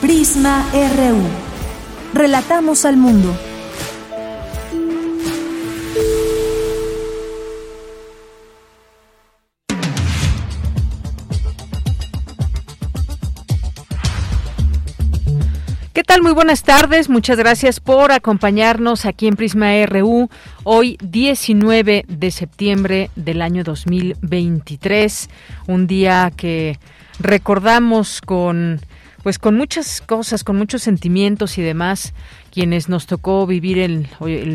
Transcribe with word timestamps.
Prisma 0.00 0.62
RU. 0.72 1.22
Relatamos 2.12 2.84
al 2.84 2.98
mundo. 2.98 3.34
¿Qué 15.94 16.04
tal? 16.04 16.20
Muy 16.20 16.32
buenas 16.32 16.62
tardes. 16.62 17.08
Muchas 17.08 17.38
gracias 17.38 17.80
por 17.80 18.12
acompañarnos 18.12 19.06
aquí 19.06 19.26
en 19.26 19.36
Prisma 19.36 19.70
RU. 19.86 20.28
Hoy 20.64 20.98
19 21.00 22.04
de 22.06 22.30
septiembre 22.30 23.10
del 23.16 23.40
año 23.40 23.64
2023. 23.64 25.30
Un 25.68 25.86
día 25.86 26.30
que 26.36 26.78
recordamos 27.18 28.20
con 28.20 28.82
pues 29.26 29.40
con 29.40 29.56
muchas 29.56 30.02
cosas, 30.02 30.44
con 30.44 30.54
muchos 30.54 30.82
sentimientos 30.82 31.58
y 31.58 31.62
demás, 31.62 32.14
quienes 32.52 32.88
nos 32.88 33.06
tocó 33.06 33.44
vivir 33.44 33.80
el, 33.80 34.06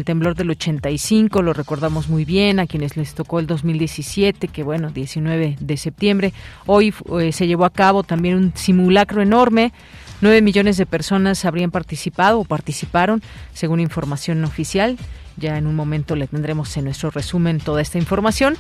temblor 0.06 0.34
del 0.34 0.50
85, 0.50 1.42
lo 1.42 1.52
recordamos 1.52 2.08
muy 2.08 2.24
bien, 2.24 2.58
a 2.58 2.68
quienes 2.68 2.96
les 2.96 3.14
tocó 3.14 3.42
el 3.42 3.48
2017, 3.48 4.48
que 4.48 4.64
bueno, 4.64 4.90
19 4.90 5.58
de 5.60 5.76
septiembre, 5.76 6.32
hoy 6.68 6.94
eh, 7.20 7.34
se 7.34 7.48
llevó 7.48 7.66
a 7.66 7.70
cabo 7.70 8.04
también 8.04 8.38
un 8.38 8.54
simulacro 8.56 9.22
enorme, 9.22 9.74
nueve 10.22 10.42
millones 10.42 10.78
de 10.78 10.86
personas 10.86 11.44
habrían 11.44 11.72
participado 11.72 12.40
o 12.40 12.46
participaron, 12.46 13.22
según 13.54 13.82
información 13.82 14.42
oficial. 14.46 14.98
Ya 15.36 15.58
en 15.58 15.68
un 15.68 15.76
momento 15.76 16.16
le 16.16 16.28
tendremos 16.28 16.78
en 16.78 16.86
nuestro 16.86 17.10
resumen 17.12 17.58
toda 17.58 17.82
esta 17.82 17.98
información. 17.98 18.56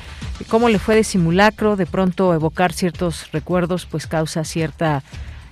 Cómo 0.50 0.68
le 0.68 0.80
fue 0.80 0.96
de 0.96 1.06
simulacro, 1.06 1.78
de 1.78 1.86
pronto 1.86 2.34
evocar 2.34 2.73
ciertos 2.73 3.31
recuerdos, 3.31 3.86
pues 3.86 4.08
causa 4.08 4.44
cierta 4.44 5.03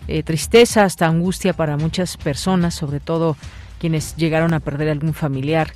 eh, 0.09 0.23
tristeza, 0.23 0.83
hasta 0.83 1.05
angustia 1.07 1.53
para 1.53 1.77
muchas 1.77 2.17
personas, 2.17 2.73
sobre 2.73 2.99
todo 2.99 3.37
quienes 3.79 4.15
llegaron 4.15 4.53
a 4.53 4.59
perder 4.59 4.89
algún 4.89 5.13
familiar. 5.13 5.73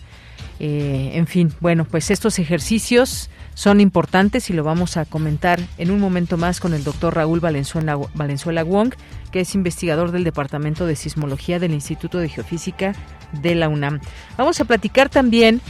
Eh, 0.60 1.12
en 1.14 1.28
fin, 1.28 1.54
bueno, 1.60 1.86
pues 1.86 2.12
estos 2.12 2.40
ejercicios 2.40 3.30
son 3.54 3.80
importantes 3.80 4.50
y 4.50 4.54
lo 4.54 4.64
vamos 4.64 4.98
a 4.98 5.06
comentar 5.06 5.60
en 5.78 5.92
un 5.92 6.00
momento 6.00 6.38
más 6.38 6.60
con 6.60 6.74
el 6.74 6.84
doctor 6.84 7.16
Raúl 7.16 7.40
Valenzuela, 7.40 7.98
Valenzuela 8.14 8.64
Wong, 8.64 8.94
que 9.32 9.42
es 9.42 9.56
investigador 9.56 10.12
del 10.12 10.24
Departamento 10.24 10.86
de 10.86 10.96
Sismología 10.96 11.60
del 11.60 11.74
Instituto 11.74 12.18
de 12.18 12.30
Geofísica 12.30 12.94
de 13.42 13.56
la 13.56 13.70
UNAM. 13.70 14.00
Vamos 14.38 14.60
a 14.62 14.66
platicar 14.66 15.10
también 15.10 15.62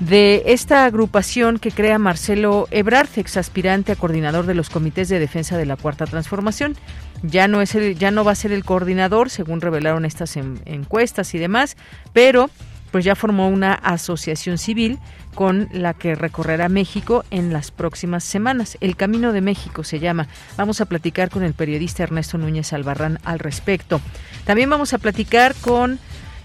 de 0.00 0.44
esta 0.46 0.84
agrupación 0.84 1.58
que 1.58 1.72
crea 1.72 1.98
Marcelo 1.98 2.68
Ebrard, 2.70 3.08
ex 3.16 3.36
aspirante 3.36 3.92
a 3.92 3.96
coordinador 3.96 4.46
de 4.46 4.54
los 4.54 4.70
comités 4.70 5.08
de 5.08 5.18
defensa 5.18 5.56
de 5.56 5.66
la 5.66 5.76
Cuarta 5.76 6.06
Transformación. 6.06 6.76
Ya 7.22 7.48
no 7.48 7.60
es 7.60 7.74
el, 7.74 7.98
ya 7.98 8.10
no 8.10 8.24
va 8.24 8.32
a 8.32 8.36
ser 8.36 8.52
el 8.52 8.64
coordinador, 8.64 9.30
según 9.30 9.60
revelaron 9.60 10.04
estas 10.04 10.36
encuestas 10.36 11.34
y 11.34 11.38
demás, 11.38 11.76
pero 12.12 12.50
pues 12.90 13.04
ya 13.04 13.14
formó 13.14 13.48
una 13.48 13.74
asociación 13.74 14.58
civil 14.58 14.98
con 15.34 15.68
la 15.72 15.94
que 15.94 16.14
recorrerá 16.14 16.68
México 16.68 17.24
en 17.30 17.52
las 17.52 17.70
próximas 17.70 18.24
semanas. 18.24 18.78
El 18.80 18.96
Camino 18.96 19.32
de 19.32 19.40
México 19.40 19.84
se 19.84 20.00
llama. 20.00 20.26
Vamos 20.56 20.80
a 20.80 20.86
platicar 20.86 21.30
con 21.30 21.42
el 21.42 21.54
periodista 21.54 22.02
Ernesto 22.02 22.38
Núñez 22.38 22.72
Albarrán 22.72 23.18
al 23.24 23.38
respecto. 23.38 24.00
También 24.44 24.70
vamos 24.70 24.94
a 24.94 24.98
platicar 24.98 25.54
con 25.54 25.98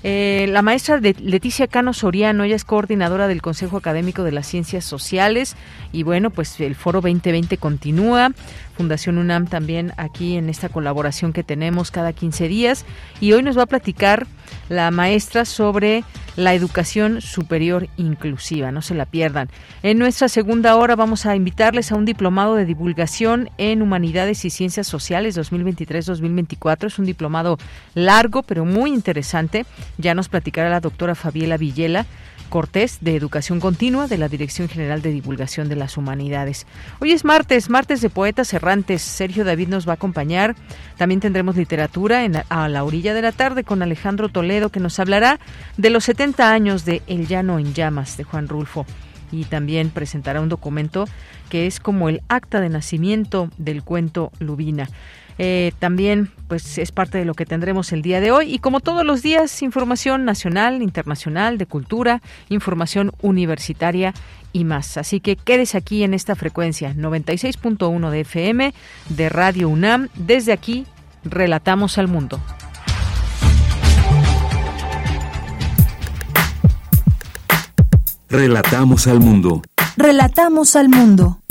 eh, 0.05 0.47
la 0.49 0.61
maestra 0.61 0.99
de 0.99 1.15
Leticia 1.17 1.67
Cano 1.67 1.93
Soriano, 1.93 2.43
ella 2.43 2.57
es 2.57 2.65
coordinadora 2.65 3.29
del 3.29 3.41
Consejo 3.41 3.77
Académico 3.77 4.23
de 4.23 4.33
las 4.33 4.47
Ciencias 4.47 4.83
Sociales 4.83 5.55
y 5.93 6.03
bueno, 6.03 6.29
pues 6.29 6.59
el 6.59 6.75
Foro 6.75 6.99
2020 6.99 7.57
continúa. 7.57 8.31
Fundación 8.75 9.17
UNAM 9.17 9.47
también 9.47 9.93
aquí 9.97 10.35
en 10.35 10.49
esta 10.49 10.69
colaboración 10.69 11.33
que 11.33 11.43
tenemos 11.43 11.91
cada 11.91 12.13
15 12.13 12.47
días 12.47 12.85
y 13.21 13.33
hoy 13.33 13.43
nos 13.43 13.57
va 13.57 13.63
a 13.63 13.67
platicar 13.67 14.27
la 14.69 14.89
maestra 14.91 15.45
sobre 15.45 16.03
la 16.35 16.53
educación 16.53 17.21
superior 17.21 17.87
inclusiva, 17.97 18.71
no 18.71 18.81
se 18.81 18.95
la 18.95 19.05
pierdan. 19.05 19.49
En 19.83 19.99
nuestra 19.99 20.27
segunda 20.29 20.75
hora 20.75 20.95
vamos 20.95 21.25
a 21.25 21.35
invitarles 21.35 21.91
a 21.91 21.95
un 21.95 22.05
diplomado 22.05 22.55
de 22.55 22.65
divulgación 22.65 23.49
en 23.57 23.81
Humanidades 23.81 24.43
y 24.45 24.49
Ciencias 24.49 24.87
Sociales 24.87 25.37
2023-2024. 25.37 26.87
Es 26.87 26.99
un 26.99 27.05
diplomado 27.05 27.57
largo 27.93 28.41
pero 28.41 28.65
muy 28.65 28.91
interesante. 28.91 29.65
Ya 29.97 30.15
nos 30.15 30.29
platicará 30.29 30.69
la 30.69 30.79
doctora 30.79 31.13
Fabiela 31.13 31.57
Villela 31.57 32.05
Cortés 32.53 32.99
de 33.01 33.15
Educación 33.15 33.59
Continua 33.59 34.07
de 34.07 34.19
la 34.19 34.29
Dirección 34.29 34.69
General 34.69 35.01
de 35.01 35.09
Divulgación 35.09 35.69
de 35.69 35.75
las 35.75 35.97
Humanidades. 35.97 36.67
Hoy 36.99 37.11
es 37.11 37.25
martes, 37.25 37.67
martes 37.67 37.99
de 37.99 38.11
Poetas 38.11 38.53
Errantes. 38.53 39.01
Sergio 39.01 39.43
David 39.43 39.69
nos 39.69 39.87
va 39.87 39.93
a 39.93 39.95
acompañar. 39.95 40.55
También 40.95 41.19
tendremos 41.19 41.57
literatura 41.57 42.25
en, 42.25 42.43
a 42.47 42.69
la 42.69 42.83
orilla 42.83 43.15
de 43.15 43.23
la 43.23 43.31
tarde 43.31 43.63
con 43.63 43.81
Alejandro 43.81 44.29
Toledo 44.29 44.69
que 44.69 44.79
nos 44.79 44.99
hablará 44.99 45.39
de 45.77 45.89
los 45.89 46.03
70 46.03 46.53
años 46.53 46.85
de 46.85 47.01
El 47.07 47.25
Llano 47.25 47.57
en 47.57 47.73
Llamas 47.73 48.17
de 48.17 48.23
Juan 48.23 48.47
Rulfo 48.47 48.85
y 49.31 49.45
también 49.45 49.89
presentará 49.89 50.39
un 50.39 50.49
documento 50.49 51.05
que 51.49 51.65
es 51.65 51.79
como 51.79 52.07
el 52.07 52.21
acta 52.27 52.61
de 52.61 52.69
nacimiento 52.69 53.49
del 53.57 53.81
cuento 53.81 54.31
Lubina. 54.37 54.89
Eh, 55.39 55.71
también 55.79 56.29
pues 56.53 56.77
es 56.77 56.91
parte 56.91 57.17
de 57.17 57.25
lo 57.25 57.33
que 57.33 57.47
tendremos 57.47 57.91
el 57.93 58.03
día 58.03 58.21
de 58.21 58.29
hoy 58.29 58.53
y 58.53 58.59
como 58.59 58.79
todos 58.79 59.03
los 59.03 59.23
días 59.23 59.63
información 59.63 60.23
nacional, 60.23 60.83
internacional, 60.83 61.57
de 61.57 61.65
cultura, 61.65 62.21
información 62.47 63.11
universitaria 63.23 64.13
y 64.51 64.63
más. 64.63 64.97
Así 64.97 65.19
que 65.19 65.35
quédese 65.35 65.79
aquí 65.79 66.03
en 66.03 66.13
esta 66.13 66.35
frecuencia 66.35 66.93
96.1 66.93 68.09
de 68.11 68.19
FM 68.19 68.73
de 69.09 69.29
Radio 69.29 69.67
UNAM. 69.67 70.09
Desde 70.13 70.53
aquí 70.53 70.85
relatamos 71.23 71.97
al 71.97 72.07
mundo. 72.07 72.39
Relatamos 78.29 79.07
al 79.07 79.19
mundo. 79.19 79.63
Relatamos 79.97 80.75
al 80.75 80.89
mundo. 80.89 81.42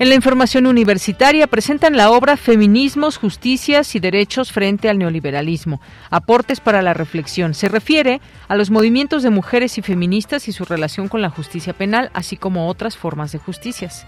En 0.00 0.08
la 0.08 0.14
información 0.14 0.66
universitaria 0.66 1.46
presentan 1.46 1.94
la 1.94 2.10
obra 2.10 2.38
Feminismos, 2.38 3.18
Justicias 3.18 3.94
y 3.94 4.00
Derechos 4.00 4.50
frente 4.50 4.88
al 4.88 4.96
neoliberalismo. 4.96 5.78
Aportes 6.08 6.58
para 6.58 6.80
la 6.80 6.94
reflexión. 6.94 7.52
Se 7.52 7.68
refiere 7.68 8.22
a 8.48 8.56
los 8.56 8.70
movimientos 8.70 9.22
de 9.22 9.28
mujeres 9.28 9.76
y 9.76 9.82
feministas 9.82 10.48
y 10.48 10.52
su 10.52 10.64
relación 10.64 11.08
con 11.08 11.20
la 11.20 11.28
justicia 11.28 11.74
penal, 11.74 12.10
así 12.14 12.38
como 12.38 12.68
otras 12.68 12.96
formas 12.96 13.30
de 13.32 13.40
justicias. 13.40 14.06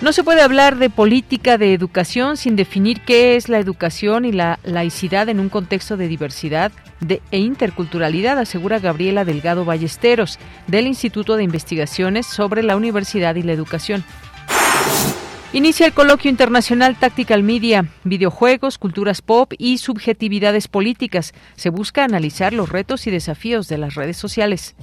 No 0.00 0.12
se 0.12 0.22
puede 0.22 0.42
hablar 0.42 0.76
de 0.76 0.90
política 0.90 1.58
de 1.58 1.74
educación 1.74 2.36
sin 2.36 2.54
definir 2.54 3.00
qué 3.00 3.34
es 3.34 3.48
la 3.48 3.58
educación 3.58 4.24
y 4.24 4.30
la 4.30 4.60
laicidad 4.62 5.28
en 5.28 5.40
un 5.40 5.48
contexto 5.48 5.96
de 5.96 6.06
diversidad 6.06 6.70
e 7.32 7.38
interculturalidad, 7.38 8.38
asegura 8.38 8.78
Gabriela 8.78 9.24
Delgado 9.24 9.64
Ballesteros, 9.64 10.38
del 10.68 10.86
Instituto 10.86 11.36
de 11.36 11.42
Investigaciones 11.42 12.26
sobre 12.26 12.62
la 12.62 12.76
Universidad 12.76 13.34
y 13.34 13.42
la 13.42 13.52
Educación. 13.52 14.04
Inicia 15.54 15.84
el 15.84 15.92
coloquio 15.92 16.30
internacional 16.30 16.96
Tactical 16.96 17.42
Media, 17.42 17.84
videojuegos, 18.04 18.78
culturas 18.78 19.20
pop 19.20 19.52
y 19.58 19.76
subjetividades 19.76 20.66
políticas. 20.66 21.34
Se 21.56 21.68
busca 21.68 22.04
analizar 22.04 22.54
los 22.54 22.70
retos 22.70 23.06
y 23.06 23.10
desafíos 23.10 23.68
de 23.68 23.76
las 23.76 23.94
redes 23.94 24.16
sociales. 24.16 24.74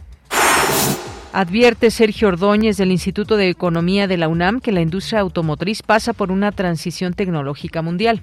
Advierte 1.34 1.90
Sergio 1.90 2.28
Ordóñez 2.28 2.78
del 2.78 2.92
Instituto 2.92 3.36
de 3.36 3.50
Economía 3.50 4.06
de 4.06 4.18
la 4.18 4.28
UNAM 4.28 4.62
que 4.62 4.72
la 4.72 4.82
industria 4.82 5.22
automotriz 5.22 5.82
pasa 5.82 6.14
por 6.14 6.32
una 6.32 6.52
transición 6.52 7.16
tecnológica 7.16 7.82
mundial. 7.82 8.22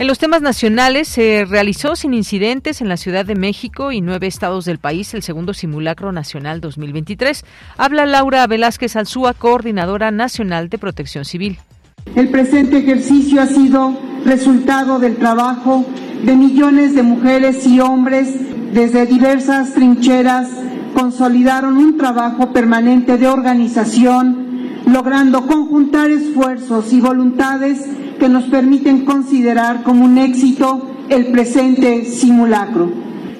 En 0.00 0.06
los 0.06 0.20
temas 0.20 0.42
nacionales 0.42 1.08
se 1.08 1.44
realizó 1.44 1.96
sin 1.96 2.14
incidentes 2.14 2.80
en 2.80 2.88
la 2.88 2.96
Ciudad 2.96 3.26
de 3.26 3.34
México 3.34 3.90
y 3.90 4.00
nueve 4.00 4.28
estados 4.28 4.64
del 4.64 4.78
país 4.78 5.12
el 5.12 5.24
segundo 5.24 5.54
simulacro 5.54 6.12
nacional 6.12 6.60
2023. 6.60 7.44
Habla 7.76 8.06
Laura 8.06 8.46
Velázquez 8.46 8.94
Alzúa, 8.94 9.34
coordinadora 9.34 10.12
nacional 10.12 10.68
de 10.68 10.78
protección 10.78 11.24
civil. 11.24 11.58
El 12.14 12.28
presente 12.28 12.78
ejercicio 12.78 13.42
ha 13.42 13.46
sido 13.46 13.98
resultado 14.24 15.00
del 15.00 15.16
trabajo 15.16 15.84
de 16.22 16.36
millones 16.36 16.94
de 16.94 17.02
mujeres 17.02 17.66
y 17.66 17.80
hombres 17.80 18.28
desde 18.72 19.04
diversas 19.04 19.74
trincheras 19.74 20.48
consolidaron 20.94 21.76
un 21.76 21.96
trabajo 21.96 22.52
permanente 22.52 23.18
de 23.18 23.26
organización, 23.26 24.47
logrando 24.92 25.46
conjuntar 25.46 26.10
esfuerzos 26.10 26.92
y 26.92 27.00
voluntades 27.00 27.86
que 28.18 28.28
nos 28.28 28.44
permiten 28.44 29.04
considerar 29.04 29.82
como 29.82 30.04
un 30.04 30.18
éxito 30.18 30.90
el 31.08 31.26
presente 31.26 32.04
simulacro, 32.04 32.90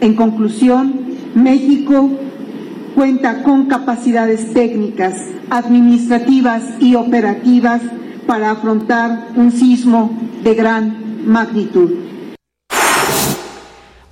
En 0.00 0.14
conclusión, 0.14 0.94
México 1.34 2.10
cuenta 2.94 3.42
con 3.42 3.66
capacidades 3.66 4.54
técnicas, 4.54 5.20
administrativas 5.50 6.62
y 6.80 6.94
operativas 6.94 7.82
para 8.26 8.52
afrontar 8.52 9.32
un 9.36 9.52
sismo 9.52 10.18
de 10.42 10.54
gran 10.54 11.26
magnitud. 11.26 12.05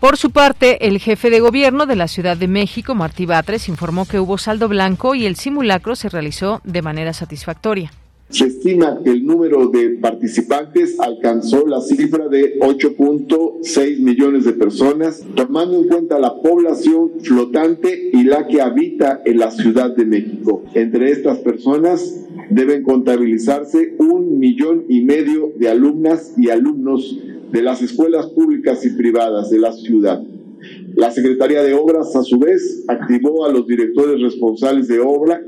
Por 0.04 0.18
su 0.18 0.32
parte, 0.32 0.86
el 0.86 0.98
jefe 0.98 1.30
de 1.30 1.40
gobierno 1.40 1.86
de 1.86 1.96
la 1.96 2.08
Ciudad 2.08 2.36
de 2.36 2.46
México, 2.46 2.94
Martí 2.94 3.24
Batres, 3.24 3.70
informó 3.70 4.04
que 4.04 4.20
hubo 4.20 4.36
saldo 4.36 4.68
blanco 4.68 5.14
y 5.14 5.24
el 5.24 5.36
simulacro 5.36 5.96
se 5.96 6.10
realizó 6.10 6.60
de 6.62 6.82
manera 6.82 7.14
satisfactoria. 7.14 7.90
Se 8.34 8.46
estima 8.46 9.00
que 9.04 9.10
el 9.10 9.24
número 9.24 9.68
de 9.68 9.90
participantes 9.90 10.98
alcanzó 10.98 11.68
la 11.68 11.80
cifra 11.80 12.26
de 12.26 12.58
8.6 12.58 14.00
millones 14.00 14.44
de 14.44 14.54
personas, 14.54 15.24
tomando 15.36 15.78
en 15.78 15.86
cuenta 15.86 16.18
la 16.18 16.42
población 16.42 17.12
flotante 17.20 18.10
y 18.12 18.24
la 18.24 18.48
que 18.48 18.60
habita 18.60 19.22
en 19.24 19.38
la 19.38 19.52
Ciudad 19.52 19.94
de 19.94 20.04
México. 20.04 20.64
Entre 20.74 21.12
estas 21.12 21.38
personas 21.38 22.26
deben 22.50 22.82
contabilizarse 22.82 23.94
un 24.00 24.36
millón 24.40 24.84
y 24.88 25.02
medio 25.02 25.52
de 25.56 25.68
alumnas 25.68 26.34
y 26.36 26.50
alumnos 26.50 27.16
de 27.52 27.62
las 27.62 27.82
escuelas 27.82 28.26
públicas 28.30 28.84
y 28.84 28.90
privadas 28.90 29.50
de 29.50 29.60
la 29.60 29.70
ciudad. 29.70 30.20
La 30.96 31.12
Secretaría 31.12 31.62
de 31.62 31.74
Obras, 31.74 32.16
a 32.16 32.24
su 32.24 32.40
vez, 32.40 32.82
activó 32.88 33.44
a 33.44 33.52
los 33.52 33.64
directores 33.68 34.20
responsables 34.20 34.88
de 34.88 34.98
obra 34.98 35.40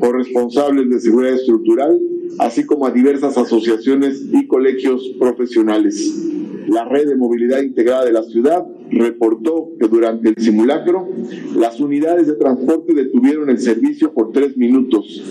o 0.00 0.12
responsables 0.12 0.88
de 0.90 1.00
seguridad 1.00 1.34
estructural, 1.34 2.00
así 2.38 2.64
como 2.64 2.86
a 2.86 2.90
diversas 2.90 3.36
asociaciones 3.36 4.22
y 4.32 4.46
colegios 4.46 5.14
profesionales. 5.18 6.28
La 6.68 6.84
red 6.84 7.08
de 7.08 7.16
movilidad 7.16 7.62
integrada 7.62 8.04
de 8.04 8.12
la 8.12 8.22
ciudad 8.24 8.66
reportó 8.90 9.70
que 9.80 9.88
durante 9.88 10.28
el 10.28 10.36
simulacro 10.36 11.08
las 11.56 11.80
unidades 11.80 12.26
de 12.26 12.34
transporte 12.34 12.94
detuvieron 12.94 13.48
el 13.48 13.58
servicio 13.58 14.12
por 14.12 14.32
tres 14.32 14.56
minutos 14.56 15.22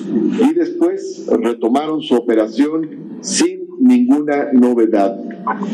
y 0.42 0.54
después 0.54 1.28
retomaron 1.28 2.02
su 2.02 2.16
operación 2.16 2.90
sin 3.22 3.57
ninguna 3.88 4.52
novedad. 4.54 5.20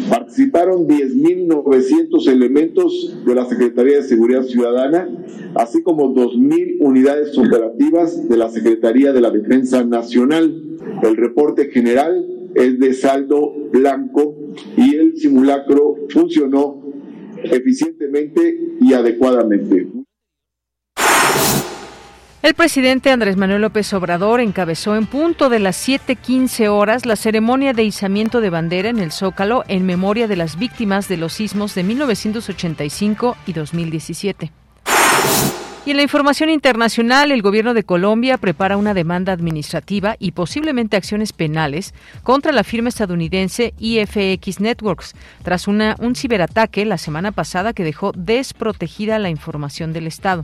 Participaron 0.10 0.88
10.900 0.88 2.28
elementos 2.28 3.24
de 3.26 3.36
la 3.36 3.46
Secretaría 3.46 3.98
de 3.98 4.04
Seguridad 4.04 4.44
Ciudadana, 4.44 5.10
así 5.56 5.82
como 5.82 6.14
2.000 6.14 6.78
unidades 6.80 7.38
operativas 7.38 8.30
de 8.30 8.38
la 8.38 8.50
Secretaría 8.50 9.14
de 9.14 9.22
la 9.22 9.32
Defensa 9.32 9.84
Nacional. 9.84 10.78
El 11.02 11.18
reporte 11.18 11.70
general 11.70 12.26
es 12.56 12.80
de 12.80 12.94
saldo 12.94 13.54
blanco 13.72 14.36
y 14.78 14.96
el 14.96 15.18
simulacro 15.18 15.96
funcionó 16.10 16.82
eficientemente 17.44 18.76
y 18.80 18.94
adecuadamente. 18.94 20.03
El 22.44 22.56
presidente 22.56 23.10
Andrés 23.10 23.38
Manuel 23.38 23.62
López 23.62 23.94
Obrador 23.94 24.42
encabezó 24.42 24.98
en 24.98 25.06
punto 25.06 25.48
de 25.48 25.60
las 25.60 25.78
7:15 25.78 26.68
horas 26.68 27.06
la 27.06 27.16
ceremonia 27.16 27.72
de 27.72 27.86
izamiento 27.86 28.42
de 28.42 28.50
bandera 28.50 28.90
en 28.90 29.00
el 29.00 29.14
Zócalo 29.14 29.64
en 29.70 29.86
memoria 29.86 30.28
de 30.28 30.36
las 30.36 30.60
víctimas 30.60 31.08
de 31.08 31.16
los 31.16 31.32
sismos 31.32 31.74
de 31.74 31.84
1985 31.84 33.38
y 33.48 33.54
2017. 33.54 34.52
Y 35.86 35.92
en 35.92 35.96
la 35.96 36.04
información 36.04 36.50
internacional, 36.50 37.32
el 37.32 37.42
gobierno 37.42 37.74
de 37.74 37.86
Colombia 37.86 38.38
prepara 38.38 38.76
una 38.76 38.94
demanda 38.94 39.32
administrativa 39.32 40.18
y 40.20 40.32
posiblemente 40.32 40.98
acciones 40.98 41.32
penales 41.32 41.94
contra 42.24 42.52
la 42.52 42.66
firma 42.66 42.90
estadounidense 42.90 43.74
IFX 43.80 44.60
Networks 44.60 45.16
tras 45.44 45.70
un 45.70 46.14
ciberataque 46.14 46.84
la 46.84 46.98
semana 46.98 47.32
pasada 47.32 47.72
que 47.72 47.86
dejó 47.86 48.12
desprotegida 48.14 49.18
la 49.18 49.30
información 49.30 49.94
del 49.94 50.08
Estado. 50.08 50.44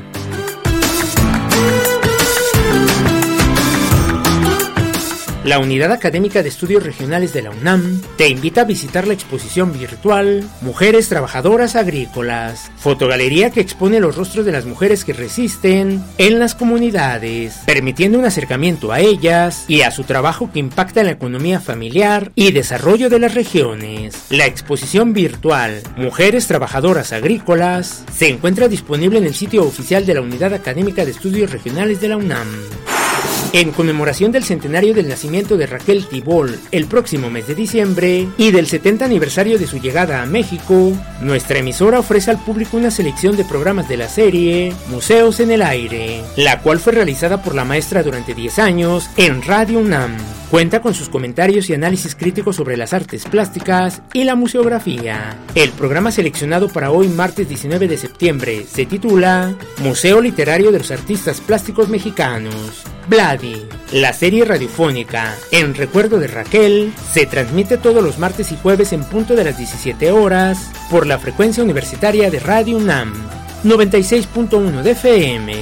La 5.43 5.57
Unidad 5.57 5.91
Académica 5.91 6.43
de 6.43 6.49
Estudios 6.49 6.83
Regionales 6.83 7.33
de 7.33 7.41
la 7.41 7.49
UNAM 7.49 7.99
te 8.15 8.29
invita 8.29 8.61
a 8.61 8.65
visitar 8.65 9.07
la 9.07 9.15
exposición 9.15 9.73
virtual 9.73 10.47
Mujeres 10.61 11.09
Trabajadoras 11.09 11.75
Agrícolas, 11.75 12.71
fotogalería 12.77 13.49
que 13.49 13.59
expone 13.59 13.99
los 13.99 14.15
rostros 14.15 14.45
de 14.45 14.51
las 14.51 14.65
mujeres 14.65 15.03
que 15.03 15.13
resisten 15.13 16.03
en 16.19 16.37
las 16.37 16.53
comunidades, 16.53 17.55
permitiendo 17.65 18.19
un 18.19 18.25
acercamiento 18.25 18.91
a 18.91 18.99
ellas 18.99 19.65
y 19.67 19.81
a 19.81 19.89
su 19.89 20.03
trabajo 20.03 20.51
que 20.53 20.59
impacta 20.59 20.99
en 20.99 21.07
la 21.07 21.13
economía 21.13 21.59
familiar 21.59 22.31
y 22.35 22.51
desarrollo 22.51 23.09
de 23.09 23.17
las 23.17 23.33
regiones. 23.33 24.25
La 24.29 24.45
exposición 24.45 25.13
virtual 25.13 25.81
Mujeres 25.97 26.45
Trabajadoras 26.45 27.13
Agrícolas 27.13 28.03
se 28.13 28.29
encuentra 28.29 28.67
disponible 28.67 29.17
en 29.17 29.25
el 29.25 29.33
sitio 29.33 29.63
oficial 29.63 30.05
de 30.05 30.13
la 30.13 30.21
Unidad 30.21 30.53
Académica 30.53 31.03
de 31.03 31.11
Estudios 31.11 31.49
Regionales 31.49 31.99
de 31.99 32.09
la 32.09 32.17
UNAM. 32.17 32.47
En 33.53 33.71
conmemoración 33.71 34.31
del 34.31 34.45
centenario 34.45 34.93
del 34.93 35.09
nacimiento 35.09 35.57
de 35.57 35.65
Raquel 35.67 36.07
Tibol 36.07 36.57
el 36.71 36.85
próximo 36.85 37.29
mes 37.29 37.47
de 37.47 37.55
diciembre 37.55 38.29
y 38.37 38.51
del 38.51 38.65
70 38.65 39.03
aniversario 39.03 39.59
de 39.59 39.67
su 39.67 39.77
llegada 39.77 40.21
a 40.21 40.25
México, 40.25 40.93
nuestra 41.19 41.59
emisora 41.59 41.99
ofrece 41.99 42.31
al 42.31 42.41
público 42.41 42.77
una 42.77 42.91
selección 42.91 43.35
de 43.35 43.43
programas 43.43 43.89
de 43.89 43.97
la 43.97 44.07
serie 44.07 44.73
Museos 44.87 45.41
en 45.41 45.51
el 45.51 45.63
Aire, 45.63 46.23
la 46.37 46.61
cual 46.61 46.79
fue 46.79 46.93
realizada 46.93 47.43
por 47.43 47.53
la 47.53 47.65
maestra 47.65 48.03
durante 48.03 48.33
10 48.33 48.59
años 48.59 49.09
en 49.17 49.41
Radio 49.41 49.79
UNAM. 49.79 50.15
Cuenta 50.49 50.81
con 50.81 50.93
sus 50.93 51.09
comentarios 51.09 51.69
y 51.69 51.73
análisis 51.73 52.15
críticos 52.15 52.57
sobre 52.57 52.77
las 52.77 52.93
artes 52.93 53.25
plásticas 53.25 54.01
y 54.13 54.23
la 54.25 54.35
museografía. 54.35 55.37
El 55.55 55.71
programa 55.71 56.11
seleccionado 56.11 56.69
para 56.69 56.91
hoy 56.91 57.07
martes 57.09 57.47
19 57.49 57.87
de 57.87 57.97
septiembre 57.97 58.65
se 58.69 58.85
titula 58.85 59.55
Museo 59.79 60.21
Literario 60.21 60.71
de 60.71 60.79
los 60.79 60.91
Artistas 60.91 61.39
Plásticos 61.39 61.87
Mexicanos. 61.87 62.83
La 63.91 64.13
serie 64.13 64.45
radiofónica 64.45 65.35
En 65.51 65.73
Recuerdo 65.73 66.19
de 66.19 66.27
Raquel, 66.27 66.93
se 67.11 67.25
transmite 67.25 67.77
todos 67.77 68.03
los 68.03 68.17
martes 68.19 68.51
y 68.51 68.57
jueves 68.57 68.93
en 68.93 69.03
punto 69.03 69.35
de 69.35 69.43
las 69.43 69.57
17 69.57 70.11
horas 70.11 70.71
por 70.89 71.07
la 71.07 71.19
frecuencia 71.19 71.63
universitaria 71.63 72.29
de 72.29 72.39
Radio 72.39 72.77
UNAM, 72.77 73.13
96.1 73.63 74.81
de 74.81 74.91
FM. 74.91 75.53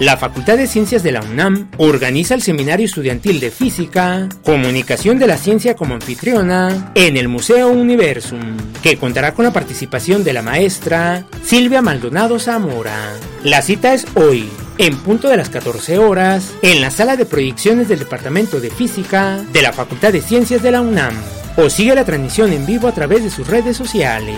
La 0.00 0.16
Facultad 0.16 0.56
de 0.56 0.66
Ciencias 0.66 1.04
de 1.04 1.12
la 1.12 1.22
UNAM 1.22 1.70
organiza 1.76 2.34
el 2.34 2.42
Seminario 2.42 2.84
Estudiantil 2.84 3.38
de 3.38 3.52
Física, 3.52 4.28
Comunicación 4.42 5.20
de 5.20 5.28
la 5.28 5.36
Ciencia 5.36 5.76
como 5.76 5.94
anfitriona, 5.94 6.90
en 6.96 7.16
el 7.16 7.28
Museo 7.28 7.68
Universum, 7.68 8.56
que 8.82 8.96
contará 8.98 9.34
con 9.34 9.44
la 9.44 9.52
participación 9.52 10.24
de 10.24 10.32
la 10.32 10.42
maestra 10.42 11.26
Silvia 11.44 11.80
Maldonado 11.80 12.40
Zamora. 12.40 13.12
La 13.44 13.62
cita 13.62 13.94
es 13.94 14.04
hoy, 14.16 14.48
en 14.78 14.96
punto 14.96 15.28
de 15.28 15.36
las 15.36 15.48
14 15.48 15.98
horas, 15.98 16.54
en 16.62 16.80
la 16.80 16.90
sala 16.90 17.16
de 17.16 17.24
proyecciones 17.24 17.88
del 17.88 18.00
Departamento 18.00 18.60
de 18.60 18.70
Física 18.70 19.44
de 19.52 19.62
la 19.62 19.72
Facultad 19.72 20.12
de 20.12 20.22
Ciencias 20.22 20.60
de 20.60 20.72
la 20.72 20.80
UNAM, 20.80 21.14
o 21.56 21.70
sigue 21.70 21.94
la 21.94 22.04
transmisión 22.04 22.52
en 22.52 22.66
vivo 22.66 22.88
a 22.88 22.94
través 22.94 23.22
de 23.22 23.30
sus 23.30 23.46
redes 23.46 23.76
sociales. 23.76 24.34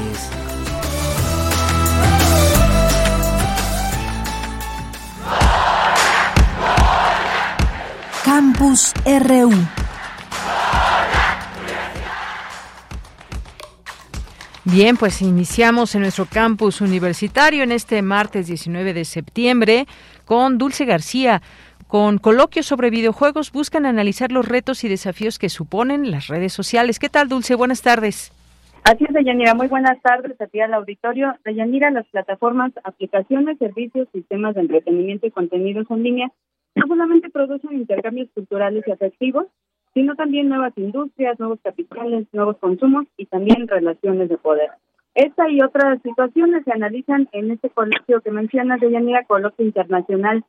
Campus 8.56 8.94
RU. 9.04 9.50
Bien, 14.64 14.96
pues 14.96 15.20
iniciamos 15.20 15.94
en 15.94 16.00
nuestro 16.00 16.24
campus 16.24 16.80
universitario 16.80 17.64
en 17.64 17.72
este 17.72 18.00
martes 18.00 18.46
19 18.46 18.94
de 18.94 19.04
septiembre 19.04 19.84
con 20.24 20.56
Dulce 20.56 20.86
García. 20.86 21.42
Con 21.86 22.16
coloquios 22.16 22.64
sobre 22.64 22.88
videojuegos 22.88 23.52
buscan 23.52 23.84
analizar 23.84 24.32
los 24.32 24.48
retos 24.48 24.84
y 24.84 24.88
desafíos 24.88 25.38
que 25.38 25.50
suponen 25.50 26.10
las 26.10 26.28
redes 26.28 26.54
sociales. 26.54 26.98
¿Qué 26.98 27.10
tal, 27.10 27.28
Dulce? 27.28 27.56
Buenas 27.56 27.82
tardes. 27.82 28.32
Así 28.84 29.04
es, 29.06 29.12
Deyanira. 29.12 29.52
Muy 29.52 29.66
buenas 29.66 30.00
tardes 30.00 30.40
a 30.40 30.46
ti 30.46 30.60
al 30.60 30.72
auditorio. 30.72 31.34
Deyanira, 31.44 31.90
las 31.90 32.06
plataformas, 32.06 32.72
aplicaciones, 32.84 33.58
servicios, 33.58 34.08
sistemas 34.12 34.54
de 34.54 34.62
entretenimiento 34.62 35.26
y 35.26 35.30
contenidos 35.30 35.86
en 35.90 36.02
línea 36.02 36.32
no 36.76 36.86
solamente 36.86 37.30
producen 37.30 37.72
intercambios 37.72 38.28
culturales 38.32 38.84
y 38.86 38.92
afectivos, 38.92 39.46
sino 39.94 40.14
también 40.14 40.48
nuevas 40.48 40.72
industrias, 40.76 41.40
nuevos 41.40 41.58
capitales, 41.62 42.26
nuevos 42.32 42.58
consumos 42.58 43.06
y 43.16 43.26
también 43.26 43.66
relaciones 43.66 44.28
de 44.28 44.36
poder. 44.36 44.70
Esta 45.14 45.48
y 45.48 45.62
otras 45.62 46.00
situaciones 46.02 46.64
se 46.64 46.72
analizan 46.72 47.28
en 47.32 47.50
este 47.50 47.70
coloquio 47.70 48.20
que 48.20 48.30
menciona 48.30 48.76
Deyanira, 48.76 49.24
coloquio 49.24 49.64
internacional 49.64 50.44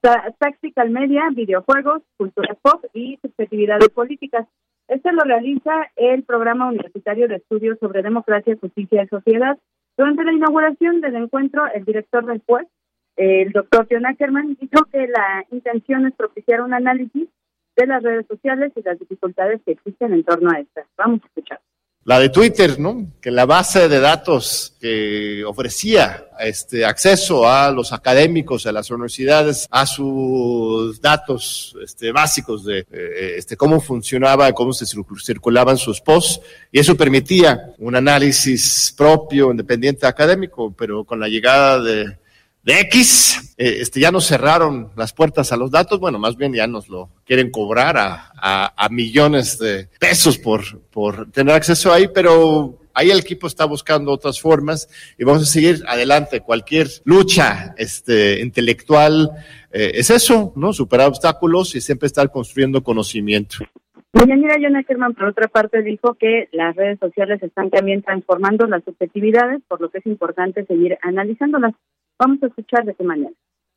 Tactical 0.00 0.90
Media, 0.90 1.28
videojuegos, 1.32 2.02
cultura 2.16 2.56
pop 2.62 2.84
y 2.94 3.18
subjetividades 3.22 3.88
políticas. 3.90 4.46
Este 4.88 5.12
lo 5.12 5.22
realiza 5.22 5.70
el 5.94 6.24
Programa 6.24 6.68
Universitario 6.68 7.28
de 7.28 7.36
Estudios 7.36 7.78
sobre 7.78 8.02
Democracia, 8.02 8.56
Justicia 8.60 9.02
y 9.02 9.08
Sociedad. 9.08 9.58
Durante 9.96 10.24
la 10.24 10.32
inauguración 10.32 11.00
del 11.00 11.16
encuentro, 11.16 11.66
el 11.72 11.84
director 11.84 12.24
del 12.24 12.42
juez, 12.46 12.66
el 13.16 13.52
doctor 13.52 13.86
John 13.90 14.06
Ackerman, 14.06 14.56
dijo 14.60 14.84
que 14.92 15.06
la 15.06 15.44
intención 15.50 16.06
es 16.06 16.14
propiciar 16.14 16.62
un 16.62 16.74
análisis 16.74 17.28
de 17.76 17.86
las 17.86 18.02
redes 18.02 18.26
sociales 18.26 18.72
y 18.76 18.82
las 18.82 18.98
dificultades 18.98 19.60
que 19.64 19.72
existen 19.72 20.12
en 20.12 20.24
torno 20.24 20.50
a 20.50 20.60
estas. 20.60 20.86
Vamos 20.96 21.20
a 21.22 21.26
escuchar. 21.26 21.60
La 22.04 22.18
de 22.18 22.30
Twitter, 22.30 22.80
¿no? 22.80 23.12
Que 23.20 23.30
la 23.30 23.44
base 23.44 23.86
de 23.86 24.00
datos 24.00 24.74
que 24.80 25.44
ofrecía 25.44 26.28
este 26.40 26.86
acceso 26.86 27.46
a 27.46 27.70
los 27.70 27.92
académicos, 27.92 28.64
a 28.64 28.72
las 28.72 28.90
universidades, 28.90 29.68
a 29.70 29.84
sus 29.84 30.98
datos 31.02 31.76
este, 31.84 32.10
básicos 32.10 32.64
de 32.64 32.86
eh, 32.90 33.34
este, 33.36 33.54
cómo 33.54 33.82
funcionaba, 33.82 34.50
cómo 34.52 34.72
se 34.72 34.86
circulaban 34.86 35.76
sus 35.76 36.00
posts, 36.00 36.40
y 36.72 36.80
eso 36.80 36.96
permitía 36.96 37.74
un 37.78 37.94
análisis 37.94 38.94
propio, 38.96 39.50
independiente 39.50 40.06
académico, 40.06 40.74
pero 40.76 41.04
con 41.04 41.20
la 41.20 41.28
llegada 41.28 41.82
de 41.82 42.16
de 42.62 42.80
X, 42.80 43.54
eh, 43.56 43.78
este, 43.80 44.00
ya 44.00 44.10
nos 44.10 44.26
cerraron 44.26 44.90
las 44.96 45.12
puertas 45.12 45.52
a 45.52 45.56
los 45.56 45.70
datos, 45.70 45.98
bueno, 45.98 46.18
más 46.18 46.36
bien 46.36 46.52
ya 46.52 46.66
nos 46.66 46.88
lo 46.88 47.08
quieren 47.24 47.50
cobrar 47.50 47.96
a, 47.96 48.32
a, 48.76 48.88
millones 48.90 49.58
de 49.58 49.88
pesos 49.98 50.38
por, 50.38 50.80
por 50.90 51.30
tener 51.30 51.54
acceso 51.54 51.92
ahí, 51.92 52.08
pero 52.08 52.78
ahí 52.94 53.10
el 53.10 53.20
equipo 53.20 53.46
está 53.46 53.64
buscando 53.64 54.12
otras 54.12 54.40
formas 54.40 54.88
y 55.18 55.24
vamos 55.24 55.42
a 55.42 55.46
seguir 55.46 55.82
adelante. 55.86 56.40
Cualquier 56.40 56.88
lucha 57.04 57.74
este, 57.78 58.40
intelectual 58.40 59.30
eh, 59.72 59.92
es 59.94 60.10
eso, 60.10 60.52
¿no? 60.56 60.72
Superar 60.72 61.08
obstáculos 61.08 61.74
y 61.74 61.80
siempre 61.80 62.06
estar 62.06 62.30
construyendo 62.30 62.82
conocimiento. 62.82 63.58
Deyanira 64.12 64.56
John 64.60 64.76
Ackerman, 64.76 65.14
por 65.14 65.28
otra 65.28 65.46
parte, 65.46 65.82
dijo 65.82 66.14
que 66.14 66.48
las 66.50 66.74
redes 66.74 66.98
sociales 66.98 67.40
están 67.42 67.70
también 67.70 68.02
transformando 68.02 68.66
las 68.66 68.82
subjetividades, 68.82 69.62
por 69.68 69.80
lo 69.80 69.88
que 69.88 69.98
es 69.98 70.06
importante 70.06 70.66
seguir 70.66 70.98
analizándolas. 71.00 71.74
Vamos 72.20 72.42
a 72.42 72.48
escuchar 72.48 72.84
de 72.84 72.94
qué 72.94 73.02
manera. 73.02 73.30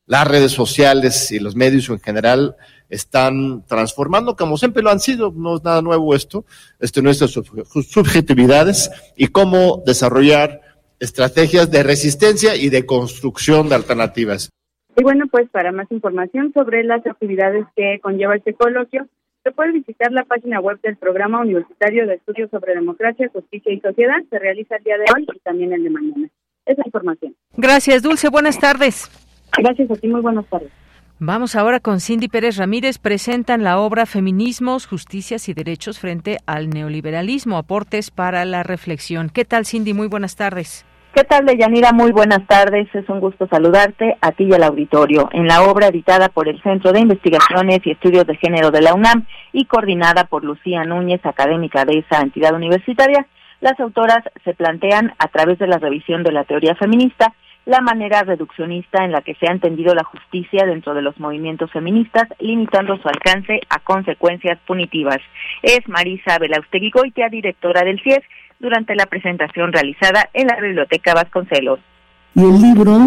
Las 0.06 0.28
redes 0.28 0.52
sociales 0.52 1.32
y 1.32 1.40
los 1.40 1.56
medios 1.56 1.88
en 1.88 2.00
general 2.00 2.58
están 2.90 3.66
transformando, 3.66 4.36
como 4.36 4.58
siempre 4.58 4.84
lo 4.84 4.90
han 4.90 5.00
sido, 5.00 5.32
no 5.34 5.56
es 5.56 5.64
nada 5.64 5.82
nuevo 5.82 6.14
esto, 6.14 6.44
este, 6.82 7.02
nuestras 7.02 7.32
subjetividades 7.32 8.92
y 9.16 9.28
cómo 9.28 9.82
desarrollar 9.86 10.60
estrategias 11.00 11.72
de 11.72 11.84
resistencia 11.84 12.58
y 12.58 12.68
de 12.68 12.86
construcción 12.86 13.70
de 13.70 13.76
alternativas. 13.76 14.50
Y 14.98 15.04
bueno, 15.04 15.26
pues 15.32 15.50
para 15.50 15.72
más 15.72 15.90
información 15.90 16.52
sobre 16.54 16.84
las 16.84 17.06
actividades 17.08 17.66
que 17.78 18.00
conlleva 18.02 18.36
este 18.36 18.54
coloquio, 18.54 19.08
se 19.42 19.52
puede 19.52 19.72
visitar 19.72 20.12
la 20.12 20.26
página 20.26 20.60
web 20.60 20.82
del 20.82 20.98
Programa 20.98 21.40
Universitario 21.40 22.08
de 22.08 22.16
Estudios 22.16 22.50
sobre 22.52 22.76
Democracia, 22.76 23.30
Justicia 23.32 23.72
y 23.72 23.80
Sociedad. 23.80 24.18
Se 24.30 24.38
realiza 24.38 24.76
el 24.76 24.84
día 24.84 24.98
de 24.98 25.06
hoy 25.16 25.26
y 25.34 25.40
también 25.40 25.72
el 25.72 25.84
de 25.84 25.90
mañana 25.90 26.30
esa 26.66 26.82
información. 26.86 27.36
Gracias, 27.58 28.02
Dulce. 28.02 28.30
Buenas 28.30 28.60
tardes. 28.60 29.10
Gracias 29.58 29.92
a 29.92 29.96
ti. 29.96 30.08
Muy 30.08 30.22
buenas 30.22 30.46
tardes. 30.48 30.72
Vamos 31.20 31.56
ahora 31.56 31.80
con 31.80 32.00
Cindy 32.00 32.28
Pérez 32.28 32.58
Ramírez. 32.58 32.98
Presentan 32.98 33.64
la 33.64 33.80
obra 33.80 34.06
Feminismos, 34.06 34.88
Justicias 34.88 35.48
y 35.48 35.54
Derechos 35.54 36.00
frente 36.00 36.40
al 36.46 36.70
neoliberalismo, 36.70 37.58
aportes 37.58 38.12
para 38.12 38.44
la 38.46 38.64
reflexión. 38.64 39.30
¿Qué 39.30 39.46
tal, 39.46 39.66
Cindy? 39.66 39.94
Muy 39.94 40.08
buenas 40.08 40.36
tardes. 40.36 40.86
¿Qué 41.16 41.24
tal, 41.24 41.46
Deyanira? 41.46 41.94
Muy 41.94 42.12
buenas 42.12 42.46
tardes. 42.48 42.88
Es 42.96 43.08
un 43.08 43.20
gusto 43.20 43.48
saludarte 43.48 44.18
a 44.20 44.32
ti 44.32 44.46
y 44.46 44.54
al 44.54 44.64
auditorio. 44.64 45.30
En 45.32 45.48
la 45.48 45.62
obra 45.62 45.88
editada 45.88 46.30
por 46.30 46.50
el 46.50 46.60
Centro 46.64 46.92
de 46.92 47.02
Investigaciones 47.02 47.82
y 47.86 47.92
Estudios 47.92 48.26
de 48.26 48.36
Género 48.38 48.72
de 48.72 48.82
la 48.82 48.96
UNAM 48.96 49.28
y 49.52 49.66
coordinada 49.66 50.24
por 50.24 50.44
Lucía 50.44 50.84
Núñez, 50.86 51.24
académica 51.24 51.86
de 51.86 52.00
esa 52.00 52.20
entidad 52.20 52.56
universitaria, 52.56 53.28
las 53.64 53.80
autoras 53.80 54.20
se 54.44 54.54
plantean, 54.54 55.14
a 55.18 55.30
través 55.30 55.58
de 55.58 55.68
la 55.68 55.78
revisión 55.78 56.22
de 56.22 56.34
la 56.34 56.44
teoría 56.44 56.76
feminista, 56.76 57.34
la 57.66 57.80
manera 57.80 58.24
reduccionista 58.24 59.06
en 59.06 59.14
la 59.14 59.22
que 59.22 59.36
se 59.36 59.48
ha 59.48 59.54
entendido 59.54 59.96
la 59.96 60.04
justicia 60.04 60.66
dentro 60.66 60.94
de 60.94 61.02
los 61.02 61.18
movimientos 61.18 61.72
feministas, 61.72 62.28
limitando 62.40 62.98
su 62.98 63.08
alcance 63.08 63.62
a 63.70 63.80
consecuencias 63.80 64.60
punitivas. 64.68 65.20
Es 65.62 65.80
Marisa 65.88 66.40
Belaustegui 66.40 66.92
Goitia, 66.92 67.30
directora 67.30 67.86
del 67.86 68.02
CIES, 68.04 68.20
durante 68.60 68.96
la 68.96 69.06
presentación 69.06 69.72
realizada 69.72 70.30
en 70.34 70.48
la 70.48 70.60
Biblioteca 70.60 71.14
Vasconcelos. 71.14 71.80
Y 72.36 72.42
el 72.42 72.62
libro 72.62 72.98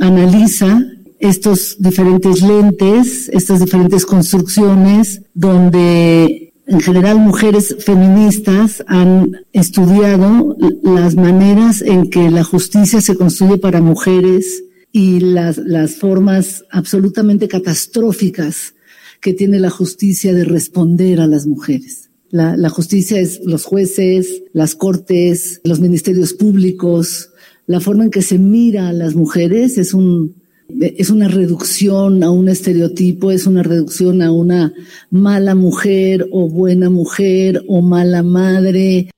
analiza 0.00 0.78
estos 1.20 1.76
diferentes 1.78 2.40
lentes, 2.40 3.28
estas 3.28 3.60
diferentes 3.60 4.06
construcciones, 4.06 5.28
donde 5.34 6.45
en 6.66 6.80
general 6.80 7.18
mujeres 7.18 7.76
feministas 7.78 8.84
han 8.88 9.44
estudiado 9.52 10.56
las 10.82 11.14
maneras 11.14 11.80
en 11.80 12.10
que 12.10 12.30
la 12.30 12.42
justicia 12.42 13.00
se 13.00 13.16
construye 13.16 13.58
para 13.58 13.80
mujeres 13.80 14.64
y 14.90 15.20
las, 15.20 15.58
las 15.58 15.94
formas 15.96 16.64
absolutamente 16.70 17.48
catastróficas 17.48 18.74
que 19.20 19.32
tiene 19.32 19.60
la 19.60 19.70
justicia 19.70 20.34
de 20.34 20.44
responder 20.44 21.20
a 21.20 21.26
las 21.26 21.46
mujeres. 21.46 22.10
La, 22.30 22.56
la 22.56 22.68
justicia 22.68 23.20
es 23.20 23.40
los 23.44 23.64
jueces, 23.64 24.42
las 24.52 24.74
cortes, 24.74 25.60
los 25.62 25.80
ministerios 25.80 26.32
públicos, 26.32 27.30
la 27.66 27.80
forma 27.80 28.04
en 28.04 28.10
que 28.10 28.22
se 28.22 28.38
mira 28.38 28.88
a 28.88 28.92
las 28.92 29.14
mujeres 29.14 29.78
es 29.78 29.94
un, 29.94 30.34
es 30.68 31.10
una 31.10 31.28
reducción 31.28 32.22
a 32.22 32.30
un 32.30 32.48
estereotipo, 32.48 33.30
es 33.30 33.46
una 33.46 33.62
reducción 33.62 34.22
a 34.22 34.32
una 34.32 34.72
mala 35.10 35.54
mujer 35.54 36.26
o 36.32 36.48
buena 36.48 36.90
mujer 36.90 37.62
o 37.68 37.82
mala 37.82 38.22
madre. 38.22 39.08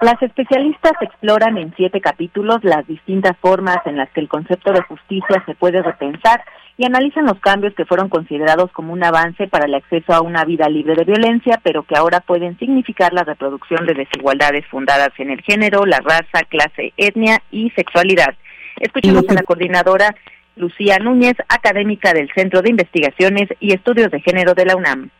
Las 0.00 0.20
especialistas 0.20 0.94
exploran 1.00 1.58
en 1.58 1.72
siete 1.76 2.00
capítulos 2.00 2.58
las 2.62 2.84
distintas 2.88 3.36
formas 3.40 3.78
en 3.86 3.96
las 3.96 4.10
que 4.10 4.20
el 4.20 4.28
concepto 4.28 4.72
de 4.72 4.82
justicia 4.82 5.42
se 5.46 5.54
puede 5.54 5.80
repensar 5.80 6.42
y 6.76 6.84
analizan 6.84 7.26
los 7.26 7.38
cambios 7.38 7.74
que 7.74 7.84
fueron 7.84 8.08
considerados 8.08 8.72
como 8.72 8.92
un 8.92 9.04
avance 9.04 9.46
para 9.46 9.66
el 9.66 9.74
acceso 9.74 10.12
a 10.12 10.20
una 10.20 10.44
vida 10.44 10.68
libre 10.68 10.96
de 10.96 11.04
violencia, 11.04 11.60
pero 11.62 11.84
que 11.84 11.96
ahora 11.96 12.18
pueden 12.18 12.58
significar 12.58 13.12
la 13.12 13.22
reproducción 13.22 13.86
de 13.86 13.94
desigualdades 13.94 14.66
fundadas 14.66 15.10
en 15.18 15.30
el 15.30 15.40
género, 15.42 15.86
la 15.86 16.00
raza, 16.00 16.42
clase, 16.48 16.92
etnia 16.96 17.40
y 17.52 17.70
sexualidad. 17.70 18.34
Escuchemos 18.80 19.24
a 19.28 19.34
la 19.34 19.42
coordinadora 19.42 20.16
Lucía 20.56 20.98
Núñez, 20.98 21.36
académica 21.48 22.12
del 22.12 22.28
Centro 22.34 22.62
de 22.62 22.70
Investigaciones 22.70 23.48
y 23.60 23.72
Estudios 23.72 24.10
de 24.10 24.20
Género 24.20 24.54
de 24.54 24.66
la 24.66 24.76
UNAM. 24.76 25.10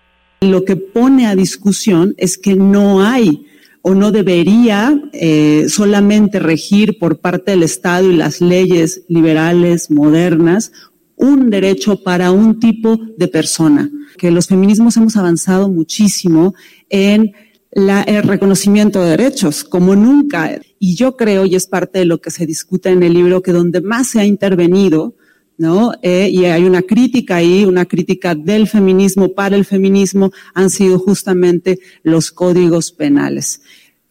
Lo 0.41 0.65
que 0.65 0.77
pone 0.77 1.27
a 1.27 1.37
discusión 1.37 2.15
es 2.19 2.37
que 2.37 2.55
no 2.55 3.05
hay 3.05 3.47
o 3.83 3.95
no 3.95 4.12
debería 4.12 4.95
eh, 5.12 5.67
solamente 5.69 6.39
regir 6.39 6.99
por 6.99 7.21
parte 7.21 7.53
del 7.53 7.65
Estado 7.65 8.11
y 8.11 8.17
las 8.17 8.41
leyes 8.41 9.05
liberales 9.09 9.91
modernas 9.91 10.73
un 11.17 11.51
derecho 11.51 12.03
para 12.03 12.33
un 12.33 12.59
tipo 12.59 12.99
de 13.17 13.29
persona, 13.29 13.91
que 14.19 14.31
los 14.31 14.49
feminismos 14.49 14.97
hemos 14.97 15.17
avanzado 15.17 15.69
muchísimo 15.69 16.55
en 16.89 17.33
el 17.71 18.23
reconocimiento 18.25 19.03
de 19.03 19.11
derechos, 19.11 19.65
como 19.65 19.95
nunca. 19.95 20.61
Y 20.79 20.97
yo 20.97 21.17
creo, 21.17 21.47
y 21.47 21.55
es 21.55 21.67
parte 21.67 22.01
de 22.01 22.05
lo 22.05 22.21
que 22.21 22.31
se 22.31 22.45
discute 22.45 22.91
en 22.91 23.03
el 23.03 23.15
libro, 23.15 23.43
que 23.43 23.53
donde 23.53 23.81
más 23.81 24.09
se 24.09 24.21
ha 24.21 24.25
intervenido, 24.25 25.15
¿no? 25.59 25.92
Eh, 26.02 26.28
y 26.30 26.44
hay 26.47 26.64
una 26.64 26.82
crítica 26.82 27.37
ahí, 27.37 27.64
una 27.64 27.85
crítica 27.85 28.35
del 28.35 28.66
feminismo 28.68 29.32
para 29.32 29.56
el 29.56 29.64
feminismo, 29.64 30.30
han 30.54 30.71
sido 30.71 30.99
justamente 30.99 31.78
los 32.02 32.32
códigos 32.32 32.92
penales 32.92 33.61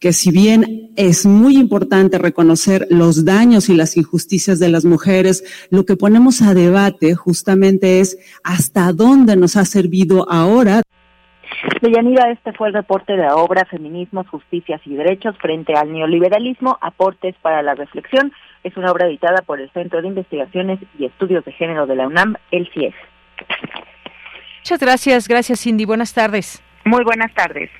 que 0.02 0.12
si 0.12 0.32
bien 0.32 0.90
es 0.96 1.24
muy 1.26 1.56
importante 1.56 2.18
reconocer 2.18 2.88
los 2.90 3.24
daños 3.24 3.68
y 3.68 3.76
las 3.76 3.96
injusticias 3.96 4.58
de 4.58 4.68
las 4.68 4.84
mujeres, 4.84 5.68
lo 5.70 5.84
que 5.84 5.96
ponemos 5.96 6.42
a 6.42 6.54
debate 6.54 7.14
justamente 7.14 8.00
es 8.00 8.18
hasta 8.42 8.92
dónde 8.92 9.36
nos 9.36 9.56
ha 9.56 9.64
servido 9.64 10.28
ahora. 10.28 10.82
Deyanira, 11.80 12.32
este 12.32 12.52
fue 12.52 12.66
el 12.66 12.74
reporte 12.74 13.12
de 13.12 13.22
la 13.22 13.36
obra 13.36 13.64
Feminismos, 13.64 14.26
Justicias 14.28 14.80
y 14.84 14.96
Derechos 14.96 15.36
frente 15.38 15.74
al 15.74 15.92
neoliberalismo, 15.92 16.78
aportes 16.80 17.36
para 17.40 17.62
la 17.62 17.76
reflexión. 17.76 18.32
Es 18.64 18.76
una 18.76 18.92
obra 18.92 19.06
editada 19.06 19.42
por 19.42 19.60
el 19.60 19.70
Centro 19.72 20.00
de 20.00 20.08
Investigaciones 20.08 20.78
y 20.98 21.06
Estudios 21.06 21.44
de 21.44 21.52
Género 21.52 21.86
de 21.86 21.96
la 21.96 22.06
UNAM, 22.06 22.36
el 22.50 22.68
CIEG. 22.72 22.94
Muchas 24.60 24.78
gracias, 24.78 25.28
gracias 25.28 25.60
Cindy. 25.60 25.84
Buenas 25.84 26.14
tardes. 26.14 26.62
Muy 26.84 27.02
buenas 27.04 27.32
tardes. 27.34 27.70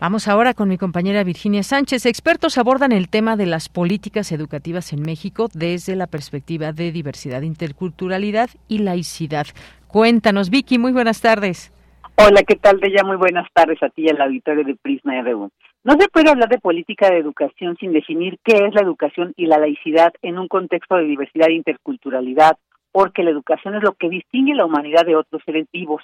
Vamos 0.00 0.28
ahora 0.28 0.54
con 0.54 0.68
mi 0.68 0.78
compañera 0.78 1.24
Virginia 1.24 1.62
Sánchez. 1.62 2.06
Expertos 2.06 2.56
abordan 2.56 2.90
el 2.92 3.10
tema 3.10 3.36
de 3.36 3.44
las 3.44 3.68
políticas 3.68 4.32
educativas 4.32 4.94
en 4.94 5.02
México 5.02 5.48
desde 5.52 5.94
la 5.94 6.06
perspectiva 6.06 6.72
de 6.72 6.90
diversidad, 6.90 7.42
interculturalidad 7.42 8.48
y 8.66 8.78
laicidad. 8.78 9.46
Cuéntanos, 9.88 10.48
Vicky, 10.48 10.78
muy 10.78 10.92
buenas 10.92 11.20
tardes. 11.20 11.70
Hola, 12.16 12.42
¿qué 12.44 12.56
tal, 12.56 12.78
Bella? 12.78 13.02
Muy 13.04 13.16
buenas 13.16 13.46
tardes 13.52 13.82
a 13.82 13.88
ti 13.90 14.04
y 14.04 14.08
al 14.08 14.20
auditorio 14.20 14.64
de 14.64 14.74
Prisma 14.74 15.20
RU. 15.22 15.50
No 15.82 15.94
se 15.98 16.08
puede 16.08 16.28
hablar 16.28 16.50
de 16.50 16.58
política 16.58 17.08
de 17.08 17.16
educación 17.16 17.74
sin 17.78 17.94
definir 17.94 18.38
qué 18.44 18.66
es 18.66 18.74
la 18.74 18.82
educación 18.82 19.32
y 19.34 19.46
la 19.46 19.58
laicidad 19.58 20.12
en 20.20 20.38
un 20.38 20.46
contexto 20.46 20.96
de 20.96 21.04
diversidad 21.04 21.48
e 21.48 21.54
interculturalidad, 21.54 22.58
porque 22.92 23.22
la 23.22 23.30
educación 23.30 23.76
es 23.76 23.82
lo 23.82 23.94
que 23.94 24.10
distingue 24.10 24.54
la 24.54 24.66
humanidad 24.66 25.06
de 25.06 25.16
otros 25.16 25.40
seres 25.46 25.66
vivos. 25.72 26.02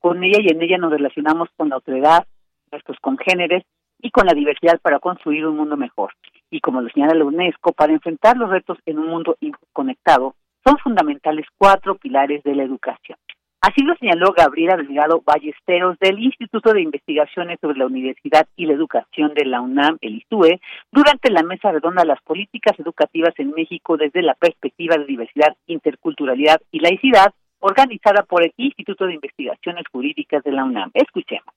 Con 0.00 0.24
ella 0.24 0.38
y 0.40 0.50
en 0.50 0.62
ella 0.62 0.78
nos 0.78 0.92
relacionamos 0.92 1.50
con 1.58 1.68
la 1.68 1.76
otredad, 1.76 2.26
nuestros 2.72 2.96
congéneres 3.00 3.64
y 4.00 4.10
con 4.10 4.24
la 4.24 4.32
diversidad 4.32 4.80
para 4.80 4.98
construir 4.98 5.46
un 5.46 5.58
mundo 5.58 5.76
mejor. 5.76 6.14
Y 6.50 6.60
como 6.60 6.80
lo 6.80 6.88
señala 6.88 7.12
la 7.12 7.26
UNESCO, 7.26 7.72
para 7.72 7.92
enfrentar 7.92 8.38
los 8.38 8.48
retos 8.48 8.78
en 8.86 8.98
un 8.98 9.08
mundo 9.08 9.36
conectado, 9.74 10.36
son 10.64 10.78
fundamentales 10.78 11.44
cuatro 11.58 11.96
pilares 11.96 12.42
de 12.44 12.54
la 12.54 12.62
educación. 12.62 13.18
Así 13.60 13.82
lo 13.82 13.96
señaló 13.96 14.32
Gabriela 14.36 14.76
Delgado 14.76 15.20
Ballesteros 15.26 15.98
del 15.98 16.20
Instituto 16.20 16.72
de 16.72 16.80
Investigaciones 16.80 17.58
sobre 17.60 17.76
la 17.76 17.86
Universidad 17.86 18.46
y 18.56 18.66
la 18.66 18.74
Educación 18.74 19.34
de 19.34 19.44
la 19.46 19.60
UNAM, 19.60 19.98
el 20.00 20.16
ISUE, 20.16 20.60
durante 20.92 21.30
la 21.30 21.42
mesa 21.42 21.72
redonda 21.72 22.04
Las 22.04 22.22
políticas 22.22 22.78
educativas 22.78 23.34
en 23.38 23.50
México 23.50 23.96
desde 23.96 24.22
la 24.22 24.34
perspectiva 24.34 24.96
de 24.96 25.06
diversidad, 25.06 25.56
interculturalidad 25.66 26.60
y 26.70 26.78
laicidad, 26.78 27.34
organizada 27.58 28.22
por 28.22 28.44
el 28.44 28.52
Instituto 28.56 29.06
de 29.06 29.14
Investigaciones 29.14 29.84
Jurídicas 29.90 30.44
de 30.44 30.52
la 30.52 30.64
UNAM. 30.64 30.92
Escuchemos 30.94 31.52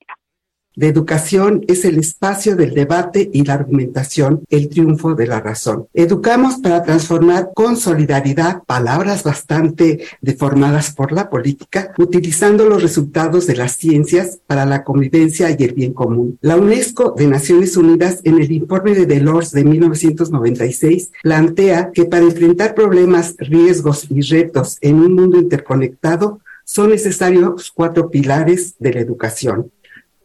de 0.76 0.88
educación 0.88 1.64
es 1.68 1.84
el 1.84 1.98
espacio 1.98 2.56
del 2.56 2.74
debate 2.74 3.30
y 3.32 3.44
la 3.44 3.54
argumentación, 3.54 4.42
el 4.50 4.68
triunfo 4.68 5.14
de 5.14 5.26
la 5.26 5.40
razón. 5.40 5.86
Educamos 5.94 6.56
para 6.56 6.82
transformar 6.82 7.50
con 7.54 7.76
solidaridad 7.76 8.62
palabras 8.64 9.22
bastante 9.22 10.04
deformadas 10.20 10.94
por 10.94 11.12
la 11.12 11.28
política, 11.28 11.92
utilizando 11.98 12.66
los 12.66 12.82
resultados 12.82 13.46
de 13.46 13.56
las 13.56 13.76
ciencias 13.76 14.38
para 14.46 14.64
la 14.64 14.84
convivencia 14.84 15.50
y 15.50 15.62
el 15.62 15.74
bien 15.74 15.92
común. 15.92 16.38
La 16.40 16.56
UNESCO 16.56 17.14
de 17.16 17.26
Naciones 17.26 17.76
Unidas 17.76 18.20
en 18.24 18.38
el 18.38 18.50
informe 18.50 18.94
de 18.94 19.06
Delors 19.06 19.52
de 19.52 19.64
1996 19.64 21.10
plantea 21.22 21.90
que 21.92 22.04
para 22.04 22.24
enfrentar 22.24 22.74
problemas, 22.74 23.34
riesgos 23.38 24.06
y 24.10 24.20
retos 24.22 24.78
en 24.80 24.96
un 24.96 25.14
mundo 25.14 25.38
interconectado, 25.38 26.40
son 26.64 26.90
necesarios 26.90 27.72
cuatro 27.74 28.08
pilares 28.08 28.76
de 28.78 28.92
la 28.94 29.00
educación 29.00 29.70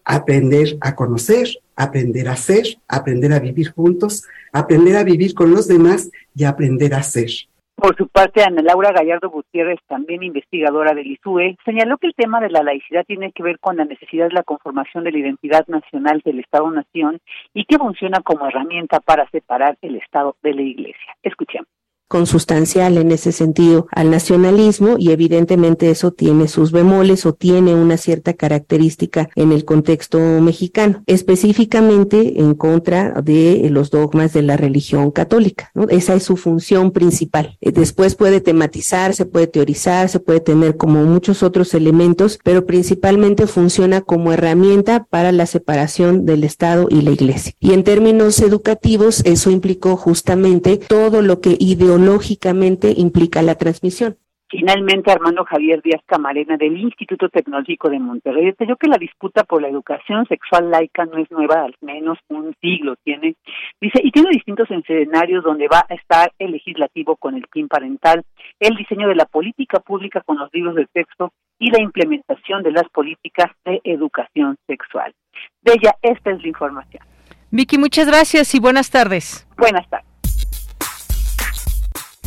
aprender 0.07 0.77
a 0.81 0.95
conocer, 0.95 1.47
aprender 1.75 2.29
a 2.29 2.35
ser, 2.37 2.65
aprender 2.87 3.33
a 3.33 3.39
vivir 3.39 3.71
juntos, 3.71 4.23
aprender 4.53 4.95
a 4.95 5.03
vivir 5.03 5.35
con 5.35 5.51
los 5.51 5.67
demás 5.67 6.09
y 6.33 6.45
aprender 6.45 6.93
a 6.93 7.03
ser. 7.03 7.29
Por 7.75 7.95
su 7.95 8.07
parte, 8.07 8.41
Ana 8.41 8.63
Laura 8.63 8.91
Gallardo 8.91 9.29
Gutiérrez, 9.29 9.79
también 9.87 10.23
investigadora 10.23 10.95
del 10.95 11.05
ISUE, 11.05 11.57
señaló 11.63 11.97
que 11.99 12.07
el 12.07 12.15
tema 12.15 12.39
de 12.39 12.49
la 12.49 12.63
laicidad 12.63 13.05
tiene 13.05 13.31
que 13.33 13.43
ver 13.43 13.59
con 13.59 13.77
la 13.77 13.85
necesidad 13.85 14.29
de 14.29 14.33
la 14.33 14.41
conformación 14.41 15.03
de 15.03 15.11
la 15.11 15.19
identidad 15.19 15.67
nacional 15.67 16.21
del 16.25 16.39
Estado-Nación 16.39 17.19
y 17.53 17.65
que 17.65 17.77
funciona 17.77 18.21
como 18.21 18.47
herramienta 18.47 18.99
para 18.99 19.29
separar 19.29 19.77
el 19.83 19.97
Estado 19.97 20.37
de 20.41 20.55
la 20.55 20.63
Iglesia. 20.63 21.15
Escuchemos 21.21 21.67
consustancial 22.07 22.97
en 22.97 23.11
ese 23.11 23.31
sentido 23.31 23.87
al 23.91 24.09
nacionalismo 24.09 24.95
y 24.97 25.11
evidentemente 25.11 25.89
eso 25.89 26.11
tiene 26.11 26.47
sus 26.47 26.71
bemoles 26.71 27.25
o 27.25 27.33
tiene 27.33 27.75
una 27.75 27.97
cierta 27.97 28.33
característica 28.33 29.29
en 29.35 29.51
el 29.51 29.65
contexto 29.65 30.19
mexicano, 30.19 31.03
específicamente 31.05 32.39
en 32.39 32.53
contra 32.53 33.21
de 33.21 33.67
los 33.71 33.91
dogmas 33.91 34.33
de 34.33 34.41
la 34.41 34.57
religión 34.57 35.11
católica. 35.11 35.71
Esa 35.89 36.15
es 36.15 36.23
su 36.23 36.37
función 36.37 36.91
principal. 36.91 37.57
Eh, 37.61 37.71
después 37.71 38.15
puede 38.15 38.41
tematizar, 38.41 39.13
se 39.13 39.25
puede 39.25 39.47
teorizar, 39.47 40.09
se 40.09 40.19
puede 40.19 40.39
tener 40.39 40.77
como 40.77 41.03
muchos 41.03 41.43
otros 41.43 41.73
elementos, 41.73 42.39
pero 42.43 42.65
principalmente 42.65 43.47
funciona 43.47 44.01
como 44.01 44.31
herramienta 44.31 45.05
para 45.09 45.31
la 45.31 45.45
separación 45.45 46.25
del 46.25 46.43
Estado 46.43 46.87
y 46.89 47.01
la 47.01 47.11
Iglesia. 47.11 47.53
Y 47.59 47.73
en 47.73 47.83
términos 47.83 48.39
educativos, 48.39 49.21
eso 49.25 49.51
implicó 49.51 49.97
justamente 49.97 50.77
todo 50.77 51.21
lo 51.21 51.41
que 51.41 51.57
ideológicamente 51.59 51.96
lógicamente 51.97 52.93
implica 52.95 53.41
la 53.41 53.55
transmisión. 53.55 54.17
Finalmente, 54.49 55.11
Armando 55.11 55.43
Javier 55.43 55.81
Díaz 55.81 56.01
Camarena 56.05 56.55
del 56.55 56.77
Instituto 56.77 57.27
Tecnológico 57.27 57.89
de 57.89 57.99
Monterrey 57.99 58.45
detalló 58.45 58.77
que 58.77 58.87
la 58.87 58.97
disputa 58.97 59.43
por 59.43 59.61
la 59.61 59.67
educación 59.67 60.25
sexual 60.27 60.71
laica 60.71 61.05
no 61.05 61.17
es 61.17 61.29
nueva, 61.31 61.65
al 61.65 61.75
menos 61.81 62.17
un 62.29 62.55
siglo 62.61 62.95
tiene. 63.03 63.35
Dice, 63.81 63.99
y 64.01 64.11
tiene 64.11 64.29
distintos 64.31 64.71
escenarios 64.71 65.43
donde 65.43 65.67
va 65.67 65.85
a 65.89 65.93
estar 65.93 66.31
el 66.39 66.51
legislativo 66.51 67.17
con 67.17 67.35
el 67.35 67.45
PIN 67.51 67.67
parental, 67.67 68.23
el 68.61 68.77
diseño 68.77 69.09
de 69.09 69.15
la 69.15 69.25
política 69.25 69.81
pública 69.81 70.21
con 70.21 70.37
los 70.37 70.49
libros 70.53 70.75
de 70.75 70.87
texto 70.93 71.33
y 71.59 71.69
la 71.69 71.81
implementación 71.81 72.63
de 72.63 72.71
las 72.71 72.87
políticas 72.89 73.51
de 73.65 73.81
educación 73.83 74.55
sexual. 74.65 75.13
De 75.61 75.73
ella, 75.73 75.95
esta 76.01 76.31
es 76.31 76.41
la 76.41 76.47
información. 76.47 77.03
Vicky, 77.51 77.77
muchas 77.77 78.07
gracias 78.07 78.55
y 78.55 78.59
buenas 78.59 78.89
tardes. 78.91 79.45
Buenas 79.57 79.89
tardes. 79.89 80.06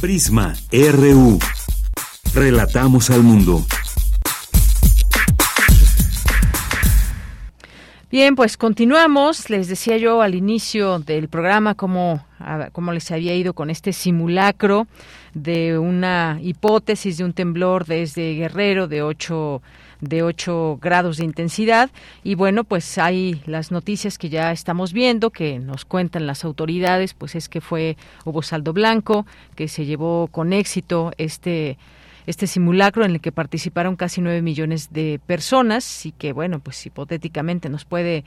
Prisma 0.01 0.55
RU. 0.73 1.39
Relatamos 2.33 3.11
al 3.11 3.23
mundo. 3.23 3.63
Bien, 8.11 8.35
pues 8.35 8.57
continuamos. 8.57 9.51
Les 9.51 9.69
decía 9.69 9.99
yo 9.99 10.23
al 10.23 10.35
inicio 10.35 11.01
del 11.01 11.29
programa 11.29 11.75
cómo, 11.75 12.25
cómo 12.73 12.93
les 12.95 13.11
había 13.11 13.35
ido 13.35 13.53
con 13.53 13.69
este 13.69 13.93
simulacro 13.93 14.87
de 15.35 15.79
una 15.79 16.39
hipótesis 16.43 17.19
de 17.19 17.25
un 17.25 17.35
temblor 17.35 17.85
desde 17.85 18.35
Guerrero 18.37 18.89
de 18.89 19.03
8 19.03 19.61
de 20.01 20.23
8 20.23 20.79
grados 20.81 21.17
de 21.17 21.25
intensidad. 21.25 21.91
Y 22.23 22.35
bueno, 22.35 22.65
pues 22.65 22.99
hay 22.99 23.43
las 23.47 23.71
noticias 23.71 24.19
que 24.19 24.29
ya 24.29 24.53
estamos 24.53 24.93
viendo, 24.93 25.31
que 25.31 25.59
nos 25.59 25.85
cuentan 25.85 26.27
las 26.27 26.45
autoridades, 26.45 27.15
pues 27.15 27.35
es 27.35 27.49
que 27.49 27.61
fue, 27.61 27.97
hubo 28.25 28.43
saldo 28.43 28.73
blanco, 28.73 29.27
que 29.57 29.69
se 29.69 29.85
llevó 29.85 30.29
con 30.29 30.53
éxito 30.53 31.13
este 31.19 31.79
este 32.27 32.47
simulacro 32.47 33.05
en 33.05 33.13
el 33.13 33.21
que 33.21 33.33
participaron 33.33 33.97
casi 33.97 34.21
9 34.21 34.43
millones 34.43 34.93
de 34.93 35.21
personas 35.27 36.07
y 36.07 36.13
que, 36.13 36.33
bueno, 36.33 36.61
pues 36.61 36.85
hipotéticamente 36.87 37.69
nos 37.69 37.85
puede 37.85 38.25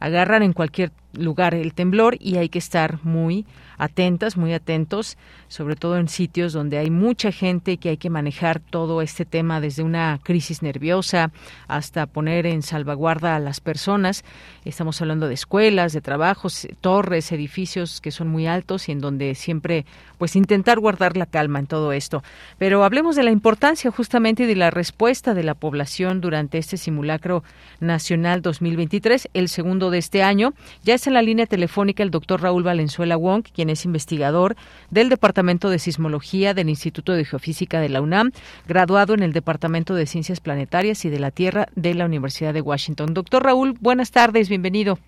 agarrar 0.00 0.42
en 0.42 0.52
cualquier 0.52 0.92
lugar 1.12 1.54
el 1.54 1.74
temblor 1.74 2.16
y 2.20 2.36
hay 2.36 2.48
que 2.48 2.58
estar 2.58 2.98
muy 3.02 3.46
atentas, 3.78 4.36
muy 4.36 4.54
atentos, 4.54 5.18
sobre 5.48 5.76
todo 5.76 5.98
en 5.98 6.08
sitios 6.08 6.52
donde 6.52 6.78
hay 6.78 6.90
mucha 6.90 7.30
gente 7.30 7.72
y 7.72 7.76
que 7.76 7.90
hay 7.90 7.96
que 7.96 8.10
manejar 8.10 8.60
todo 8.60 9.02
este 9.02 9.24
tema 9.24 9.60
desde 9.60 9.82
una 9.82 10.18
crisis 10.22 10.62
nerviosa 10.62 11.30
hasta 11.68 12.06
poner 12.06 12.46
en 12.46 12.62
salvaguarda 12.62 13.36
a 13.36 13.40
las 13.40 13.60
personas. 13.60 14.24
Estamos 14.64 15.00
hablando 15.00 15.28
de 15.28 15.34
escuelas, 15.34 15.92
de 15.92 16.00
trabajos, 16.00 16.66
torres, 16.80 17.32
edificios 17.32 18.00
que 18.00 18.10
son 18.10 18.28
muy 18.28 18.46
altos 18.46 18.88
y 18.88 18.92
en 18.92 19.00
donde 19.00 19.34
siempre 19.34 19.84
pues 20.18 20.36
intentar 20.36 20.80
guardar 20.80 21.16
la 21.16 21.26
calma 21.26 21.58
en 21.58 21.66
todo 21.66 21.92
esto. 21.92 22.22
Pero 22.58 22.84
hablemos 22.84 23.16
de 23.16 23.24
la 23.24 23.30
importancia 23.30 23.90
justamente 23.90 24.46
de 24.46 24.56
la 24.56 24.70
respuesta 24.70 25.34
de 25.34 25.42
la 25.42 25.54
población 25.54 26.20
durante 26.20 26.58
este 26.58 26.78
simulacro 26.78 27.44
nacional 27.80 28.40
2023, 28.40 29.28
el 29.34 29.48
segundo 29.48 29.85
de 29.90 29.98
este 29.98 30.22
año. 30.22 30.52
Ya 30.82 30.94
está 30.94 31.10
en 31.10 31.14
la 31.14 31.22
línea 31.22 31.46
telefónica 31.46 32.02
el 32.02 32.10
doctor 32.10 32.42
Raúl 32.42 32.62
Valenzuela 32.62 33.16
Wong, 33.16 33.44
quien 33.54 33.70
es 33.70 33.84
investigador 33.84 34.56
del 34.90 35.08
Departamento 35.08 35.70
de 35.70 35.78
Sismología 35.78 36.54
del 36.54 36.68
Instituto 36.68 37.12
de 37.12 37.24
Geofísica 37.24 37.80
de 37.80 37.88
la 37.88 38.00
UNAM, 38.00 38.32
graduado 38.66 39.14
en 39.14 39.22
el 39.22 39.32
Departamento 39.32 39.94
de 39.94 40.06
Ciencias 40.06 40.40
Planetarias 40.40 41.04
y 41.04 41.10
de 41.10 41.18
la 41.18 41.30
Tierra 41.30 41.66
de 41.74 41.94
la 41.94 42.06
Universidad 42.06 42.54
de 42.54 42.60
Washington. 42.60 43.14
Doctor 43.14 43.44
Raúl, 43.44 43.74
buenas 43.80 44.10
tardes, 44.10 44.48
bienvenido. 44.48 44.98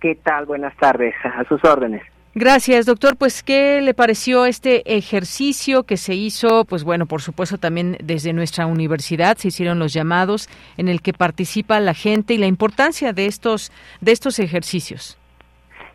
¿Qué 0.00 0.16
tal? 0.16 0.46
Buenas 0.46 0.76
tardes, 0.76 1.14
a 1.24 1.44
sus 1.44 1.64
órdenes. 1.64 2.02
Gracias, 2.34 2.86
doctor. 2.86 3.16
Pues, 3.18 3.42
¿qué 3.42 3.82
le 3.82 3.92
pareció 3.92 4.46
este 4.46 4.96
ejercicio 4.96 5.82
que 5.82 5.98
se 5.98 6.14
hizo? 6.14 6.64
Pues 6.64 6.82
bueno, 6.82 7.04
por 7.04 7.20
supuesto, 7.20 7.58
también 7.58 7.98
desde 8.02 8.32
nuestra 8.32 8.64
universidad 8.64 9.36
se 9.36 9.48
hicieron 9.48 9.78
los 9.78 9.92
llamados 9.92 10.48
en 10.78 10.88
el 10.88 11.02
que 11.02 11.12
participa 11.12 11.78
la 11.78 11.92
gente 11.92 12.32
y 12.32 12.38
la 12.38 12.46
importancia 12.46 13.12
de 13.12 13.26
estos, 13.26 13.70
de 14.00 14.12
estos 14.12 14.38
ejercicios. 14.38 15.18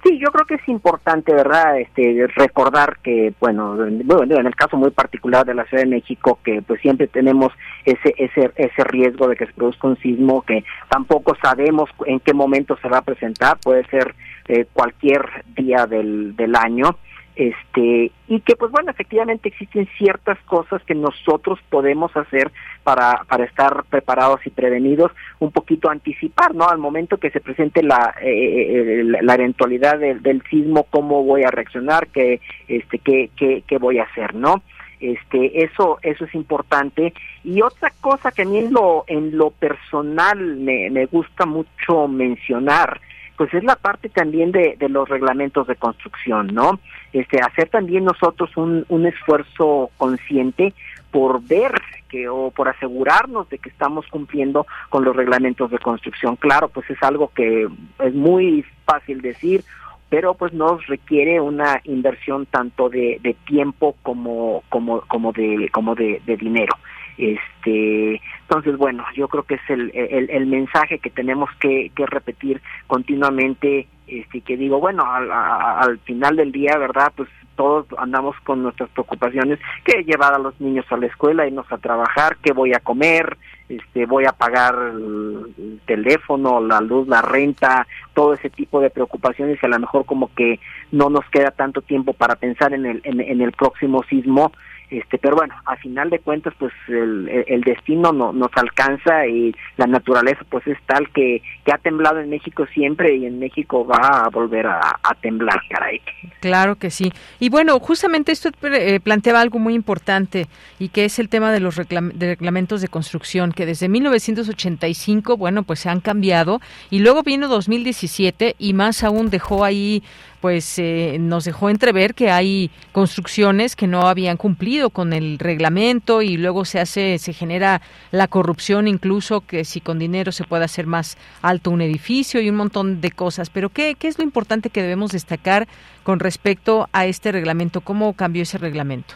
Sí, 0.03 0.19
yo 0.19 0.31
creo 0.31 0.45
que 0.45 0.55
es 0.55 0.67
importante, 0.69 1.33
¿verdad? 1.33 1.79
Este, 1.79 2.27
recordar 2.35 2.97
que, 3.03 3.33
bueno, 3.39 3.75
bueno, 4.05 4.39
en 4.39 4.45
el 4.45 4.55
caso 4.55 4.77
muy 4.77 4.91
particular 4.91 5.45
de 5.45 5.55
la 5.55 5.65
Ciudad 5.65 5.83
de 5.83 5.89
México, 5.89 6.39
que 6.43 6.61
pues 6.61 6.79
siempre 6.81 7.07
tenemos 7.07 7.51
ese, 7.83 8.13
ese, 8.17 8.51
ese 8.55 8.83
riesgo 8.83 9.27
de 9.27 9.35
que 9.35 9.47
se 9.47 9.53
produzca 9.53 9.87
un 9.87 9.97
sismo 9.97 10.43
que 10.43 10.63
tampoco 10.89 11.35
sabemos 11.41 11.89
en 12.05 12.19
qué 12.19 12.33
momento 12.33 12.77
se 12.81 12.89
va 12.89 12.99
a 12.99 13.01
presentar, 13.01 13.57
puede 13.57 13.85
ser 13.87 14.13
eh, 14.47 14.65
cualquier 14.71 15.25
día 15.55 15.87
del, 15.87 16.35
del 16.35 16.55
año 16.55 16.97
este 17.37 18.11
y 18.27 18.41
que 18.41 18.55
pues 18.55 18.71
bueno 18.71 18.91
efectivamente 18.91 19.49
existen 19.49 19.87
ciertas 19.97 20.39
cosas 20.45 20.81
que 20.83 20.95
nosotros 20.95 21.59
podemos 21.69 22.15
hacer 22.17 22.51
para 22.83 23.23
para 23.29 23.45
estar 23.45 23.83
preparados 23.89 24.45
y 24.45 24.49
prevenidos 24.49 25.11
un 25.39 25.51
poquito 25.51 25.89
anticipar 25.89 26.55
no 26.55 26.67
al 26.67 26.79
momento 26.79 27.17
que 27.17 27.29
se 27.29 27.39
presente 27.39 27.83
la 27.83 28.15
eh, 28.21 29.01
eh, 29.01 29.03
la, 29.21 29.35
eventualidad 29.35 29.99
del, 29.99 30.41
sismo 30.49 30.83
cómo 30.89 31.23
voy 31.23 31.43
a 31.43 31.51
reaccionar 31.51 32.07
qué 32.07 32.41
este 32.67 32.97
qué, 32.97 33.29
qué, 33.35 33.63
qué 33.67 33.77
voy 33.77 33.99
a 33.99 34.03
hacer 34.03 34.33
no 34.33 34.63
este 34.99 35.63
eso 35.63 35.99
eso 36.01 36.25
es 36.25 36.33
importante. 36.33 37.13
Y 37.43 37.61
otra 37.61 37.91
cosa 38.01 38.31
que 38.31 38.41
a 38.41 38.45
mí 38.45 38.57
en 38.57 38.73
lo 38.73 39.03
en 39.07 39.37
lo 39.37 39.51
personal 39.51 40.39
me, 40.57 40.89
me 40.89 41.05
gusta 41.05 41.45
mucho 41.45 42.07
mencionar 42.07 42.99
pues 43.37 43.53
es 43.53 43.63
la 43.63 43.75
parte 43.75 44.09
también 44.09 44.51
de, 44.51 44.75
los 44.89 45.07
reglamentos 45.07 45.67
de 45.67 45.75
construcción, 45.75 46.47
¿no? 46.53 46.79
Este, 47.13 47.39
hacer 47.39 47.69
también 47.69 48.03
nosotros 48.03 48.55
un, 48.57 48.83
un 48.89 49.05
esfuerzo 49.05 49.91
consciente 49.97 50.73
por 51.11 51.41
ver 51.43 51.71
que 52.09 52.27
o 52.27 52.51
por 52.51 52.67
asegurarnos 52.67 53.47
de 53.49 53.59
que 53.59 53.69
estamos 53.69 54.07
cumpliendo 54.07 54.65
con 54.89 55.03
los 55.03 55.15
reglamentos 55.15 55.69
de 55.69 55.77
construcción. 55.77 56.35
Claro, 56.35 56.69
pues 56.69 56.89
es 56.89 57.01
algo 57.03 57.31
que 57.33 57.67
es 57.99 58.13
muy 58.13 58.65
fácil 58.85 59.21
decir, 59.21 59.63
pero 60.09 60.33
pues 60.33 60.53
nos 60.53 60.85
requiere 60.87 61.39
una 61.39 61.81
inversión 61.83 62.45
tanto 62.45 62.89
de, 62.89 63.19
de 63.21 63.35
tiempo 63.45 63.95
como 64.03 64.63
como 64.69 65.01
como 65.01 65.31
de 65.31 65.69
como 65.71 65.95
de, 65.95 66.21
de 66.25 66.37
dinero. 66.37 66.75
Este, 67.17 68.21
entonces, 68.41 68.77
bueno, 68.77 69.03
yo 69.15 69.27
creo 69.27 69.43
que 69.43 69.55
es 69.55 69.69
el, 69.69 69.91
el, 69.93 70.45
mensaje 70.45 70.99
que 70.99 71.09
tenemos 71.09 71.49
que, 71.59 71.91
que 71.95 72.05
repetir 72.05 72.61
continuamente, 72.85 73.87
este, 74.05 74.41
que 74.41 74.55
digo, 74.55 74.79
bueno, 74.79 75.03
al, 75.03 75.31
al 75.31 75.97
final 75.99 76.35
del 76.35 76.51
día, 76.51 76.77
¿verdad? 76.77 77.11
Pues 77.15 77.27
todos 77.57 77.87
andamos 77.97 78.35
con 78.43 78.63
nuestras 78.63 78.89
preocupaciones, 78.91 79.59
que 79.83 80.03
llevar 80.03 80.33
a 80.33 80.39
los 80.39 80.59
niños 80.61 80.85
a 80.89 80.97
la 80.97 81.07
escuela, 81.07 81.47
irnos 81.47 81.69
a 81.71 81.79
trabajar, 81.79 82.37
qué 82.41 82.53
voy 82.53 82.73
a 82.73 82.79
comer, 82.79 83.35
este, 83.67 84.05
voy 84.05 84.23
a 84.25 84.31
pagar 84.31 84.75
el 84.93 85.81
teléfono, 85.85 86.61
la 86.61 86.79
luz, 86.79 87.07
la 87.07 87.21
renta, 87.21 87.85
todo 88.13 88.33
ese 88.33 88.49
tipo 88.49 88.79
de 88.79 88.89
preocupaciones 88.89 89.59
y 89.61 89.65
a 89.65 89.69
lo 89.69 89.79
mejor 89.79 90.05
como 90.05 90.33
que 90.35 90.59
no 90.91 91.09
nos 91.09 91.25
queda 91.31 91.51
tanto 91.51 91.81
tiempo 91.81 92.13
para 92.13 92.35
pensar 92.35 92.73
en 92.73 92.85
el, 92.85 93.01
en, 93.03 93.19
en 93.19 93.41
el 93.41 93.51
próximo 93.51 94.03
sismo 94.03 94.53
este 94.89 95.17
pero 95.17 95.35
bueno 95.35 95.53
a 95.65 95.75
final 95.77 96.09
de 96.09 96.19
cuentas 96.19 96.53
pues 96.57 96.71
el, 96.87 97.61
destino 97.65 98.13
no, 98.13 98.31
nos 98.31 98.51
alcanza 98.55 99.27
y 99.27 99.53
la 99.75 99.85
naturaleza 99.85 100.45
pues 100.49 100.65
es 100.67 100.77
tal 100.85 101.09
que, 101.09 101.41
que 101.65 101.73
ha 101.73 101.77
temblado 101.77 102.19
en 102.19 102.29
México 102.29 102.65
siempre 102.73 103.15
y 103.15 103.25
en 103.25 103.39
México 103.39 103.85
va 103.85 104.25
a 104.25 104.29
volver 104.29 104.67
a, 104.67 104.99
temblar 105.21 105.59
caray. 105.69 105.99
Claro 106.39 106.75
que 106.75 106.91
sí. 106.91 107.11
Y 107.39 107.49
bueno 107.49 107.79
justamente 107.79 108.31
esto 108.31 108.49
eh, 108.63 108.99
planteaba 109.01 109.41
algo 109.41 109.59
muy 109.59 109.73
importante 109.73 110.47
y 110.79 110.89
que 110.89 111.05
es 111.05 111.19
el 111.19 111.27
tema 111.27 111.51
de 111.51 111.59
los 111.59 111.75
de 111.75 112.27
reglamentos 112.27 112.81
de 112.81 112.87
construcción 112.87 113.51
que 113.51 113.65
desde 113.65 113.89
1985 113.89 115.37
bueno 115.37 115.63
pues 115.63 115.79
se 115.79 115.89
han 115.89 115.99
cambiado 115.99 116.61
y 116.89 116.99
luego 116.99 117.23
vino 117.23 117.47
2017 117.47 118.55
y 118.57 118.73
más 118.73 119.03
aún 119.03 119.29
dejó 119.29 119.65
ahí 119.65 120.03
pues 120.41 120.77
eh, 120.77 121.17
nos 121.19 121.45
dejó 121.45 121.69
entrever 121.69 122.13
que 122.13 122.29
hay 122.29 122.69
construcciones 122.91 123.75
que 123.75 123.87
no 123.87 124.01
habían 124.07 124.37
cumplido 124.37 124.76
con 124.89 125.13
el 125.13 125.39
reglamento 125.39 126.21
y 126.21 126.37
luego 126.37 126.65
se 126.65 126.79
hace 126.79 127.17
se 127.17 127.33
genera 127.33 127.81
la 128.11 128.27
corrupción 128.27 128.87
incluso 128.87 129.41
que 129.41 129.65
si 129.65 129.81
con 129.81 129.99
dinero 129.99 130.31
se 130.31 130.43
puede 130.43 130.65
hacer 130.65 130.87
más 130.87 131.17
alto 131.41 131.71
un 131.71 131.81
edificio 131.81 132.41
y 132.41 132.49
un 132.49 132.55
montón 132.55 133.01
de 133.01 133.11
cosas. 133.11 133.49
Pero 133.49 133.69
qué 133.69 133.95
qué 133.95 134.07
es 134.07 134.17
lo 134.17 134.23
importante 134.23 134.69
que 134.69 134.81
debemos 134.81 135.11
destacar 135.11 135.67
con 136.03 136.19
respecto 136.19 136.87
a 136.93 137.05
este 137.05 137.31
reglamento 137.31 137.81
cómo 137.81 138.13
cambió 138.13 138.43
ese 138.43 138.57
reglamento 138.57 139.15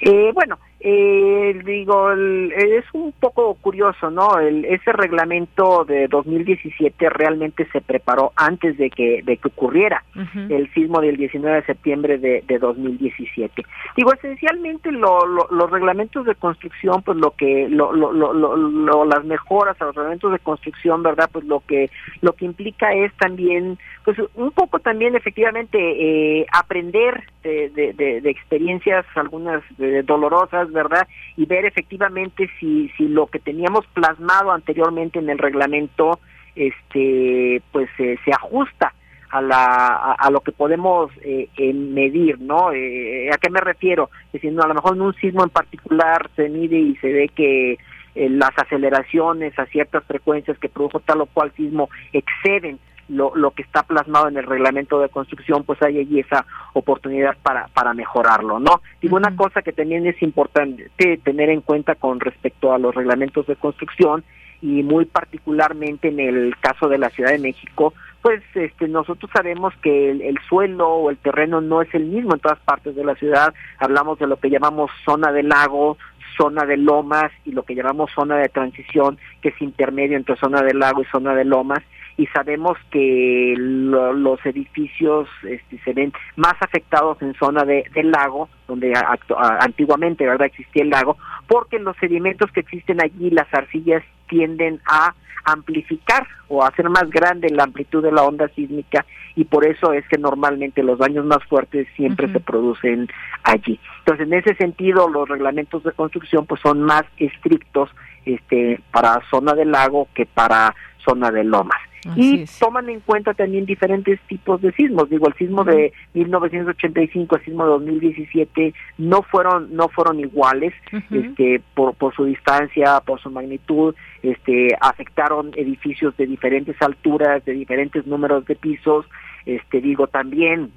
eh, 0.00 0.30
bueno 0.32 0.58
eh, 0.82 1.60
digo, 1.62 2.10
el, 2.10 2.52
es 2.52 2.84
un 2.94 3.12
poco 3.12 3.54
curioso, 3.60 4.10
¿no? 4.10 4.38
El, 4.38 4.64
ese 4.64 4.92
reglamento 4.92 5.84
de 5.84 6.08
2017 6.08 7.10
realmente 7.10 7.68
se 7.70 7.82
preparó 7.82 8.32
antes 8.34 8.78
de 8.78 8.88
que, 8.88 9.22
de 9.22 9.36
que 9.36 9.48
ocurriera 9.48 10.02
uh 10.16 10.20
-huh. 10.20 10.50
el 10.56 10.72
sismo 10.72 11.02
del 11.02 11.18
19 11.18 11.56
de 11.56 11.66
septiembre 11.66 12.18
de, 12.18 12.42
de 12.46 12.58
2017. 12.58 13.62
Digo, 13.94 14.12
esencialmente 14.14 14.90
lo, 14.90 15.26
lo, 15.26 15.48
los 15.50 15.70
reglamentos 15.70 16.24
de 16.24 16.34
construcción, 16.34 17.02
pues 17.02 17.18
lo 17.18 17.32
que, 17.32 17.68
lo, 17.68 17.92
lo, 17.92 18.12
lo, 18.12 18.32
lo, 18.32 19.04
las 19.04 19.24
mejoras 19.24 19.80
a 19.82 19.84
los 19.84 19.94
reglamentos 19.94 20.32
de 20.32 20.38
construcción, 20.38 21.02
¿verdad? 21.02 21.28
Pues 21.30 21.44
lo 21.44 21.60
que, 21.60 21.90
lo 22.22 22.32
que 22.32 22.46
implica 22.46 22.94
es 22.94 23.12
también, 23.18 23.78
pues 24.04 24.16
un 24.34 24.50
poco 24.52 24.78
también 24.78 25.14
efectivamente 25.14 25.78
eh, 25.78 26.46
aprender 26.52 27.24
de, 27.42 27.68
de, 27.70 27.92
de, 27.92 28.20
de 28.22 28.30
experiencias, 28.30 29.04
algunas 29.14 29.62
dolorosas, 30.04 30.69
¿verdad? 30.72 31.06
Y 31.36 31.46
ver 31.46 31.64
efectivamente 31.64 32.48
si, 32.58 32.88
si 32.96 33.08
lo 33.08 33.26
que 33.26 33.38
teníamos 33.38 33.86
plasmado 33.88 34.52
anteriormente 34.52 35.18
en 35.18 35.30
el 35.30 35.38
reglamento, 35.38 36.20
este, 36.54 37.62
pues 37.72 37.88
eh, 37.98 38.18
se 38.24 38.32
ajusta 38.32 38.92
a, 39.30 39.40
la, 39.40 40.14
a, 40.18 40.30
lo 40.30 40.40
que 40.40 40.52
podemos 40.52 41.10
eh, 41.22 41.48
eh, 41.56 41.72
medir, 41.72 42.40
¿no? 42.40 42.72
Eh, 42.72 43.30
¿A 43.32 43.38
qué 43.38 43.48
me 43.48 43.60
refiero? 43.60 44.10
Es 44.26 44.32
decir, 44.32 44.52
no, 44.52 44.62
a 44.62 44.68
lo 44.68 44.74
mejor 44.74 44.96
en 44.96 45.02
un 45.02 45.14
sismo 45.14 45.44
en 45.44 45.50
particular 45.50 46.28
se 46.34 46.48
mide 46.48 46.76
y 46.76 46.96
se 46.96 47.12
ve 47.12 47.28
que 47.28 47.78
eh, 48.16 48.28
las 48.28 48.50
aceleraciones 48.56 49.56
a 49.56 49.66
ciertas 49.66 50.04
frecuencias 50.04 50.58
que 50.58 50.68
produjo 50.68 50.98
tal 50.98 51.20
o 51.20 51.26
cual 51.26 51.52
sismo 51.56 51.88
exceden 52.12 52.80
lo, 53.10 53.34
lo 53.34 53.50
que 53.50 53.62
está 53.62 53.82
plasmado 53.82 54.28
en 54.28 54.36
el 54.36 54.46
reglamento 54.46 55.00
de 55.00 55.08
construcción, 55.08 55.64
pues 55.64 55.82
hay 55.82 55.98
allí 55.98 56.20
esa 56.20 56.46
oportunidad 56.72 57.36
para, 57.42 57.68
para 57.68 57.92
mejorarlo, 57.92 58.58
¿no? 58.58 58.80
Digo, 59.00 59.16
uh 59.16 59.20
-huh. 59.20 59.26
una 59.26 59.36
cosa 59.36 59.62
que 59.62 59.72
también 59.72 60.06
es 60.06 60.20
importante 60.22 60.90
tener 61.24 61.50
en 61.50 61.60
cuenta 61.60 61.94
con 61.94 62.20
respecto 62.20 62.72
a 62.72 62.78
los 62.78 62.94
reglamentos 62.94 63.46
de 63.46 63.56
construcción 63.56 64.24
y 64.62 64.82
muy 64.82 65.06
particularmente 65.06 66.08
en 66.08 66.20
el 66.20 66.54
caso 66.60 66.88
de 66.88 66.98
la 66.98 67.10
Ciudad 67.10 67.30
de 67.30 67.38
México, 67.38 67.94
pues 68.22 68.42
este, 68.54 68.86
nosotros 68.88 69.30
sabemos 69.32 69.72
que 69.82 70.10
el, 70.10 70.20
el, 70.20 70.38
suelo 70.48 70.88
o 70.88 71.10
el 71.10 71.16
terreno 71.16 71.60
no 71.62 71.80
es 71.80 71.92
el 71.94 72.04
mismo 72.04 72.34
en 72.34 72.40
todas 72.40 72.58
partes 72.60 72.94
de 72.94 73.04
la 73.04 73.14
ciudad. 73.14 73.54
Hablamos 73.78 74.18
de 74.18 74.26
lo 74.26 74.36
que 74.36 74.50
llamamos 74.50 74.90
zona 75.06 75.32
de 75.32 75.42
lago, 75.42 75.96
zona 76.36 76.66
de 76.66 76.76
lomas 76.76 77.32
y 77.46 77.52
lo 77.52 77.62
que 77.62 77.74
llamamos 77.74 78.10
zona 78.14 78.36
de 78.36 78.50
transición, 78.50 79.18
que 79.40 79.48
es 79.48 79.62
intermedio 79.62 80.16
entre 80.16 80.36
zona 80.36 80.62
de 80.62 80.74
lago 80.74 81.00
y 81.02 81.06
zona 81.06 81.34
de 81.34 81.44
lomas 81.44 81.82
y 82.16 82.26
sabemos 82.26 82.76
que 82.90 83.54
lo, 83.56 84.12
los 84.12 84.44
edificios 84.44 85.28
este, 85.42 85.78
se 85.84 85.92
ven 85.92 86.12
más 86.36 86.54
afectados 86.60 87.20
en 87.22 87.34
zona 87.34 87.64
de, 87.64 87.84
del 87.94 88.10
lago, 88.10 88.48
donde 88.68 88.92
actu, 88.94 89.34
antiguamente 89.36 90.26
verdad 90.26 90.46
existía 90.46 90.82
el 90.82 90.90
lago, 90.90 91.16
porque 91.46 91.78
los 91.78 91.96
sedimentos 91.96 92.50
que 92.52 92.60
existen 92.60 93.02
allí, 93.02 93.30
las 93.30 93.52
arcillas 93.52 94.02
tienden 94.28 94.80
a 94.86 95.14
amplificar 95.44 96.26
o 96.48 96.64
hacer 96.64 96.88
más 96.88 97.08
grande 97.10 97.48
la 97.50 97.64
amplitud 97.64 98.02
de 98.02 98.12
la 98.12 98.22
onda 98.22 98.48
sísmica 98.48 99.06
y 99.36 99.44
por 99.44 99.66
eso 99.66 99.92
es 99.92 100.06
que 100.08 100.18
normalmente 100.18 100.82
los 100.82 100.98
daños 100.98 101.24
más 101.24 101.42
fuertes 101.44 101.86
siempre 101.96 102.26
uh 102.26 102.28
-huh. 102.28 102.32
se 102.34 102.40
producen 102.40 103.08
allí. 103.44 103.80
Entonces, 104.00 104.26
en 104.26 104.34
ese 104.34 104.54
sentido, 104.56 105.08
los 105.08 105.28
reglamentos 105.28 105.82
de 105.82 105.92
construcción 105.92 106.46
pues 106.46 106.60
son 106.60 106.82
más 106.82 107.04
estrictos 107.16 107.90
este 108.26 108.80
para 108.90 109.22
zona 109.30 109.54
del 109.54 109.70
lago 109.72 110.08
que 110.14 110.26
para 110.26 110.74
zona 111.04 111.30
de 111.30 111.44
Lomas. 111.44 111.78
y 112.16 112.46
toman 112.58 112.88
en 112.88 113.00
cuenta 113.00 113.34
también 113.34 113.66
diferentes 113.66 114.18
tipos 114.22 114.62
de 114.62 114.72
sismos. 114.72 115.10
Digo, 115.10 115.28
el 115.28 115.34
sismo 115.34 115.64
de 115.64 115.92
1985, 116.14 117.36
el 117.36 117.44
sismo 117.44 117.64
de 117.64 117.70
2017 117.70 118.74
no 118.96 119.22
fueron 119.22 119.74
no 119.76 119.88
fueron 119.88 120.18
iguales, 120.18 120.72
este 121.10 121.60
por 121.74 121.94
por 121.94 122.14
su 122.14 122.24
distancia, 122.24 123.00
por 123.00 123.20
su 123.20 123.30
magnitud, 123.30 123.94
este 124.22 124.68
afectaron 124.80 125.52
edificios 125.56 126.16
de 126.16 126.26
diferentes 126.26 126.80
alturas, 126.80 127.44
de 127.44 127.52
diferentes 127.52 128.06
números 128.06 128.46
de 128.46 128.56
pisos. 128.56 129.06
Este 129.44 129.80
digo 129.80 130.06
también 130.06 130.70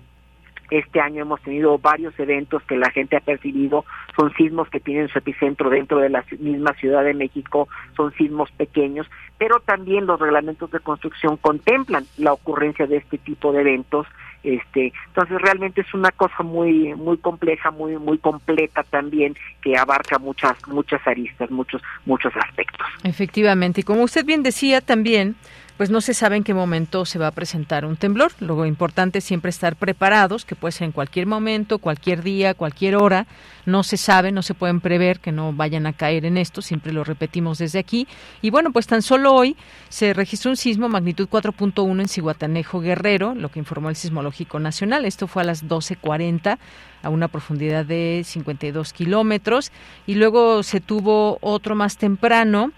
este 0.77 0.99
año 0.99 1.21
hemos 1.21 1.41
tenido 1.41 1.77
varios 1.77 2.17
eventos 2.19 2.63
que 2.63 2.77
la 2.77 2.89
gente 2.89 3.17
ha 3.17 3.19
percibido, 3.19 3.85
son 4.15 4.33
sismos 4.33 4.69
que 4.69 4.79
tienen 4.79 5.07
su 5.07 5.19
epicentro 5.19 5.69
dentro 5.69 5.99
de 5.99 6.09
la 6.09 6.25
misma 6.39 6.73
Ciudad 6.73 7.03
de 7.03 7.13
México, 7.13 7.67
son 7.95 8.11
sismos 8.13 8.51
pequeños, 8.51 9.07
pero 9.37 9.59
también 9.59 10.05
los 10.05 10.19
reglamentos 10.19 10.71
de 10.71 10.79
construcción 10.79 11.37
contemplan 11.37 12.05
la 12.17 12.33
ocurrencia 12.33 12.87
de 12.87 12.97
este 12.97 13.17
tipo 13.17 13.51
de 13.51 13.61
eventos. 13.61 14.07
Este, 14.43 14.91
entonces 15.07 15.41
realmente 15.41 15.81
es 15.81 15.93
una 15.93 16.11
cosa 16.11 16.43
muy 16.43 16.93
muy 16.95 17.17
compleja, 17.17 17.71
muy 17.71 17.97
muy 17.97 18.17
completa 18.17 18.83
también 18.83 19.37
que 19.61 19.77
abarca 19.77 20.19
muchas 20.19 20.57
muchas 20.67 20.99
aristas, 21.07 21.49
muchos 21.49 21.81
muchos 22.05 22.33
aspectos. 22.35 22.85
Efectivamente, 23.03 23.81
y 23.81 23.83
como 23.83 24.03
usted 24.03 24.25
bien 24.25 24.43
decía 24.43 24.81
también, 24.81 25.35
pues 25.77 25.89
no 25.89 26.01
se 26.01 26.13
sabe 26.13 26.37
en 26.37 26.43
qué 26.43 26.53
momento 26.53 27.05
se 27.05 27.17
va 27.17 27.27
a 27.27 27.31
presentar 27.31 27.85
un 27.85 27.97
temblor. 27.97 28.31
Lo 28.39 28.65
importante 28.65 29.19
es 29.19 29.23
siempre 29.23 29.49
estar 29.49 29.75
preparados, 29.75 30.45
que 30.45 30.55
puede 30.55 30.71
ser 30.71 30.85
en 30.85 30.91
cualquier 30.91 31.25
momento, 31.25 31.79
cualquier 31.79 32.21
día, 32.21 32.53
cualquier 32.53 32.95
hora. 32.95 33.25
No 33.65 33.81
se 33.83 33.97
sabe, 33.97 34.31
no 34.31 34.43
se 34.43 34.53
pueden 34.53 34.81
prever 34.81 35.19
que 35.19 35.31
no 35.31 35.51
vayan 35.51 35.87
a 35.87 35.93
caer 35.93 36.25
en 36.25 36.37
esto, 36.37 36.61
siempre 36.61 36.93
lo 36.93 37.03
repetimos 37.03 37.57
desde 37.57 37.79
aquí. 37.79 38.07
Y 38.41 38.51
bueno, 38.51 38.71
pues 38.71 38.85
tan 38.85 39.01
solo 39.01 39.33
hoy 39.33 39.55
se 39.89 40.13
registró 40.13 40.51
un 40.51 40.57
sismo 40.57 40.89
magnitud 40.89 41.27
4.1 41.27 42.01
en 42.01 42.07
Cihuatanejo, 42.07 42.79
Guerrero, 42.79 43.33
lo 43.33 43.49
que 43.49 43.59
informó 43.59 43.89
el 43.89 43.95
Sismológico 43.95 44.59
Nacional. 44.59 45.05
Esto 45.05 45.27
fue 45.27 45.41
a 45.41 45.45
las 45.45 45.65
12.40 45.65 46.59
a 47.01 47.09
una 47.09 47.27
profundidad 47.27 47.85
de 47.85 48.21
52 48.23 48.93
kilómetros. 48.93 49.71
Y 50.05 50.15
luego 50.15 50.61
se 50.61 50.81
tuvo 50.81 51.39
otro 51.41 51.75
más 51.75 51.97
temprano 51.97 52.71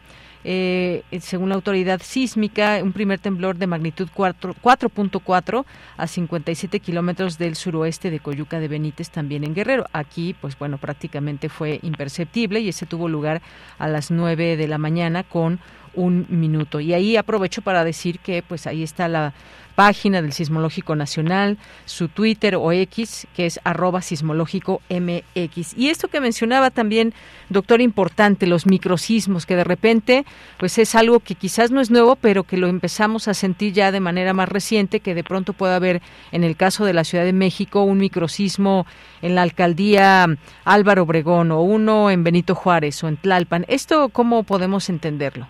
eh, 0.47 1.01
según 1.21 1.49
la 1.49 1.55
autoridad 1.55 2.01
sísmica, 2.03 2.79
un 2.83 2.93
primer 2.93 3.17
temblor 3.17 3.57
de 3.57 3.65
magnitud 3.65 4.07
4.4 4.15 5.65
a 5.97 6.07
57 6.07 6.79
kilómetros 6.79 7.39
del 7.39 7.55
suroeste 7.55 8.11
de 8.11 8.19
Coyuca 8.19 8.59
de 8.59 8.67
Benítez, 8.67 9.09
también 9.09 9.43
en 9.43 9.55
Guerrero. 9.55 9.87
Aquí, 9.91 10.35
pues 10.39 10.55
bueno, 10.59 10.77
prácticamente 10.77 11.49
fue 11.49 11.79
imperceptible 11.81 12.59
y 12.59 12.69
ese 12.69 12.85
tuvo 12.85 13.09
lugar 13.09 13.41
a 13.79 13.87
las 13.87 14.11
9 14.11 14.55
de 14.55 14.67
la 14.67 14.77
mañana 14.77 15.23
con 15.23 15.59
un 15.95 16.25
minuto. 16.29 16.79
Y 16.79 16.93
ahí 16.93 17.17
aprovecho 17.17 17.61
para 17.61 17.83
decir 17.83 18.19
que 18.19 18.43
pues 18.43 18.67
ahí 18.67 18.83
está 18.83 19.07
la 19.07 19.33
página 19.75 20.21
del 20.21 20.33
Sismológico 20.33 20.95
Nacional, 20.95 21.57
su 21.85 22.07
Twitter 22.07 22.55
o 22.55 22.71
X, 22.71 23.27
que 23.35 23.45
es 23.45 23.59
arroba 23.63 24.01
sismológico 24.01 24.81
MX. 24.89 25.77
Y 25.77 25.89
esto 25.89 26.07
que 26.07 26.21
mencionaba 26.21 26.71
también, 26.71 27.13
doctor, 27.49 27.81
importante, 27.81 28.47
los 28.47 28.65
microsismos, 28.65 29.45
que 29.45 29.55
de 29.55 29.63
repente, 29.63 30.25
pues 30.57 30.77
es 30.77 30.95
algo 30.95 31.19
que 31.19 31.35
quizás 31.35 31.71
no 31.71 31.81
es 31.81 31.91
nuevo, 31.91 32.15
pero 32.15 32.43
que 32.43 32.57
lo 32.57 32.67
empezamos 32.67 33.27
a 33.27 33.33
sentir 33.33 33.73
ya 33.73 33.91
de 33.91 33.99
manera 33.99 34.33
más 34.33 34.49
reciente, 34.49 35.01
que 35.01 35.13
de 35.13 35.23
pronto 35.23 35.53
puede 35.53 35.75
haber, 35.75 36.01
en 36.31 36.43
el 36.43 36.55
caso 36.55 36.85
de 36.85 36.93
la 36.93 37.03
Ciudad 37.03 37.25
de 37.25 37.33
México, 37.33 37.83
un 37.83 37.97
microsismo 37.97 38.87
en 39.21 39.35
la 39.35 39.41
alcaldía 39.41 40.25
Álvaro 40.63 41.03
Obregón 41.03 41.51
o 41.51 41.61
uno 41.61 42.09
en 42.09 42.23
Benito 42.23 42.55
Juárez 42.55 43.03
o 43.03 43.07
en 43.07 43.17
Tlalpan. 43.17 43.65
¿Esto 43.67 44.09
cómo 44.09 44.43
podemos 44.43 44.89
entenderlo? 44.89 45.47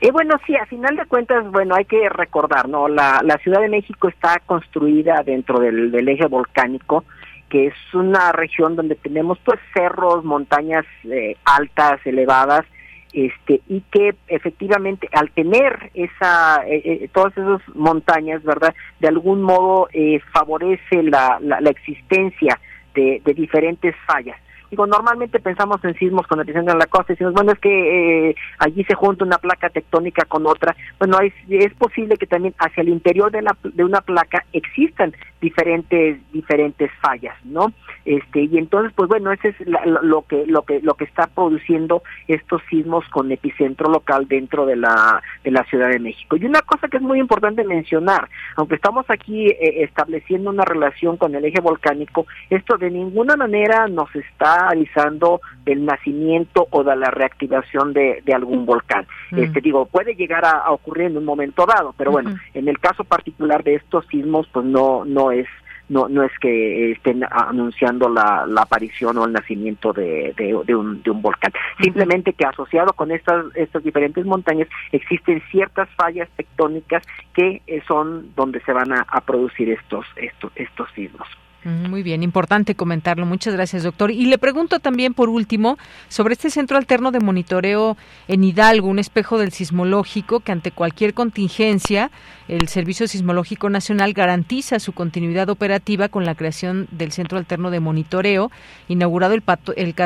Y 0.00 0.10
bueno, 0.10 0.34
sí, 0.46 0.54
a 0.56 0.66
final 0.66 0.96
de 0.96 1.06
cuentas, 1.06 1.50
bueno, 1.50 1.74
hay 1.74 1.84
que 1.84 2.08
recordar, 2.08 2.68
¿no? 2.68 2.88
La, 2.88 3.20
la 3.24 3.38
Ciudad 3.38 3.60
de 3.60 3.68
México 3.68 4.08
está 4.08 4.40
construida 4.44 5.22
dentro 5.24 5.58
del, 5.58 6.08
eje 6.08 6.26
volcánico, 6.26 7.04
que 7.48 7.66
es 7.66 7.74
una 7.94 8.32
región 8.32 8.76
donde 8.76 8.96
tenemos 8.96 9.38
pues 9.44 9.58
cerros, 9.72 10.24
montañas 10.24 10.84
eh, 11.04 11.36
altas, 11.44 12.00
elevadas, 12.04 12.66
este 13.12 13.62
y 13.68 13.80
que 13.90 14.14
efectivamente 14.28 15.08
al 15.12 15.30
tener 15.30 15.90
esa 15.94 16.62
eh, 16.66 16.82
eh, 16.84 17.08
todas 17.14 17.32
esas 17.32 17.62
montañas, 17.74 18.42
verdad, 18.42 18.74
de 19.00 19.08
algún 19.08 19.42
modo 19.42 19.88
favorece 20.32 21.02
la, 21.04 21.38
la, 21.40 21.60
la 21.60 21.70
existencia 21.70 22.60
de 22.94 23.20
diferentes 23.34 23.94
fallas. 24.06 24.36
Digo, 24.70 24.86
normalmente 24.86 25.38
pensamos 25.40 25.82
en 25.84 25.94
sismos 25.94 26.26
con 26.26 26.40
epicentro 26.40 26.72
en 26.72 26.78
la 26.78 26.86
costa 26.86 27.12
y 27.12 27.14
decimos, 27.14 27.34
bueno, 27.34 27.52
es 27.52 27.58
que 27.58 28.30
eh, 28.30 28.36
allí 28.58 28.84
se 28.84 28.94
junta 28.94 29.24
una 29.24 29.38
placa 29.38 29.68
tectónica 29.70 30.24
con 30.24 30.46
otra. 30.46 30.76
Bueno, 30.98 31.18
es, 31.20 31.32
es 31.48 31.72
posible 31.74 32.16
que 32.16 32.26
también 32.26 32.54
hacia 32.58 32.82
el 32.82 32.88
interior 32.88 33.30
de, 33.30 33.42
la, 33.42 33.56
de 33.62 33.84
una 33.84 34.00
placa 34.00 34.44
existan 34.52 35.14
diferentes 35.40 36.18
diferentes 36.32 36.90
fallas, 37.00 37.36
¿no? 37.44 37.72
Este 38.04 38.42
y 38.42 38.58
entonces, 38.58 38.92
pues 38.96 39.08
bueno, 39.08 39.32
ese 39.32 39.48
es 39.48 39.56
lo 40.02 40.22
que 40.22 40.46
lo 40.46 40.62
que 40.62 40.80
lo 40.80 40.94
que 40.94 41.04
está 41.04 41.26
produciendo 41.26 42.02
estos 42.26 42.62
sismos 42.70 43.04
con 43.10 43.30
epicentro 43.30 43.90
local 43.90 44.26
dentro 44.28 44.64
de 44.66 44.76
la 44.76 45.22
de 45.44 45.50
la 45.50 45.64
Ciudad 45.64 45.90
de 45.90 45.98
México. 45.98 46.36
Y 46.36 46.46
una 46.46 46.62
cosa 46.62 46.88
que 46.88 46.96
es 46.96 47.02
muy 47.02 47.20
importante 47.20 47.64
mencionar, 47.64 48.28
aunque 48.56 48.76
estamos 48.76 49.04
aquí 49.08 49.48
eh, 49.48 49.84
estableciendo 49.84 50.50
una 50.50 50.64
relación 50.64 51.16
con 51.16 51.34
el 51.34 51.44
eje 51.44 51.60
volcánico, 51.60 52.26
esto 52.50 52.78
de 52.78 52.90
ninguna 52.90 53.36
manera 53.36 53.86
nos 53.88 54.14
está 54.16 54.55
avisando 54.56 55.40
del 55.64 55.84
nacimiento 55.84 56.66
o 56.70 56.84
de 56.84 56.96
la 56.96 57.10
reactivación 57.10 57.92
de, 57.92 58.22
algún 58.34 58.66
volcán. 58.66 59.06
Mm. 59.30 59.38
Este 59.38 59.60
digo, 59.60 59.86
puede 59.86 60.14
llegar 60.14 60.44
a, 60.44 60.70
ocurrir 60.70 61.06
en 61.06 61.16
un 61.16 61.24
momento 61.24 61.66
dado, 61.66 61.94
pero 61.96 62.10
bueno, 62.10 62.34
en 62.54 62.68
el 62.68 62.78
caso 62.78 63.04
particular 63.04 63.62
de 63.64 63.76
estos 63.76 64.06
sismos, 64.06 64.46
pues 64.52 64.66
no 64.66 65.04
no 65.04 65.30
es 65.30 65.46
no 65.88 66.08
no 66.08 66.22
es 66.22 66.32
que 66.40 66.92
estén 66.92 67.24
anunciando 67.30 68.08
la, 68.08 68.46
aparición 68.56 69.16
o 69.18 69.24
el 69.24 69.32
nacimiento 69.32 69.92
de, 69.92 70.34
de, 70.36 70.74
un, 70.74 71.02
de 71.02 71.10
un 71.10 71.22
volcán. 71.22 71.52
Simplemente 71.80 72.32
que 72.32 72.44
asociado 72.44 72.92
con 72.92 73.10
estas, 73.12 73.46
estas 73.54 73.82
diferentes 73.84 74.24
montañas 74.24 74.68
existen 74.92 75.42
ciertas 75.50 75.88
fallas 75.96 76.28
tectónicas 76.36 77.04
que 77.34 77.62
eh, 77.66 77.82
son 77.86 78.34
donde 78.34 78.60
se 78.60 78.72
van 78.72 78.92
a, 78.92 79.06
a 79.08 79.20
producir 79.20 79.70
estos, 79.70 80.06
estos, 80.16 80.52
estos 80.56 80.88
sismos. 80.94 81.28
Muy 81.66 82.04
bien, 82.04 82.22
importante 82.22 82.76
comentarlo. 82.76 83.26
Muchas 83.26 83.52
gracias, 83.52 83.82
doctor. 83.82 84.12
Y 84.12 84.26
le 84.26 84.38
pregunto 84.38 84.78
también, 84.78 85.14
por 85.14 85.28
último, 85.28 85.78
sobre 86.06 86.34
este 86.34 86.48
centro 86.48 86.76
alterno 86.76 87.10
de 87.10 87.18
monitoreo 87.18 87.96
en 88.28 88.44
Hidalgo, 88.44 88.86
un 88.86 89.00
espejo 89.00 89.36
del 89.36 89.50
sismológico 89.50 90.38
que 90.38 90.52
ante 90.52 90.70
cualquier 90.70 91.12
contingencia, 91.12 92.12
el 92.46 92.68
Servicio 92.68 93.08
Sismológico 93.08 93.68
Nacional 93.68 94.12
garantiza 94.12 94.78
su 94.78 94.92
continuidad 94.92 95.48
operativa 95.48 96.08
con 96.08 96.24
la 96.24 96.36
creación 96.36 96.86
del 96.92 97.10
centro 97.10 97.36
alterno 97.36 97.72
de 97.72 97.80
monitoreo, 97.80 98.52
inaugurado 98.86 99.34
el, 99.34 99.42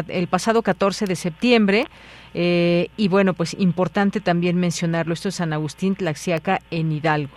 el, 0.08 0.26
pasado 0.28 0.62
14 0.62 1.04
de 1.04 1.14
septiembre. 1.14 1.84
Eh, 2.32 2.88
y 2.96 3.08
bueno, 3.08 3.34
pues 3.34 3.54
importante 3.58 4.20
también 4.20 4.56
mencionarlo. 4.56 5.12
Esto 5.12 5.28
es 5.28 5.34
San 5.34 5.52
Agustín 5.52 5.94
Tlaxiaca 5.94 6.60
en 6.70 6.90
Hidalgo. 6.90 7.36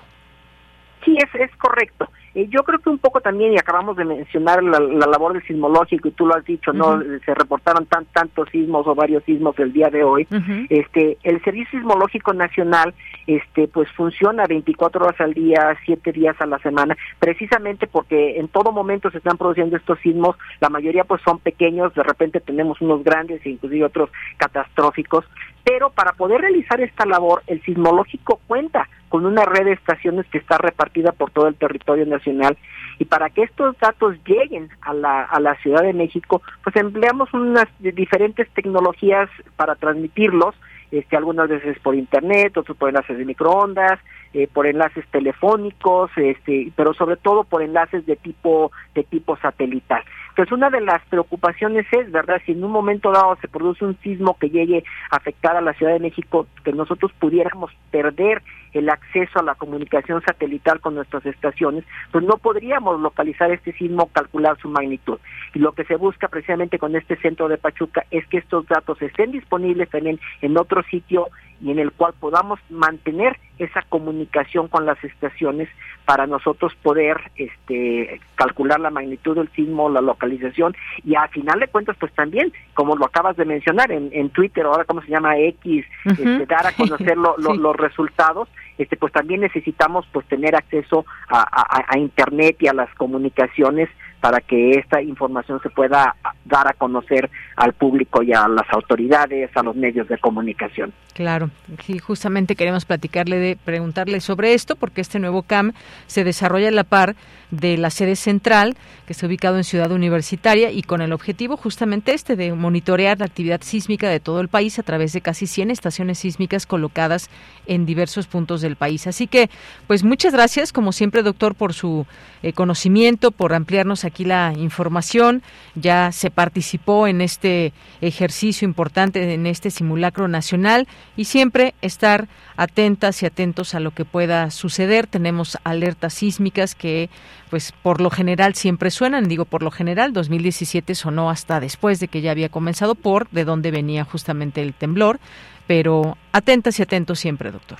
Sí, 1.03 1.13
es, 1.17 1.41
es 1.41 1.53
correcto. 1.57 2.07
Eh, 2.35 2.47
yo 2.49 2.63
creo 2.63 2.79
que 2.79 2.89
un 2.89 2.97
poco 2.97 3.21
también, 3.21 3.53
y 3.53 3.57
acabamos 3.57 3.95
de 3.97 4.05
mencionar 4.05 4.63
la, 4.63 4.79
labor 4.79 5.33
del 5.33 5.43
sismológico, 5.43 6.07
y 6.07 6.11
tú 6.11 6.25
lo 6.25 6.35
has 6.35 6.45
dicho, 6.45 6.73
¿no? 6.73 7.01
Se 7.25 7.33
reportaron 7.33 7.85
tan, 7.85 8.05
tantos 8.05 8.49
sismos 8.49 8.87
o 8.87 8.95
varios 8.95 9.23
sismos 9.23 9.57
el 9.59 9.71
día 9.71 9.89
de 9.89 10.03
hoy. 10.03 10.27
este 10.69 11.17
El 11.23 11.43
Servicio 11.43 11.79
Sismológico 11.79 12.33
Nacional 12.33 12.93
este 13.27 13.67
pues 13.67 13.89
funciona 13.91 14.45
24 14.47 15.05
horas 15.05 15.21
al 15.21 15.33
día, 15.33 15.77
7 15.85 16.11
días 16.11 16.35
a 16.39 16.45
la 16.45 16.59
semana, 16.59 16.97
precisamente 17.19 17.87
porque 17.87 18.39
en 18.39 18.47
todo 18.47 18.71
momento 18.71 19.09
se 19.11 19.17
están 19.17 19.37
produciendo 19.37 19.77
estos 19.77 19.99
sismos, 19.99 20.35
la 20.59 20.69
mayoría 20.69 21.03
pues 21.03 21.21
son 21.23 21.39
pequeños, 21.39 21.93
de 21.93 22.03
repente 22.03 22.39
tenemos 22.39 22.81
unos 22.81 23.03
grandes 23.03 23.45
e 23.45 23.49
inclusive 23.49 23.85
otros 23.85 24.09
catastróficos, 24.37 25.25
pero 25.63 25.89
para 25.91 26.13
poder 26.13 26.41
realizar 26.41 26.81
esta 26.81 27.05
labor, 27.05 27.43
el 27.47 27.61
sismológico 27.63 28.39
cuenta 28.47 28.89
con 29.09 29.25
una 29.25 29.45
red 29.45 29.65
de 29.65 29.73
estaciones 29.73 30.25
que 30.27 30.39
está 30.39 30.57
repartida 30.57 31.11
por 31.11 31.31
todo 31.31 31.47
el 31.47 31.55
territorio 31.55 32.05
nacional 32.05 32.57
y 32.99 33.05
para 33.05 33.29
que 33.29 33.43
estos 33.43 33.77
datos 33.79 34.15
lleguen 34.25 34.69
a 34.81 34.93
la, 34.93 35.23
a 35.23 35.39
la 35.39 35.55
Ciudad 35.57 35.83
de 35.83 35.93
México, 35.93 36.41
pues 36.63 36.75
empleamos 36.75 37.33
unas 37.33 37.67
diferentes 37.79 38.49
tecnologías 38.49 39.29
para 39.55 39.75
transmitirlos, 39.75 40.55
este, 40.91 41.17
algunas 41.17 41.49
veces 41.49 41.79
por 41.79 41.95
internet, 41.95 42.55
otros 42.57 42.77
por 42.77 42.89
enlaces 42.89 43.17
de 43.17 43.25
microondas, 43.25 43.99
eh, 44.33 44.47
por 44.51 44.67
enlaces 44.67 45.05
telefónicos, 45.07 46.11
este, 46.17 46.71
pero 46.75 46.93
sobre 46.93 47.17
todo 47.17 47.43
por 47.43 47.61
enlaces 47.61 48.05
de 48.05 48.15
tipo 48.15 48.71
de 48.93 49.03
tipo 49.03 49.37
satelital. 49.37 50.03
Entonces, 50.33 50.51
una 50.51 50.71
de 50.71 50.81
las 50.81 50.99
preocupaciones 51.09 51.85
es, 51.91 52.11
¿verdad? 52.11 52.41
Si 52.43 52.53
en 52.53 52.63
un 52.63 52.71
momento 52.71 53.11
dado 53.11 53.37
se 53.39 53.47
produce 53.47 53.85
un 53.85 53.95
sismo 53.99 54.35
que 54.39 54.49
llegue 54.49 54.83
a 55.11 55.17
afectar 55.17 55.55
a 55.55 55.61
la 55.61 55.73
Ciudad 55.73 55.93
de 55.93 55.99
México, 55.99 56.47
que 56.63 56.73
nosotros 56.73 57.11
pudiéramos 57.19 57.69
perder 57.91 58.41
el 58.73 58.89
acceso 58.89 59.39
a 59.39 59.43
la 59.43 59.55
comunicación 59.55 60.21
satelital 60.21 60.79
con 60.79 60.95
nuestras 60.95 61.25
estaciones, 61.25 61.83
pues 62.11 62.23
no 62.23 62.37
podríamos 62.37 62.99
localizar 62.99 63.51
este 63.51 63.73
sismo, 63.73 64.09
calcular 64.11 64.57
su 64.59 64.69
magnitud. 64.69 65.19
Y 65.53 65.59
lo 65.59 65.73
que 65.73 65.85
se 65.85 65.95
busca 65.95 66.27
precisamente 66.27 66.79
con 66.79 66.95
este 66.95 67.15
centro 67.17 67.47
de 67.47 67.57
Pachuca 67.57 68.05
es 68.11 68.25
que 68.27 68.37
estos 68.37 68.67
datos 68.67 69.01
estén 69.01 69.31
disponibles 69.31 69.89
también 69.89 70.19
en 70.41 70.57
otro 70.57 70.83
sitio 70.83 71.27
y 71.61 71.71
en 71.71 71.79
el 71.79 71.91
cual 71.91 72.13
podamos 72.19 72.59
mantener 72.69 73.39
esa 73.57 73.83
comunicación 73.83 74.67
con 74.67 74.85
las 74.85 75.01
estaciones 75.03 75.69
para 76.05 76.27
nosotros 76.27 76.73
poder 76.81 77.17
este 77.35 78.19
calcular 78.35 78.79
la 78.79 78.89
magnitud 78.89 79.35
del 79.35 79.49
sismo, 79.51 79.89
la 79.89 80.01
localización 80.01 80.75
y 81.05 81.15
a 81.15 81.27
final 81.29 81.59
de 81.59 81.67
cuentas 81.67 81.95
pues 81.97 82.11
también, 82.13 82.51
como 82.73 82.97
lo 82.97 83.05
acabas 83.05 83.37
de 83.37 83.45
mencionar 83.45 83.91
en, 83.91 84.09
en 84.11 84.29
Twitter, 84.31 84.65
ahora 84.65 84.83
cómo 84.85 85.01
se 85.01 85.09
llama 85.11 85.37
X, 85.37 85.85
este, 86.05 86.45
dar 86.45 86.67
a 86.67 86.71
conocer 86.77 87.17
los 87.17 87.75
resultados, 87.77 88.49
este 88.77 88.97
pues 88.97 89.13
también 89.13 89.41
necesitamos 89.41 90.07
pues 90.11 90.25
tener 90.27 90.55
acceso 90.55 91.05
a, 91.29 91.85
a 91.87 91.97
internet 91.97 92.57
y 92.59 92.67
a 92.67 92.73
las 92.73 92.93
comunicaciones 92.95 93.89
para 94.23 94.39
que 94.39 94.79
esta 94.79 95.01
información 95.01 95.59
se 95.61 95.69
pueda 95.69 96.15
dar 96.45 96.65
a 96.65 96.71
conocer 96.71 97.29
al 97.57 97.73
público 97.73 98.23
y 98.23 98.31
a 98.31 98.47
las 98.47 98.65
autoridades, 98.71 99.51
a 99.53 99.63
los 99.63 99.75
medios 99.75 100.07
de 100.07 100.17
comunicación. 100.17 100.93
Claro, 101.13 101.49
sí, 101.85 101.99
justamente 101.99 102.55
queremos 102.55 102.85
platicarle, 102.85 103.37
de, 103.37 103.57
preguntarle 103.57 104.21
sobre 104.21 104.53
esto, 104.53 104.77
porque 104.77 105.01
este 105.01 105.19
nuevo 105.19 105.43
CAM 105.43 105.73
se 106.07 106.23
desarrolla 106.23 106.69
a 106.69 106.71
la 106.71 106.85
par 106.85 107.17
de 107.51 107.77
la 107.77 107.89
sede 107.89 108.15
central, 108.15 108.75
que 109.05 109.13
está 109.13 109.27
ubicado 109.27 109.57
en 109.57 109.65
Ciudad 109.65 109.91
Universitaria, 109.91 110.71
y 110.71 110.83
con 110.83 111.01
el 111.01 111.11
objetivo 111.11 111.57
justamente 111.57 112.13
este 112.13 112.37
de 112.37 112.53
monitorear 112.53 113.19
la 113.19 113.25
actividad 113.25 113.61
sísmica 113.61 114.09
de 114.09 114.21
todo 114.21 114.39
el 114.39 114.47
país 114.47 114.79
a 114.79 114.83
través 114.83 115.11
de 115.11 115.21
casi 115.21 115.47
100 115.47 115.69
estaciones 115.69 116.19
sísmicas 116.19 116.65
colocadas 116.65 117.29
en 117.67 117.85
diversos 117.85 118.25
puntos 118.25 118.61
del 118.61 118.77
país. 118.77 119.05
Así 119.05 119.27
que, 119.27 119.49
pues 119.85 120.03
muchas 120.03 120.33
gracias, 120.33 120.71
como 120.71 120.93
siempre, 120.93 121.21
doctor, 121.21 121.55
por 121.55 121.73
su 121.73 122.07
eh, 122.41 122.53
conocimiento, 122.53 123.31
por 123.31 123.53
ampliarnos 123.53 124.03
aquí 124.03 124.12
la 124.19 124.53
información. 124.55 125.41
Ya 125.75 126.11
se 126.11 126.29
participó 126.29 127.07
en 127.07 127.21
este 127.21 127.73
ejercicio 128.01 128.65
importante, 128.65 129.33
en 129.33 129.47
este 129.47 129.71
simulacro 129.71 130.27
nacional 130.27 130.87
y 131.17 131.25
siempre 131.25 131.73
estar 131.81 132.27
atentas 132.55 133.23
y 133.23 133.25
atentos 133.25 133.75
a 133.75 133.79
lo 133.79 133.91
que 133.91 134.05
pueda 134.05 134.51
suceder. 134.51 135.07
Tenemos 135.07 135.57
alertas 135.63 136.13
sísmicas 136.13 136.75
que 136.75 137.09
pues 137.49 137.71
por 137.71 138.01
lo 138.01 138.09
general 138.09 138.55
siempre 138.55 138.89
suenan, 138.89 139.27
digo 139.27 139.45
por 139.45 139.61
lo 139.61 139.69
general, 139.69 140.11
2017 140.11 140.95
sonó 140.95 141.29
hasta 141.29 141.59
después 141.59 141.99
de 141.99 142.07
que 142.07 142.21
ya 142.21 142.31
había 142.31 142.49
comenzado 142.49 142.95
por 142.95 143.29
de 143.29 143.45
dónde 143.45 143.69
venía 143.69 144.03
justamente 144.05 144.61
el 144.61 144.73
temblor, 144.73 145.19
pero 145.67 146.17
atentas 146.31 146.79
y 146.79 146.83
atentos 146.83 147.19
siempre, 147.19 147.51
doctor. 147.51 147.79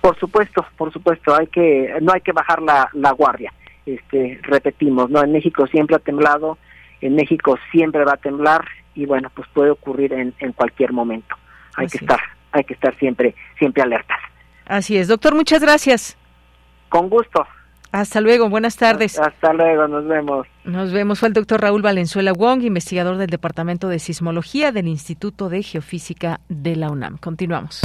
Por 0.00 0.18
supuesto, 0.18 0.66
por 0.76 0.92
supuesto, 0.92 1.34
hay 1.34 1.46
que 1.46 1.94
no 2.00 2.12
hay 2.12 2.20
que 2.20 2.32
bajar 2.32 2.60
la, 2.62 2.88
la 2.92 3.12
guardia. 3.12 3.52
Este, 3.88 4.38
repetimos, 4.42 5.08
no 5.10 5.22
en 5.22 5.32
México 5.32 5.66
siempre 5.66 5.96
ha 5.96 5.98
temblado, 6.00 6.58
en 7.00 7.14
México 7.14 7.58
siempre 7.70 8.04
va 8.04 8.14
a 8.14 8.16
temblar 8.18 8.64
y 8.94 9.06
bueno, 9.06 9.30
pues 9.34 9.48
puede 9.54 9.70
ocurrir 9.70 10.12
en, 10.12 10.34
en 10.40 10.52
cualquier 10.52 10.92
momento. 10.92 11.36
Hay 11.76 11.86
que 11.86 11.98
estar 11.98 12.20
hay 12.52 12.64
que 12.64 12.74
estar 12.74 12.96
siempre, 12.98 13.34
siempre 13.58 13.82
alertas. 13.82 14.18
Así 14.66 14.96
es, 14.96 15.08
doctor, 15.08 15.34
muchas 15.34 15.60
gracias. 15.60 16.16
Con 16.88 17.08
gusto. 17.08 17.46
Hasta 17.90 18.20
luego, 18.20 18.48
buenas 18.48 18.76
tardes. 18.76 19.18
Hasta 19.18 19.52
luego, 19.52 19.88
nos 19.88 20.06
vemos. 20.06 20.46
Nos 20.64 20.92
vemos. 20.92 21.18
Fue 21.18 21.28
el 21.28 21.34
doctor 21.34 21.60
Raúl 21.62 21.82
Valenzuela 21.82 22.32
Wong, 22.32 22.62
investigador 22.62 23.16
del 23.16 23.28
Departamento 23.28 23.88
de 23.88 23.98
Sismología 23.98 24.72
del 24.72 24.88
Instituto 24.88 25.48
de 25.48 25.62
Geofísica 25.62 26.40
de 26.48 26.76
la 26.76 26.90
UNAM. 26.90 27.16
Continuamos. 27.18 27.80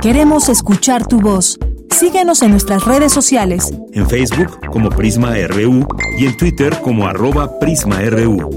Queremos 0.00 0.48
escuchar 0.48 1.06
tu 1.06 1.20
voz. 1.20 1.58
Síguenos 1.90 2.42
en 2.42 2.50
nuestras 2.50 2.84
redes 2.84 3.12
sociales. 3.12 3.72
En 3.92 4.08
Facebook 4.08 4.60
como 4.70 4.90
Prisma 4.90 5.34
RU 5.48 5.86
y 6.18 6.26
en 6.26 6.36
Twitter 6.36 6.74
como 6.82 7.06
arroba 7.06 7.58
PrismaRU. 7.58 8.50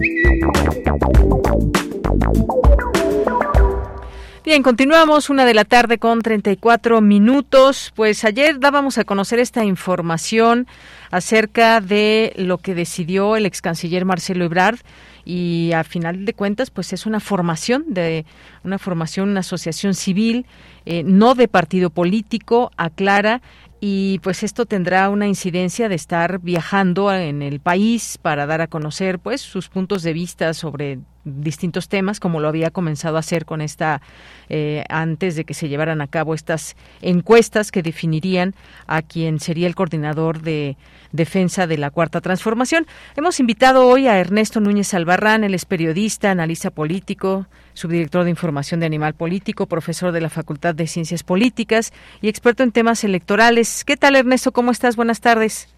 Bien, 4.45 4.63
continuamos 4.63 5.29
una 5.29 5.43
de 5.43 5.53
la 5.53 5.65
tarde 5.65 5.97
con 5.97 6.21
34 6.21 7.01
minutos. 7.01 7.91
Pues 7.93 8.23
ayer 8.23 8.57
dábamos 8.61 8.97
a 8.97 9.03
conocer 9.03 9.37
esta 9.37 9.65
información 9.65 10.65
acerca 11.11 11.81
de 11.81 12.31
lo 12.37 12.57
que 12.57 12.73
decidió 12.73 13.35
el 13.35 13.45
ex 13.45 13.61
canciller 13.61 14.05
Marcelo 14.05 14.45
Ebrard 14.45 14.79
y 15.25 15.73
a 15.73 15.83
final 15.83 16.23
de 16.23 16.33
cuentas 16.33 16.71
pues 16.71 16.93
es 16.93 17.05
una 17.05 17.19
formación 17.19 17.83
de 17.87 18.25
una 18.63 18.79
formación 18.79 19.29
una 19.29 19.41
asociación 19.41 19.93
civil 19.93 20.45
eh, 20.85 21.03
no 21.03 21.35
de 21.35 21.47
partido 21.47 21.89
político 21.89 22.71
aclara 22.77 23.41
y 23.81 24.19
pues 24.19 24.43
esto 24.43 24.65
tendrá 24.65 25.09
una 25.09 25.27
incidencia 25.27 25.87
de 25.87 25.95
estar 25.95 26.39
viajando 26.39 27.13
en 27.13 27.41
el 27.41 27.59
país 27.59 28.17
para 28.21 28.45
dar 28.45 28.61
a 28.61 28.67
conocer 28.67 29.19
pues 29.19 29.41
sus 29.41 29.69
puntos 29.69 30.03
de 30.03 30.13
vista 30.13 30.53
sobre 30.53 30.99
distintos 31.23 31.89
temas 31.89 32.19
como 32.19 32.39
lo 32.39 32.47
había 32.47 32.71
comenzado 32.71 33.17
a 33.17 33.19
hacer 33.19 33.45
con 33.45 33.61
esta 33.61 34.01
eh, 34.49 34.83
antes 34.89 35.35
de 35.35 35.45
que 35.45 35.53
se 35.53 35.69
llevaran 35.69 36.01
a 36.01 36.07
cabo 36.07 36.33
estas 36.33 36.75
encuestas 37.01 37.71
que 37.71 37.83
definirían 37.83 38.55
a 38.87 39.01
quien 39.01 39.39
sería 39.39 39.67
el 39.67 39.75
coordinador 39.75 40.41
de 40.41 40.77
defensa 41.11 41.67
de 41.67 41.77
la 41.77 41.89
cuarta 41.89 42.21
transformación. 42.21 42.85
Hemos 43.15 43.39
invitado 43.39 43.87
hoy 43.87 44.07
a 44.07 44.19
Ernesto 44.19 44.59
Núñez 44.59 44.93
Albarrán 44.93 45.43
él 45.43 45.53
es 45.53 45.65
periodista 45.65 46.31
analista 46.31 46.69
político 46.71 47.47
subdirector 47.79 48.25
de 48.25 48.29
Información 48.29 48.81
de 48.81 48.85
Animal 48.85 49.13
Político, 49.13 49.65
profesor 49.65 50.11
de 50.11 50.21
la 50.21 50.29
Facultad 50.29 50.75
de 50.75 50.85
Ciencias 50.85 51.23
Políticas 51.23 51.93
y 52.21 52.27
experto 52.27 52.63
en 52.63 52.71
temas 52.71 53.03
electorales. 53.03 53.85
¿Qué 53.85 53.95
tal, 53.95 54.15
Ernesto? 54.15 54.51
¿Cómo 54.51 54.71
estás? 54.71 54.95
Buenas 54.95 55.21
tardes. 55.21 55.73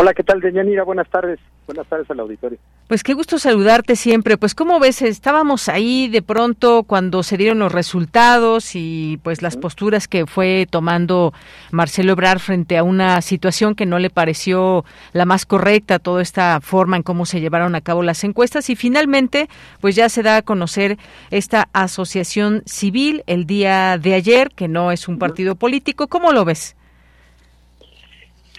Hola, 0.00 0.14
¿qué 0.14 0.22
tal, 0.22 0.40
Deyanira? 0.40 0.84
Buenas 0.84 1.08
tardes. 1.10 1.40
Buenas 1.66 1.86
tardes 1.86 2.10
al 2.10 2.20
auditorio. 2.20 2.58
Pues 2.88 3.02
qué 3.02 3.14
gusto 3.14 3.38
saludarte 3.38 3.96
siempre. 3.96 4.36
Pues 4.36 4.54
cómo 4.54 4.80
ves, 4.80 5.00
estábamos 5.00 5.68
ahí 5.68 6.08
de 6.08 6.20
pronto 6.20 6.82
cuando 6.82 7.22
se 7.22 7.36
dieron 7.36 7.60
los 7.60 7.72
resultados 7.72 8.74
y 8.74 9.20
pues 9.22 9.42
las 9.42 9.56
posturas 9.56 10.08
que 10.08 10.26
fue 10.26 10.66
tomando 10.68 11.32
Marcelo 11.70 12.12
Ebrard 12.12 12.40
frente 12.40 12.76
a 12.76 12.82
una 12.82 13.22
situación 13.22 13.74
que 13.74 13.86
no 13.86 13.98
le 13.98 14.10
pareció 14.10 14.84
la 15.12 15.24
más 15.24 15.46
correcta, 15.46 16.00
toda 16.00 16.20
esta 16.20 16.60
forma 16.60 16.96
en 16.96 17.02
cómo 17.02 17.24
se 17.24 17.40
llevaron 17.40 17.74
a 17.74 17.80
cabo 17.80 18.02
las 18.02 18.24
encuestas 18.24 18.68
y 18.68 18.76
finalmente 18.76 19.48
pues 19.80 19.94
ya 19.94 20.08
se 20.08 20.22
da 20.22 20.38
a 20.38 20.42
conocer 20.42 20.98
esta 21.30 21.68
asociación 21.72 22.62
civil 22.66 23.22
el 23.26 23.46
día 23.46 23.96
de 23.98 24.14
ayer, 24.14 24.50
que 24.54 24.68
no 24.68 24.92
es 24.92 25.08
un 25.08 25.18
partido 25.18 25.54
político. 25.54 26.08
¿Cómo 26.08 26.32
lo 26.32 26.44
ves? 26.44 26.76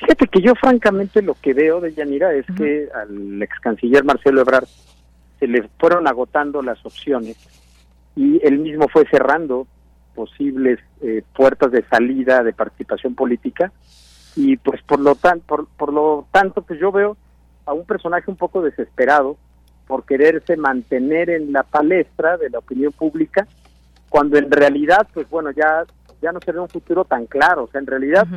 Fíjate 0.03 0.27
que 0.27 0.41
yo 0.41 0.53
francamente 0.55 1.21
lo 1.21 1.33
que 1.35 1.53
veo 1.53 1.79
de 1.79 1.93
Yanira 1.93 2.33
es 2.33 2.45
que 2.57 2.89
al 2.93 3.41
ex 3.41 3.57
canciller 3.61 4.03
Marcelo 4.03 4.41
Ebrard 4.41 4.67
se 5.39 5.47
le 5.47 5.63
fueron 5.79 6.07
agotando 6.07 6.61
las 6.61 6.85
opciones 6.85 7.37
y 8.13 8.45
él 8.45 8.59
mismo 8.59 8.89
fue 8.89 9.07
cerrando 9.09 9.65
posibles 10.13 10.79
eh, 11.01 11.23
puertas 11.33 11.71
de 11.71 11.85
salida 11.85 12.43
de 12.43 12.51
participación 12.51 13.15
política. 13.15 13.71
Y 14.35 14.57
pues 14.57 14.81
por 14.81 14.99
lo 14.99 15.15
tan 15.15 15.39
por, 15.39 15.67
por 15.77 15.93
lo 15.93 16.27
tanto 16.31 16.63
pues 16.63 16.79
yo 16.81 16.91
veo 16.91 17.15
a 17.65 17.71
un 17.71 17.85
personaje 17.85 18.29
un 18.29 18.35
poco 18.35 18.61
desesperado 18.61 19.37
por 19.87 20.05
quererse 20.05 20.57
mantener 20.57 21.29
en 21.29 21.53
la 21.53 21.63
palestra 21.63 22.35
de 22.37 22.49
la 22.49 22.59
opinión 22.59 22.91
pública 22.91 23.47
cuando 24.09 24.37
en 24.37 24.51
realidad 24.51 25.07
pues 25.13 25.29
bueno 25.29 25.51
ya 25.51 25.85
ya 26.21 26.33
no 26.33 26.39
se 26.41 26.51
ve 26.51 26.59
un 26.59 26.67
futuro 26.67 27.05
tan 27.05 27.25
claro. 27.25 27.63
O 27.63 27.67
sea 27.67 27.79
en 27.79 27.87
realidad 27.87 28.27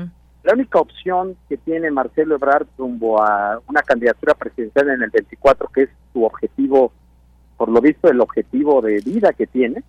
la 0.46 0.52
única 0.52 0.78
opción 0.78 1.36
que 1.48 1.56
tiene 1.56 1.90
Marcelo 1.90 2.36
Ebrard 2.36 2.68
rumbo 2.78 3.20
a 3.20 3.60
una 3.68 3.82
candidatura 3.82 4.32
presidencial 4.34 4.90
en 4.90 5.02
el 5.02 5.10
24, 5.10 5.68
que 5.74 5.82
es 5.82 5.90
su 6.12 6.22
objetivo, 6.22 6.92
por 7.56 7.68
lo 7.68 7.80
visto, 7.80 8.08
el 8.08 8.20
objetivo 8.20 8.80
de 8.80 9.00
vida 9.00 9.32
que 9.32 9.48
tiene, 9.48 9.82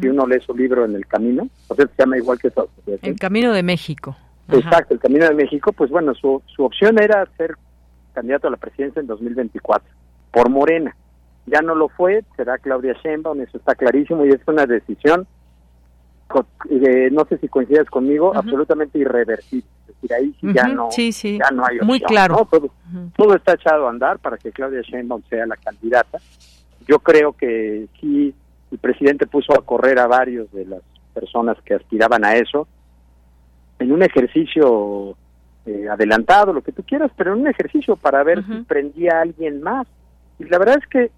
si 0.00 0.08
uno 0.08 0.26
lee 0.26 0.40
su 0.40 0.52
libro 0.54 0.84
en 0.84 0.96
el 0.96 1.06
camino, 1.06 1.48
o 1.68 1.74
sea, 1.76 1.86
se 1.86 1.92
llama 1.96 2.16
igual 2.16 2.40
que 2.40 2.50
su 2.50 2.68
El 3.02 3.18
Camino 3.20 3.52
de 3.52 3.62
México. 3.62 4.16
Exacto, 4.48 4.94
el 4.94 5.00
Camino 5.00 5.26
de 5.26 5.34
México, 5.34 5.72
pues 5.72 5.90
bueno, 5.90 6.12
su, 6.14 6.42
su 6.46 6.64
opción 6.64 7.00
era 7.00 7.24
ser 7.36 7.54
candidato 8.12 8.48
a 8.48 8.50
la 8.50 8.56
presidencia 8.56 8.98
en 8.98 9.06
2024, 9.06 9.88
por 10.32 10.50
Morena. 10.50 10.96
Ya 11.46 11.60
no 11.60 11.76
lo 11.76 11.88
fue, 11.88 12.24
será 12.36 12.58
Claudia 12.58 12.94
Sheinbaum, 13.02 13.40
eso 13.42 13.58
está 13.58 13.76
clarísimo 13.76 14.24
y 14.26 14.30
es 14.30 14.40
una 14.48 14.66
decisión 14.66 15.28
eh, 16.70 17.08
no 17.10 17.24
sé 17.24 17.38
si 17.38 17.48
coincides 17.48 17.90
conmigo, 17.90 18.32
absolutamente 18.34 18.98
irreversible. 18.98 19.66
Ahí 20.08 20.34
ya 20.42 20.66
no, 20.66 20.88
ya 20.90 21.50
no 21.50 21.64
hay 21.64 21.76
opción, 21.76 21.86
Muy 21.86 22.00
claro. 22.00 22.48
Todo, 23.16 23.34
está 23.34 23.52
echado 23.52 23.86
a 23.86 23.90
andar 23.90 24.18
para 24.18 24.38
que 24.38 24.50
Claudia 24.50 24.80
Sheinbaum 24.82 25.22
sea 25.28 25.46
la 25.46 25.56
candidata. 25.56 26.18
Yo 26.86 26.98
creo 26.98 27.32
que 27.32 27.86
sí, 28.00 28.34
el 28.72 28.78
presidente 28.78 29.26
puso 29.26 29.52
a 29.52 29.64
correr 29.64 29.98
a 29.98 30.06
varios 30.06 30.50
de 30.52 30.64
las 30.64 30.80
personas 31.12 31.58
que 31.64 31.74
aspiraban 31.74 32.24
a 32.24 32.36
eso 32.36 32.66
en 33.78 33.92
un 33.92 34.02
ejercicio 34.02 35.16
eh, 35.66 35.88
adelantado, 35.90 36.52
lo 36.52 36.62
que 36.62 36.72
tú 36.72 36.82
quieras, 36.82 37.10
pero 37.16 37.34
en 37.34 37.40
un 37.40 37.48
ejercicio 37.48 37.96
para 37.96 38.22
ver 38.22 38.44
si 38.44 38.62
prendía 38.62 39.18
a 39.18 39.22
alguien 39.22 39.62
más. 39.62 39.86
Y 40.38 40.44
la 40.44 40.58
verdad 40.58 40.78
es 40.78 40.86
que 40.86 41.10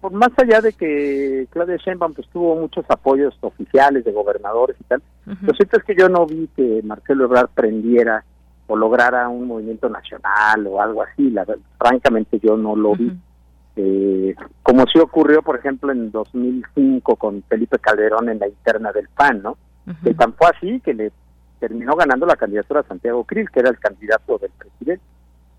por 0.00 0.12
más 0.12 0.30
allá 0.36 0.60
de 0.60 0.72
que 0.72 1.46
Claudia 1.50 1.76
Sheinbaum 1.76 2.14
pues 2.14 2.28
tuvo 2.28 2.56
muchos 2.56 2.84
apoyos 2.88 3.36
oficiales 3.40 4.04
de 4.04 4.12
gobernadores 4.12 4.76
y 4.80 4.84
tal, 4.84 5.02
lo 5.42 5.54
cierto 5.54 5.78
es 5.78 5.84
que 5.84 5.96
yo 5.96 6.08
no 6.08 6.26
vi 6.26 6.48
que 6.54 6.80
Marcelo 6.84 7.24
Ebrard 7.24 7.48
prendiera 7.54 8.24
o 8.68 8.76
lograra 8.76 9.28
un 9.28 9.46
movimiento 9.46 9.88
nacional 9.88 10.66
o 10.66 10.80
algo 10.80 11.02
así, 11.02 11.30
la, 11.30 11.46
francamente 11.78 12.38
yo 12.40 12.56
no 12.56 12.74
lo 12.76 12.94
vi. 12.94 13.12
eh, 13.76 14.34
como 14.62 14.84
sí 14.86 14.98
ocurrió, 14.98 15.42
por 15.42 15.58
ejemplo, 15.58 15.92
en 15.92 16.10
2005 16.10 17.16
con 17.16 17.42
Felipe 17.42 17.78
Calderón 17.78 18.28
en 18.28 18.38
la 18.38 18.48
interna 18.48 18.92
del 18.92 19.08
PAN, 19.08 19.42
¿no? 19.42 19.56
Que 20.02 20.14
tan 20.14 20.32
fue 20.32 20.48
así 20.48 20.80
que 20.80 20.94
le 20.94 21.12
terminó 21.60 21.94
ganando 21.94 22.26
la 22.26 22.36
candidatura 22.36 22.80
a 22.80 22.88
Santiago 22.88 23.22
Krill, 23.24 23.50
que 23.50 23.60
era 23.60 23.70
el 23.70 23.78
candidato 23.78 24.38
del 24.38 24.50
presidente. 24.58 25.04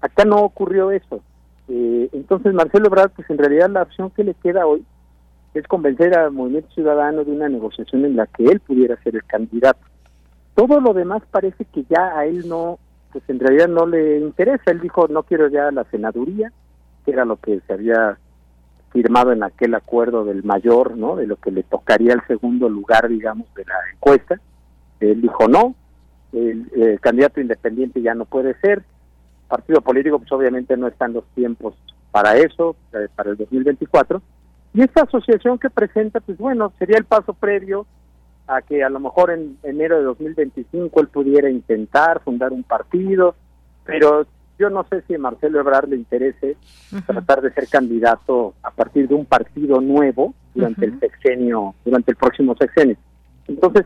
Acá 0.02 0.26
no 0.26 0.42
ocurrió 0.42 0.92
eso. 0.92 1.22
Eh, 1.68 2.10
entonces, 2.14 2.54
Marcelo 2.54 2.88
Ebrard, 2.88 3.12
pues 3.12 3.30
en 3.30 3.38
realidad 3.38 3.70
la 3.70 3.84
opción 3.84 4.10
que 4.12 4.24
le 4.24 4.34
queda 4.36 4.66
hoy 4.66 4.86
es 5.54 5.68
convencer 5.68 6.16
al 6.18 6.32
Movimiento 6.32 6.70
Ciudadano 6.74 7.24
de 7.24 7.32
una 7.32 7.50
negociación 7.50 8.06
en 8.06 8.16
la 8.16 8.28
que 8.28 8.46
él 8.46 8.60
pudiera 8.60 9.02
ser 9.04 9.16
el 9.16 9.24
candidato. 9.24 9.80
Todo 10.56 10.80
lo 10.80 10.94
demás 10.94 11.24
parece 11.32 11.66
que 11.66 11.84
ya 11.90 12.18
a 12.18 12.26
él 12.26 12.48
no, 12.48 12.80
pues 13.12 13.24
en 13.28 13.40
realidad 13.40 13.68
no 13.68 13.86
le 13.86 14.20
interesa. 14.20 14.72
Él 14.72 14.82
dijo, 14.82 15.08
no 15.08 15.24
quiero 15.24 15.50
ya 15.50 15.72
la 15.72 15.84
senaduría, 15.86 16.52
que 17.06 17.12
era 17.12 17.26
lo 17.26 17.38
que 17.38 17.60
se 17.68 17.74
había 17.74 18.18
firmado 18.92 19.32
en 19.32 19.44
aquel 19.44 19.76
acuerdo 19.76 20.26
del 20.26 20.44
mayor, 20.44 20.98
¿no? 20.98 21.16
De 21.16 21.28
lo 21.28 21.36
que 21.36 21.52
le 21.52 21.64
tocaría 21.64 22.14
el 22.14 22.22
segundo 22.28 22.70
lugar, 22.70 23.08
digamos, 23.08 23.54
de 23.56 23.66
la 23.66 23.76
encuesta. 23.94 24.40
Él 25.00 25.22
dijo 25.22 25.48
no, 25.48 25.76
el, 26.34 27.00
candidato 27.02 27.40
independiente 27.40 28.02
ya 28.02 28.14
no 28.16 28.26
puede 28.26 28.56
ser. 28.60 28.84
Partido 29.48 29.82
político, 29.82 30.20
pues 30.20 30.32
obviamente 30.32 30.76
no 30.78 30.88
están 30.88 31.14
los 31.14 31.26
tiempos 31.36 31.76
para 32.12 32.38
eso, 32.38 32.76
eh, 32.94 33.08
para 33.16 33.32
el 33.32 33.38
2024. 33.38 34.22
Y 34.74 34.82
esta 34.82 35.04
asociación 35.04 35.58
que 35.58 35.70
presenta, 35.70 36.20
pues 36.20 36.38
bueno, 36.38 36.72
sería 36.78 36.98
el 36.98 37.06
paso 37.06 37.34
previo 37.34 37.86
a 38.48 38.62
que 38.62 38.84
a 38.84 38.90
lo 38.90 39.00
mejor 39.00 39.32
en 39.32 39.58
enero 39.64 39.98
de 39.98 40.04
2025 40.04 41.00
él 41.02 41.08
pudiera 41.08 41.50
intentar 41.50 42.22
fundar 42.24 42.54
un 42.54 42.64
partido, 42.64 43.36
pero 43.86 44.26
yo 44.58 44.70
no 44.70 44.86
sé 44.90 45.04
si 45.08 45.16
a 45.16 45.20
Marcelo 45.20 45.60
Ebrard 45.60 45.90
le 45.90 45.98
interese 45.98 46.58
tratar 47.06 47.42
de 47.42 47.52
ser 47.54 47.68
candidato 47.68 48.54
a 48.64 48.72
partir 48.72 49.08
de 49.08 49.16
un 49.16 49.26
partido 49.26 49.82
nuevo 49.82 50.34
durante 50.56 50.86
el 50.86 51.00
sexenio, 51.00 51.76
durante 51.86 52.12
el 52.12 52.18
próximo 52.18 52.56
sexenio. 52.56 52.98
Entonces, 53.48 53.86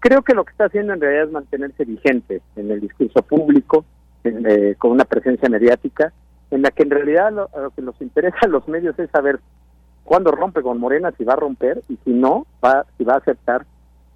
creo 0.00 0.22
que 0.22 0.34
lo 0.34 0.44
que 0.44 0.52
está 0.52 0.66
haciendo 0.66 0.92
en 0.92 1.00
realidad 1.00 1.24
es 1.24 1.32
mantenerse 1.32 1.84
vigente 1.84 2.42
en 2.56 2.70
el 2.70 2.80
discurso 2.80 3.22
público, 3.22 3.84
eh, 4.24 4.74
con 4.78 4.90
una 4.90 5.04
presencia 5.04 5.48
mediática, 5.48 6.12
en 6.50 6.62
la 6.62 6.70
que 6.70 6.82
en 6.82 6.90
realidad 6.90 7.32
lo, 7.32 7.48
que 7.70 7.82
nos 7.82 8.00
interesa 8.00 8.38
a 8.42 8.48
los 8.48 8.66
medios 8.68 8.98
es 8.98 9.10
saber 9.10 9.40
cuándo 10.04 10.32
rompe 10.32 10.62
con 10.62 10.78
Morena, 10.78 11.12
si 11.16 11.24
va 11.24 11.34
a 11.34 11.36
romper, 11.36 11.82
y 11.88 11.98
si 12.04 12.10
no, 12.10 12.46
va, 12.64 12.84
si 12.98 13.04
va 13.04 13.14
a 13.14 13.18
aceptar 13.18 13.66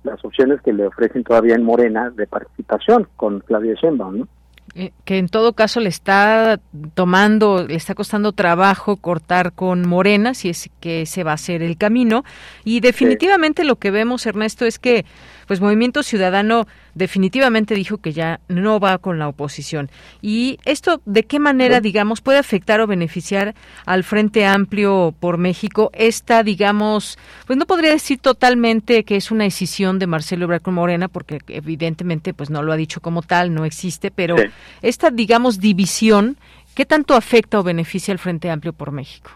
las 0.02 0.22
opciones 0.24 0.60
que 0.62 0.72
le 0.72 0.86
ofrecen 0.86 1.24
todavía 1.24 1.54
en 1.54 1.62
Morena 1.62 2.10
de 2.10 2.26
participación 2.26 3.08
con 3.16 3.40
Claudia 3.40 3.74
Sheinbaum, 3.74 4.18
¿no? 4.18 4.28
Eh, 4.74 4.90
que 5.04 5.18
en 5.18 5.28
todo 5.28 5.52
caso 5.52 5.78
le 5.78 5.88
está 5.88 6.58
tomando, 6.94 7.64
le 7.64 7.76
está 7.76 7.94
costando 7.94 8.32
trabajo 8.32 8.96
cortar 8.96 9.52
con 9.52 9.86
Morena, 9.86 10.34
si 10.34 10.48
es 10.48 10.68
que 10.80 11.02
ese 11.02 11.22
va 11.22 11.32
a 11.32 11.36
ser 11.36 11.62
el 11.62 11.76
camino. 11.76 12.24
Y 12.64 12.80
definitivamente 12.80 13.62
lo 13.62 13.76
que 13.76 13.92
vemos, 13.92 14.26
Ernesto, 14.26 14.64
es 14.64 14.80
que 14.80 15.04
pues 15.46 15.60
Movimiento 15.60 16.02
Ciudadano 16.02 16.66
definitivamente 16.94 17.74
dijo 17.74 17.98
que 17.98 18.12
ya 18.12 18.40
no 18.48 18.80
va 18.80 18.98
con 18.98 19.18
la 19.18 19.28
oposición. 19.28 19.90
¿Y 20.22 20.58
esto 20.64 21.00
de 21.04 21.24
qué 21.24 21.38
manera, 21.38 21.80
digamos, 21.80 22.20
puede 22.20 22.38
afectar 22.38 22.80
o 22.80 22.86
beneficiar 22.86 23.54
al 23.86 24.04
Frente 24.04 24.46
Amplio 24.46 25.14
por 25.18 25.38
México? 25.38 25.90
Esta, 25.92 26.42
digamos, 26.42 27.18
pues 27.46 27.58
no 27.58 27.66
podría 27.66 27.90
decir 27.90 28.18
totalmente 28.18 29.04
que 29.04 29.16
es 29.16 29.30
una 29.30 29.44
decisión 29.44 29.98
de 29.98 30.06
Marcelo 30.06 30.44
Ebrard 30.44 30.66
Morena, 30.68 31.08
porque 31.08 31.38
evidentemente 31.48 32.34
pues 32.34 32.50
no 32.50 32.62
lo 32.62 32.72
ha 32.72 32.76
dicho 32.76 33.00
como 33.00 33.22
tal, 33.22 33.54
no 33.54 33.64
existe, 33.64 34.10
pero 34.10 34.36
esta, 34.82 35.10
digamos, 35.10 35.60
división, 35.60 36.36
¿qué 36.74 36.84
tanto 36.86 37.14
afecta 37.14 37.58
o 37.58 37.62
beneficia 37.62 38.12
al 38.12 38.18
Frente 38.18 38.50
Amplio 38.50 38.72
por 38.72 38.92
México? 38.92 39.30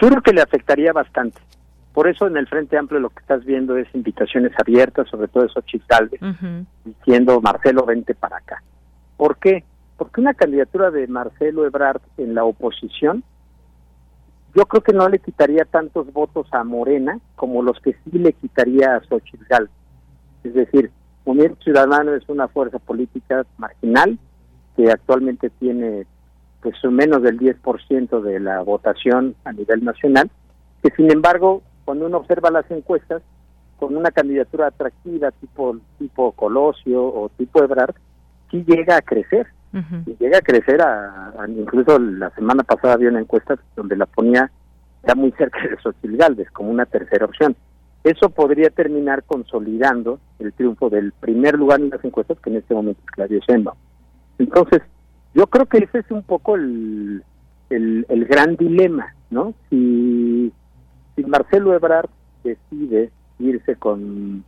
Yo 0.00 0.08
creo 0.08 0.22
que 0.22 0.32
le 0.32 0.42
afectaría 0.42 0.92
bastante. 0.92 1.40
Por 1.96 2.08
eso 2.08 2.26
en 2.26 2.36
el 2.36 2.46
Frente 2.46 2.76
Amplio 2.76 3.00
lo 3.00 3.08
que 3.08 3.20
estás 3.20 3.42
viendo 3.46 3.74
es 3.78 3.88
invitaciones 3.94 4.52
abiertas, 4.60 5.08
sobre 5.08 5.28
todo 5.28 5.46
esos 5.46 5.64
Galvez, 5.88 6.20
diciendo 6.84 7.40
Marcelo, 7.40 7.86
vente 7.86 8.14
para 8.14 8.36
acá. 8.36 8.62
¿Por 9.16 9.38
qué? 9.38 9.64
Porque 9.96 10.20
una 10.20 10.34
candidatura 10.34 10.90
de 10.90 11.06
Marcelo 11.06 11.64
Ebrard 11.64 12.02
en 12.18 12.34
la 12.34 12.44
oposición, 12.44 13.24
yo 14.54 14.66
creo 14.66 14.82
que 14.82 14.92
no 14.92 15.08
le 15.08 15.20
quitaría 15.20 15.64
tantos 15.64 16.12
votos 16.12 16.46
a 16.52 16.64
Morena 16.64 17.18
como 17.34 17.62
los 17.62 17.80
que 17.80 17.94
sí 18.04 18.18
le 18.18 18.34
quitaría 18.34 18.96
a 18.96 19.00
Xochitl. 19.00 19.70
Es 20.44 20.52
decir, 20.52 20.90
Movimiento 21.24 21.62
Ciudadano 21.64 22.12
es 22.12 22.28
una 22.28 22.46
fuerza 22.48 22.78
política 22.78 23.46
marginal 23.56 24.18
que 24.76 24.90
actualmente 24.90 25.48
tiene 25.48 26.06
pues 26.60 26.74
menos 26.90 27.22
del 27.22 27.38
10% 27.38 28.20
de 28.20 28.38
la 28.38 28.60
votación 28.60 29.34
a 29.44 29.52
nivel 29.54 29.82
nacional, 29.82 30.30
que 30.82 30.90
sin 30.90 31.10
embargo 31.10 31.62
cuando 31.86 32.04
uno 32.04 32.18
observa 32.18 32.50
las 32.50 32.70
encuestas, 32.70 33.22
con 33.78 33.96
una 33.96 34.10
candidatura 34.10 34.66
atractiva 34.66 35.30
tipo 35.30 35.78
tipo 35.98 36.32
Colosio 36.32 37.02
o 37.02 37.30
tipo 37.38 37.62
Ebrard, 37.62 37.94
sí 38.50 38.62
llega 38.66 38.98
a 38.98 39.02
crecer. 39.02 39.46
Y 40.06 40.16
llega 40.16 40.38
a 40.38 40.40
crecer, 40.40 40.80
a, 40.80 41.34
incluso 41.48 41.98
la 41.98 42.30
semana 42.30 42.62
pasada 42.62 42.94
había 42.94 43.10
una 43.10 43.20
encuesta 43.20 43.58
donde 43.76 43.94
la 43.94 44.06
ponía 44.06 44.50
ya 45.06 45.14
muy 45.14 45.32
cerca 45.32 45.58
de 45.68 45.76
Xochitl 45.82 46.16
Galvez 46.16 46.50
como 46.50 46.70
una 46.70 46.86
tercera 46.86 47.26
opción. 47.26 47.54
Eso 48.02 48.30
podría 48.30 48.70
terminar 48.70 49.24
consolidando 49.24 50.18
el 50.38 50.54
triunfo 50.54 50.88
del 50.88 51.12
primer 51.12 51.58
lugar 51.58 51.80
en 51.80 51.90
las 51.90 52.02
encuestas, 52.02 52.38
que 52.40 52.48
en 52.48 52.56
este 52.56 52.72
momento 52.72 53.02
es 53.04 53.10
Claudio 53.10 53.40
Sheinbaum. 53.46 53.76
Entonces, 54.38 54.80
yo 55.34 55.46
creo 55.48 55.66
que 55.66 55.78
ese 55.78 55.98
es 55.98 56.10
un 56.10 56.22
poco 56.22 56.56
el, 56.56 57.22
el, 57.68 58.06
el 58.08 58.24
gran 58.24 58.56
dilema, 58.56 59.14
¿no? 59.28 59.52
Si 59.68 60.50
si 61.16 61.24
Marcelo 61.24 61.74
Ebrard 61.74 62.10
decide 62.44 63.10
irse 63.38 63.74
con 63.76 64.44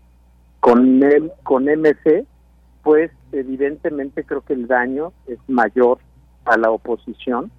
con 0.61 1.03
él, 1.03 1.33
con 1.45 1.65
MC, 1.65 2.27
pues 2.83 3.11
evidentemente 3.33 4.25
creo 4.25 4.41
que 4.43 4.55
el 4.55 4.67
daño 4.67 5.13
es 5.27 5.39
mayor 5.47 5.99
a 6.45 6.57
la 6.57 6.71
oposición 6.71 7.51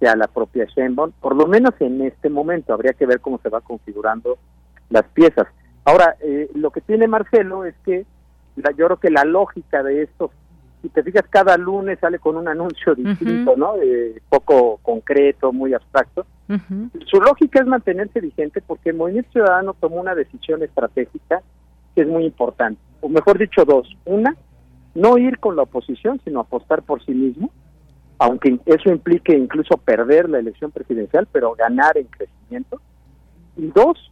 que 0.00 0.08
a 0.08 0.16
la 0.16 0.28
propia 0.28 0.64
Sheinbaum, 0.64 1.12
por 1.20 1.36
lo 1.36 1.46
menos 1.46 1.74
en 1.80 2.02
este 2.02 2.30
momento. 2.30 2.72
Habría 2.72 2.92
que 2.92 3.06
ver 3.06 3.20
cómo 3.20 3.38
se 3.42 3.48
va 3.48 3.60
configurando 3.60 4.38
las 4.90 5.04
piezas. 5.08 5.46
Ahora, 5.84 6.16
eh, 6.20 6.50
lo 6.54 6.70
que 6.70 6.80
tiene 6.80 7.08
Marcelo 7.08 7.64
es 7.64 7.74
que 7.84 8.06
la, 8.56 8.70
yo 8.72 8.86
creo 8.86 8.96
que 8.98 9.10
la 9.10 9.24
lógica 9.24 9.82
de 9.82 10.02
esto, 10.02 10.30
si 10.82 10.88
te 10.88 11.02
fijas, 11.02 11.24
cada 11.30 11.56
lunes 11.56 11.98
sale 12.00 12.18
con 12.18 12.36
un 12.36 12.48
anuncio 12.48 12.94
distinto, 12.94 13.56
¿no? 13.56 13.74
Eh, 13.82 14.20
poco 14.28 14.78
concreto, 14.82 15.52
muy 15.52 15.74
abstracto. 15.74 16.26
Su 17.06 17.20
lógica 17.20 17.60
es 17.60 17.66
mantenerse 17.66 18.20
vigente 18.20 18.62
porque 18.66 18.90
el 18.90 18.96
Movimiento 18.96 19.30
Ciudadano 19.32 19.74
tomó 19.74 19.96
una 20.00 20.14
decisión 20.14 20.62
estratégica 20.62 21.42
que 21.94 22.02
es 22.02 22.08
muy 22.08 22.24
importante, 22.24 22.80
o 23.00 23.08
mejor 23.08 23.38
dicho 23.38 23.64
dos. 23.64 23.88
Una, 24.04 24.34
no 24.94 25.18
ir 25.18 25.38
con 25.38 25.56
la 25.56 25.62
oposición, 25.62 26.20
sino 26.24 26.40
apostar 26.40 26.82
por 26.82 27.04
sí 27.04 27.12
mismo, 27.12 27.50
aunque 28.18 28.58
eso 28.66 28.90
implique 28.90 29.36
incluso 29.36 29.76
perder 29.76 30.28
la 30.28 30.38
elección 30.38 30.70
presidencial, 30.70 31.28
pero 31.30 31.54
ganar 31.54 31.96
en 31.96 32.06
crecimiento. 32.06 32.80
Y 33.56 33.66
dos, 33.68 34.10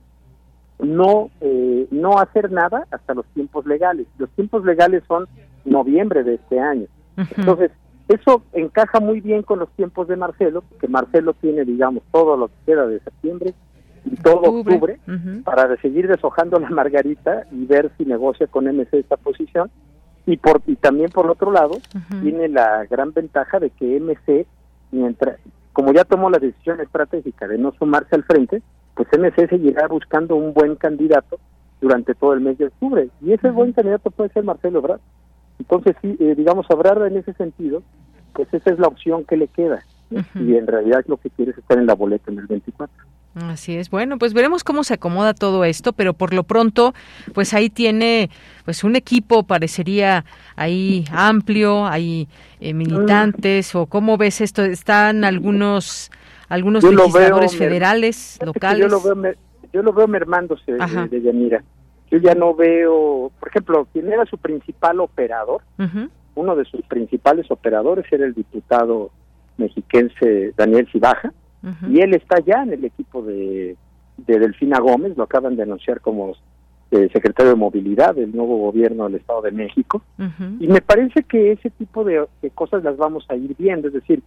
no, 0.78 1.30
eh, 1.40 1.86
no 1.90 2.18
hacer 2.18 2.52
nada 2.52 2.86
hasta 2.90 3.14
los 3.14 3.26
tiempos 3.28 3.66
legales. 3.66 4.06
Los 4.18 4.30
tiempos 4.30 4.64
legales 4.64 5.02
son 5.08 5.26
noviembre 5.64 6.22
de 6.22 6.34
este 6.34 6.60
año. 6.60 6.86
Entonces, 7.36 7.70
eso 8.08 8.42
encaja 8.52 9.00
muy 9.00 9.20
bien 9.20 9.42
con 9.42 9.58
los 9.58 9.68
tiempos 9.70 10.06
de 10.08 10.16
Marcelo, 10.16 10.62
que 10.80 10.88
Marcelo 10.88 11.34
tiene, 11.34 11.64
digamos, 11.64 12.02
todo 12.12 12.36
lo 12.36 12.48
que 12.48 12.54
queda 12.66 12.86
de 12.86 13.00
septiembre 13.00 13.54
y 14.04 14.16
todo 14.16 14.42
octubre, 14.42 15.00
para 15.44 15.76
seguir 15.78 16.06
deshojando 16.06 16.60
la 16.60 16.70
margarita 16.70 17.46
y 17.50 17.66
ver 17.66 17.90
si 17.98 18.04
negocia 18.04 18.46
con 18.46 18.66
MC 18.66 18.94
esta 18.94 19.16
posición. 19.16 19.70
Y, 20.26 20.36
por, 20.36 20.60
y 20.66 20.76
también, 20.76 21.10
por 21.10 21.28
otro 21.30 21.50
lado, 21.52 21.78
tiene 22.22 22.48
la 22.48 22.84
gran 22.86 23.12
ventaja 23.12 23.58
de 23.58 23.70
que 23.70 24.00
MC, 24.00 24.46
mientras, 24.92 25.38
como 25.72 25.92
ya 25.92 26.04
tomó 26.04 26.30
la 26.30 26.38
decisión 26.38 26.80
estratégica 26.80 27.48
de 27.48 27.58
no 27.58 27.72
sumarse 27.72 28.14
al 28.14 28.24
frente, 28.24 28.62
pues 28.94 29.08
MC 29.12 29.48
seguirá 29.48 29.86
buscando 29.88 30.36
un 30.36 30.52
buen 30.54 30.76
candidato 30.76 31.38
durante 31.80 32.14
todo 32.14 32.32
el 32.32 32.40
mes 32.40 32.58
de 32.58 32.66
octubre. 32.66 33.08
Y 33.20 33.32
ese 33.32 33.50
buen 33.50 33.72
candidato 33.72 34.10
puede 34.10 34.30
ser 34.30 34.44
Marcelo 34.44 34.78
Ebrard. 34.78 35.00
Entonces, 35.58 35.96
sí, 36.02 36.16
eh, 36.20 36.34
digamos, 36.36 36.66
hablar 36.70 37.02
en 37.06 37.16
ese 37.16 37.32
sentido, 37.34 37.82
pues 38.32 38.52
esa 38.52 38.70
es 38.70 38.78
la 38.78 38.88
opción 38.88 39.24
que 39.24 39.36
le 39.36 39.48
queda. 39.48 39.84
Y 40.36 40.54
en 40.54 40.68
realidad 40.68 41.04
lo 41.08 41.16
que 41.16 41.30
quiere 41.30 41.50
es 41.50 41.58
estar 41.58 41.78
en 41.78 41.86
la 41.86 41.94
boleta 41.94 42.30
en 42.30 42.38
el 42.38 42.46
24. 42.46 42.94
Así 43.34 43.76
es. 43.76 43.90
Bueno, 43.90 44.18
pues 44.18 44.32
veremos 44.32 44.64
cómo 44.64 44.84
se 44.84 44.94
acomoda 44.94 45.34
todo 45.34 45.64
esto, 45.64 45.92
pero 45.92 46.14
por 46.14 46.32
lo 46.32 46.44
pronto, 46.44 46.94
pues 47.34 47.52
ahí 47.54 47.68
tiene 47.68 48.30
pues 48.64 48.84
un 48.84 48.96
equipo 48.96 49.42
parecería 49.42 50.24
ahí 50.54 51.04
amplio, 51.10 51.86
hay 51.86 52.28
eh, 52.60 52.72
militantes 52.72 53.74
o 53.74 53.86
cómo 53.86 54.16
ves 54.16 54.40
esto, 54.40 54.62
están 54.62 55.24
algunos 55.24 56.10
algunos 56.48 56.82
legisladores 56.84 57.56
federales, 57.56 58.38
locales. 58.42 58.80
Yo 58.80 58.88
lo 58.88 59.00
veo 59.02 59.34
yo 59.72 59.82
lo 59.82 59.92
veo 59.92 60.06
mermándose 60.06 60.72
de, 60.72 61.08
de 61.08 61.20
Yanira 61.20 61.62
yo 62.10 62.18
ya 62.18 62.34
no 62.34 62.54
veo, 62.54 63.30
por 63.38 63.48
ejemplo, 63.48 63.86
quien 63.92 64.12
era 64.12 64.24
su 64.26 64.38
principal 64.38 65.00
operador, 65.00 65.62
uno 66.34 66.56
de 66.56 66.64
sus 66.64 66.82
principales 66.82 67.50
operadores 67.50 68.04
era 68.10 68.26
el 68.26 68.34
diputado 68.34 69.10
mexiquense 69.56 70.52
Daniel 70.56 70.88
Cibaja, 70.92 71.32
y 71.90 72.00
él 72.00 72.14
está 72.14 72.38
ya 72.40 72.62
en 72.62 72.74
el 72.74 72.84
equipo 72.84 73.22
de, 73.22 73.76
de 74.18 74.38
Delfina 74.38 74.78
Gómez, 74.78 75.16
lo 75.16 75.24
acaban 75.24 75.56
de 75.56 75.64
anunciar 75.64 76.00
como 76.00 76.34
eh, 76.92 77.08
secretario 77.12 77.50
de 77.50 77.56
Movilidad 77.58 78.14
del 78.14 78.34
nuevo 78.34 78.58
gobierno 78.58 79.04
del 79.04 79.16
Estado 79.16 79.42
de 79.42 79.50
México, 79.50 80.02
y 80.60 80.68
me 80.68 80.80
parece 80.80 81.24
que 81.24 81.52
ese 81.52 81.70
tipo 81.70 82.04
de, 82.04 82.24
cosas 82.54 82.84
las 82.84 82.96
vamos 82.96 83.26
a 83.28 83.34
ir 83.34 83.56
viendo, 83.58 83.88
es 83.88 83.94
decir, 83.94 84.22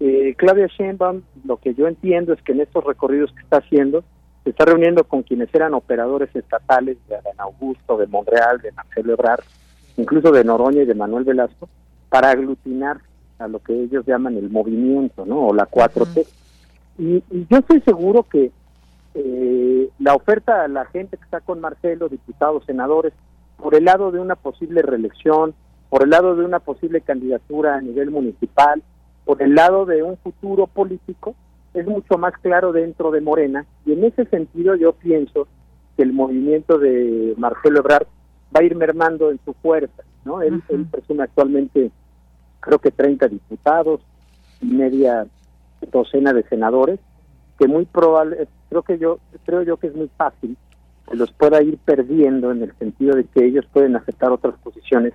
eh, 0.00 0.34
Claudia 0.36 0.66
Sheinbaum, 0.66 1.22
lo 1.44 1.56
que 1.56 1.74
yo 1.74 1.88
entiendo 1.88 2.32
es 2.32 2.42
que 2.42 2.52
en 2.52 2.60
estos 2.60 2.84
recorridos 2.84 3.32
que 3.32 3.42
está 3.42 3.58
haciendo, 3.58 4.04
se 4.44 4.50
está 4.50 4.66
reuniendo 4.66 5.04
con 5.04 5.22
quienes 5.22 5.52
eran 5.54 5.74
operadores 5.74 6.34
estatales 6.36 6.98
de 7.08 7.16
Adán 7.16 7.38
Augusto, 7.38 7.96
de 7.96 8.06
Montreal, 8.06 8.60
de 8.60 8.72
Marcelo 8.72 9.14
Ebrard, 9.14 9.42
incluso 9.96 10.30
de 10.30 10.44
Noroña 10.44 10.82
y 10.82 10.86
de 10.86 10.94
Manuel 10.94 11.24
Velasco, 11.24 11.68
para 12.10 12.30
aglutinar 12.30 12.98
a 13.38 13.48
lo 13.48 13.58
que 13.60 13.72
ellos 13.72 14.04
llaman 14.06 14.36
el 14.36 14.50
movimiento, 14.50 15.24
¿no? 15.24 15.46
O 15.46 15.54
la 15.54 15.66
4T. 15.66 16.26
y, 16.98 17.22
yo 17.50 17.58
estoy 17.58 17.80
seguro 17.80 18.22
que 18.24 18.52
eh, 19.14 19.88
la 19.98 20.14
oferta 20.14 20.64
a 20.64 20.68
la 20.68 20.84
gente 20.86 21.16
que 21.16 21.24
está 21.24 21.40
con 21.40 21.60
Marcelo, 21.60 22.08
diputados, 22.08 22.64
senadores, 22.66 23.12
por 23.56 23.74
el 23.74 23.84
lado 23.84 24.10
de 24.10 24.18
una 24.18 24.34
posible 24.34 24.82
reelección, 24.82 25.54
por 25.88 26.02
el 26.02 26.10
lado 26.10 26.34
de 26.34 26.44
una 26.44 26.58
posible 26.58 27.00
candidatura 27.00 27.76
a 27.76 27.80
nivel 27.80 28.10
municipal, 28.10 28.82
por 29.24 29.40
el 29.42 29.54
lado 29.54 29.86
de 29.86 30.02
un 30.02 30.16
futuro 30.18 30.66
político, 30.66 31.34
es 31.74 31.86
mucho 31.86 32.18
más 32.18 32.34
claro 32.38 32.72
dentro 32.72 33.10
de 33.10 33.20
Morena. 33.20 33.66
Y 33.84 33.92
en 33.92 34.04
ese 34.04 34.24
sentido 34.26 34.74
yo 34.76 34.92
pienso 34.92 35.48
que 35.96 36.02
el 36.02 36.12
movimiento 36.12 36.78
de 36.78 37.34
Marcelo 37.36 37.80
Ebrard 37.80 38.06
va 38.54 38.60
a 38.60 38.64
ir 38.64 38.76
mermando 38.76 39.30
en 39.30 39.40
su 39.44 39.52
fuerza, 39.54 40.04
¿no? 40.24 40.40
Él, 40.40 40.62
él 40.68 40.86
presume 40.86 41.24
actualmente 41.24 41.90
creo 42.60 42.78
que 42.78 42.90
30 42.90 43.28
diputados 43.28 44.00
y 44.60 44.66
media 44.66 45.26
docena 45.92 46.32
de 46.32 46.44
senadores, 46.44 46.98
que 47.58 47.68
muy 47.68 47.84
probable, 47.84 48.48
creo 48.70 48.82
que 48.82 48.98
yo, 48.98 49.18
creo 49.44 49.62
yo 49.62 49.76
que 49.76 49.88
es 49.88 49.94
muy 49.94 50.10
fácil 50.16 50.56
que 51.08 51.16
los 51.16 51.30
pueda 51.32 51.62
ir 51.62 51.78
perdiendo 51.78 52.50
en 52.50 52.62
el 52.62 52.72
sentido 52.78 53.14
de 53.14 53.24
que 53.24 53.44
ellos 53.44 53.66
pueden 53.72 53.96
aceptar 53.96 54.32
otras 54.32 54.54
posiciones 54.62 55.12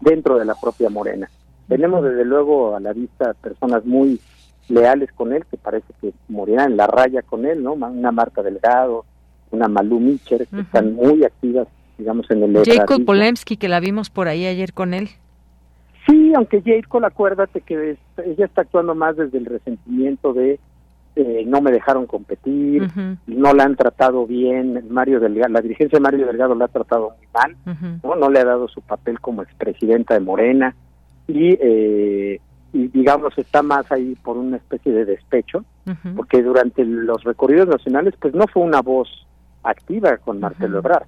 dentro 0.00 0.38
de 0.38 0.44
la 0.44 0.54
propia 0.54 0.90
Morena. 0.90 1.30
Tenemos 1.68 2.02
desde 2.02 2.24
luego 2.24 2.74
a 2.74 2.80
la 2.80 2.92
vista 2.92 3.34
personas 3.34 3.84
muy 3.84 4.20
leales 4.70 5.10
con 5.12 5.32
él, 5.32 5.44
que 5.50 5.56
parece 5.56 5.86
que 6.00 6.12
morirán 6.28 6.72
en 6.72 6.76
la 6.76 6.86
raya 6.86 7.22
con 7.22 7.46
él, 7.46 7.62
¿no? 7.62 7.72
Una 7.72 8.12
Marta 8.12 8.42
Delgado, 8.42 9.04
una 9.50 9.68
Malú 9.68 10.00
Micher, 10.00 10.46
que 10.46 10.60
están 10.60 10.94
muy 10.94 11.24
activas, 11.24 11.68
digamos, 11.96 12.30
en 12.30 12.42
el... 12.42 12.64
Jacob 12.64 13.04
Polemski, 13.04 13.56
que 13.56 13.68
la 13.68 13.80
vimos 13.80 14.10
por 14.10 14.28
ahí 14.28 14.46
ayer 14.46 14.72
con 14.72 14.94
él. 14.94 15.08
Sí, 16.06 16.32
aunque 16.34 16.62
Jacob, 16.62 17.04
acuérdate 17.04 17.60
que 17.60 17.96
ella 18.24 18.44
está 18.44 18.62
actuando 18.62 18.94
más 18.94 19.16
desde 19.16 19.38
el 19.38 19.46
resentimiento 19.46 20.32
de 20.32 20.58
eh, 21.20 21.42
no 21.44 21.60
me 21.60 21.72
dejaron 21.72 22.06
competir, 22.06 22.88
no 23.26 23.52
la 23.52 23.64
han 23.64 23.74
tratado 23.74 24.24
bien, 24.24 24.84
Mario 24.88 25.18
Delgado, 25.18 25.52
la 25.52 25.60
dirigencia 25.60 25.96
de 25.96 26.00
Mario 26.00 26.26
Delgado 26.26 26.54
la 26.54 26.66
ha 26.66 26.68
tratado 26.68 27.16
muy 27.18 27.26
mal, 27.34 28.00
¿no? 28.04 28.14
no 28.14 28.30
le 28.30 28.38
ha 28.38 28.44
dado 28.44 28.68
su 28.68 28.82
papel 28.82 29.18
como 29.18 29.42
expresidenta 29.42 30.14
de 30.14 30.20
Morena 30.20 30.76
y, 31.26 31.58
eh, 31.60 32.40
y 32.72 32.88
digamos 32.88 33.36
está 33.38 33.62
más 33.62 33.90
ahí 33.90 34.14
por 34.22 34.36
una 34.36 34.56
especie 34.56 34.92
de 34.92 35.04
despecho, 35.04 35.64
porque 36.16 36.42
durante 36.42 36.84
los 36.84 37.24
recorridos 37.24 37.68
nacionales 37.68 38.14
pues 38.20 38.34
no 38.34 38.46
fue 38.46 38.62
una 38.62 38.82
voz 38.82 39.08
activa 39.62 40.18
con 40.18 40.38
Marcelo 40.40 40.78
Ebrard, 40.78 41.06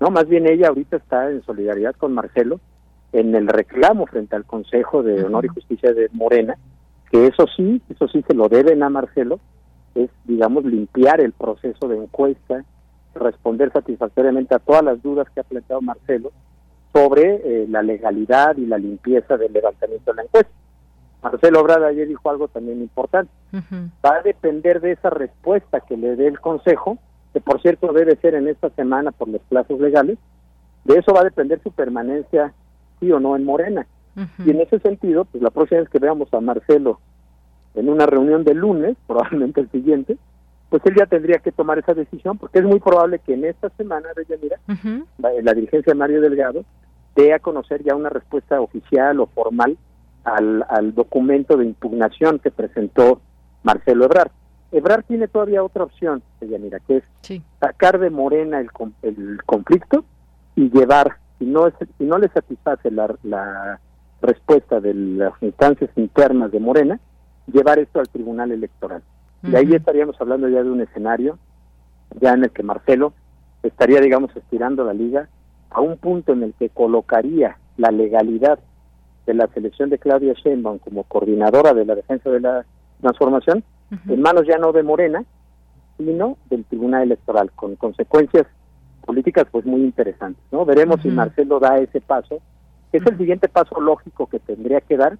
no, 0.00 0.10
más 0.10 0.28
bien 0.28 0.46
ella 0.46 0.68
ahorita 0.68 0.96
está 0.96 1.30
en 1.30 1.42
solidaridad 1.42 1.94
con 1.94 2.12
Marcelo 2.12 2.60
en 3.12 3.34
el 3.34 3.46
reclamo 3.46 4.06
frente 4.06 4.34
al 4.34 4.44
Consejo 4.44 5.02
de 5.02 5.24
Honor 5.24 5.44
y 5.44 5.48
Justicia 5.48 5.92
de 5.92 6.08
Morena, 6.12 6.56
que 7.10 7.26
eso 7.26 7.46
sí, 7.56 7.80
eso 7.88 8.08
sí 8.08 8.24
se 8.26 8.34
lo 8.34 8.48
deben 8.48 8.82
a 8.82 8.90
Marcelo, 8.90 9.38
es, 9.94 10.10
digamos, 10.24 10.64
limpiar 10.64 11.20
el 11.20 11.32
proceso 11.32 11.86
de 11.86 11.96
encuesta, 11.96 12.64
responder 13.14 13.72
satisfactoriamente 13.72 14.54
a 14.56 14.58
todas 14.58 14.82
las 14.82 15.00
dudas 15.00 15.28
que 15.30 15.40
ha 15.40 15.44
planteado 15.44 15.80
Marcelo 15.80 16.32
sobre 16.92 17.36
eh, 17.44 17.66
la 17.68 17.82
legalidad 17.82 18.56
y 18.56 18.66
la 18.66 18.78
limpieza 18.78 19.36
del 19.36 19.52
levantamiento 19.52 20.10
de 20.10 20.16
la 20.16 20.22
encuesta. 20.24 20.52
Marcelo 21.24 21.62
Obrada 21.62 21.86
ayer 21.86 22.06
dijo 22.06 22.28
algo 22.28 22.48
también 22.48 22.82
importante. 22.82 23.32
Va 24.04 24.16
a 24.16 24.22
depender 24.22 24.82
de 24.82 24.92
esa 24.92 25.08
respuesta 25.08 25.80
que 25.80 25.96
le 25.96 26.16
dé 26.16 26.26
el 26.26 26.38
Consejo, 26.38 26.98
que 27.32 27.40
por 27.40 27.62
cierto 27.62 27.94
debe 27.94 28.16
ser 28.16 28.34
en 28.34 28.46
esta 28.46 28.68
semana 28.70 29.10
por 29.10 29.28
los 29.28 29.40
plazos 29.42 29.80
legales, 29.80 30.18
de 30.84 30.98
eso 30.98 31.14
va 31.14 31.22
a 31.22 31.24
depender 31.24 31.62
su 31.62 31.72
permanencia, 31.72 32.52
sí 33.00 33.10
o 33.10 33.20
no, 33.20 33.36
en 33.36 33.44
Morena. 33.44 33.86
Y 34.44 34.50
en 34.50 34.60
ese 34.60 34.78
sentido, 34.80 35.24
pues 35.24 35.42
la 35.42 35.50
próxima 35.50 35.80
vez 35.80 35.88
que 35.88 35.98
veamos 35.98 36.32
a 36.34 36.40
Marcelo 36.40 37.00
en 37.74 37.88
una 37.88 38.04
reunión 38.04 38.44
de 38.44 38.52
lunes, 38.52 38.94
probablemente 39.06 39.62
el 39.62 39.70
siguiente, 39.70 40.18
pues 40.68 40.82
él 40.84 40.94
ya 40.98 41.06
tendría 41.06 41.38
que 41.38 41.52
tomar 41.52 41.78
esa 41.78 41.94
decisión, 41.94 42.36
porque 42.36 42.58
es 42.58 42.64
muy 42.66 42.80
probable 42.80 43.18
que 43.20 43.32
en 43.32 43.46
esta 43.46 43.70
semana, 43.70 44.08
Reyanira, 44.14 44.58
la, 45.18 45.54
dirigencia 45.54 45.94
de 45.94 45.98
Mario 45.98 46.20
Delgado 46.20 46.64
dé 47.16 47.32
a 47.32 47.38
conocer 47.38 47.82
ya 47.82 47.94
una 47.94 48.10
respuesta 48.10 48.60
oficial 48.60 49.20
o 49.20 49.26
formal 49.26 49.78
al, 50.24 50.64
al 50.68 50.94
documento 50.94 51.56
de 51.56 51.66
impugnación 51.66 52.38
que 52.38 52.50
presentó 52.50 53.20
Marcelo 53.62 54.06
Ebrard. 54.06 54.30
Ebrard 54.72 55.04
tiene 55.04 55.28
todavía 55.28 55.62
otra 55.62 55.84
opción, 55.84 56.22
Reyanira, 56.40 56.80
que 56.80 56.96
es 56.96 57.42
sacar 57.60 57.98
de 57.98 58.10
Morena 58.10 58.58
el, 58.58 58.68
el 59.02 59.42
conflicto 59.44 60.04
y 60.56 60.70
llevar, 60.70 61.18
si 61.38 61.46
no, 61.46 61.66
es, 61.66 61.74
si 61.98 62.04
no 62.04 62.18
le 62.18 62.28
satisface 62.28 62.90
la, 62.90 63.14
la 63.22 63.80
respuesta 64.20 64.80
de 64.80 64.94
las 64.94 65.32
instancias 65.42 65.90
internas 65.96 66.50
de 66.50 66.60
Morena, 66.60 66.98
llevar 67.46 67.78
esto 67.78 68.00
al 68.00 68.08
Tribunal 68.08 68.50
Electoral. 68.50 69.02
Y 69.42 69.54
ahí 69.54 69.74
estaríamos 69.74 70.18
hablando 70.20 70.48
ya 70.48 70.62
de 70.62 70.70
un 70.70 70.80
escenario, 70.80 71.38
ya 72.18 72.32
en 72.32 72.44
el 72.44 72.50
que 72.50 72.62
Marcelo 72.62 73.12
estaría, 73.62 74.00
digamos, 74.00 74.34
estirando 74.34 74.84
la 74.84 74.94
liga 74.94 75.28
a 75.70 75.82
un 75.82 75.98
punto 75.98 76.32
en 76.32 76.42
el 76.44 76.54
que 76.54 76.70
colocaría 76.70 77.58
la 77.76 77.90
legalidad 77.90 78.58
de 79.26 79.34
la 79.34 79.46
selección 79.48 79.90
de 79.90 79.98
Claudia 79.98 80.34
Sheinbaum 80.34 80.78
como 80.78 81.04
coordinadora 81.04 81.72
de 81.74 81.84
la 81.84 81.94
defensa 81.94 82.30
de 82.30 82.40
la 82.40 82.64
transformación 83.00 83.64
en 84.08 84.20
manos 84.22 84.44
ya 84.46 84.58
no 84.58 84.72
de 84.72 84.82
Morena, 84.82 85.24
sino 85.98 86.36
del 86.50 86.64
Tribunal 86.64 87.04
Electoral, 87.04 87.52
con 87.52 87.76
consecuencias 87.76 88.46
políticas 89.04 89.46
pues 89.50 89.64
muy 89.64 89.82
interesantes. 89.82 90.42
¿no? 90.50 90.64
Veremos 90.64 91.00
si 91.02 91.08
Marcelo 91.08 91.60
da 91.60 91.78
ese 91.78 92.00
paso 92.00 92.40
es 92.96 93.06
el 93.06 93.18
siguiente 93.18 93.48
paso 93.48 93.80
lógico 93.80 94.26
que 94.26 94.38
tendría 94.38 94.80
que 94.80 94.96
dar 94.96 95.18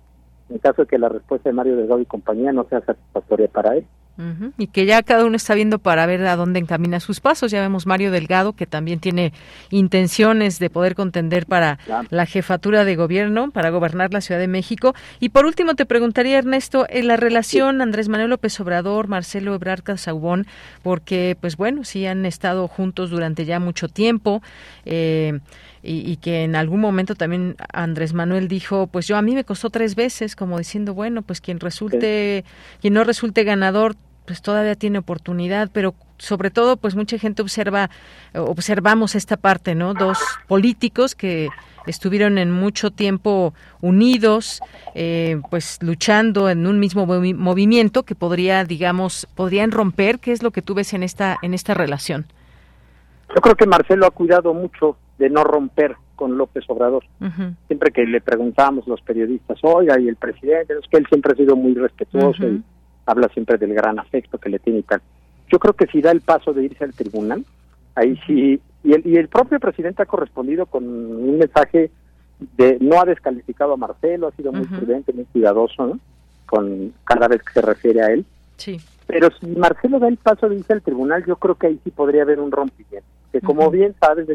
en 0.48 0.58
caso 0.58 0.82
de 0.82 0.88
que 0.88 0.98
la 0.98 1.08
respuesta 1.08 1.48
de 1.48 1.54
Mario 1.54 1.76
Delgado 1.76 2.00
y 2.00 2.06
compañía 2.06 2.52
no 2.52 2.64
sea 2.64 2.80
satisfactoria 2.82 3.48
para 3.48 3.76
él. 3.76 3.86
Y 4.58 4.68
que 4.68 4.86
ya 4.86 5.02
cada 5.02 5.24
uno 5.24 5.36
está 5.36 5.54
viendo 5.54 5.78
para 5.78 6.06
ver 6.06 6.24
a 6.26 6.36
dónde 6.36 6.60
encamina 6.60 7.00
sus 7.00 7.20
pasos. 7.20 7.50
Ya 7.50 7.60
vemos 7.60 7.86
Mario 7.86 8.10
Delgado, 8.12 8.52
que 8.52 8.66
también 8.66 9.00
tiene 9.00 9.32
intenciones 9.70 10.58
de 10.58 10.70
poder 10.70 10.94
contender 10.94 11.46
para 11.46 11.78
la 12.10 12.26
jefatura 12.26 12.84
de 12.84 12.94
gobierno, 12.94 13.50
para 13.50 13.70
gobernar 13.70 14.12
la 14.12 14.20
Ciudad 14.20 14.40
de 14.40 14.48
México. 14.48 14.94
Y 15.18 15.30
por 15.30 15.46
último, 15.46 15.74
te 15.74 15.84
preguntaría, 15.84 16.38
Ernesto, 16.38 16.86
en 16.88 17.08
la 17.08 17.16
relación 17.16 17.80
Andrés 17.80 18.08
Manuel 18.08 18.30
López 18.30 18.58
Obrador, 18.60 19.08
Marcelo 19.08 19.54
Ebrard 19.54 19.82
Casaubón, 19.82 20.46
porque, 20.82 21.36
pues 21.40 21.56
bueno, 21.56 21.84
sí 21.84 22.06
han 22.06 22.24
estado 22.24 22.68
juntos 22.68 23.10
durante 23.10 23.44
ya 23.44 23.58
mucho 23.58 23.88
tiempo. 23.88 24.42
Eh, 24.84 25.40
y, 25.86 26.16
que 26.16 26.44
en 26.44 26.56
algún 26.56 26.80
momento 26.80 27.14
también 27.14 27.56
Andrés 27.70 28.14
Manuel 28.14 28.48
dijo, 28.48 28.86
pues 28.86 29.06
yo 29.06 29.18
a 29.18 29.22
mí 29.22 29.34
me 29.34 29.44
costó 29.44 29.68
tres 29.68 29.94
veces, 29.94 30.34
como 30.34 30.56
diciendo, 30.56 30.94
bueno, 30.94 31.20
pues 31.20 31.42
quien 31.42 31.60
resulte, 31.60 32.44
quien 32.80 32.94
no 32.94 33.04
resulte 33.04 33.44
ganador, 33.44 33.94
pues 34.26 34.42
todavía 34.42 34.74
tiene 34.74 34.98
oportunidad, 34.98 35.70
pero 35.72 35.94
sobre 36.18 36.50
todo, 36.50 36.76
pues 36.76 36.94
mucha 36.94 37.18
gente 37.18 37.42
observa, 37.42 37.90
observamos 38.34 39.14
esta 39.14 39.36
parte, 39.36 39.74
¿no? 39.74 39.94
Dos 39.94 40.18
políticos 40.46 41.14
que 41.14 41.48
estuvieron 41.86 42.38
en 42.38 42.50
mucho 42.50 42.90
tiempo 42.90 43.52
unidos, 43.80 44.60
eh, 44.94 45.40
pues 45.50 45.78
luchando 45.82 46.48
en 46.48 46.66
un 46.66 46.78
mismo 46.78 47.06
movimiento 47.06 48.04
que 48.04 48.14
podría, 48.14 48.64
digamos, 48.64 49.26
podrían 49.34 49.70
romper. 49.70 50.18
¿Qué 50.18 50.32
es 50.32 50.42
lo 50.42 50.50
que 50.50 50.62
tú 50.62 50.74
ves 50.74 50.94
en 50.94 51.02
esta 51.02 51.36
en 51.42 51.52
esta 51.52 51.74
relación? 51.74 52.26
Yo 53.34 53.40
creo 53.40 53.54
que 53.56 53.66
Marcelo 53.66 54.06
ha 54.06 54.10
cuidado 54.10 54.54
mucho 54.54 54.96
de 55.18 55.28
no 55.28 55.44
romper 55.44 55.96
con 56.14 56.38
López 56.38 56.64
Obrador. 56.68 57.04
Siempre 57.66 57.90
que 57.92 58.04
le 58.04 58.20
preguntamos 58.20 58.86
los 58.86 59.00
periodistas, 59.00 59.58
oiga, 59.62 59.98
y 59.98 60.08
el 60.08 60.16
presidente, 60.16 60.74
es 60.74 60.88
que 60.88 60.98
él 60.98 61.06
siempre 61.08 61.32
ha 61.32 61.36
sido 61.36 61.56
muy 61.56 61.74
respetuoso 61.74 62.46
y 62.46 62.62
habla 63.06 63.28
siempre 63.28 63.58
del 63.58 63.74
gran 63.74 63.98
afecto 63.98 64.38
que 64.38 64.48
le 64.48 64.58
tiene 64.58 64.80
y 64.80 64.82
tal. 64.82 65.02
Yo 65.48 65.58
creo 65.58 65.74
que 65.74 65.86
si 65.86 66.00
da 66.00 66.10
el 66.10 66.20
paso 66.20 66.52
de 66.52 66.64
irse 66.64 66.84
al 66.84 66.94
tribunal, 66.94 67.44
ahí 67.94 68.18
sí, 68.26 68.60
y 68.82 68.92
el, 68.92 69.06
y 69.06 69.16
el 69.16 69.28
propio 69.28 69.60
presidente 69.60 70.02
ha 70.02 70.06
correspondido 70.06 70.66
con 70.66 70.84
un 70.84 71.38
mensaje 71.38 71.90
de 72.56 72.78
no 72.80 73.00
ha 73.00 73.04
descalificado 73.04 73.74
a 73.74 73.76
Marcelo, 73.76 74.28
ha 74.28 74.32
sido 74.32 74.52
muy 74.52 74.66
prudente, 74.66 75.12
muy 75.12 75.24
cuidadoso, 75.26 75.86
¿no? 75.86 75.98
Con 76.46 76.92
cada 77.04 77.28
vez 77.28 77.42
que 77.42 77.52
se 77.52 77.62
refiere 77.62 78.02
a 78.02 78.08
él. 78.08 78.24
Sí. 78.56 78.78
Pero 79.06 79.28
si 79.38 79.46
Marcelo 79.46 79.98
da 79.98 80.08
el 80.08 80.16
paso 80.16 80.48
de 80.48 80.56
irse 80.56 80.72
al 80.72 80.82
tribunal, 80.82 81.24
yo 81.26 81.36
creo 81.36 81.54
que 81.56 81.68
ahí 81.68 81.80
sí 81.84 81.90
podría 81.90 82.22
haber 82.22 82.40
un 82.40 82.50
rompimiento. 82.50 83.06
Que 83.32 83.40
como 83.40 83.70
bien 83.70 83.94
sabes, 84.00 84.26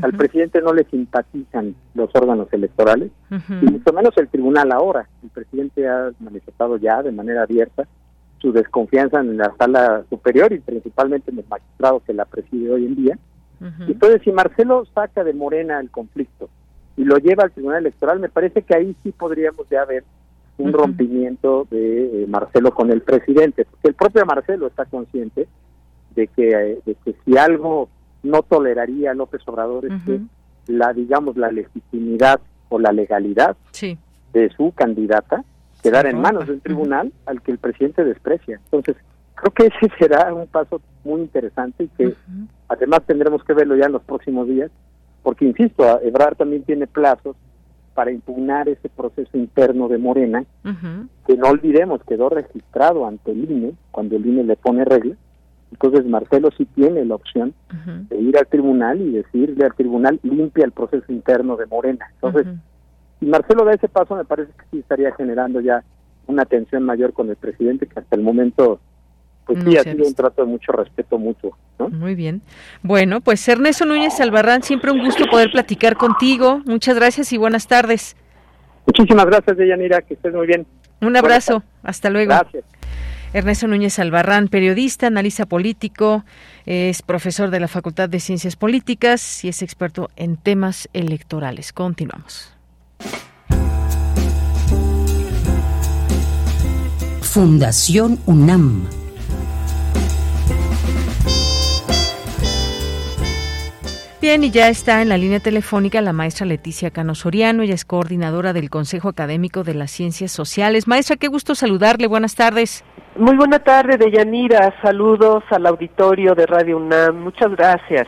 al 0.00 0.12
presidente 0.12 0.60
no 0.60 0.72
le 0.72 0.84
simpatizan 0.84 1.74
los 1.94 2.10
órganos 2.14 2.48
electorales, 2.52 3.10
y 3.30 3.66
mucho 3.66 3.92
menos 3.92 4.16
el 4.16 4.28
tribunal 4.28 4.72
ahora. 4.72 5.08
El 5.22 5.30
presidente 5.30 5.88
ha 5.88 6.10
manifestado 6.20 6.76
ya 6.76 7.02
de 7.02 7.12
manera 7.12 7.42
abierta 7.42 7.86
su 8.38 8.52
desconfianza 8.52 9.20
en 9.20 9.36
la 9.36 9.54
sala 9.58 10.04
superior 10.08 10.52
y 10.52 10.60
principalmente 10.60 11.30
en 11.30 11.38
el 11.38 11.44
magistrado 11.48 12.02
que 12.06 12.14
la 12.14 12.24
preside 12.24 12.72
hoy 12.72 12.86
en 12.86 12.96
día. 12.96 13.18
Entonces, 13.86 14.22
si 14.24 14.32
Marcelo 14.32 14.86
saca 14.94 15.22
de 15.22 15.34
Morena 15.34 15.80
el 15.80 15.90
conflicto 15.90 16.48
y 16.96 17.04
lo 17.04 17.18
lleva 17.18 17.44
al 17.44 17.52
Tribunal 17.52 17.80
Electoral, 17.80 18.18
me 18.18 18.30
parece 18.30 18.62
que 18.62 18.74
ahí 18.74 18.96
sí 19.02 19.12
podríamos 19.12 19.68
ya 19.68 19.84
ver 19.84 20.02
un 20.56 20.72
rompimiento 20.72 21.66
de 21.70 22.22
eh, 22.22 22.26
Marcelo 22.26 22.72
con 22.72 22.90
el 22.90 23.02
presidente, 23.02 23.64
porque 23.64 23.88
el 23.88 23.94
propio 23.94 24.24
Marcelo 24.24 24.66
está 24.66 24.84
consciente 24.86 25.46
de 26.14 26.26
que, 26.28 26.48
eh, 26.48 26.78
de 26.84 26.94
que 27.04 27.14
si 27.24 27.36
algo 27.36 27.88
no 28.22 28.42
toleraría 28.42 29.14
López 29.14 29.42
Obrador 29.46 29.86
es 29.86 30.02
que 30.04 30.20
la, 30.66 30.92
digamos, 30.92 31.36
la 31.36 31.50
legitimidad 31.50 32.40
o 32.68 32.78
la 32.78 32.92
legalidad 32.92 33.56
de 34.32 34.50
su 34.56 34.72
candidata 34.72 35.44
quedara 35.82 36.10
en 36.10 36.20
manos 36.20 36.46
de 36.46 36.54
un 36.54 36.60
tribunal 36.60 37.12
al 37.26 37.42
que 37.42 37.52
el 37.52 37.58
presidente 37.58 38.04
desprecia. 38.04 38.60
Entonces, 38.64 38.96
creo 39.34 39.52
que 39.52 39.66
ese 39.66 39.92
será 39.98 40.32
un 40.34 40.46
paso 40.46 40.80
muy 41.04 41.22
interesante 41.22 41.84
y 41.84 41.88
que 41.88 42.14
además 42.68 43.00
tendremos 43.06 43.42
que 43.44 43.54
verlo 43.54 43.76
ya 43.76 43.86
en 43.86 43.92
los 43.92 44.02
próximos 44.02 44.46
días, 44.46 44.70
porque, 45.22 45.46
insisto, 45.46 46.00
Ebrard 46.02 46.36
también 46.36 46.62
tiene 46.64 46.86
plazos 46.86 47.36
para 47.94 48.12
impugnar 48.12 48.68
ese 48.68 48.88
proceso 48.88 49.36
interno 49.36 49.88
de 49.88 49.98
Morena, 49.98 50.44
que 51.26 51.36
no 51.36 51.48
olvidemos 51.48 52.02
quedó 52.04 52.28
registrado 52.28 53.06
ante 53.06 53.32
el 53.32 53.50
INE, 53.50 53.72
cuando 53.90 54.16
el 54.16 54.24
INE 54.24 54.44
le 54.44 54.56
pone 54.56 54.84
reglas, 54.84 55.18
entonces 55.70 56.04
Marcelo 56.06 56.50
sí 56.56 56.66
tiene 56.74 57.04
la 57.04 57.14
opción 57.14 57.54
de 58.08 58.16
ir 58.16 58.36
al 58.36 58.46
tribunal 58.46 59.00
y 59.00 59.12
decirle 59.12 59.64
al 59.64 59.74
tribunal 59.74 60.18
limpia 60.22 60.64
el 60.64 60.72
proceso 60.72 61.12
interno 61.12 61.56
de 61.56 61.66
Morena. 61.66 62.06
Entonces, 62.14 62.46
si 63.18 63.26
Marcelo 63.26 63.64
da 63.64 63.72
ese 63.72 63.88
paso, 63.88 64.16
me 64.16 64.24
parece 64.24 64.52
que 64.52 64.64
sí 64.70 64.78
estaría 64.78 65.14
generando 65.14 65.60
ya 65.60 65.82
una 66.26 66.44
tensión 66.44 66.84
mayor 66.84 67.12
con 67.12 67.30
el 67.30 67.36
presidente 67.36 67.86
que 67.86 68.00
hasta 68.00 68.16
el 68.16 68.22
momento 68.22 68.80
pues 69.46 69.64
sí 69.64 69.76
ha 69.76 69.82
sido 69.82 70.06
un 70.06 70.14
trato 70.14 70.44
de 70.44 70.48
mucho 70.48 70.70
respeto 70.72 71.18
mutuo. 71.18 71.56
Muy 71.90 72.14
bien. 72.14 72.42
Bueno, 72.82 73.20
pues 73.20 73.46
Ernesto 73.48 73.84
Núñez 73.84 74.20
Albarrán, 74.20 74.62
siempre 74.62 74.92
un 74.92 75.00
gusto 75.00 75.24
poder 75.26 75.50
platicar 75.50 75.96
contigo. 75.96 76.60
Muchas 76.66 76.94
gracias 76.94 77.32
y 77.32 77.38
buenas 77.38 77.66
tardes. 77.66 78.16
Muchísimas 78.86 79.26
gracias, 79.26 79.56
Deyanira, 79.56 80.02
que 80.02 80.14
estés 80.14 80.34
muy 80.34 80.46
bien. 80.46 80.66
Un 81.00 81.16
abrazo, 81.16 81.62
hasta 81.82 82.10
luego. 82.10 82.28
Gracias. 82.28 82.64
Ernesto 83.32 83.68
Núñez 83.68 83.98
Albarrán, 84.00 84.48
periodista, 84.48 85.06
analista 85.06 85.46
político, 85.46 86.24
es 86.66 87.02
profesor 87.02 87.50
de 87.50 87.60
la 87.60 87.68
Facultad 87.68 88.08
de 88.08 88.18
Ciencias 88.18 88.56
Políticas 88.56 89.44
y 89.44 89.48
es 89.48 89.62
experto 89.62 90.10
en 90.16 90.36
temas 90.36 90.88
electorales. 90.92 91.72
Continuamos. 91.72 92.52
Fundación 97.22 98.18
UNAM. 98.26 98.88
Bien, 104.20 104.44
y 104.44 104.50
ya 104.50 104.68
está 104.68 105.00
en 105.00 105.08
la 105.08 105.16
línea 105.16 105.40
telefónica 105.40 106.02
la 106.02 106.12
maestra 106.12 106.44
Leticia 106.44 106.90
Cano 106.90 107.14
Soriano, 107.14 107.62
ella 107.62 107.74
es 107.74 107.84
coordinadora 107.84 108.52
del 108.52 108.68
Consejo 108.68 109.08
Académico 109.08 109.62
de 109.62 109.74
las 109.74 109.92
Ciencias 109.92 110.32
Sociales. 110.32 110.88
Maestra, 110.88 111.16
qué 111.16 111.28
gusto 111.28 111.54
saludarle, 111.54 112.06
buenas 112.06 112.34
tardes. 112.34 112.84
Muy 113.16 113.36
buena 113.36 113.58
tarde, 113.58 113.96
Deyanira. 113.96 114.74
Saludos 114.82 115.42
al 115.50 115.66
auditorio 115.66 116.34
de 116.34 116.46
Radio 116.46 116.76
UNAM. 116.76 117.16
Muchas 117.22 117.54
gracias. 117.56 118.06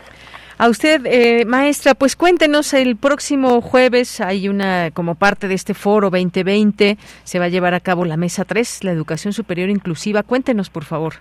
A 0.59 0.69
usted, 0.69 1.05
eh, 1.07 1.45
maestra, 1.45 1.95
pues 1.95 2.15
cuéntenos, 2.15 2.73
el 2.73 2.97
próximo 2.97 3.61
jueves 3.61 4.21
hay 4.21 4.49
una, 4.49 4.91
como 4.93 5.17
parte 5.17 5.49
de 5.49 5.55
este 5.55 5.75
foro 5.75 6.09
2020, 6.09 6.99
se 7.25 7.39
va 7.41 7.47
a 7.47 7.49
llevar 7.49 7.75
a 7.75 7.81
cabo 7.81 8.05
la 8.05 8.17
mesa 8.17 8.45
3, 8.45 8.85
la 8.85 8.93
educación 8.93 9.33
superior 9.33 9.71
inclusiva. 9.71 10.23
Cuéntenos, 10.23 10.71
por 10.71 10.85
favor. 10.85 11.15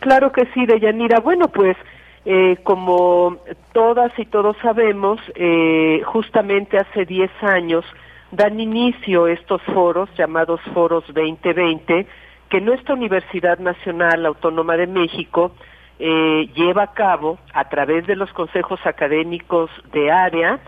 Claro 0.00 0.32
que 0.32 0.46
sí, 0.54 0.64
Deyanira. 0.64 1.20
Bueno, 1.20 1.48
pues 1.48 1.76
eh, 2.24 2.56
como 2.62 3.36
todas 3.72 4.18
y 4.18 4.24
todos 4.24 4.56
sabemos, 4.62 5.20
eh, 5.34 6.00
justamente 6.06 6.78
hace 6.78 7.04
10 7.04 7.30
años 7.42 7.84
dan 8.30 8.58
inicio 8.58 9.28
estos 9.28 9.62
foros 9.62 10.08
llamados 10.16 10.60
Foros 10.72 11.04
2020 11.08 12.06
que 12.48 12.60
nuestra 12.60 12.94
Universidad 12.94 13.58
Nacional 13.58 14.26
Autónoma 14.26 14.76
de 14.76 14.86
México 14.86 15.52
eh, 15.98 16.48
lleva 16.54 16.84
a 16.84 16.92
cabo 16.92 17.38
a 17.52 17.68
través 17.68 18.06
de 18.06 18.16
los 18.16 18.32
consejos 18.32 18.78
académicos 18.84 19.70
de 19.92 20.10
área 20.10 20.60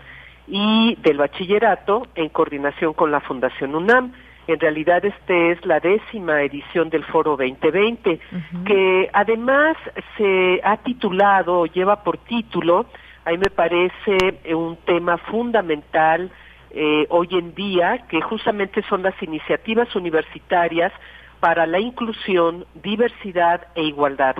y 0.47 0.95
del 1.01 1.17
bachillerato 1.17 2.07
en 2.15 2.29
coordinación 2.29 2.93
con 2.93 3.11
la 3.11 3.19
Fundación 3.21 3.75
UNAM. 3.75 4.13
En 4.47 4.59
realidad, 4.59 5.05
este 5.05 5.51
es 5.51 5.63
la 5.63 5.79
décima 5.79 6.41
edición 6.41 6.89
del 6.89 7.03
Foro 7.05 7.37
2020, 7.37 8.19
que 8.65 9.09
además 9.13 9.77
se 10.17 10.59
ha 10.63 10.77
titulado, 10.77 11.67
lleva 11.67 12.03
por 12.03 12.17
título, 12.17 12.87
ahí 13.25 13.37
me 13.37 13.51
parece 13.51 14.39
un 14.55 14.75
tema 14.77 15.17
fundamental 15.17 16.31
eh, 16.71 17.05
hoy 17.09 17.27
en 17.31 17.53
día, 17.53 18.05
que 18.09 18.21
justamente 18.21 18.81
son 18.89 19.03
las 19.03 19.21
iniciativas 19.21 19.95
universitarias 19.95 20.91
para 21.39 21.65
la 21.65 21.79
inclusión, 21.79 22.65
diversidad 22.75 23.67
e 23.75 23.83
igualdad. 23.83 24.35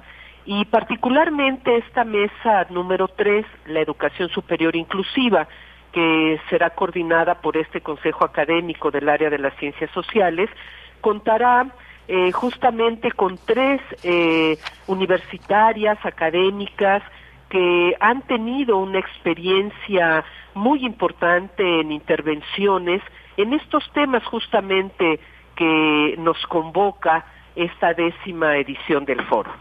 Y 0.45 0.65
particularmente 0.65 1.77
esta 1.77 2.03
mesa 2.03 2.65
número 2.69 3.07
tres, 3.07 3.45
la 3.67 3.81
educación 3.81 4.29
superior 4.29 4.75
inclusiva, 4.75 5.47
que 5.91 6.39
será 6.49 6.71
coordinada 6.71 7.35
por 7.41 7.57
este 7.57 7.81
Consejo 7.81 8.25
Académico 8.25 8.91
del 8.91 9.09
área 9.09 9.29
de 9.29 9.39
las 9.39 9.55
ciencias 9.57 9.89
sociales, 9.91 10.49
contará 11.01 11.67
eh, 12.07 12.31
justamente 12.31 13.11
con 13.11 13.37
tres 13.45 13.81
eh, 14.03 14.57
universitarias 14.87 15.97
académicas 16.03 17.03
que 17.49 17.95
han 17.99 18.21
tenido 18.23 18.77
una 18.77 18.99
experiencia 18.99 20.23
muy 20.53 20.85
importante 20.85 21.81
en 21.81 21.91
intervenciones 21.91 23.01
en 23.37 23.53
estos 23.53 23.89
temas 23.93 24.23
justamente 24.25 25.19
que 25.59 26.15
nos 26.17 26.41
convoca 26.45 27.25
esta 27.53 27.93
décima 27.93 28.55
edición 28.55 29.03
del 29.03 29.21
foro. 29.25 29.51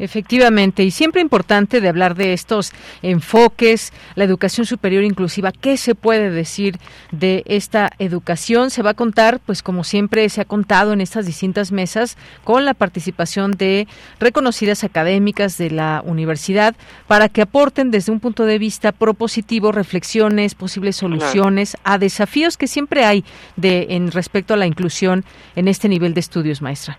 Efectivamente, 0.00 0.82
y 0.82 0.90
siempre 0.90 1.20
importante 1.20 1.82
de 1.82 1.88
hablar 1.90 2.14
de 2.14 2.32
estos 2.32 2.72
enfoques, 3.02 3.92
la 4.14 4.24
educación 4.24 4.64
superior 4.64 5.04
inclusiva, 5.04 5.52
¿qué 5.52 5.76
se 5.76 5.94
puede 5.94 6.30
decir 6.30 6.78
de 7.12 7.42
esta 7.44 7.90
educación? 7.98 8.70
Se 8.70 8.80
va 8.82 8.92
a 8.92 8.94
contar, 8.94 9.40
pues 9.44 9.62
como 9.62 9.84
siempre 9.84 10.26
se 10.30 10.40
ha 10.40 10.46
contado 10.46 10.94
en 10.94 11.02
estas 11.02 11.26
distintas 11.26 11.70
mesas, 11.70 12.16
con 12.44 12.64
la 12.64 12.72
participación 12.72 13.52
de 13.52 13.86
reconocidas 14.18 14.84
académicas 14.84 15.58
de 15.58 15.70
la 15.70 16.02
universidad 16.06 16.74
para 17.06 17.28
que 17.28 17.42
aporten 17.42 17.90
desde 17.90 18.10
un 18.10 18.20
punto 18.20 18.46
de 18.46 18.58
vista 18.58 18.92
propositivo 18.92 19.70
reflexiones, 19.70 20.54
posibles 20.54 20.96
soluciones 20.96 21.76
a 21.84 21.98
desafíos 21.98 22.56
que 22.56 22.68
siempre 22.68 23.04
hay 23.04 23.22
de 23.56 23.88
en 23.90 24.10
respecto 24.12 24.54
a 24.54 24.56
la 24.56 24.66
inclusión 24.66 25.26
en 25.56 25.68
este 25.68 25.90
nivel 25.90 26.14
de 26.14 26.20
estudios, 26.20 26.62
maestra. 26.62 26.98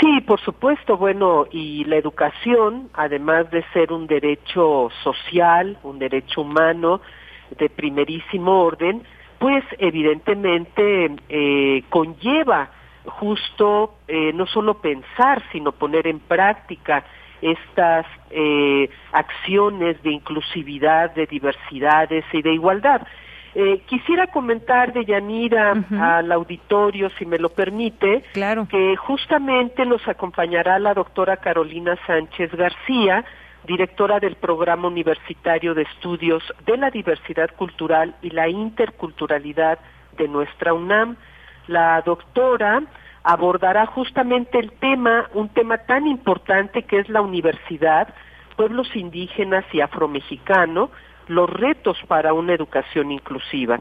Sí, 0.00 0.20
por 0.22 0.40
supuesto. 0.40 0.96
Bueno, 0.96 1.46
y 1.50 1.84
la 1.84 1.96
educación, 1.96 2.90
además 2.94 3.50
de 3.50 3.64
ser 3.72 3.92
un 3.92 4.06
derecho 4.06 4.90
social, 5.02 5.78
un 5.82 5.98
derecho 5.98 6.42
humano 6.42 7.00
de 7.56 7.68
primerísimo 7.68 8.62
orden, 8.62 9.02
pues 9.38 9.64
evidentemente 9.78 11.14
eh, 11.28 11.84
conlleva 11.88 12.70
justo 13.04 13.94
eh, 14.08 14.32
no 14.32 14.46
solo 14.46 14.80
pensar, 14.80 15.42
sino 15.52 15.72
poner 15.72 16.06
en 16.08 16.18
práctica 16.18 17.04
estas 17.40 18.06
eh, 18.30 18.88
acciones 19.12 20.02
de 20.02 20.10
inclusividad, 20.10 21.14
de 21.14 21.26
diversidades 21.26 22.24
y 22.32 22.42
de 22.42 22.54
igualdad. 22.54 23.06
Eh, 23.58 23.80
quisiera 23.86 24.26
comentar 24.26 24.92
de 24.92 25.06
Yanira 25.06 25.72
al 25.98 26.30
auditorio, 26.30 27.08
si 27.18 27.24
me 27.24 27.38
lo 27.38 27.48
permite, 27.48 28.22
que 28.68 28.96
justamente 28.96 29.86
nos 29.86 30.06
acompañará 30.06 30.78
la 30.78 30.92
doctora 30.92 31.38
Carolina 31.38 31.96
Sánchez 32.06 32.54
García, 32.54 33.24
directora 33.66 34.20
del 34.20 34.34
Programa 34.34 34.88
Universitario 34.88 35.72
de 35.72 35.84
Estudios 35.84 36.42
de 36.66 36.76
la 36.76 36.90
Diversidad 36.90 37.48
Cultural 37.56 38.14
y 38.20 38.28
la 38.28 38.46
Interculturalidad 38.46 39.78
de 40.18 40.28
nuestra 40.28 40.74
UNAM. 40.74 41.16
La 41.66 42.02
doctora 42.02 42.82
abordará 43.24 43.86
justamente 43.86 44.58
el 44.58 44.70
tema, 44.72 45.30
un 45.32 45.48
tema 45.48 45.78
tan 45.78 46.06
importante 46.06 46.82
que 46.82 46.98
es 46.98 47.08
la 47.08 47.22
universidad, 47.22 48.12
pueblos 48.54 48.94
indígenas 48.94 49.64
y 49.72 49.80
afromexicanos, 49.80 50.90
los 51.28 51.48
retos 51.48 51.98
para 52.06 52.32
una 52.32 52.54
educación 52.54 53.12
inclusiva. 53.12 53.80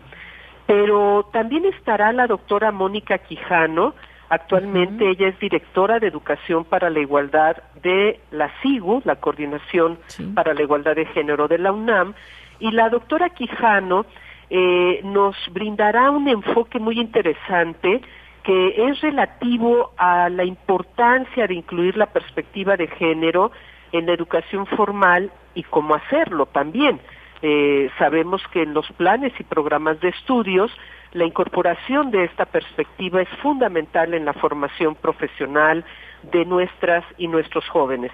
Pero 0.66 1.30
también 1.32 1.66
estará 1.66 2.12
la 2.12 2.28
doctora 2.28 2.72
Mónica 2.72 3.20
Quijano, 3.20 3.93
actualmente 4.30 5.10
ella 5.10 5.28
es 5.28 5.39
directora 5.39 6.00
de 6.00 6.08
Educación 6.08 6.66
para 6.66 6.89
la 6.89 7.00
Igualdad 7.00 7.58
de 7.84 8.20
la 8.32 8.52
CIGU, 8.62 9.04
la 9.06 9.18
Coordinación 9.18 10.00
para 10.34 10.54
la 10.54 10.64
Igualdad 10.64 10.96
de 10.96 11.06
Género 11.06 11.48
de 11.48 11.60
la 11.60 11.72
UNAM, 11.72 12.16
y 12.60 12.72
la 12.72 12.89
doctora 12.89 13.30
Quijano 13.30 14.06
eh, 14.50 15.02
nos 15.04 15.36
brindará 15.52 16.10
un 16.10 16.28
enfoque 16.28 16.80
muy 16.80 17.00
interesante 17.00 18.02
que 18.43 18.89
es 18.89 19.02
relativo 19.02 19.91
a 19.98 20.30
la 20.30 20.43
importancia 20.43 21.48
de 21.48 21.56
incluir 21.56 21.98
la 21.98 22.06
perspectiva 22.06 22.78
de 22.78 22.88
género 22.88 23.52
en 23.91 24.06
la 24.06 24.14
educación 24.14 24.68
formal 24.68 25.32
y 25.56 25.64
cómo 25.64 25.96
hacerlo 25.96 26.46
también. 26.46 27.00
Eh, 27.42 27.90
sabemos 28.00 28.42
que 28.52 28.64
en 28.64 28.74
los 28.74 28.90
planes 28.94 29.34
y 29.40 29.44
programas 29.44 30.00
de 30.00 30.10
estudios 30.10 30.72
la 31.14 31.26
incorporación 31.26 32.12
de 32.12 32.26
esta 32.26 32.46
perspectiva 32.46 33.22
es 33.22 33.30
fundamental 33.42 34.14
en 34.14 34.26
la 34.26 34.34
formación 34.34 34.96
profesional 34.96 35.86
de 36.24 36.46
nuestras 36.46 37.06
y 37.18 37.28
nuestros 37.28 37.68
jóvenes. 37.70 38.12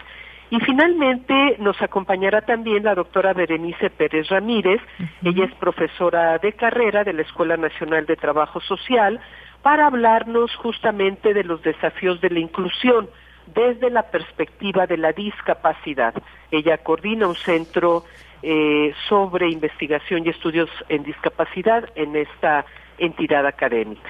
Y 0.52 0.60
finalmente 0.60 1.56
nos 1.60 1.82
acompañará 1.82 2.42
también 2.42 2.84
la 2.84 2.94
doctora 2.94 3.34
Berenice 3.34 3.90
Pérez 3.90 4.28
Ramírez. 4.28 4.82
Ella 5.24 5.46
es 5.46 5.54
profesora 5.56 6.38
de 6.40 6.52
carrera 6.54 7.06
de 7.06 7.14
la 7.14 7.22
Escuela 7.22 7.56
Nacional 7.56 8.06
de 8.06 8.18
Trabajo 8.18 8.60
Social 8.60 9.20
para 9.62 9.88
hablarnos 9.88 10.54
justamente 10.58 11.34
de 11.34 11.46
los 11.46 11.64
desafíos 11.64 12.20
de 12.20 12.32
la 12.32 12.40
inclusión 12.40 13.10
desde 13.54 13.90
la 13.90 14.04
perspectiva 14.04 14.88
de 14.88 14.98
la 14.98 15.14
discapacidad. 15.14 16.14
Ella 16.52 16.78
coordina 16.80 17.28
un 17.28 17.36
centro 17.36 18.04
eh, 18.44 18.94
sobre 19.08 19.50
investigación 19.50 20.26
y 20.26 20.30
estudios 20.30 20.70
en 20.90 21.04
discapacidad 21.04 21.90
en 21.96 22.16
esta 22.16 22.66
entidad 22.98 23.46
académica. 23.46 24.10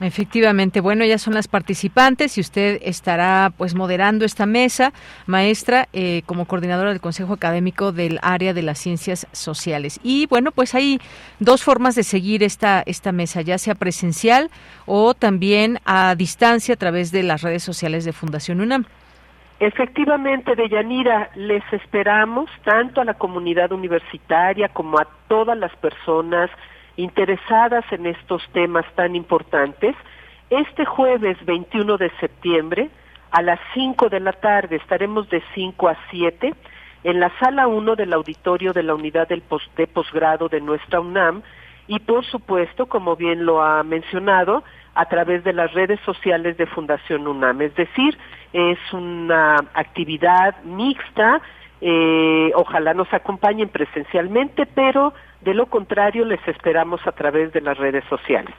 Efectivamente, 0.00 0.80
bueno, 0.80 1.04
ya 1.04 1.18
son 1.18 1.34
las 1.34 1.46
participantes 1.46 2.36
y 2.36 2.40
usted 2.40 2.80
estará 2.82 3.52
pues 3.56 3.76
moderando 3.76 4.24
esta 4.24 4.44
mesa, 4.44 4.92
maestra, 5.26 5.88
eh, 5.92 6.22
como 6.26 6.46
coordinadora 6.46 6.90
del 6.90 7.00
Consejo 7.00 7.34
Académico 7.34 7.92
del 7.92 8.18
área 8.22 8.52
de 8.54 8.62
las 8.62 8.78
ciencias 8.78 9.28
sociales. 9.30 10.00
Y 10.02 10.26
bueno, 10.26 10.50
pues 10.50 10.74
hay 10.74 11.00
dos 11.38 11.62
formas 11.62 11.94
de 11.94 12.02
seguir 12.02 12.42
esta, 12.42 12.82
esta 12.86 13.12
mesa, 13.12 13.40
ya 13.42 13.56
sea 13.56 13.76
presencial 13.76 14.50
o 14.84 15.14
también 15.14 15.78
a 15.84 16.16
distancia 16.16 16.74
a 16.74 16.78
través 16.78 17.12
de 17.12 17.22
las 17.22 17.42
redes 17.42 17.62
sociales 17.62 18.04
de 18.04 18.12
Fundación 18.12 18.60
UNAM. 18.60 18.86
Efectivamente, 19.60 20.56
Deyanira, 20.56 21.30
les 21.36 21.62
esperamos 21.72 22.50
tanto 22.64 23.00
a 23.00 23.04
la 23.04 23.14
comunidad 23.14 23.72
universitaria 23.72 24.68
como 24.68 24.98
a 24.98 25.06
todas 25.28 25.56
las 25.56 25.74
personas 25.76 26.50
interesadas 26.96 27.84
en 27.92 28.06
estos 28.06 28.42
temas 28.52 28.84
tan 28.94 29.16
importantes, 29.16 29.96
este 30.50 30.84
jueves 30.84 31.36
21 31.44 31.96
de 31.96 32.10
septiembre 32.20 32.90
a 33.30 33.42
las 33.42 33.58
5 33.74 34.08
de 34.08 34.20
la 34.20 34.32
tarde 34.32 34.76
estaremos 34.76 35.28
de 35.28 35.42
5 35.54 35.88
a 35.88 35.96
7 36.10 36.54
en 37.02 37.20
la 37.20 37.32
sala 37.40 37.66
1 37.66 37.96
del 37.96 38.12
auditorio 38.12 38.72
de 38.72 38.82
la 38.82 38.94
unidad 38.94 39.28
de 39.28 39.86
posgrado 39.88 40.48
de 40.48 40.60
nuestra 40.60 41.00
UNAM. 41.00 41.42
Y 41.86 41.98
por 41.98 42.24
supuesto, 42.24 42.86
como 42.86 43.16
bien 43.16 43.44
lo 43.44 43.60
ha 43.62 43.82
mencionado, 43.82 44.62
a 44.94 45.06
través 45.06 45.44
de 45.44 45.52
las 45.52 45.72
redes 45.72 46.00
sociales 46.04 46.56
de 46.56 46.66
Fundación 46.66 47.26
UNAM. 47.26 47.62
Es 47.62 47.74
decir, 47.74 48.16
es 48.52 48.78
una 48.92 49.56
actividad 49.74 50.62
mixta, 50.64 51.40
eh, 51.80 52.52
ojalá 52.54 52.94
nos 52.94 53.12
acompañen 53.12 53.68
presencialmente, 53.68 54.66
pero 54.66 55.12
de 55.42 55.54
lo 55.54 55.66
contrario, 55.66 56.24
les 56.24 56.40
esperamos 56.48 57.06
a 57.06 57.12
través 57.12 57.52
de 57.52 57.60
las 57.60 57.76
redes 57.76 58.04
sociales. 58.08 58.54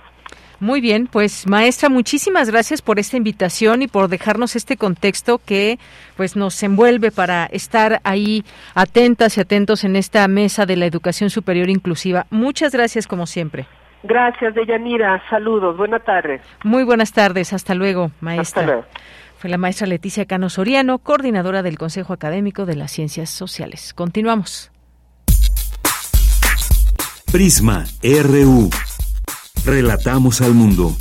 Muy 0.59 0.79
bien, 0.79 1.07
pues 1.07 1.47
maestra, 1.47 1.89
muchísimas 1.89 2.49
gracias 2.49 2.81
por 2.81 2.97
esta 2.97 3.17
invitación 3.17 3.81
y 3.81 3.87
por 3.87 4.07
dejarnos 4.07 4.55
este 4.55 4.77
contexto 4.77 5.39
que 5.45 5.79
pues 6.15 6.37
nos 6.37 6.61
envuelve 6.63 7.11
para 7.11 7.45
estar 7.47 7.99
ahí 8.03 8.45
atentas 8.73 9.37
y 9.37 9.41
atentos 9.41 9.83
en 9.83 9.97
esta 9.97 10.25
mesa 10.29 10.65
de 10.65 10.77
la 10.77 10.85
educación 10.85 11.29
superior 11.29 11.69
inclusiva. 11.69 12.25
Muchas 12.29 12.71
gracias 12.73 13.05
como 13.05 13.25
siempre. 13.25 13.65
Gracias, 14.07 14.53
Deyanira. 14.53 15.21
Saludos. 15.29 15.75
Buenas 15.77 16.03
tardes. 16.03 16.41
Muy 16.63 16.83
buenas 16.83 17.11
tardes. 17.11 17.53
Hasta 17.53 17.73
luego, 17.73 18.11
maestra. 18.21 18.61
Hasta 18.61 18.73
luego. 18.73 18.87
Fue 19.37 19.49
la 19.49 19.57
maestra 19.57 19.87
Leticia 19.87 20.25
Cano 20.25 20.49
Soriano, 20.49 20.99
coordinadora 20.99 21.61
del 21.61 21.77
Consejo 21.77 22.13
Académico 22.13 22.65
de 22.65 22.75
las 22.75 22.91
Ciencias 22.91 23.29
Sociales. 23.29 23.93
Continuamos. 23.93 24.71
Prisma 27.31 27.83
RU. 28.01 28.69
Relatamos 29.65 30.41
al 30.41 30.53
mundo. 30.53 30.95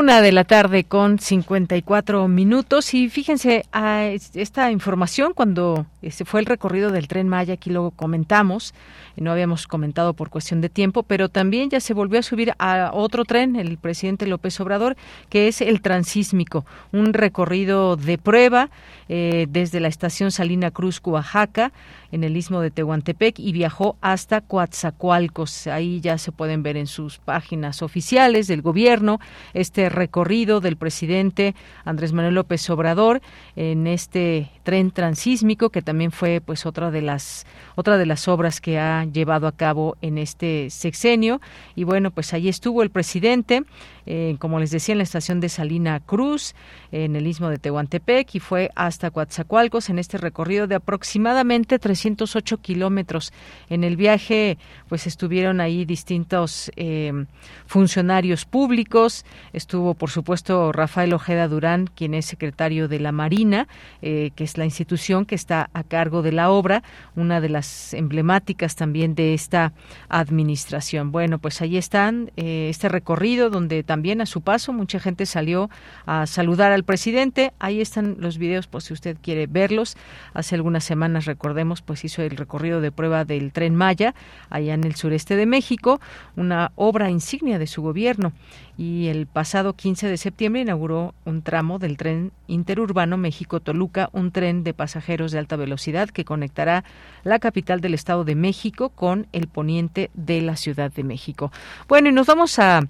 Una 0.00 0.22
de 0.22 0.32
la 0.32 0.44
tarde 0.44 0.84
con 0.84 1.18
54 1.18 2.26
minutos. 2.26 2.94
Y 2.94 3.10
fíjense 3.10 3.66
a 3.70 4.06
esta 4.06 4.70
información 4.70 5.34
cuando 5.34 5.84
se 6.08 6.24
fue 6.24 6.40
el 6.40 6.46
recorrido 6.46 6.90
del 6.90 7.06
tren 7.06 7.28
Maya, 7.28 7.52
aquí 7.52 7.68
lo 7.68 7.90
comentamos, 7.90 8.72
no 9.16 9.30
habíamos 9.30 9.66
comentado 9.66 10.14
por 10.14 10.30
cuestión 10.30 10.62
de 10.62 10.70
tiempo, 10.70 11.02
pero 11.02 11.28
también 11.28 11.68
ya 11.68 11.80
se 11.80 11.92
volvió 11.92 12.18
a 12.18 12.22
subir 12.22 12.54
a 12.58 12.90
otro 12.94 13.26
tren, 13.26 13.56
el 13.56 13.76
presidente 13.76 14.26
López 14.26 14.58
Obrador, 14.60 14.96
que 15.28 15.48
es 15.48 15.60
el 15.60 15.82
transísmico, 15.82 16.64
un 16.92 17.12
recorrido 17.12 17.96
de 17.96 18.16
prueba 18.16 18.70
eh, 19.10 19.46
desde 19.50 19.80
la 19.80 19.88
estación 19.88 20.30
Salina 20.30 20.70
Cruz, 20.70 21.02
Oaxaca, 21.04 21.72
en 22.12 22.24
el 22.24 22.36
istmo 22.36 22.60
de 22.60 22.70
Tehuantepec 22.70 23.38
y 23.38 23.52
viajó 23.52 23.96
hasta 24.00 24.40
Coatzacoalcos. 24.40 25.66
Ahí 25.66 26.00
ya 26.00 26.18
se 26.18 26.32
pueden 26.32 26.62
ver 26.62 26.76
en 26.76 26.86
sus 26.86 27.18
páginas 27.18 27.82
oficiales 27.82 28.48
del 28.48 28.62
gobierno 28.62 29.20
este 29.54 29.89
recorrido 29.90 30.60
del 30.60 30.76
presidente 30.76 31.54
Andrés 31.84 32.12
Manuel 32.12 32.34
López 32.34 32.68
Obrador 32.70 33.20
en 33.56 33.86
este 33.86 34.50
tren 34.62 34.90
transísmico 34.90 35.70
que 35.70 35.82
también 35.82 36.12
fue 36.12 36.40
pues 36.40 36.64
otra 36.64 36.90
de 36.90 37.02
las 37.02 37.46
otra 37.74 37.98
de 37.98 38.06
las 38.06 38.28
obras 38.28 38.60
que 38.60 38.78
ha 38.78 39.04
llevado 39.04 39.46
a 39.46 39.52
cabo 39.52 39.96
en 40.00 40.18
este 40.18 40.70
sexenio. 40.70 41.40
Y 41.74 41.84
bueno 41.84 42.10
pues 42.10 42.32
ahí 42.32 42.48
estuvo 42.48 42.82
el 42.82 42.90
presidente 42.90 43.64
eh, 44.06 44.36
como 44.38 44.58
les 44.58 44.70
decía, 44.70 44.92
en 44.92 44.98
la 44.98 45.04
estación 45.04 45.40
de 45.40 45.48
Salina 45.48 46.00
Cruz, 46.00 46.54
en 46.92 47.16
el 47.16 47.26
istmo 47.26 47.48
de 47.48 47.58
Tehuantepec, 47.58 48.34
y 48.34 48.40
fue 48.40 48.70
hasta 48.74 49.10
Coatzacoalcos 49.10 49.90
en 49.90 49.98
este 49.98 50.18
recorrido 50.18 50.66
de 50.66 50.74
aproximadamente 50.76 51.78
308 51.78 52.58
kilómetros. 52.58 53.32
En 53.68 53.84
el 53.84 53.96
viaje, 53.96 54.58
pues 54.88 55.06
estuvieron 55.06 55.60
ahí 55.60 55.84
distintos 55.84 56.70
eh, 56.76 57.26
funcionarios 57.66 58.44
públicos. 58.44 59.24
Estuvo, 59.52 59.94
por 59.94 60.10
supuesto, 60.10 60.72
Rafael 60.72 61.12
Ojeda 61.12 61.48
Durán, 61.48 61.86
quien 61.86 62.14
es 62.14 62.26
secretario 62.26 62.88
de 62.88 63.00
la 63.00 63.12
Marina, 63.12 63.68
eh, 64.02 64.30
que 64.34 64.44
es 64.44 64.58
la 64.58 64.64
institución 64.64 65.24
que 65.24 65.34
está 65.34 65.70
a 65.72 65.84
cargo 65.84 66.22
de 66.22 66.32
la 66.32 66.50
obra, 66.50 66.82
una 67.16 67.40
de 67.40 67.48
las 67.48 67.94
emblemáticas 67.94 68.76
también 68.76 69.14
de 69.14 69.34
esta 69.34 69.72
administración. 70.08 71.12
Bueno, 71.12 71.38
pues 71.38 71.60
ahí 71.60 71.76
están 71.76 72.30
este 72.36 72.88
recorrido 72.88 73.50
donde 73.50 73.82
también 73.90 74.20
a 74.20 74.26
su 74.26 74.40
paso 74.40 74.72
mucha 74.72 75.00
gente 75.00 75.26
salió 75.26 75.68
a 76.06 76.28
saludar 76.28 76.70
al 76.70 76.84
presidente. 76.84 77.52
Ahí 77.58 77.80
están 77.80 78.18
los 78.20 78.38
videos 78.38 78.68
por 78.68 78.82
si 78.82 78.92
usted 78.92 79.16
quiere 79.20 79.48
verlos. 79.48 79.96
Hace 80.32 80.54
algunas 80.54 80.84
semanas, 80.84 81.24
recordemos, 81.24 81.82
pues 81.82 82.04
hizo 82.04 82.22
el 82.22 82.36
recorrido 82.36 82.80
de 82.80 82.92
prueba 82.92 83.24
del 83.24 83.52
tren 83.52 83.74
Maya 83.74 84.14
allá 84.48 84.74
en 84.74 84.84
el 84.84 84.94
sureste 84.94 85.34
de 85.34 85.44
México, 85.44 86.00
una 86.36 86.70
obra 86.76 87.10
insignia 87.10 87.58
de 87.58 87.66
su 87.66 87.82
gobierno 87.82 88.32
y 88.80 89.08
el 89.08 89.26
pasado 89.26 89.74
15 89.74 90.08
de 90.08 90.16
septiembre 90.16 90.62
inauguró 90.62 91.14
un 91.26 91.42
tramo 91.42 91.78
del 91.78 91.98
tren 91.98 92.32
interurbano 92.46 93.18
México-Toluca, 93.18 94.08
un 94.14 94.32
tren 94.32 94.64
de 94.64 94.72
pasajeros 94.72 95.32
de 95.32 95.38
alta 95.38 95.56
velocidad 95.56 96.08
que 96.08 96.24
conectará 96.24 96.82
la 97.22 97.40
capital 97.40 97.82
del 97.82 97.92
Estado 97.92 98.24
de 98.24 98.34
México 98.36 98.88
con 98.88 99.26
el 99.32 99.48
poniente 99.48 100.10
de 100.14 100.40
la 100.40 100.56
Ciudad 100.56 100.90
de 100.90 101.04
México. 101.04 101.52
Bueno, 101.88 102.08
y 102.08 102.12
nos 102.12 102.26
vamos 102.26 102.58
a, 102.58 102.80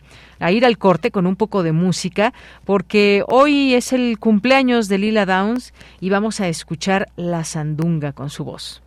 ir 0.48 0.64
al 0.64 0.78
con 1.12 1.26
un 1.26 1.36
poco 1.36 1.62
de 1.62 1.70
música 1.70 2.34
porque 2.64 3.22
hoy 3.28 3.74
es 3.74 3.92
el 3.92 4.18
cumpleaños 4.18 4.88
de 4.88 4.98
Lila 4.98 5.24
Downs 5.24 5.72
y 6.00 6.10
vamos 6.10 6.40
a 6.40 6.48
escuchar 6.48 7.08
La 7.14 7.44
Sandunga 7.44 8.12
con 8.12 8.28
su 8.28 8.44
voz. 8.44 8.82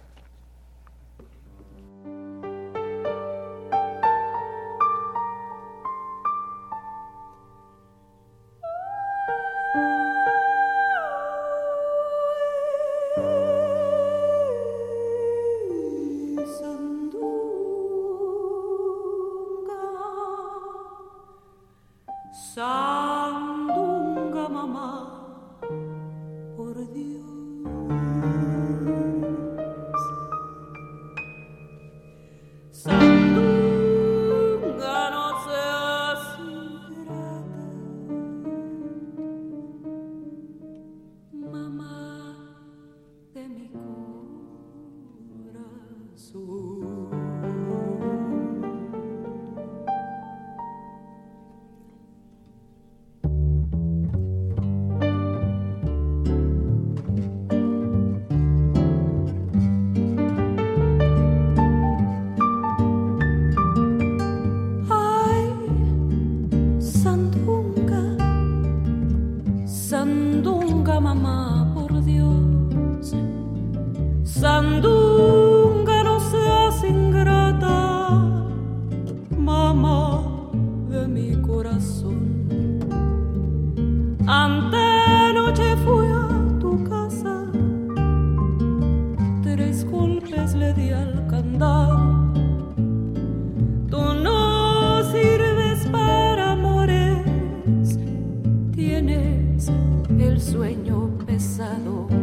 Sueño 100.53 101.09
pesado. 101.25 102.22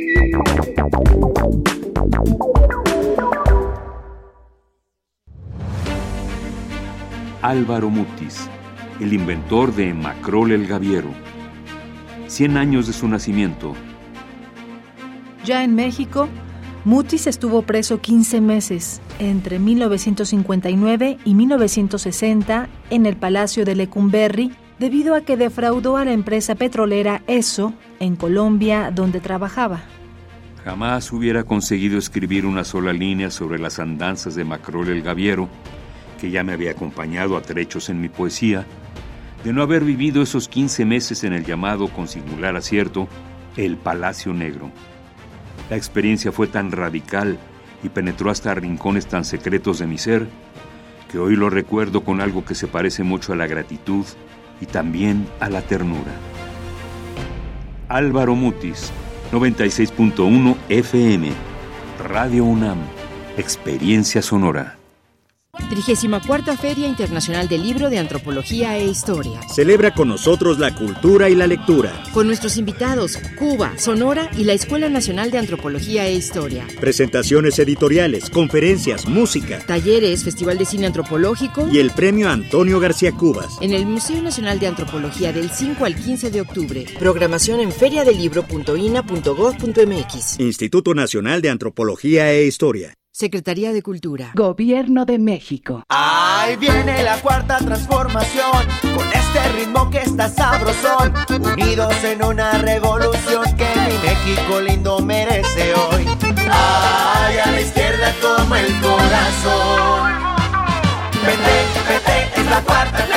Álvaro 7.51 7.89
Mutis, 7.89 8.47
el 9.01 9.11
inventor 9.11 9.75
de 9.75 9.93
Macrol 9.93 10.53
el 10.53 10.67
Gaviero. 10.67 11.09
100 12.27 12.55
años 12.55 12.87
de 12.87 12.93
su 12.93 13.09
nacimiento. 13.09 13.73
Ya 15.43 15.65
en 15.65 15.75
México, 15.75 16.29
Mutis 16.85 17.27
estuvo 17.27 17.63
preso 17.63 17.99
15 17.99 18.39
meses, 18.39 19.01
entre 19.19 19.59
1959 19.59 21.17
y 21.25 21.33
1960, 21.35 22.69
en 22.89 23.05
el 23.05 23.17
Palacio 23.17 23.65
de 23.65 23.75
Lecumberri, 23.75 24.53
debido 24.79 25.13
a 25.13 25.19
que 25.19 25.35
defraudó 25.35 25.97
a 25.97 26.05
la 26.05 26.13
empresa 26.13 26.55
petrolera 26.55 27.21
ESO, 27.27 27.73
en 27.99 28.15
Colombia, 28.15 28.91
donde 28.95 29.19
trabajaba. 29.19 29.81
Jamás 30.63 31.11
hubiera 31.11 31.43
conseguido 31.43 31.97
escribir 31.99 32.45
una 32.45 32.63
sola 32.63 32.93
línea 32.93 33.29
sobre 33.29 33.59
las 33.59 33.77
andanzas 33.77 34.35
de 34.35 34.45
Macrol 34.45 34.87
el 34.87 35.01
Gaviero, 35.01 35.49
que 36.21 36.29
ya 36.29 36.43
me 36.43 36.53
había 36.53 36.71
acompañado 36.71 37.35
a 37.35 37.41
trechos 37.41 37.89
en 37.89 37.99
mi 37.99 38.07
poesía, 38.07 38.63
de 39.43 39.53
no 39.53 39.63
haber 39.63 39.83
vivido 39.83 40.21
esos 40.21 40.47
15 40.47 40.85
meses 40.85 41.23
en 41.23 41.33
el 41.33 41.43
llamado 41.43 41.87
con 41.87 42.07
singular 42.07 42.55
acierto 42.55 43.07
el 43.57 43.75
Palacio 43.75 44.31
Negro. 44.31 44.69
La 45.71 45.77
experiencia 45.77 46.31
fue 46.31 46.45
tan 46.45 46.71
radical 46.71 47.39
y 47.83 47.89
penetró 47.89 48.29
hasta 48.29 48.53
rincones 48.53 49.07
tan 49.07 49.25
secretos 49.25 49.79
de 49.79 49.87
mi 49.87 49.97
ser 49.97 50.27
que 51.11 51.17
hoy 51.17 51.35
lo 51.35 51.49
recuerdo 51.49 52.03
con 52.03 52.21
algo 52.21 52.45
que 52.45 52.53
se 52.53 52.67
parece 52.67 53.01
mucho 53.01 53.33
a 53.33 53.35
la 53.35 53.47
gratitud 53.47 54.05
y 54.61 54.67
también 54.67 55.27
a 55.39 55.49
la 55.49 55.63
ternura. 55.63 56.13
Álvaro 57.89 58.35
Mutis, 58.35 58.91
96.1 59.31 60.55
FM, 60.69 61.31
Radio 62.07 62.45
UNAM, 62.45 62.77
Experiencia 63.37 64.21
Sonora. 64.21 64.80
34 65.71 66.57
Feria 66.57 66.87
Internacional 66.87 67.47
del 67.47 67.63
Libro 67.63 67.89
de 67.89 67.97
Antropología 67.97 68.77
e 68.77 68.87
Historia. 68.87 69.39
Celebra 69.53 69.93
con 69.93 70.09
nosotros 70.09 70.59
la 70.59 70.75
cultura 70.75 71.29
y 71.29 71.35
la 71.35 71.47
lectura. 71.47 72.03
Con 72.13 72.27
nuestros 72.27 72.57
invitados, 72.57 73.17
Cuba, 73.37 73.73
Sonora 73.77 74.29
y 74.37 74.43
la 74.43 74.53
Escuela 74.53 74.89
Nacional 74.89 75.31
de 75.31 75.39
Antropología 75.39 76.07
e 76.07 76.13
Historia. 76.13 76.67
Presentaciones 76.79 77.57
editoriales, 77.59 78.29
conferencias, 78.29 79.07
música. 79.07 79.59
Talleres, 79.65 80.23
Festival 80.23 80.57
de 80.57 80.65
Cine 80.65 80.87
Antropológico. 80.87 81.67
Y 81.71 81.79
el 81.79 81.91
Premio 81.91 82.29
Antonio 82.29 82.79
García 82.79 83.11
Cubas. 83.11 83.57
En 83.61 83.73
el 83.73 83.85
Museo 83.85 84.21
Nacional 84.21 84.59
de 84.59 84.67
Antropología 84.67 85.33
del 85.33 85.49
5 85.49 85.85
al 85.85 85.95
15 85.95 86.31
de 86.31 86.41
octubre. 86.41 86.85
Programación 86.99 87.59
en 87.59 87.71
feriadelibro.ina.gov.mx. 87.71 90.39
Instituto 90.39 90.93
Nacional 90.93 91.41
de 91.41 91.49
Antropología 91.49 92.31
e 92.31 92.45
Historia. 92.45 92.93
Secretaría 93.13 93.73
de 93.73 93.83
Cultura. 93.83 94.31
Gobierno 94.35 95.03
de 95.03 95.19
México. 95.19 95.83
Ahí 95.89 96.55
viene 96.55 97.03
la 97.03 97.17
cuarta 97.17 97.57
transformación, 97.57 98.65
con 98.95 99.05
este 99.11 99.49
ritmo 99.53 99.89
que 99.89 99.97
está 99.99 100.29
sabrosón, 100.29 101.13
unidos 101.29 101.93
en 102.05 102.23
una 102.23 102.53
revolución 102.59 103.43
que 103.57 103.67
mi 103.85 103.97
México 104.07 104.61
lindo 104.61 104.99
merece 104.99 105.73
hoy. 105.75 106.07
Ay, 106.49 107.37
a 107.37 107.51
la 107.51 107.59
izquierda 107.61 108.13
como 108.21 108.55
el 108.55 108.79
corazón. 108.79 110.13
Vete, 111.25 111.57
vete, 111.89 112.39
es 112.41 112.45
la 112.49 112.61
cuarta 112.61 112.97
T. 112.97 113.13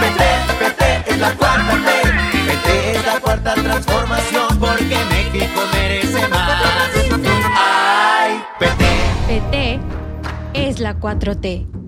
Vete, 0.00 0.30
vete, 0.58 1.12
es 1.12 1.18
la 1.20 1.32
cuarta 1.34 1.74
T. 1.74 2.38
Vete, 2.44 2.90
es 2.96 3.06
la 3.06 3.20
cuarta 3.20 3.54
transformación, 3.54 4.58
porque 4.58 4.98
México 5.10 5.60
merece 5.72 6.26
más. 6.28 6.60
Ay, 7.56 8.42
vete. 8.58 8.77
PT 9.28 9.78
es 10.54 10.80
la 10.80 10.98
4T. 10.98 11.87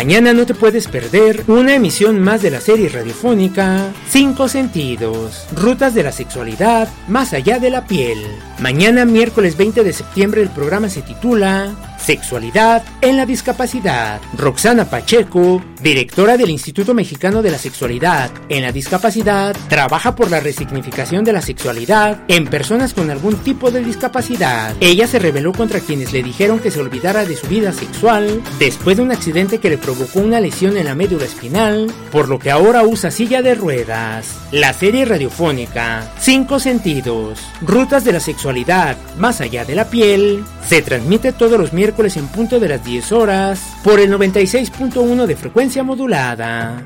Mañana 0.00 0.32
no 0.32 0.46
te 0.46 0.54
puedes 0.54 0.88
perder 0.88 1.44
una 1.46 1.74
emisión 1.74 2.20
más 2.20 2.40
de 2.40 2.50
la 2.50 2.62
serie 2.62 2.88
radiofónica 2.88 3.92
Cinco 4.08 4.48
Sentidos, 4.48 5.46
Rutas 5.54 5.92
de 5.92 6.02
la 6.02 6.10
Sexualidad 6.10 6.88
más 7.06 7.34
allá 7.34 7.58
de 7.58 7.68
la 7.68 7.84
piel. 7.84 8.16
Mañana 8.60 9.04
miércoles 9.04 9.58
20 9.58 9.84
de 9.84 9.92
septiembre 9.92 10.40
el 10.40 10.48
programa 10.48 10.88
se 10.88 11.02
titula 11.02 11.74
Sexualidad 12.04 12.82
en 13.00 13.16
la 13.16 13.26
discapacidad. 13.26 14.20
Roxana 14.36 14.84
Pacheco, 14.84 15.62
directora 15.82 16.36
del 16.36 16.50
Instituto 16.50 16.94
Mexicano 16.94 17.42
de 17.42 17.50
la 17.50 17.58
Sexualidad 17.58 18.30
en 18.48 18.62
la 18.62 18.72
Discapacidad, 18.72 19.56
trabaja 19.68 20.16
por 20.16 20.30
la 20.30 20.40
resignificación 20.40 21.24
de 21.24 21.32
la 21.32 21.42
sexualidad 21.42 22.22
en 22.28 22.46
personas 22.46 22.94
con 22.94 23.10
algún 23.10 23.36
tipo 23.36 23.70
de 23.70 23.84
discapacidad. 23.84 24.74
Ella 24.80 25.06
se 25.06 25.18
rebeló 25.18 25.52
contra 25.52 25.80
quienes 25.80 26.12
le 26.12 26.22
dijeron 26.22 26.58
que 26.58 26.70
se 26.70 26.80
olvidara 26.80 27.24
de 27.24 27.36
su 27.36 27.46
vida 27.46 27.72
sexual 27.72 28.42
después 28.58 28.96
de 28.96 29.02
un 29.02 29.12
accidente 29.12 29.58
que 29.58 29.70
le 29.70 29.78
provocó 29.78 30.20
una 30.20 30.40
lesión 30.40 30.76
en 30.76 30.86
la 30.86 30.94
médula 30.94 31.24
espinal, 31.24 31.92
por 32.10 32.28
lo 32.28 32.38
que 32.38 32.50
ahora 32.50 32.82
usa 32.82 33.10
silla 33.10 33.42
de 33.42 33.54
ruedas. 33.54 34.36
La 34.52 34.72
serie 34.72 35.04
radiofónica 35.04 36.10
Cinco 36.18 36.58
Sentidos, 36.58 37.38
Rutas 37.60 38.04
de 38.04 38.12
la 38.12 38.20
Sexualidad 38.20 38.96
más 39.18 39.40
allá 39.40 39.64
de 39.64 39.74
la 39.74 39.90
piel, 39.90 40.44
se 40.66 40.82
transmite 40.82 41.32
todos 41.32 41.58
los 41.58 41.72
miércoles 41.72 41.90
en 42.00 42.28
punto 42.28 42.58
de 42.58 42.68
las 42.68 42.82
10 42.82 43.12
horas 43.12 43.60
por 43.84 44.00
el 44.00 44.10
96.1 44.10 45.26
de 45.26 45.36
frecuencia 45.36 45.82
modulada. 45.82 46.82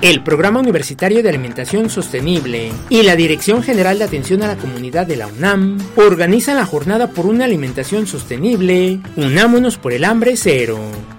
El 0.00 0.22
Programa 0.22 0.60
Universitario 0.60 1.20
de 1.24 1.28
Alimentación 1.28 1.90
Sostenible 1.90 2.70
y 2.88 3.02
la 3.02 3.16
Dirección 3.16 3.64
General 3.64 3.98
de 3.98 4.04
Atención 4.04 4.44
a 4.44 4.46
la 4.46 4.56
Comunidad 4.56 5.04
de 5.04 5.16
la 5.16 5.26
UNAM 5.26 5.78
organizan 5.96 6.56
la 6.56 6.64
jornada 6.64 7.08
por 7.10 7.26
una 7.26 7.46
alimentación 7.46 8.06
sostenible 8.06 9.00
Unámonos 9.16 9.76
por 9.76 9.92
el 9.92 10.04
hambre 10.04 10.36
cero. 10.36 10.78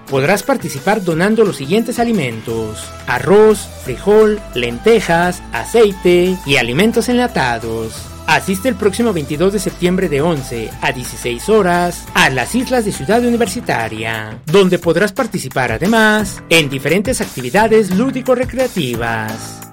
Podrás 0.10 0.44
participar 0.44 1.04
donando 1.04 1.44
los 1.44 1.58
siguientes 1.58 2.00
alimentos: 2.00 2.86
arroz, 3.06 3.68
frijol, 3.84 4.40
lentejas, 4.56 5.44
aceite 5.52 6.38
y 6.46 6.56
alimentos 6.56 7.10
enlatados. 7.10 8.09
Asiste 8.30 8.70
el 8.70 8.76
próximo 8.76 9.12
22 9.12 9.54
de 9.54 9.60
septiembre 9.60 10.08
de 10.08 10.22
11 10.22 10.70
a 10.82 10.92
16 10.92 11.50
horas 11.50 12.06
a 12.14 12.30
las 12.30 12.54
Islas 12.54 12.86
de 12.86 12.92
Ciudad 12.92 13.26
Universitaria, 13.26 14.40
donde 14.46 14.78
podrás 14.78 15.12
participar 15.12 15.72
además 15.72 16.44
en 16.48 16.70
diferentes 16.70 17.22
actividades 17.22 17.90
lúdico-recreativas. 17.90 19.69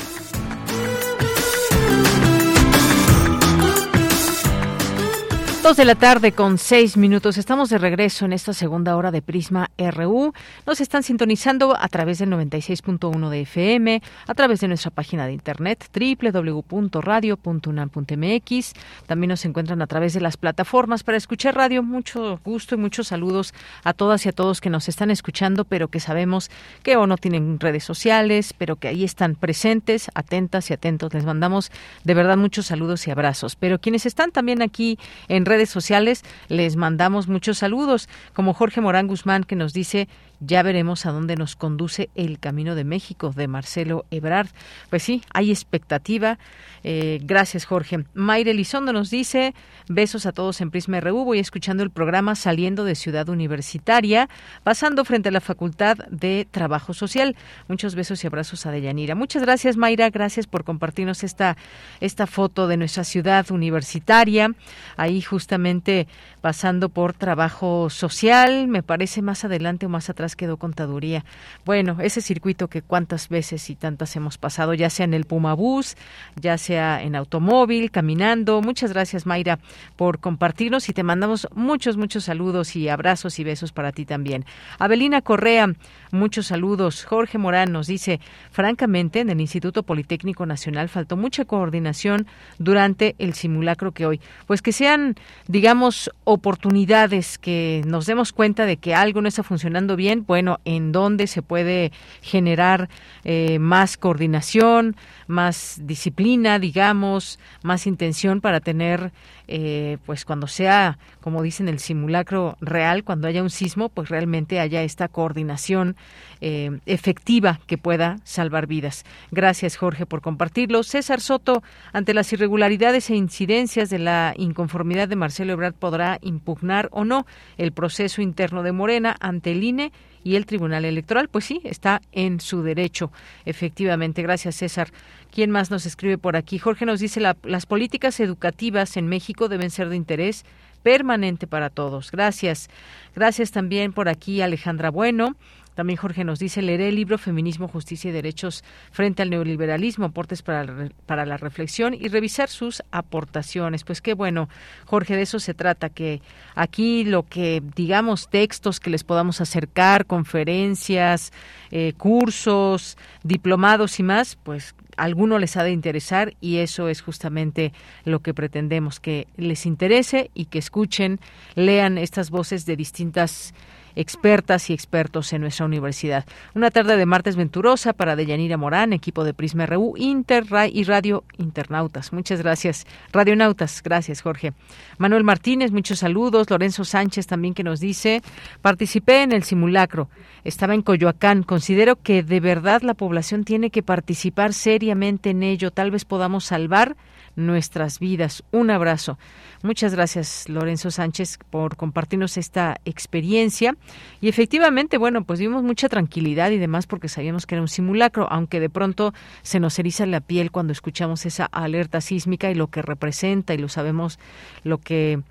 Dos 5.63 5.77
de 5.77 5.85
la 5.85 5.93
tarde 5.93 6.31
con 6.31 6.57
seis 6.57 6.97
minutos. 6.97 7.37
Estamos 7.37 7.69
de 7.69 7.77
regreso 7.77 8.25
en 8.25 8.33
esta 8.33 8.51
segunda 8.51 8.97
hora 8.97 9.11
de 9.11 9.21
Prisma 9.21 9.69
RU. 9.77 10.33
Nos 10.65 10.81
están 10.81 11.03
sintonizando 11.03 11.77
a 11.79 11.87
través 11.87 12.17
del 12.17 12.31
96.1 12.31 13.29
de 13.29 13.41
FM, 13.41 14.01
a 14.25 14.33
través 14.33 14.61
de 14.61 14.67
nuestra 14.67 14.89
página 14.89 15.27
de 15.27 15.33
internet 15.33 15.87
www.radio.unam.mx. 15.93 18.73
También 19.05 19.29
nos 19.29 19.45
encuentran 19.45 19.83
a 19.83 19.87
través 19.87 20.15
de 20.15 20.21
las 20.21 20.35
plataformas 20.35 21.03
para 21.03 21.19
escuchar 21.19 21.55
radio. 21.55 21.83
Mucho 21.83 22.39
gusto 22.43 22.73
y 22.73 22.79
muchos 22.79 23.09
saludos 23.09 23.53
a 23.83 23.93
todas 23.93 24.25
y 24.25 24.29
a 24.29 24.31
todos 24.31 24.61
que 24.61 24.71
nos 24.71 24.89
están 24.89 25.11
escuchando, 25.11 25.63
pero 25.63 25.89
que 25.89 25.99
sabemos 25.99 26.49
que 26.81 26.97
o 26.97 27.05
no 27.05 27.17
tienen 27.17 27.59
redes 27.59 27.83
sociales, 27.83 28.55
pero 28.57 28.77
que 28.77 28.87
ahí 28.87 29.03
están 29.03 29.35
presentes, 29.35 30.09
atentas 30.15 30.71
y 30.71 30.73
atentos. 30.73 31.13
Les 31.13 31.23
mandamos 31.23 31.71
de 32.03 32.15
verdad 32.15 32.37
muchos 32.37 32.65
saludos 32.65 33.07
y 33.07 33.11
abrazos. 33.11 33.55
Pero 33.55 33.77
quienes 33.77 34.07
están 34.07 34.31
también 34.31 34.63
aquí 34.63 34.97
en 35.27 35.50
redes 35.51 35.69
sociales 35.69 36.23
les 36.47 36.77
mandamos 36.77 37.27
muchos 37.27 37.57
saludos, 37.57 38.07
como 38.33 38.53
Jorge 38.53 38.79
Morán 38.79 39.07
Guzmán 39.07 39.43
que 39.43 39.57
nos 39.57 39.73
dice 39.73 40.07
ya 40.41 40.63
veremos 40.63 41.05
a 41.05 41.11
dónde 41.11 41.35
nos 41.35 41.55
conduce 41.55 42.09
el 42.15 42.39
Camino 42.39 42.75
de 42.75 42.83
México 42.83 43.31
de 43.35 43.47
Marcelo 43.47 44.05
Ebrard. 44.09 44.49
Pues 44.89 45.03
sí, 45.03 45.21
hay 45.33 45.51
expectativa. 45.51 46.39
Eh, 46.83 47.19
gracias, 47.21 47.65
Jorge. 47.65 48.05
Mayre 48.15 48.51
Elizondo 48.51 48.91
nos 48.91 49.11
dice, 49.11 49.53
besos 49.87 50.25
a 50.25 50.31
todos 50.31 50.59
en 50.61 50.71
Prisma 50.71 50.99
RU. 50.99 51.25
Voy 51.25 51.39
escuchando 51.39 51.83
el 51.83 51.91
programa 51.91 52.33
saliendo 52.35 52.83
de 52.83 52.95
Ciudad 52.95 53.29
Universitaria, 53.29 54.29
pasando 54.63 55.05
frente 55.05 55.29
a 55.29 55.31
la 55.31 55.41
Facultad 55.41 55.97
de 56.09 56.47
Trabajo 56.49 56.93
Social. 56.93 57.35
Muchos 57.67 57.93
besos 57.93 58.23
y 58.23 58.27
abrazos 58.27 58.65
a 58.65 58.71
Deyanira. 58.71 59.13
Muchas 59.13 59.43
gracias, 59.43 59.77
Mayra. 59.77 60.09
Gracias 60.09 60.47
por 60.47 60.63
compartirnos 60.63 61.23
esta, 61.23 61.55
esta 61.99 62.25
foto 62.25 62.67
de 62.67 62.77
nuestra 62.77 63.03
ciudad 63.03 63.51
universitaria. 63.51 64.51
Ahí 64.97 65.21
justamente 65.21 66.07
pasando 66.41 66.89
por 66.89 67.13
trabajo 67.13 67.91
social, 67.91 68.67
me 68.67 68.81
parece 68.81 69.21
más 69.21 69.45
adelante 69.45 69.85
o 69.85 69.89
más 69.89 70.09
atrás 70.09 70.30
quedó 70.35 70.57
contaduría. 70.57 71.25
Bueno, 71.65 71.97
ese 71.99 72.21
circuito 72.21 72.67
que 72.67 72.81
cuántas 72.81 73.29
veces 73.29 73.69
y 73.69 73.75
tantas 73.75 74.15
hemos 74.15 74.37
pasado, 74.37 74.73
ya 74.73 74.89
sea 74.89 75.05
en 75.05 75.13
el 75.13 75.25
Puma 75.25 75.53
Bus, 75.53 75.95
ya 76.39 76.57
sea 76.57 77.01
en 77.03 77.15
automóvil, 77.15 77.91
caminando. 77.91 78.61
Muchas 78.61 78.93
gracias, 78.93 79.25
Mayra, 79.25 79.59
por 79.95 80.19
compartirnos 80.19 80.89
y 80.89 80.93
te 80.93 81.03
mandamos 81.03 81.47
muchos, 81.53 81.97
muchos 81.97 82.25
saludos 82.25 82.75
y 82.75 82.89
abrazos 82.89 83.39
y 83.39 83.43
besos 83.43 83.71
para 83.71 83.91
ti 83.91 84.05
también. 84.05 84.45
Abelina 84.79 85.21
Correa, 85.21 85.73
muchos 86.11 86.47
saludos. 86.47 87.05
Jorge 87.05 87.37
Morán 87.37 87.71
nos 87.71 87.87
dice, 87.87 88.19
francamente, 88.51 89.19
en 89.19 89.29
el 89.29 89.41
Instituto 89.41 89.83
Politécnico 89.83 90.45
Nacional 90.45 90.89
faltó 90.89 91.17
mucha 91.17 91.45
coordinación 91.45 92.27
durante 92.57 93.15
el 93.19 93.33
simulacro 93.33 93.91
que 93.91 94.05
hoy. 94.05 94.21
Pues 94.47 94.61
que 94.61 94.71
sean, 94.71 95.15
digamos, 95.47 96.11
oportunidades, 96.23 97.37
que 97.37 97.81
nos 97.85 98.05
demos 98.05 98.33
cuenta 98.33 98.65
de 98.65 98.77
que 98.77 98.95
algo 98.95 99.21
no 99.21 99.27
está 99.27 99.43
funcionando 99.43 99.95
bien, 99.95 100.20
bueno, 100.25 100.59
en 100.65 100.91
dónde 100.91 101.27
se 101.27 101.41
puede 101.41 101.91
generar 102.21 102.89
eh, 103.23 103.59
más 103.59 103.97
coordinación, 103.97 104.95
más 105.27 105.79
disciplina, 105.83 106.59
digamos, 106.59 107.39
más 107.63 107.87
intención 107.87 108.41
para 108.41 108.59
tener, 108.59 109.11
eh, 109.47 109.97
pues 110.05 110.25
cuando 110.25 110.47
sea, 110.47 110.97
como 111.21 111.41
dicen, 111.41 111.67
el 111.67 111.79
simulacro 111.79 112.57
real, 112.61 113.03
cuando 113.03 113.27
haya 113.27 113.41
un 113.41 113.49
sismo, 113.49 113.89
pues 113.89 114.09
realmente 114.09 114.59
haya 114.59 114.83
esta 114.83 115.07
coordinación 115.07 115.95
eh, 116.41 116.79
efectiva 116.85 117.59
que 117.67 117.77
pueda 117.77 118.17
salvar 118.23 118.67
vidas. 118.67 119.05
Gracias, 119.31 119.77
Jorge, 119.77 120.05
por 120.05 120.21
compartirlo. 120.21 120.83
César 120.83 121.21
Soto, 121.21 121.63
ante 121.93 122.13
las 122.13 122.31
irregularidades 122.33 123.09
e 123.09 123.15
incidencias 123.15 123.89
de 123.89 123.99
la 123.99 124.33
inconformidad 124.37 125.07
de 125.07 125.15
Marcelo 125.15 125.53
Ebrard, 125.53 125.75
podrá 125.75 126.17
impugnar 126.21 126.89
o 126.91 127.05
no 127.05 127.25
el 127.57 127.71
proceso 127.71 128.21
interno 128.21 128.63
de 128.63 128.71
Morena 128.71 129.15
ante 129.19 129.51
el 129.51 129.63
INE 129.63 129.91
y 130.23 130.35
el 130.35 130.45
Tribunal 130.45 130.85
Electoral. 130.85 131.29
Pues 131.29 131.45
sí, 131.45 131.61
está 131.63 132.01
en 132.11 132.39
su 132.39 132.63
derecho, 132.63 133.11
efectivamente. 133.45 134.21
Gracias, 134.21 134.55
César. 134.55 134.91
¿Quién 135.31 135.51
más 135.51 135.71
nos 135.71 135.85
escribe 135.85 136.17
por 136.17 136.35
aquí? 136.35 136.59
Jorge 136.59 136.85
nos 136.85 136.99
dice, 136.99 137.19
la, 137.19 137.37
las 137.43 137.65
políticas 137.65 138.19
educativas 138.19 138.97
en 138.97 139.07
México 139.07 139.47
deben 139.47 139.69
ser 139.69 139.89
de 139.89 139.95
interés 139.95 140.45
permanente 140.83 141.47
para 141.47 141.69
todos. 141.69 142.11
Gracias. 142.11 142.69
Gracias 143.15 143.51
también 143.51 143.93
por 143.93 144.09
aquí, 144.09 144.41
Alejandra 144.41 144.89
Bueno. 144.89 145.35
También 145.75 145.97
Jorge 145.97 146.23
nos 146.23 146.39
dice, 146.39 146.61
leeré 146.61 146.89
el 146.89 146.95
libro 146.95 147.17
Feminismo, 147.17 147.67
Justicia 147.67 148.09
y 148.09 148.13
Derechos 148.13 148.63
frente 148.91 149.21
al 149.21 149.29
neoliberalismo, 149.29 150.05
aportes 150.05 150.41
para, 150.41 150.89
para 151.05 151.25
la 151.25 151.37
reflexión 151.37 151.93
y 151.93 152.07
revisar 152.07 152.49
sus 152.49 152.83
aportaciones. 152.91 153.83
Pues 153.83 154.01
qué 154.01 154.13
bueno, 154.13 154.49
Jorge, 154.85 155.15
de 155.15 155.23
eso 155.23 155.39
se 155.39 155.53
trata, 155.53 155.89
que 155.89 156.21
aquí 156.55 157.03
lo 157.03 157.23
que 157.23 157.61
digamos, 157.75 158.29
textos 158.29 158.79
que 158.79 158.89
les 158.89 159.03
podamos 159.03 159.41
acercar, 159.41 160.05
conferencias, 160.05 161.31
eh, 161.71 161.93
cursos, 161.97 162.97
diplomados 163.23 163.99
y 163.99 164.03
más, 164.03 164.37
pues 164.43 164.75
alguno 164.97 165.39
les 165.39 165.57
ha 165.57 165.63
de 165.63 165.71
interesar 165.71 166.35
y 166.41 166.57
eso 166.57 166.89
es 166.89 167.01
justamente 167.01 167.73
lo 168.05 168.19
que 168.19 168.33
pretendemos, 168.33 168.99
que 168.99 169.27
les 169.37 169.65
interese 169.65 170.29
y 170.33 170.45
que 170.45 170.59
escuchen, 170.59 171.19
lean 171.55 171.97
estas 171.97 172.29
voces 172.29 172.65
de 172.65 172.75
distintas 172.75 173.53
expertas 173.95 174.69
y 174.69 174.73
expertos 174.73 175.33
en 175.33 175.41
nuestra 175.41 175.65
universidad. 175.65 176.25
Una 176.55 176.71
tarde 176.71 176.97
de 176.97 177.05
martes 177.05 177.35
venturosa 177.35 177.93
para 177.93 178.15
Deyanira 178.15 178.57
Morán, 178.57 178.93
equipo 178.93 179.23
de 179.23 179.33
Prisma 179.33 179.65
RU, 179.65 179.93
Inter 179.97 180.45
y 180.71 180.83
Radio 180.83 181.23
Internautas. 181.37 182.13
Muchas 182.13 182.41
gracias. 182.41 182.85
Radionautas, 183.11 183.81
gracias 183.83 184.21
Jorge. 184.21 184.53
Manuel 184.97 185.23
Martínez, 185.23 185.71
muchos 185.71 185.99
saludos. 185.99 186.49
Lorenzo 186.49 186.83
Sánchez 186.83 187.27
también 187.27 187.53
que 187.53 187.63
nos 187.63 187.79
dice, 187.79 188.21
participé 188.61 189.23
en 189.23 189.31
el 189.31 189.43
simulacro. 189.43 190.09
Estaba 190.43 190.73
en 190.73 190.81
Coyoacán. 190.81 191.43
Considero 191.43 191.95
que 191.95 192.23
de 192.23 192.39
verdad 192.39 192.81
la 192.81 192.93
población 192.93 193.43
tiene 193.43 193.69
que 193.69 193.83
participar 193.83 194.53
seriamente 194.53 195.31
en 195.31 195.43
ello. 195.43 195.71
Tal 195.71 195.91
vez 195.91 196.05
podamos 196.05 196.45
salvar 196.45 196.95
nuestras 197.35 197.99
vidas. 197.99 198.43
Un 198.51 198.69
abrazo. 198.69 199.17
Muchas 199.63 199.93
gracias, 199.93 200.49
Lorenzo 200.49 200.89
Sánchez, 200.91 201.37
por 201.49 201.75
compartirnos 201.75 202.37
esta 202.37 202.77
experiencia. 202.85 203.75
Y 204.19 204.29
efectivamente, 204.29 204.97
bueno, 204.97 205.23
pues 205.23 205.39
vimos 205.39 205.63
mucha 205.63 205.87
tranquilidad 205.89 206.51
y 206.51 206.57
demás 206.57 206.87
porque 206.87 207.09
sabíamos 207.09 207.45
que 207.45 207.55
era 207.55 207.61
un 207.61 207.67
simulacro, 207.67 208.27
aunque 208.31 208.59
de 208.59 208.69
pronto 208.69 209.13
se 209.43 209.59
nos 209.59 209.77
eriza 209.77 210.05
la 210.05 210.21
piel 210.21 210.51
cuando 210.51 210.73
escuchamos 210.73 211.25
esa 211.25 211.45
alerta 211.45 212.01
sísmica 212.01 212.49
y 212.49 212.55
lo 212.55 212.67
que 212.67 212.81
representa 212.81 213.53
y 213.53 213.57
lo 213.57 213.69
sabemos, 213.69 214.19
lo 214.63 214.79
que 214.79 215.21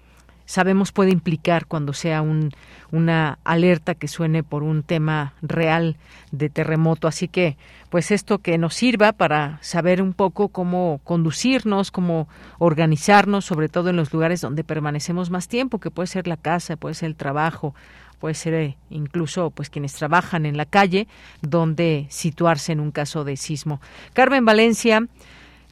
sabemos 0.50 0.90
puede 0.90 1.12
implicar 1.12 1.66
cuando 1.66 1.92
sea 1.92 2.22
un, 2.22 2.50
una 2.90 3.38
alerta 3.44 3.94
que 3.94 4.08
suene 4.08 4.42
por 4.42 4.64
un 4.64 4.82
tema 4.82 5.32
real 5.42 5.96
de 6.32 6.50
terremoto. 6.50 7.06
Así 7.06 7.28
que, 7.28 7.56
pues 7.88 8.10
esto 8.10 8.38
que 8.38 8.58
nos 8.58 8.74
sirva 8.74 9.12
para 9.12 9.58
saber 9.62 10.02
un 10.02 10.12
poco 10.12 10.48
cómo 10.48 11.00
conducirnos, 11.04 11.92
cómo 11.92 12.28
organizarnos, 12.58 13.44
sobre 13.44 13.68
todo 13.68 13.90
en 13.90 13.96
los 13.96 14.12
lugares 14.12 14.40
donde 14.40 14.64
permanecemos 14.64 15.30
más 15.30 15.46
tiempo, 15.46 15.78
que 15.78 15.92
puede 15.92 16.08
ser 16.08 16.26
la 16.26 16.36
casa, 16.36 16.76
puede 16.76 16.96
ser 16.96 17.10
el 17.10 17.16
trabajo, 17.16 17.72
puede 18.18 18.34
ser 18.34 18.54
eh, 18.54 18.76
incluso 18.90 19.50
pues 19.50 19.70
quienes 19.70 19.94
trabajan 19.94 20.46
en 20.46 20.56
la 20.56 20.66
calle, 20.66 21.06
donde 21.42 22.06
situarse 22.10 22.72
en 22.72 22.80
un 22.80 22.90
caso 22.90 23.22
de 23.22 23.36
sismo. 23.36 23.80
Carmen 24.14 24.44
Valencia 24.44 25.06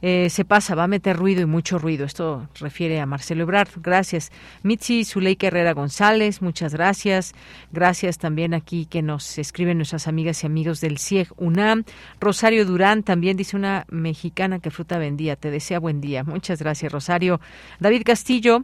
eh, 0.01 0.29
se 0.29 0.45
pasa, 0.45 0.75
va 0.75 0.85
a 0.85 0.87
meter 0.87 1.17
ruido 1.17 1.41
y 1.41 1.45
mucho 1.45 1.77
ruido. 1.77 2.05
Esto 2.05 2.47
refiere 2.59 2.99
a 2.99 3.05
Marcelo 3.05 3.43
Ebrard. 3.43 3.69
Gracias. 3.77 4.31
Mitzi 4.63 5.03
Zuleika 5.05 5.47
Herrera 5.47 5.73
González, 5.73 6.41
muchas 6.41 6.73
gracias. 6.73 7.33
Gracias 7.71 8.17
también 8.17 8.53
aquí 8.53 8.85
que 8.85 9.01
nos 9.01 9.37
escriben 9.37 9.77
nuestras 9.77 10.07
amigas 10.07 10.43
y 10.43 10.47
amigos 10.47 10.81
del 10.81 10.97
CIEG 10.97 11.29
UNAM. 11.37 11.83
Rosario 12.19 12.65
Durán 12.65 13.03
también 13.03 13.37
dice 13.37 13.55
una 13.55 13.85
mexicana 13.89 14.59
que 14.59 14.71
fruta 14.71 14.97
vendía. 14.97 15.35
Te 15.35 15.51
desea 15.51 15.79
buen 15.79 16.01
día. 16.01 16.23
Muchas 16.23 16.59
gracias, 16.59 16.91
Rosario. 16.91 17.39
David 17.79 18.03
Castillo. 18.05 18.63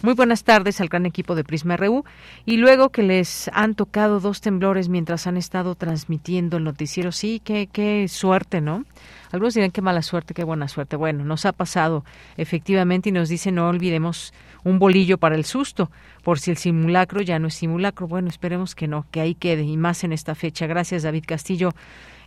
Muy 0.00 0.14
buenas 0.14 0.44
tardes 0.44 0.80
al 0.80 0.88
gran 0.88 1.06
equipo 1.06 1.34
de 1.34 1.42
Prisma 1.42 1.76
RU. 1.76 2.04
Y 2.46 2.58
luego 2.58 2.90
que 2.90 3.02
les 3.02 3.50
han 3.52 3.74
tocado 3.74 4.20
dos 4.20 4.40
temblores 4.40 4.88
mientras 4.88 5.26
han 5.26 5.36
estado 5.36 5.74
transmitiendo 5.74 6.58
el 6.58 6.64
noticiero, 6.64 7.10
sí, 7.10 7.42
qué, 7.42 7.68
qué 7.72 8.06
suerte, 8.06 8.60
¿no? 8.60 8.84
Algunos 9.32 9.54
dirán 9.54 9.72
qué 9.72 9.82
mala 9.82 10.02
suerte, 10.02 10.34
qué 10.34 10.44
buena 10.44 10.68
suerte. 10.68 10.94
Bueno, 10.94 11.24
nos 11.24 11.46
ha 11.46 11.52
pasado 11.52 12.04
efectivamente 12.36 13.08
y 13.08 13.12
nos 13.12 13.28
dice 13.28 13.50
no 13.50 13.68
olvidemos 13.68 14.32
un 14.62 14.78
bolillo 14.78 15.18
para 15.18 15.34
el 15.34 15.44
susto, 15.44 15.90
por 16.22 16.38
si 16.38 16.52
el 16.52 16.58
simulacro 16.58 17.20
ya 17.20 17.40
no 17.40 17.48
es 17.48 17.54
simulacro. 17.54 18.06
Bueno, 18.06 18.28
esperemos 18.28 18.76
que 18.76 18.86
no, 18.86 19.04
que 19.10 19.20
ahí 19.20 19.34
quede 19.34 19.62
y 19.64 19.76
más 19.76 20.04
en 20.04 20.12
esta 20.12 20.36
fecha. 20.36 20.68
Gracias, 20.68 21.02
David 21.02 21.24
Castillo. 21.26 21.70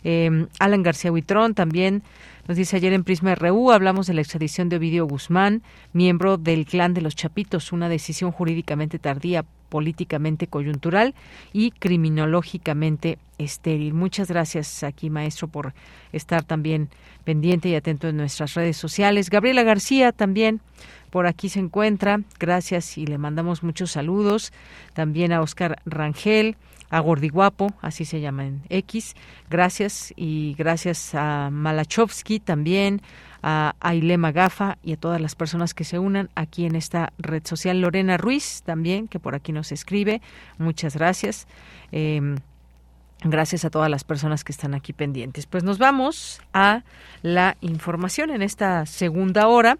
Eh, 0.04 0.46
Alan 0.58 0.82
García 0.82 1.12
Huitrón 1.12 1.54
también 1.54 2.02
nos 2.48 2.56
dice 2.56 2.76
ayer 2.76 2.92
en 2.92 3.04
Prisma 3.04 3.36
RU, 3.36 3.70
hablamos 3.70 4.08
de 4.08 4.14
la 4.14 4.20
extradición 4.20 4.68
de 4.68 4.76
Ovidio 4.76 5.06
Guzmán, 5.06 5.62
miembro 5.92 6.38
del 6.38 6.66
clan 6.66 6.92
de 6.92 7.00
los 7.00 7.14
Chapitos, 7.14 7.70
una 7.70 7.88
decisión 7.88 8.32
jurídicamente 8.32 8.98
tardía, 8.98 9.44
políticamente 9.68 10.48
coyuntural 10.48 11.14
y 11.52 11.70
criminológicamente 11.70 13.18
estéril. 13.38 13.94
Muchas 13.94 14.28
gracias 14.28 14.82
aquí, 14.82 15.08
maestro, 15.08 15.48
por 15.48 15.72
estar 16.12 16.42
también 16.42 16.90
pendiente 17.24 17.68
y 17.68 17.76
atento 17.76 18.08
en 18.08 18.16
nuestras 18.16 18.54
redes 18.54 18.76
sociales. 18.76 19.30
Gabriela 19.30 19.62
García 19.62 20.10
también 20.10 20.60
por 21.10 21.26
aquí 21.26 21.48
se 21.48 21.60
encuentra. 21.60 22.20
Gracias 22.40 22.98
y 22.98 23.06
le 23.06 23.18
mandamos 23.18 23.62
muchos 23.62 23.92
saludos. 23.92 24.52
También 24.94 25.32
a 25.32 25.40
Oscar 25.40 25.80
Rangel 25.86 26.56
a 26.92 27.00
Gordiguapo, 27.00 27.72
así 27.80 28.04
se 28.04 28.20
llama 28.20 28.44
en 28.44 28.62
X. 28.68 29.16
Gracias 29.48 30.12
y 30.14 30.54
gracias 30.58 31.14
a 31.14 31.48
Malachowski 31.50 32.38
también, 32.38 33.00
a 33.42 33.74
Ailema 33.80 34.30
Gafa 34.30 34.76
y 34.84 34.92
a 34.92 34.96
todas 34.98 35.18
las 35.18 35.34
personas 35.34 35.72
que 35.72 35.84
se 35.84 35.98
unan 35.98 36.28
aquí 36.34 36.66
en 36.66 36.76
esta 36.76 37.14
red 37.16 37.44
social. 37.46 37.80
Lorena 37.80 38.18
Ruiz 38.18 38.62
también, 38.62 39.08
que 39.08 39.18
por 39.18 39.34
aquí 39.34 39.52
nos 39.52 39.72
escribe. 39.72 40.20
Muchas 40.58 40.94
gracias. 40.94 41.48
Em, 41.92 42.36
gracias 43.24 43.64
a 43.64 43.70
todas 43.70 43.90
las 43.90 44.04
personas 44.04 44.44
que 44.44 44.52
están 44.52 44.74
aquí 44.74 44.92
pendientes. 44.92 45.46
Pues 45.46 45.64
nos 45.64 45.78
vamos 45.78 46.42
a 46.52 46.82
la 47.22 47.56
información 47.62 48.30
en 48.30 48.42
esta 48.42 48.84
segunda 48.84 49.48
hora 49.48 49.78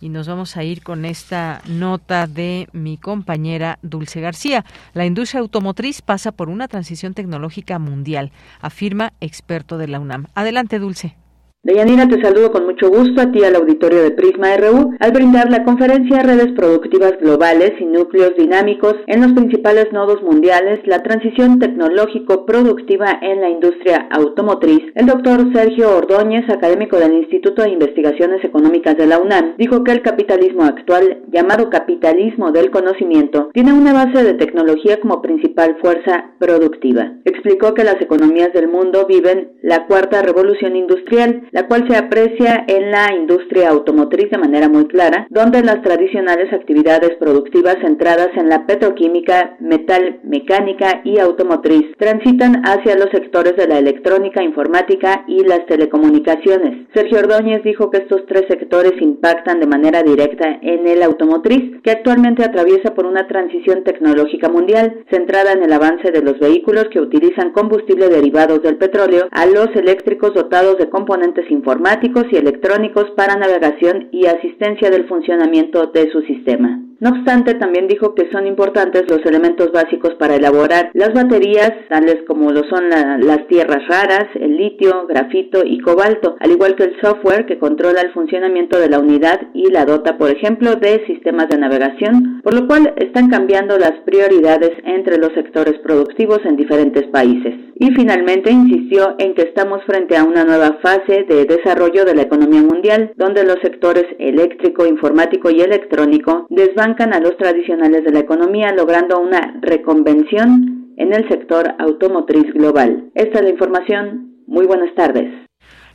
y 0.00 0.08
nos 0.08 0.26
vamos 0.26 0.56
a 0.56 0.64
ir 0.64 0.82
con 0.82 1.04
esta 1.04 1.62
nota 1.66 2.26
de 2.26 2.68
mi 2.72 2.96
compañera 2.96 3.78
Dulce 3.82 4.20
García. 4.20 4.64
La 4.94 5.06
industria 5.06 5.40
automotriz 5.40 6.02
pasa 6.02 6.32
por 6.32 6.48
una 6.48 6.68
transición 6.68 7.14
tecnológica 7.14 7.78
mundial, 7.78 8.32
afirma 8.60 9.12
experto 9.20 9.78
de 9.78 9.88
la 9.88 10.00
UNAM. 10.00 10.26
Adelante, 10.34 10.78
Dulce. 10.78 11.16
Deyanira, 11.62 12.08
te 12.08 12.18
saludo 12.22 12.50
con 12.52 12.64
mucho 12.64 12.88
gusto 12.88 13.20
a 13.20 13.30
ti 13.30 13.44
al 13.44 13.54
auditorio 13.54 14.02
de 14.02 14.12
Prisma 14.12 14.56
RU 14.56 14.96
al 14.98 15.12
brindar 15.12 15.50
la 15.50 15.62
conferencia 15.62 16.22
Redes 16.22 16.52
Productivas 16.56 17.18
Globales 17.20 17.72
y 17.78 17.84
Núcleos 17.84 18.34
Dinámicos 18.34 18.94
en 19.06 19.20
los 19.20 19.32
principales 19.32 19.92
nodos 19.92 20.22
mundiales, 20.22 20.80
la 20.86 21.02
transición 21.02 21.58
tecnológico-productiva 21.58 23.18
en 23.20 23.42
la 23.42 23.50
industria 23.50 24.08
automotriz. 24.10 24.80
El 24.94 25.04
doctor 25.04 25.52
Sergio 25.52 25.94
Ordóñez, 25.98 26.48
académico 26.48 26.96
del 26.96 27.12
Instituto 27.12 27.60
de 27.60 27.72
Investigaciones 27.72 28.42
Económicas 28.42 28.96
de 28.96 29.06
la 29.06 29.18
UNAM, 29.18 29.56
dijo 29.58 29.84
que 29.84 29.92
el 29.92 30.00
capitalismo 30.00 30.64
actual, 30.64 31.24
llamado 31.30 31.68
capitalismo 31.68 32.52
del 32.52 32.70
conocimiento, 32.70 33.50
tiene 33.52 33.74
una 33.74 33.92
base 33.92 34.24
de 34.24 34.32
tecnología 34.32 34.98
como 34.98 35.20
principal 35.20 35.76
fuerza 35.82 36.30
productiva. 36.38 37.18
Explicó 37.26 37.74
que 37.74 37.84
las 37.84 38.00
economías 38.00 38.50
del 38.54 38.68
mundo 38.68 39.04
viven 39.06 39.52
la 39.60 39.86
cuarta 39.86 40.22
revolución 40.22 40.74
industrial, 40.74 41.48
la 41.52 41.66
cual 41.66 41.86
se 41.88 41.96
aprecia 41.96 42.64
en 42.66 42.90
la 42.90 43.14
industria 43.14 43.70
automotriz 43.70 44.30
de 44.30 44.38
manera 44.38 44.68
muy 44.68 44.86
clara, 44.86 45.26
donde 45.30 45.62
las 45.62 45.82
tradicionales 45.82 46.52
actividades 46.52 47.16
productivas 47.18 47.76
centradas 47.82 48.30
en 48.36 48.48
la 48.48 48.66
petroquímica, 48.66 49.56
metal 49.60 50.20
mecánica 50.24 51.00
y 51.04 51.18
automotriz 51.18 51.96
transitan 51.98 52.62
hacia 52.64 52.96
los 52.96 53.10
sectores 53.10 53.56
de 53.56 53.66
la 53.66 53.78
electrónica, 53.78 54.42
informática 54.42 55.24
y 55.26 55.44
las 55.44 55.66
telecomunicaciones. 55.66 56.86
Sergio 56.94 57.18
Ordóñez 57.18 57.62
dijo 57.64 57.90
que 57.90 57.98
estos 57.98 58.26
tres 58.26 58.44
sectores 58.48 58.92
impactan 59.00 59.60
de 59.60 59.66
manera 59.66 60.02
directa 60.02 60.58
en 60.62 60.86
el 60.86 61.02
automotriz, 61.02 61.80
que 61.82 61.90
actualmente 61.90 62.44
atraviesa 62.44 62.94
por 62.94 63.06
una 63.06 63.26
transición 63.26 63.84
tecnológica 63.84 64.48
mundial 64.48 65.04
centrada 65.10 65.52
en 65.52 65.62
el 65.62 65.72
avance 65.72 66.10
de 66.10 66.22
los 66.22 66.38
vehículos 66.38 66.86
que 66.90 67.00
utilizan 67.00 67.52
combustible 67.52 68.08
derivados 68.08 68.62
del 68.62 68.76
petróleo 68.76 69.28
a 69.30 69.46
los 69.46 69.68
eléctricos 69.74 70.34
dotados 70.34 70.78
de 70.78 70.88
componentes 70.88 71.39
informáticos 71.48 72.26
y 72.30 72.36
electrónicos 72.36 73.10
para 73.16 73.36
navegación 73.36 74.08
y 74.12 74.26
asistencia 74.26 74.90
del 74.90 75.06
funcionamiento 75.06 75.86
de 75.86 76.10
su 76.10 76.22
sistema. 76.22 76.80
No 77.00 77.10
obstante, 77.10 77.54
también 77.54 77.88
dijo 77.88 78.14
que 78.14 78.30
son 78.30 78.46
importantes 78.46 79.04
los 79.08 79.24
elementos 79.24 79.72
básicos 79.72 80.14
para 80.16 80.36
elaborar 80.36 80.90
las 80.92 81.14
baterías, 81.14 81.72
tales 81.88 82.18
como 82.28 82.50
lo 82.50 82.62
son 82.64 82.90
las 82.90 83.46
tierras 83.48 83.88
raras, 83.88 84.26
el 84.34 84.58
litio, 84.58 85.06
grafito 85.06 85.62
y 85.64 85.80
cobalto, 85.80 86.36
al 86.40 86.50
igual 86.50 86.76
que 86.76 86.84
el 86.84 87.00
software 87.00 87.46
que 87.46 87.58
controla 87.58 88.02
el 88.02 88.12
funcionamiento 88.12 88.78
de 88.78 88.90
la 88.90 88.98
unidad 88.98 89.40
y 89.54 89.70
la 89.70 89.86
dota, 89.86 90.18
por 90.18 90.28
ejemplo, 90.28 90.76
de 90.76 91.06
sistemas 91.06 91.48
de 91.48 91.56
navegación, 91.56 92.42
por 92.42 92.52
lo 92.52 92.66
cual 92.66 92.92
están 92.98 93.30
cambiando 93.30 93.78
las 93.78 93.92
prioridades 94.04 94.72
entre 94.84 95.16
los 95.16 95.32
sectores 95.32 95.78
productivos 95.78 96.40
en 96.44 96.56
diferentes 96.56 97.06
países. 97.06 97.69
Y 97.82 97.90
finalmente 97.92 98.50
insistió 98.50 99.14
en 99.18 99.34
que 99.34 99.40
estamos 99.40 99.82
frente 99.86 100.14
a 100.14 100.24
una 100.24 100.44
nueva 100.44 100.76
fase 100.82 101.24
de 101.26 101.46
desarrollo 101.46 102.04
de 102.04 102.14
la 102.14 102.20
economía 102.20 102.60
mundial, 102.60 103.14
donde 103.16 103.42
los 103.42 103.56
sectores 103.62 104.04
eléctrico, 104.18 104.84
informático 104.84 105.48
y 105.48 105.62
electrónico 105.62 106.46
desbancan 106.50 107.14
a 107.14 107.20
los 107.20 107.38
tradicionales 107.38 108.04
de 108.04 108.12
la 108.12 108.18
economía, 108.18 108.70
logrando 108.76 109.18
una 109.18 109.58
reconvención 109.62 110.92
en 110.98 111.14
el 111.14 111.26
sector 111.30 111.74
automotriz 111.78 112.52
global. 112.52 113.10
Esta 113.14 113.38
es 113.38 113.44
la 113.44 113.50
información. 113.50 114.44
Muy 114.46 114.66
buenas 114.66 114.94
tardes. 114.94 115.32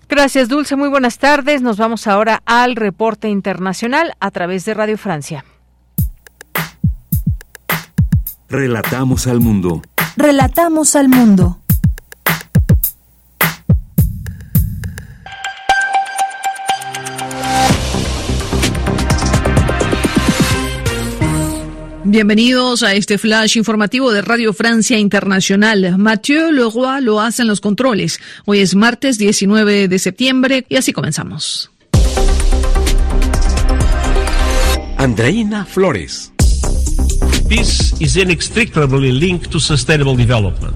Gracias, 0.10 0.50
Dulce. 0.50 0.76
Muy 0.76 0.90
buenas 0.90 1.20
tardes. 1.20 1.62
Nos 1.62 1.78
vamos 1.78 2.08
ahora 2.08 2.42
al 2.48 2.76
reporte 2.76 3.30
internacional 3.30 4.14
a 4.20 4.32
través 4.32 4.66
de 4.66 4.74
Radio 4.74 4.98
Francia. 4.98 5.46
Relatamos 8.50 9.28
al 9.28 9.40
mundo. 9.40 9.84
Relatamos 10.18 10.96
al 10.96 11.10
mundo. 11.10 11.60
Bienvenidos 22.08 22.84
a 22.84 22.94
este 22.94 23.18
flash 23.18 23.58
informativo 23.58 24.12
de 24.12 24.22
Radio 24.22 24.54
Francia 24.54 25.00
Internacional. 25.00 25.98
Mathieu 25.98 26.52
Leroy 26.52 27.02
lo 27.02 27.20
hace 27.20 27.42
en 27.42 27.48
los 27.48 27.62
controles. 27.62 28.20
Hoy 28.46 28.60
es 28.60 28.76
martes 28.76 29.18
19 29.18 29.88
de 29.88 29.98
septiembre 29.98 30.68
y 30.70 30.76
así 30.76 30.94
comenzamos. 30.94 31.72
Andreina 35.00 35.66
Flores. 35.66 36.32
Peace 37.50 37.96
is 38.00 38.16
inextricably 38.16 39.12
linked 39.12 39.50
to 39.50 39.60
sustainable 39.60 40.16
development. 40.16 40.76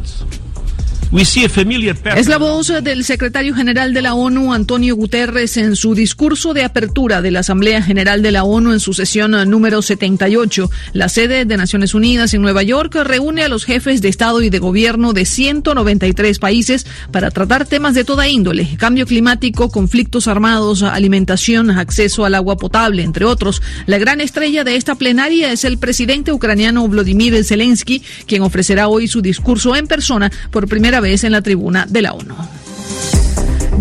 Es 2.20 2.28
la 2.28 2.38
voz 2.38 2.72
del 2.84 3.04
secretario 3.04 3.56
general 3.56 3.96
de 3.96 4.04
la 4.04 4.14
ONU, 4.14 4.54
Antonio 4.54 4.96
Guterres, 4.96 5.58
en 5.58 5.76
su 5.76 5.96
discurso 5.96 6.54
de 6.54 6.64
apertura 6.64 7.24
de 7.24 7.32
la 7.32 7.40
Asamblea 7.40 7.82
General 7.82 8.22
de 8.22 8.32
la 8.32 8.44
ONU 8.44 8.74
en 8.74 8.80
su 8.80 8.94
sesión 8.94 9.32
número 9.50 9.82
78. 9.82 10.70
La 10.94 11.10
sede 11.10 11.46
de 11.46 11.58
Naciones 11.58 11.96
Unidas 11.96 12.36
en 12.36 12.44
Nueva 12.44 12.62
York 12.62 12.94
reúne 13.04 13.42
a 13.42 13.48
los 13.48 13.66
jefes 13.66 14.04
de 14.04 14.10
Estado 14.10 14.44
y 14.44 14.52
de 14.52 14.60
Gobierno 14.60 15.14
de 15.14 15.26
193 15.26 16.38
países 16.38 16.86
para 17.12 17.32
tratar 17.32 17.66
temas 17.66 17.96
de 17.96 18.04
toda 18.04 18.28
índole, 18.28 18.78
cambio 18.78 19.08
climático, 19.08 19.72
conflictos 19.72 20.28
armados, 20.28 20.84
alimentación, 20.84 21.72
acceso 21.72 22.24
al 22.24 22.36
agua 22.36 22.58
potable, 22.58 23.02
entre 23.02 23.26
otros. 23.26 23.64
La 23.88 23.98
gran 23.98 24.22
estrella 24.22 24.64
de 24.64 24.76
esta 24.76 24.94
plenaria 24.94 25.52
es 25.52 25.66
el 25.66 25.80
presidente 25.80 26.32
ucraniano 26.32 26.88
Vladimir 26.88 27.44
Zelensky, 27.44 28.04
quien 28.28 28.44
ofrecerá 28.44 28.88
hoy 28.88 29.08
su 29.08 29.24
discurso 29.24 29.76
en 29.76 29.88
persona 29.88 30.32
por 30.52 30.68
primera 30.68 30.99
vez 31.00 31.24
en 31.24 31.32
la 31.32 31.42
tribuna 31.42 31.86
de 31.88 32.02
la 32.02 32.14
ONU. 32.14 32.36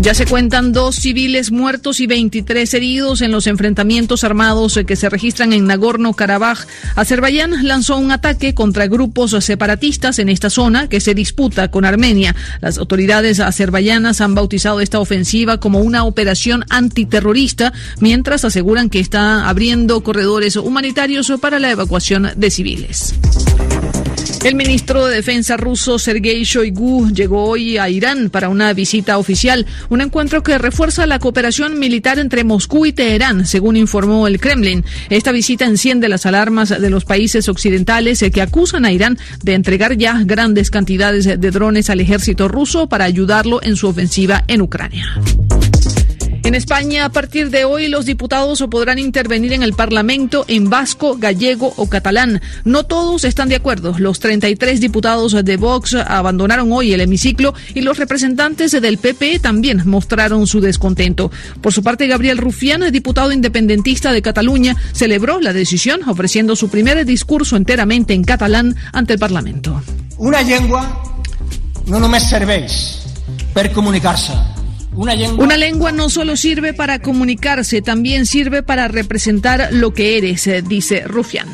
Ya 0.01 0.13
se 0.13 0.25
cuentan 0.25 0.71
dos 0.71 0.95
civiles 0.95 1.51
muertos 1.51 1.99
y 1.99 2.07
23 2.07 2.73
heridos 2.73 3.21
en 3.21 3.33
los 3.33 3.47
enfrentamientos 3.47 4.23
armados 4.23 4.79
que 4.87 4.95
se 4.95 5.09
registran 5.09 5.51
en 5.51 5.67
Nagorno-Karabaj. 5.67 6.65
Azerbaiyán 6.95 7.67
lanzó 7.67 7.97
un 7.97 8.13
ataque 8.13 8.53
contra 8.53 8.87
grupos 8.87 9.31
separatistas 9.43 10.17
en 10.19 10.29
esta 10.29 10.49
zona 10.49 10.87
que 10.87 11.01
se 11.01 11.13
disputa 11.13 11.69
con 11.69 11.83
Armenia. 11.83 12.33
Las 12.61 12.77
autoridades 12.77 13.41
azerbaiyanas 13.41 14.21
han 14.21 14.35
bautizado 14.35 14.79
esta 14.79 15.01
ofensiva 15.01 15.59
como 15.59 15.79
una 15.79 16.05
operación 16.05 16.63
antiterrorista, 16.69 17.73
mientras 17.99 18.45
aseguran 18.45 18.89
que 18.89 19.01
está 19.01 19.49
abriendo 19.49 20.01
corredores 20.01 20.55
humanitarios 20.55 21.29
para 21.41 21.59
la 21.59 21.71
evacuación 21.71 22.31
de 22.37 22.51
civiles. 22.51 23.15
El 24.43 24.55
ministro 24.55 25.05
de 25.05 25.15
Defensa 25.15 25.57
ruso 25.57 25.99
Sergei 25.99 26.43
Shoigu 26.43 27.11
llegó 27.11 27.43
hoy 27.43 27.77
a 27.77 27.89
Irán 27.89 28.29
para 28.29 28.49
una 28.49 28.73
visita 28.73 29.17
oficial, 29.17 29.65
un 29.89 30.01
encuentro 30.01 30.43
que 30.43 30.57
refuerza 30.57 31.05
la 31.05 31.19
cooperación 31.19 31.77
militar 31.77 32.19
entre 32.19 32.43
Moscú 32.43 32.85
y 32.85 32.93
Teherán, 32.93 33.45
según 33.45 33.75
informó 33.75 34.27
el 34.27 34.39
Kremlin. 34.39 34.85
Esta 35.09 35.31
visita 35.31 35.65
enciende 35.65 36.07
las 36.07 36.25
alarmas 36.25 36.69
de 36.69 36.89
los 36.89 37.05
países 37.05 37.49
occidentales 37.49 38.23
que 38.33 38.41
acusan 38.41 38.85
a 38.85 38.91
Irán 38.91 39.17
de 39.43 39.53
entregar 39.55 39.97
ya 39.97 40.21
grandes 40.25 40.71
cantidades 40.71 41.25
de 41.25 41.51
drones 41.51 41.89
al 41.89 41.99
ejército 41.99 42.47
ruso 42.47 42.87
para 42.87 43.05
ayudarlo 43.05 43.61
en 43.61 43.75
su 43.75 43.87
ofensiva 43.87 44.45
en 44.47 44.61
Ucrania. 44.61 45.19
En 46.49 46.55
España, 46.55 47.05
a 47.05 47.09
partir 47.09 47.51
de 47.51 47.63
hoy, 47.63 47.87
los 47.89 48.07
diputados 48.07 48.65
podrán 48.71 48.97
intervenir 48.97 49.53
en 49.53 49.61
el 49.61 49.73
Parlamento 49.73 50.45
en 50.47 50.67
vasco, 50.67 51.15
gallego 51.15 51.71
o 51.77 51.87
catalán. 51.87 52.41
No 52.65 52.87
todos 52.87 53.23
están 53.23 53.49
de 53.49 53.55
acuerdo. 53.55 53.93
Los 53.99 54.19
33 54.19 54.81
diputados 54.81 55.45
de 55.45 55.57
Vox 55.57 55.93
abandonaron 55.93 56.71
hoy 56.71 56.91
el 56.91 57.01
hemiciclo 57.01 57.53
y 57.75 57.81
los 57.81 57.99
representantes 57.99 58.71
del 58.71 58.97
PP 58.97 59.37
también 59.37 59.83
mostraron 59.85 60.47
su 60.47 60.59
descontento. 60.59 61.29
Por 61.61 61.71
su 61.71 61.83
parte, 61.83 62.07
Gabriel 62.07 62.39
Rufián, 62.39 62.81
diputado 62.91 63.31
independentista 63.31 64.11
de 64.11 64.23
Cataluña, 64.23 64.75
celebró 64.91 65.39
la 65.39 65.53
decisión 65.53 66.01
ofreciendo 66.09 66.55
su 66.55 66.69
primer 66.69 67.05
discurso 67.05 67.57
enteramente 67.57 68.15
en 68.15 68.23
catalán 68.23 68.75
ante 68.91 69.13
el 69.13 69.19
Parlamento. 69.19 69.83
Una 70.17 70.41
lengua 70.41 71.03
no 71.85 71.99
només 71.99 72.25
serveix 72.25 73.05
per 73.53 73.69
comunicarse 73.71 74.58
una 74.99 75.57
lengua... 75.57 75.91
no 75.91 76.09
solo 76.09 76.35
sirve 76.35 76.73
para 76.73 76.99
comunicarse, 76.99 77.81
también 77.81 78.25
sirve 78.25 78.63
para 78.63 78.87
representar 78.87 79.69
lo 79.71 79.93
que 79.93 80.17
eres, 80.17 80.45
eh, 80.47 80.61
dice 80.61 81.01
Rufián. 81.01 81.47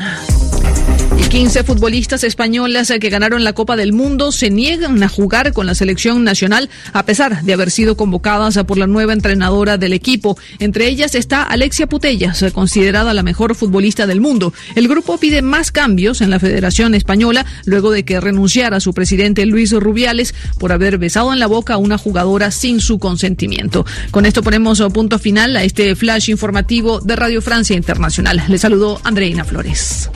Y 1.26 1.30
15 1.30 1.64
futbolistas 1.64 2.23
españolas 2.23 2.93
que 2.99 3.10
ganaron 3.10 3.43
la 3.43 3.53
Copa 3.53 3.76
del 3.76 3.93
Mundo 3.93 4.31
se 4.31 4.49
niegan 4.49 5.02
a 5.02 5.10
jugar 5.10 5.53
con 5.53 5.65
la 5.65 5.73
selección 5.73 6.23
nacional 6.23 6.69
a 6.93 7.03
pesar 7.03 7.41
de 7.41 7.53
haber 7.53 7.72
sido 7.72 7.97
convocadas 7.97 8.57
por 8.65 8.77
la 8.77 8.85
nueva 8.85 9.14
entrenadora 9.14 9.77
del 9.77 9.93
equipo. 9.93 10.38
Entre 10.60 10.88
ellas 10.88 11.15
está 11.15 11.43
Alexia 11.43 11.88
Putellas, 11.88 12.45
considerada 12.53 13.14
la 13.14 13.23
mejor 13.23 13.56
futbolista 13.56 14.07
del 14.07 14.22
mundo. 14.22 14.53
El 14.76 14.88
grupo 14.88 15.18
pide 15.18 15.41
más 15.41 15.72
cambios 15.72 16.22
en 16.22 16.30
la 16.30 16.39
Federación 16.39 16.93
Española 16.93 17.45
luego 17.65 17.91
de 17.91 18.06
que 18.06 18.19
renunciara 18.19 18.80
su 18.80 18.93
presidente 18.93 19.45
Luis 19.45 19.72
Rubiales 19.72 20.35
por 20.60 20.72
haber 20.72 20.97
besado 20.97 21.34
en 21.34 21.39
la 21.39 21.47
boca 21.47 21.73
a 21.73 21.77
una 21.77 21.97
jugadora 21.97 22.52
sin 22.52 22.80
su 22.80 22.99
consentimiento. 22.99 23.85
Con 24.11 24.26
esto 24.26 24.43
ponemos 24.43 24.81
punto 24.93 25.18
final 25.18 25.56
a 25.56 25.64
este 25.64 25.95
flash 25.95 26.30
informativo 26.30 26.99
de 26.99 27.15
Radio 27.15 27.41
Francia 27.41 27.76
Internacional. 27.76 28.43
Le 28.47 28.57
saludó 28.57 29.02
Andreina 29.03 29.43
Flores. 29.43 30.10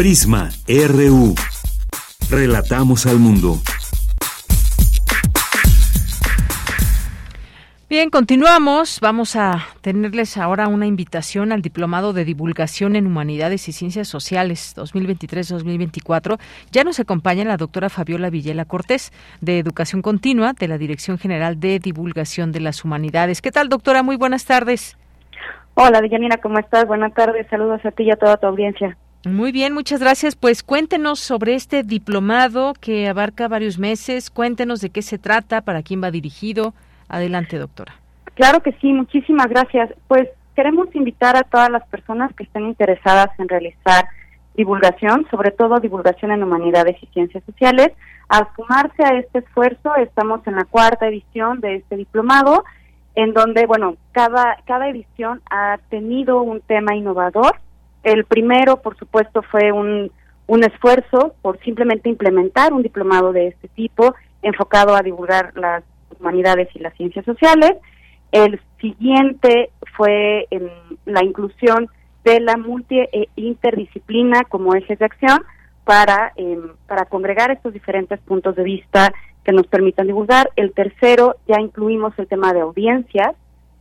Prisma 0.00 0.48
RU. 0.66 1.34
Relatamos 2.30 3.04
al 3.04 3.18
mundo. 3.18 3.56
Bien, 7.90 8.08
continuamos. 8.08 8.98
Vamos 9.02 9.36
a 9.36 9.58
tenerles 9.82 10.38
ahora 10.38 10.68
una 10.68 10.86
invitación 10.86 11.52
al 11.52 11.60
Diplomado 11.60 12.14
de 12.14 12.24
Divulgación 12.24 12.96
en 12.96 13.06
Humanidades 13.06 13.68
y 13.68 13.72
Ciencias 13.72 14.08
Sociales 14.08 14.74
2023-2024. 14.74 16.38
Ya 16.72 16.82
nos 16.82 16.98
acompaña 16.98 17.44
la 17.44 17.58
doctora 17.58 17.90
Fabiola 17.90 18.30
Villela 18.30 18.64
Cortés, 18.64 19.12
de 19.42 19.58
Educación 19.58 20.00
Continua, 20.00 20.54
de 20.54 20.66
la 20.66 20.78
Dirección 20.78 21.18
General 21.18 21.60
de 21.60 21.78
Divulgación 21.78 22.52
de 22.52 22.60
las 22.60 22.86
Humanidades. 22.86 23.42
¿Qué 23.42 23.52
tal, 23.52 23.68
doctora? 23.68 24.02
Muy 24.02 24.16
buenas 24.16 24.46
tardes. 24.46 24.96
Hola, 25.74 26.00
Deyanira, 26.00 26.38
¿cómo 26.38 26.58
estás? 26.58 26.86
Buenas 26.86 27.12
tardes. 27.12 27.46
Saludos 27.50 27.84
a 27.84 27.90
ti 27.90 28.04
y 28.04 28.10
a 28.10 28.16
toda 28.16 28.38
tu 28.38 28.46
audiencia. 28.46 28.96
Muy 29.24 29.52
bien, 29.52 29.74
muchas 29.74 30.00
gracias. 30.00 30.34
Pues 30.34 30.62
cuéntenos 30.62 31.20
sobre 31.20 31.54
este 31.54 31.82
diplomado 31.82 32.72
que 32.80 33.06
abarca 33.06 33.48
varios 33.48 33.78
meses. 33.78 34.30
Cuéntenos 34.30 34.80
de 34.80 34.88
qué 34.90 35.02
se 35.02 35.18
trata, 35.18 35.60
para 35.60 35.82
quién 35.82 36.02
va 36.02 36.10
dirigido. 36.10 36.72
Adelante, 37.08 37.58
doctora. 37.58 37.94
Claro 38.34 38.60
que 38.60 38.72
sí, 38.80 38.92
muchísimas 38.92 39.48
gracias. 39.48 39.90
Pues 40.08 40.28
queremos 40.56 40.88
invitar 40.94 41.36
a 41.36 41.42
todas 41.42 41.70
las 41.70 41.86
personas 41.88 42.34
que 42.34 42.44
estén 42.44 42.64
interesadas 42.64 43.28
en 43.38 43.48
realizar 43.48 44.08
divulgación, 44.54 45.26
sobre 45.30 45.50
todo 45.50 45.80
divulgación 45.80 46.30
en 46.32 46.42
humanidades 46.42 46.96
y 47.02 47.06
ciencias 47.08 47.44
sociales, 47.44 47.90
a 48.30 48.48
sumarse 48.56 49.04
a 49.04 49.18
este 49.18 49.40
esfuerzo. 49.40 49.94
Estamos 49.96 50.46
en 50.46 50.56
la 50.56 50.64
cuarta 50.64 51.06
edición 51.08 51.60
de 51.60 51.76
este 51.76 51.96
diplomado, 51.96 52.64
en 53.14 53.34
donde, 53.34 53.66
bueno, 53.66 53.96
cada, 54.12 54.56
cada 54.64 54.88
edición 54.88 55.42
ha 55.50 55.78
tenido 55.90 56.40
un 56.40 56.62
tema 56.62 56.94
innovador 56.94 57.56
el 58.02 58.24
primero, 58.24 58.80
por 58.80 58.96
supuesto, 58.96 59.42
fue 59.42 59.72
un, 59.72 60.10
un 60.46 60.64
esfuerzo 60.64 61.34
por 61.42 61.58
simplemente 61.60 62.08
implementar 62.08 62.72
un 62.72 62.82
diplomado 62.82 63.32
de 63.32 63.48
este 63.48 63.68
tipo 63.68 64.14
enfocado 64.42 64.94
a 64.94 65.02
divulgar 65.02 65.52
las 65.56 65.84
humanidades 66.18 66.68
y 66.74 66.78
las 66.80 66.94
ciencias 66.94 67.24
sociales. 67.24 67.72
El 68.32 68.60
siguiente 68.80 69.70
fue 69.96 70.46
la 71.04 71.24
inclusión 71.24 71.88
de 72.24 72.40
la 72.40 72.56
multi 72.56 72.98
e 73.00 73.28
interdisciplina 73.36 74.44
como 74.44 74.74
ejes 74.74 74.98
de 74.98 75.04
acción 75.04 75.38
para, 75.84 76.32
em, 76.36 76.72
para 76.86 77.06
congregar 77.06 77.50
estos 77.50 77.72
diferentes 77.72 78.20
puntos 78.20 78.54
de 78.56 78.62
vista 78.62 79.12
que 79.44 79.52
nos 79.52 79.66
permitan 79.66 80.06
divulgar. 80.06 80.50
El 80.56 80.72
tercero, 80.72 81.36
ya 81.48 81.60
incluimos 81.60 82.16
el 82.18 82.28
tema 82.28 82.52
de 82.52 82.60
audiencias, 82.60 83.34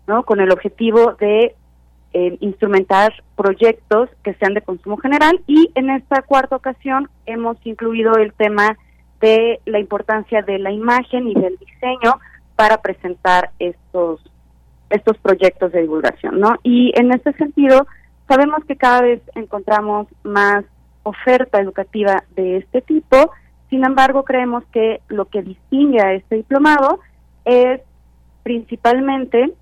¿no? 0.08 0.24
Con 0.24 0.40
el 0.40 0.52
objetivo 0.52 1.14
de 1.20 1.56
em, 2.14 2.38
instrumentar 2.40 3.14
proyectos 3.36 4.10
que 4.24 4.34
sean 4.36 4.54
de 4.54 4.62
consumo 4.62 4.98
general 4.98 5.42
y 5.48 5.72
en 5.76 5.90
esta 5.90 6.22
cuarta 6.22 6.56
ocasión 6.56 7.10
hemos 7.26 7.58
incluido 7.66 8.14
el 8.14 8.34
tema 8.34 8.78
de 9.22 9.60
la 9.66 9.80
importancia 9.80 10.42
de 10.42 10.60
la 10.60 10.72
imagen 10.72 11.28
y 11.28 11.34
del 11.34 11.58
diseño 11.58 12.20
para 12.56 12.82
presentar 12.82 13.52
estos 13.60 14.22
estos 14.90 15.18
proyectos 15.18 15.72
de 15.72 15.82
divulgación, 15.82 16.40
¿no? 16.40 16.56
Y 16.64 16.92
en 16.96 17.12
este 17.12 17.32
sentido, 17.34 17.86
sabemos 18.28 18.66
que 18.66 18.76
cada 18.76 19.02
vez 19.02 19.22
encontramos 19.36 20.08
más 20.24 20.66
oferta 21.04 21.60
educativa 21.62 22.24
de 22.36 22.58
este 22.58 22.82
tipo, 22.82 23.32
sin 23.70 23.86
embargo, 23.86 24.24
creemos 24.24 24.64
que 24.72 25.02
lo 25.10 25.26
que 25.26 25.44
distingue 25.44 26.02
a 26.02 26.14
este 26.14 26.38
diplomado 26.38 27.00
es 27.46 27.82
principalmente 28.44 29.54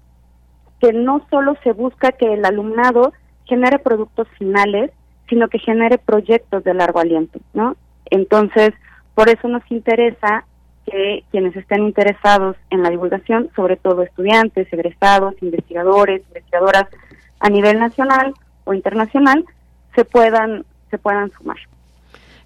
que 0.79 0.93
no 0.93 1.25
solo 1.29 1.55
se 1.63 1.73
busca 1.73 2.11
que 2.11 2.33
el 2.33 2.45
alumnado 2.45 3.13
genere 3.45 3.79
productos 3.79 4.27
finales, 4.37 4.91
sino 5.29 5.47
que 5.47 5.59
genere 5.59 5.97
proyectos 5.97 6.63
de 6.63 6.73
largo 6.73 6.99
aliento, 6.99 7.39
¿no? 7.53 7.75
Entonces, 8.09 8.73
por 9.15 9.29
eso 9.29 9.47
nos 9.47 9.63
interesa 9.71 10.45
que 10.85 11.23
quienes 11.31 11.55
estén 11.55 11.83
interesados 11.83 12.55
en 12.69 12.81
la 12.81 12.89
divulgación, 12.89 13.49
sobre 13.55 13.75
todo 13.75 14.03
estudiantes, 14.03 14.71
egresados, 14.71 15.35
investigadores, 15.41 16.21
investigadoras 16.27 16.85
a 17.39 17.49
nivel 17.49 17.79
nacional 17.79 18.33
o 18.63 18.73
internacional, 18.73 19.43
se 19.95 20.05
puedan 20.05 20.65
se 20.89 20.97
puedan 20.97 21.31
sumar. 21.31 21.57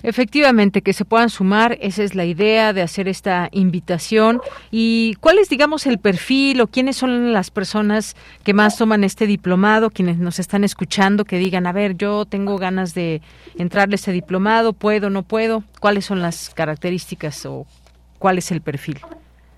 Efectivamente, 0.03 0.81
que 0.81 0.93
se 0.93 1.05
puedan 1.05 1.29
sumar, 1.29 1.77
esa 1.81 2.03
es 2.03 2.15
la 2.15 2.25
idea 2.25 2.73
de 2.73 2.81
hacer 2.81 3.07
esta 3.07 3.49
invitación. 3.51 4.41
¿Y 4.71 5.15
cuál 5.19 5.37
es, 5.37 5.49
digamos, 5.49 5.85
el 5.85 5.99
perfil 5.99 6.61
o 6.61 6.67
quiénes 6.67 6.97
son 6.97 7.33
las 7.33 7.51
personas 7.51 8.15
que 8.43 8.53
más 8.53 8.77
toman 8.77 9.03
este 9.03 9.27
diplomado, 9.27 9.89
quienes 9.89 10.17
nos 10.17 10.39
están 10.39 10.63
escuchando, 10.63 11.25
que 11.25 11.37
digan, 11.37 11.67
a 11.67 11.71
ver, 11.71 11.95
yo 11.95 12.25
tengo 12.25 12.57
ganas 12.57 12.93
de 12.93 13.21
entrarle 13.57 13.93
a 13.93 13.95
este 13.95 14.11
diplomado, 14.11 14.73
puedo, 14.73 15.09
no 15.09 15.23
puedo? 15.23 15.63
¿Cuáles 15.79 16.05
son 16.05 16.21
las 16.21 16.49
características 16.49 17.45
o 17.45 17.65
cuál 18.17 18.37
es 18.37 18.51
el 18.51 18.61
perfil? 18.61 18.99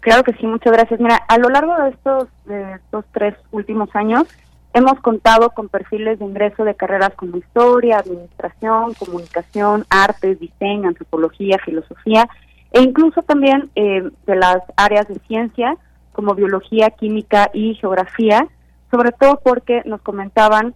Claro 0.01 0.23
que 0.23 0.33
sí, 0.33 0.45
muchas 0.45 0.73
gracias. 0.73 0.99
Mira, 0.99 1.15
a 1.15 1.37
lo 1.37 1.47
largo 1.47 1.75
de 1.81 1.89
estos, 1.91 2.27
de 2.45 2.73
estos 2.73 3.05
tres 3.13 3.35
últimos 3.51 3.89
años, 3.95 4.27
hemos 4.73 4.99
contado 5.01 5.51
con 5.51 5.69
perfiles 5.69 6.19
de 6.19 6.25
ingreso 6.25 6.63
de 6.63 6.75
carreras 6.75 7.13
como 7.15 7.37
historia, 7.37 7.99
administración, 7.99 8.93
comunicación, 8.95 9.85
artes, 9.89 10.39
diseño, 10.39 10.89
antropología, 10.89 11.57
filosofía, 11.63 12.27
e 12.71 12.81
incluso 12.81 13.21
también 13.21 13.69
eh, 13.75 14.09
de 14.25 14.35
las 14.35 14.57
áreas 14.75 15.07
de 15.07 15.19
ciencia 15.27 15.77
como 16.11 16.33
biología, 16.33 16.89
química 16.89 17.49
y 17.53 17.75
geografía, 17.75 18.47
sobre 18.89 19.11
todo 19.11 19.39
porque 19.43 19.83
nos 19.85 20.01
comentaban 20.01 20.73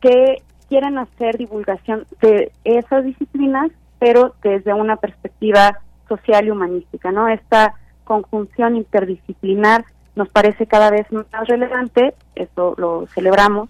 que 0.00 0.42
quieren 0.68 0.98
hacer 0.98 1.38
divulgación 1.38 2.06
de 2.20 2.52
esas 2.64 3.04
disciplinas, 3.04 3.70
pero 3.98 4.34
desde 4.42 4.74
una 4.74 4.96
perspectiva 4.96 5.80
social 6.08 6.46
y 6.46 6.50
humanística, 6.50 7.12
¿no? 7.12 7.28
Esta 7.28 7.74
conjunción 8.04 8.76
interdisciplinar 8.76 9.84
nos 10.14 10.28
parece 10.28 10.66
cada 10.66 10.90
vez 10.90 11.06
más 11.10 11.48
relevante, 11.48 12.14
esto 12.34 12.74
lo 12.76 13.06
celebramos, 13.14 13.68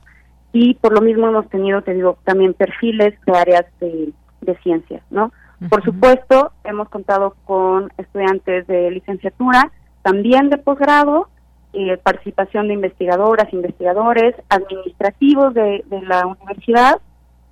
y 0.53 0.75
por 0.75 0.93
lo 0.93 1.01
mismo 1.01 1.29
hemos 1.29 1.49
tenido, 1.49 1.83
te 1.83 1.95
digo, 1.95 2.19
también 2.25 2.55
perfiles 2.55 3.15
de 3.25 3.33
áreas 3.33 3.65
de, 3.81 4.13
ciencias, 4.63 5.03
¿no? 5.11 5.33
Por 5.71 5.85
supuesto, 5.85 6.53
hemos 6.65 6.89
contado 6.89 7.37
con 7.45 7.93
estudiantes 7.97 8.67
de 8.67 8.91
licenciatura, 8.91 9.71
también 10.03 10.51
de 10.51 10.59
posgrado, 10.59 11.29
eh, 11.73 11.97
participación 11.97 12.67
de 12.67 12.75
investigadoras, 12.75 13.53
investigadores, 13.53 14.35
administrativos 14.49 15.55
de, 15.55 15.85
de 15.87 16.03
la 16.03 16.27
universidad 16.27 17.01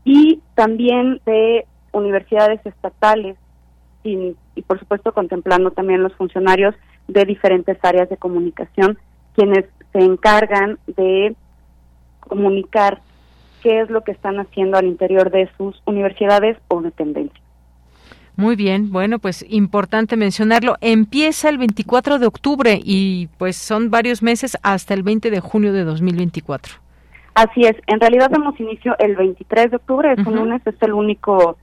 y 0.05 0.43
también 0.55 1.21
de 1.25 1.65
universidades 1.93 2.61
estatales 2.67 3.37
y, 4.03 4.35
por 4.67 4.79
supuesto 4.79 5.13
contemplando 5.13 5.71
también 5.71 6.03
los 6.03 6.15
funcionarios 6.15 6.75
de 7.13 7.25
diferentes 7.25 7.77
áreas 7.83 8.09
de 8.09 8.17
comunicación 8.17 8.99
quienes 9.35 9.65
se 9.93 9.99
encargan 9.99 10.79
de 10.87 11.35
comunicar 12.21 13.01
qué 13.63 13.81
es 13.81 13.91
lo 13.91 14.03
que 14.03 14.13
están 14.13 14.39
haciendo 14.39 14.79
al 14.79 14.87
interior 14.87 15.31
de 15.31 15.49
sus 15.57 15.81
universidades 15.87 16.57
o 16.69 16.81
dependencias. 16.81 17.43
Muy 18.37 18.57
bien, 18.57 18.91
bueno, 18.91 19.19
pues 19.19 19.45
importante 19.49 20.17
mencionarlo. 20.17 20.77
Empieza 20.81 21.49
el 21.49 21.59
24 21.59 22.19
de 22.19 22.27
octubre 22.27 22.81
y 22.83 23.29
pues 23.39 23.57
son 23.57 23.91
varios 23.91 24.23
meses 24.23 24.57
hasta 24.63 24.95
el 24.95 25.03
20 25.03 25.31
de 25.31 25.41
junio 25.41 25.73
de 25.73 25.85
2024. 25.85 26.75
Así 27.35 27.63
es, 27.63 27.77
en 27.87 28.01
realidad 28.01 28.31
damos 28.31 28.59
inicio 28.59 28.97
el 28.99 29.17
23 29.17 29.71
de 29.71 29.77
octubre, 29.77 30.13
es 30.17 30.27
un 30.27 30.37
lunes, 30.37 30.63
es 30.67 30.75
el 30.81 30.93
único 30.93 31.57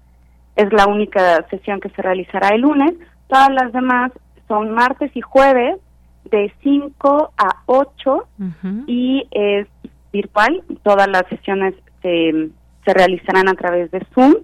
es 0.55 0.73
la 0.73 0.87
única 0.87 1.45
sesión 1.49 1.79
que 1.79 1.89
se 1.89 2.01
realizará 2.01 2.49
el 2.49 2.61
lunes. 2.61 2.93
Todas 3.27 3.49
las 3.51 3.71
demás 3.71 4.11
son 4.47 4.73
martes 4.73 5.11
y 5.15 5.21
jueves 5.21 5.77
de 6.25 6.51
5 6.63 7.33
a 7.37 7.63
8 7.65 8.27
y 8.87 9.27
es 9.31 9.67
virtual. 10.11 10.63
Todas 10.83 11.07
las 11.07 11.25
sesiones 11.27 11.73
se, 12.01 12.49
se 12.85 12.93
realizarán 12.93 13.47
a 13.49 13.53
través 13.53 13.91
de 13.91 14.05
Zoom. 14.13 14.35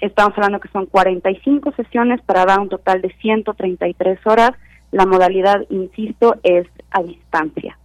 Estamos 0.00 0.32
hablando 0.36 0.60
que 0.60 0.68
son 0.68 0.86
45 0.86 1.72
sesiones 1.72 2.20
para 2.22 2.44
dar 2.44 2.60
un 2.60 2.68
total 2.68 3.00
de 3.00 3.12
133 3.20 4.18
horas. 4.26 4.52
La 4.90 5.06
modalidad, 5.06 5.64
insisto, 5.70 6.36
es 6.42 6.66
a 6.90 7.02
distancia. 7.02 7.78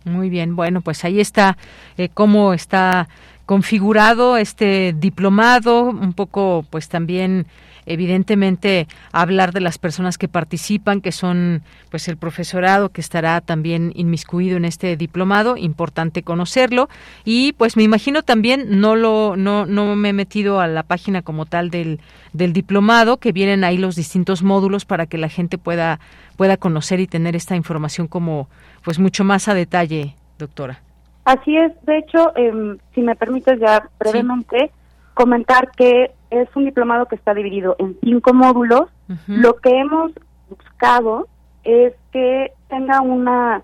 Muy 0.04 0.28
bien, 0.28 0.56
bueno, 0.56 0.80
pues 0.80 1.04
ahí 1.04 1.20
está 1.20 1.56
eh, 1.96 2.08
cómo 2.12 2.52
está 2.52 3.08
configurado 3.46 4.36
este 4.36 4.92
diplomado, 4.92 5.84
un 5.84 6.12
poco 6.12 6.64
pues 6.70 6.88
también 6.88 7.46
evidentemente 7.86 8.86
hablar 9.12 9.52
de 9.52 9.60
las 9.60 9.78
personas 9.78 10.18
que 10.18 10.28
participan, 10.28 11.00
que 11.00 11.12
son 11.12 11.62
pues 11.90 12.08
el 12.08 12.16
profesorado 12.16 12.90
que 12.90 13.00
estará 13.00 13.40
también 13.40 13.92
inmiscuido 13.94 14.56
en 14.56 14.64
este 14.64 14.96
diplomado, 14.96 15.56
importante 15.56 16.22
conocerlo. 16.22 16.88
Y 17.24 17.52
pues 17.52 17.76
me 17.76 17.82
imagino 17.82 18.22
también 18.22 18.80
no 18.80 18.96
lo 18.96 19.36
no 19.36 19.66
no 19.66 19.96
me 19.96 20.10
he 20.10 20.12
metido 20.12 20.60
a 20.60 20.66
la 20.66 20.82
página 20.82 21.22
como 21.22 21.46
tal 21.46 21.70
del 21.70 22.00
del 22.32 22.52
diplomado, 22.52 23.18
que 23.18 23.32
vienen 23.32 23.64
ahí 23.64 23.78
los 23.78 23.96
distintos 23.96 24.42
módulos 24.42 24.84
para 24.84 25.06
que 25.06 25.18
la 25.18 25.28
gente 25.28 25.58
pueda 25.58 26.00
pueda 26.36 26.56
conocer 26.56 27.00
y 27.00 27.06
tener 27.06 27.36
esta 27.36 27.56
información 27.56 28.06
como 28.06 28.48
pues 28.84 28.98
mucho 28.98 29.24
más 29.24 29.48
a 29.48 29.54
detalle, 29.54 30.14
doctora. 30.38 30.80
Así 31.24 31.56
es, 31.56 31.72
de 31.86 31.98
hecho, 31.98 32.36
em, 32.36 32.78
si 32.94 33.00
me 33.00 33.14
permites 33.14 33.60
ya 33.60 33.88
brevemente 34.00 34.72
comentar 35.14 35.70
que 35.70 36.10
es 36.32 36.48
un 36.56 36.64
diplomado 36.64 37.06
que 37.06 37.14
está 37.14 37.34
dividido 37.34 37.76
en 37.78 37.96
cinco 38.02 38.32
módulos. 38.32 38.88
Lo 39.26 39.56
que 39.56 39.78
hemos 39.78 40.12
buscado 40.48 41.28
es 41.62 41.92
que 42.10 42.52
tenga 42.68 43.00
una 43.02 43.62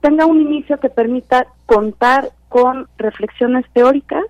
tenga 0.00 0.24
un 0.24 0.40
inicio 0.40 0.78
que 0.78 0.88
permita 0.88 1.48
contar 1.66 2.30
con 2.48 2.86
reflexiones 2.96 3.64
teóricas 3.72 4.24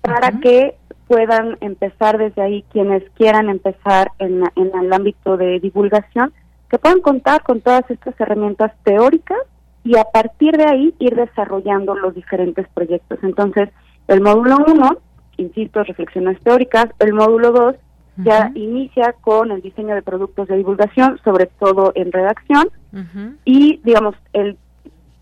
para 0.00 0.32
que 0.40 0.76
puedan 1.06 1.58
empezar 1.60 2.18
desde 2.18 2.42
ahí 2.42 2.64
quienes 2.72 3.08
quieran 3.10 3.48
empezar 3.48 4.10
en, 4.18 4.42
en 4.56 4.72
el 4.76 4.92
ámbito 4.92 5.36
de 5.36 5.60
divulgación, 5.60 6.32
que 6.68 6.78
puedan 6.78 7.00
contar 7.00 7.44
con 7.44 7.60
todas 7.60 7.88
estas 7.88 8.18
herramientas 8.18 8.72
teóricas 8.82 9.38
y 9.84 9.96
a 9.96 10.04
partir 10.04 10.56
de 10.56 10.64
ahí 10.64 10.94
ir 10.98 11.14
desarrollando 11.14 11.94
los 11.94 12.14
diferentes 12.14 12.66
proyectos. 12.74 13.18
Entonces, 13.22 13.68
el 14.08 14.20
módulo 14.20 14.56
1, 14.66 14.98
insisto, 15.42 15.84
reflexiones 15.84 16.40
teóricas, 16.42 16.86
el 16.98 17.12
módulo 17.14 17.52
2 17.52 17.76
ya 18.18 18.50
inicia 18.54 19.14
con 19.20 19.50
el 19.50 19.62
diseño 19.62 19.94
de 19.94 20.02
productos 20.02 20.46
de 20.48 20.56
divulgación, 20.58 21.18
sobre 21.24 21.46
todo 21.46 21.92
en 21.94 22.12
redacción, 22.12 22.68
y 23.44 23.80
digamos, 23.84 24.14
el, 24.34 24.58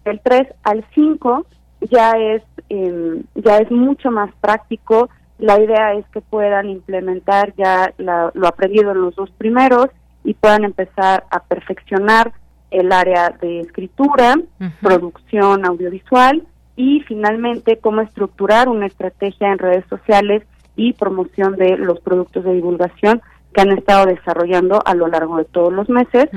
el 0.04 0.20
3 0.20 0.48
al 0.64 0.84
5 0.94 1.46
ya 1.82 2.10
es, 2.12 2.42
em, 2.68 3.22
ya 3.36 3.58
es 3.58 3.70
mucho 3.70 4.10
más 4.10 4.30
práctico, 4.40 5.08
la 5.38 5.60
idea 5.60 5.94
es 5.94 6.04
que 6.12 6.20
puedan 6.20 6.68
implementar 6.68 7.54
ya 7.56 7.94
lo 7.96 8.46
aprendido 8.46 8.90
en 8.90 9.02
los 9.02 9.14
dos 9.14 9.30
primeros 9.38 9.86
y 10.24 10.34
puedan 10.34 10.64
empezar 10.64 11.24
a 11.30 11.40
perfeccionar 11.44 12.32
el 12.70 12.92
área 12.92 13.30
de 13.40 13.60
escritura, 13.60 14.34
producción 14.82 15.64
audiovisual 15.64 16.46
y 16.76 17.00
finalmente 17.00 17.78
cómo 17.78 18.00
estructurar 18.00 18.68
una 18.68 18.86
estrategia 18.86 19.52
en 19.52 19.58
redes 19.58 19.84
sociales 19.88 20.42
y 20.76 20.92
promoción 20.94 21.56
de 21.56 21.76
los 21.76 22.00
productos 22.00 22.44
de 22.44 22.54
divulgación 22.54 23.20
que 23.52 23.60
han 23.60 23.72
estado 23.72 24.06
desarrollando 24.06 24.80
a 24.84 24.94
lo 24.94 25.08
largo 25.08 25.36
de 25.36 25.44
todos 25.44 25.72
los 25.72 25.88
meses 25.88 26.28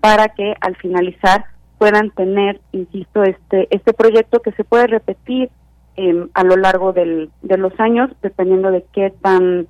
para 0.00 0.28
que 0.30 0.54
al 0.60 0.76
finalizar 0.76 1.44
puedan 1.78 2.10
tener, 2.10 2.60
insisto, 2.72 3.22
este 3.22 3.68
este 3.70 3.92
proyecto 3.92 4.40
que 4.40 4.52
se 4.52 4.64
puede 4.64 4.86
repetir 4.86 5.50
em, 5.96 6.28
a 6.34 6.44
lo 6.44 6.56
largo 6.56 6.92
del, 6.92 7.30
de 7.42 7.58
los 7.58 7.78
años 7.78 8.10
dependiendo 8.22 8.70
de 8.70 8.84
qué 8.92 9.12
tan 9.20 9.66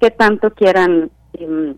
qué 0.00 0.10
tanto 0.10 0.50
quieran 0.50 1.10
em, 1.32 1.76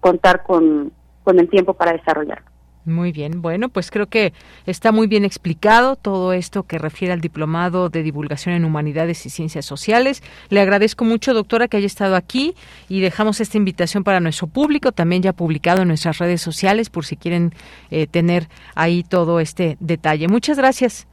contar 0.00 0.42
con, 0.44 0.92
con 1.22 1.38
el 1.38 1.48
tiempo 1.48 1.74
para 1.74 1.92
desarrollarlo. 1.92 2.53
Muy 2.86 3.12
bien, 3.12 3.40
bueno, 3.40 3.70
pues 3.70 3.90
creo 3.90 4.08
que 4.08 4.34
está 4.66 4.92
muy 4.92 5.06
bien 5.06 5.24
explicado 5.24 5.96
todo 5.96 6.34
esto 6.34 6.64
que 6.64 6.76
refiere 6.76 7.14
al 7.14 7.22
diplomado 7.22 7.88
de 7.88 8.02
divulgación 8.02 8.54
en 8.54 8.66
humanidades 8.66 9.24
y 9.24 9.30
ciencias 9.30 9.64
sociales. 9.64 10.22
Le 10.50 10.60
agradezco 10.60 11.02
mucho, 11.06 11.32
doctora, 11.32 11.66
que 11.66 11.78
haya 11.78 11.86
estado 11.86 12.14
aquí 12.14 12.54
y 12.90 13.00
dejamos 13.00 13.40
esta 13.40 13.56
invitación 13.56 14.04
para 14.04 14.20
nuestro 14.20 14.48
público, 14.48 14.92
también 14.92 15.22
ya 15.22 15.32
publicado 15.32 15.80
en 15.80 15.88
nuestras 15.88 16.18
redes 16.18 16.42
sociales, 16.42 16.90
por 16.90 17.06
si 17.06 17.16
quieren 17.16 17.54
eh, 17.90 18.06
tener 18.06 18.48
ahí 18.74 19.02
todo 19.02 19.40
este 19.40 19.78
detalle. 19.80 20.28
Muchas 20.28 20.58
gracias. 20.58 21.06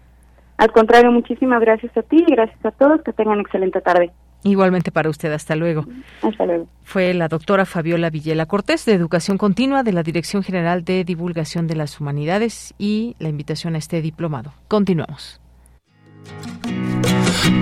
Al 0.58 0.72
contrario, 0.74 1.10
muchísimas 1.12 1.62
gracias 1.62 1.96
a 1.96 2.02
ti 2.04 2.24
y 2.28 2.32
gracias 2.32 2.66
a 2.66 2.72
todos. 2.72 3.02
Que 3.02 3.14
tengan 3.14 3.40
excelente 3.40 3.80
tarde. 3.80 4.12
Igualmente 4.44 4.92
para 4.92 5.10
usted, 5.10 5.32
hasta 5.32 5.56
luego. 5.56 5.86
Hasta 6.22 6.46
luego. 6.46 6.68
Fue 6.84 7.14
la 7.14 7.28
doctora 7.28 7.66
Fabiola 7.66 8.10
Villela 8.10 8.46
Cortés 8.48 8.86
de 8.86 8.94
Educación 8.94 9.38
Continua 9.38 9.84
de 9.84 9.94
la 9.94 10.02
Dirección 10.04 10.42
General 10.44 10.84
de 10.84 11.04
Divulgación 11.04 11.68
de 11.68 11.76
las 11.76 12.00
Humanidades 12.00 12.74
y 12.80 13.16
la 13.20 13.30
invitación 13.30 13.76
a 13.76 13.78
este 13.78 14.02
diplomado. 14.02 14.54
Continuamos. 14.68 15.40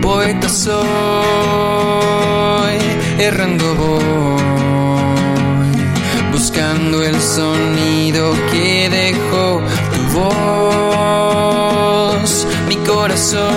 Poeta 0.02 0.50
soy, 0.50 0.74
errando 3.20 3.76
voy, 3.76 4.42
buscando 6.32 7.04
el 7.04 7.16
sonido 7.16 8.34
que 8.52 8.90
dejó 8.90 9.62
tu 9.94 10.02
voz, 12.20 12.48
mi 12.68 12.76
corazón 12.78 13.50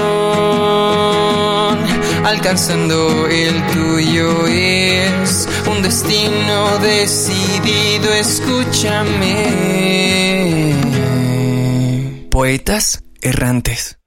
alcanzando 2.25 3.27
el 3.29 3.55
tuyo 3.73 4.47
es 4.47 5.49
un 5.69 5.83
destino 5.83 6.79
decidido, 6.79 8.13
escúchame. 8.15 9.53
Poetas 12.31 13.05
errantes. 13.21 13.99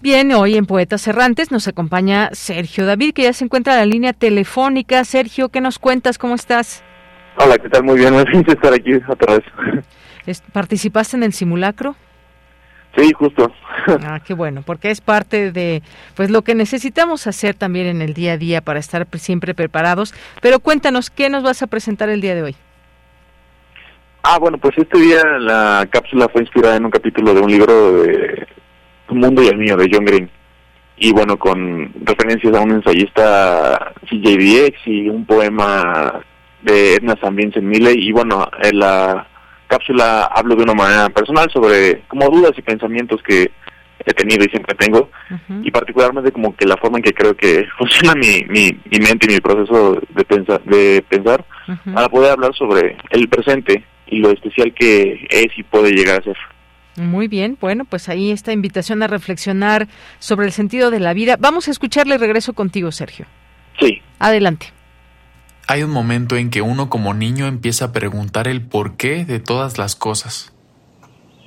Bien, 0.00 0.32
hoy 0.32 0.56
en 0.56 0.66
Poetas 0.66 1.06
Errantes 1.08 1.50
nos 1.50 1.66
acompaña 1.66 2.28
Sergio 2.32 2.84
David, 2.84 3.14
que 3.14 3.22
ya 3.22 3.32
se 3.32 3.44
encuentra 3.44 3.72
en 3.74 3.78
la 3.78 3.86
línea 3.86 4.12
telefónica. 4.12 5.02
Sergio, 5.04 5.48
¿qué 5.48 5.62
nos 5.62 5.78
cuentas? 5.78 6.18
¿Cómo 6.18 6.34
estás? 6.34 6.84
Hola, 7.38 7.56
¿qué 7.56 7.68
tal? 7.70 7.84
Muy 7.84 7.98
bien, 7.98 8.14
me 8.16 8.24
siento 8.24 8.52
estar 8.52 8.74
aquí 8.74 8.92
otra 9.08 9.38
vez. 9.38 10.42
¿Participaste 10.52 11.16
en 11.16 11.22
el 11.22 11.32
simulacro? 11.32 11.96
Sí, 12.96 13.12
justo. 13.12 13.52
Ah, 14.06 14.20
qué 14.24 14.32
bueno, 14.32 14.62
porque 14.64 14.90
es 14.90 15.02
parte 15.02 15.52
de 15.52 15.82
pues 16.14 16.30
lo 16.30 16.40
que 16.42 16.54
necesitamos 16.54 17.26
hacer 17.26 17.54
también 17.54 17.86
en 17.86 18.00
el 18.00 18.14
día 18.14 18.32
a 18.32 18.38
día 18.38 18.62
para 18.62 18.78
estar 18.78 19.06
siempre 19.14 19.52
preparados. 19.52 20.14
Pero 20.40 20.58
cuéntanos, 20.60 21.10
¿qué 21.10 21.28
nos 21.28 21.42
vas 21.42 21.62
a 21.62 21.66
presentar 21.66 22.08
el 22.08 22.22
día 22.22 22.34
de 22.34 22.44
hoy? 22.44 22.56
Ah, 24.22 24.38
bueno, 24.38 24.56
pues 24.56 24.72
este 24.78 24.98
día 24.98 25.22
la 25.38 25.86
cápsula 25.90 26.28
fue 26.30 26.40
inspirada 26.40 26.76
en 26.76 26.86
un 26.86 26.90
capítulo 26.90 27.34
de 27.34 27.40
un 27.42 27.50
libro 27.50 28.02
de 28.02 28.46
Tu 29.06 29.14
mundo 29.14 29.42
y 29.42 29.48
el 29.48 29.58
mío 29.58 29.76
de 29.76 29.90
John 29.92 30.06
Green. 30.06 30.30
Y 30.96 31.12
bueno, 31.12 31.36
con 31.36 31.92
referencias 32.04 32.56
a 32.56 32.60
un 32.60 32.70
ensayista 32.70 33.92
CJDX 34.08 34.78
y 34.86 35.08
un 35.10 35.26
poema 35.26 36.22
de 36.62 36.94
Edna 36.94 37.16
San 37.20 37.36
Vincent 37.36 37.66
Milley. 37.66 38.08
Y 38.08 38.12
bueno, 38.12 38.48
la 38.72 39.26
cápsula 39.66 40.24
hablo 40.24 40.56
de 40.56 40.62
una 40.62 40.74
manera 40.74 41.08
personal 41.08 41.50
sobre 41.52 42.02
como 42.08 42.28
dudas 42.28 42.52
y 42.56 42.62
pensamientos 42.62 43.22
que 43.22 43.50
he 44.06 44.12
tenido 44.12 44.44
y 44.44 44.48
siempre 44.48 44.74
tengo 44.74 45.10
y 45.62 45.70
particularmente 45.70 46.32
como 46.32 46.54
que 46.54 46.66
la 46.66 46.76
forma 46.76 46.98
en 46.98 47.04
que 47.04 47.12
creo 47.12 47.34
que 47.36 47.64
funciona 47.78 48.14
mi, 48.14 48.44
mi, 48.48 48.76
mente 48.98 49.26
y 49.28 49.34
mi 49.34 49.40
proceso 49.40 50.00
de, 50.10 50.24
pensar 50.24 50.62
de 50.64 51.04
pensar 51.08 51.44
para 51.94 52.08
poder 52.08 52.32
hablar 52.32 52.54
sobre 52.54 52.96
el 53.10 53.28
presente 53.28 53.84
y 54.06 54.18
lo 54.18 54.30
especial 54.30 54.74
que 54.74 55.26
es 55.30 55.46
y 55.56 55.62
puede 55.62 55.92
llegar 55.92 56.20
a 56.20 56.24
ser. 56.24 56.36
Muy 56.96 57.26
bien, 57.26 57.58
bueno, 57.60 57.84
pues 57.84 58.08
ahí 58.08 58.30
esta 58.30 58.52
invitación 58.52 59.02
a 59.02 59.08
reflexionar 59.08 59.88
sobre 60.20 60.46
el 60.46 60.52
sentido 60.52 60.90
de 60.90 61.00
la 61.00 61.12
vida. 61.12 61.36
Vamos 61.40 61.66
a 61.66 61.72
escucharle 61.72 62.18
regreso 62.18 62.52
contigo, 62.52 62.92
Sergio. 62.92 63.26
Sí. 63.80 64.00
Adelante 64.20 64.72
hay 65.66 65.82
un 65.82 65.90
momento 65.90 66.36
en 66.36 66.50
que 66.50 66.62
uno 66.62 66.90
como 66.90 67.14
niño 67.14 67.46
empieza 67.46 67.86
a 67.86 67.92
preguntar 67.92 68.48
el 68.48 68.66
porqué 68.66 69.24
de 69.24 69.40
todas 69.40 69.78
las 69.78 69.96
cosas. 69.96 70.52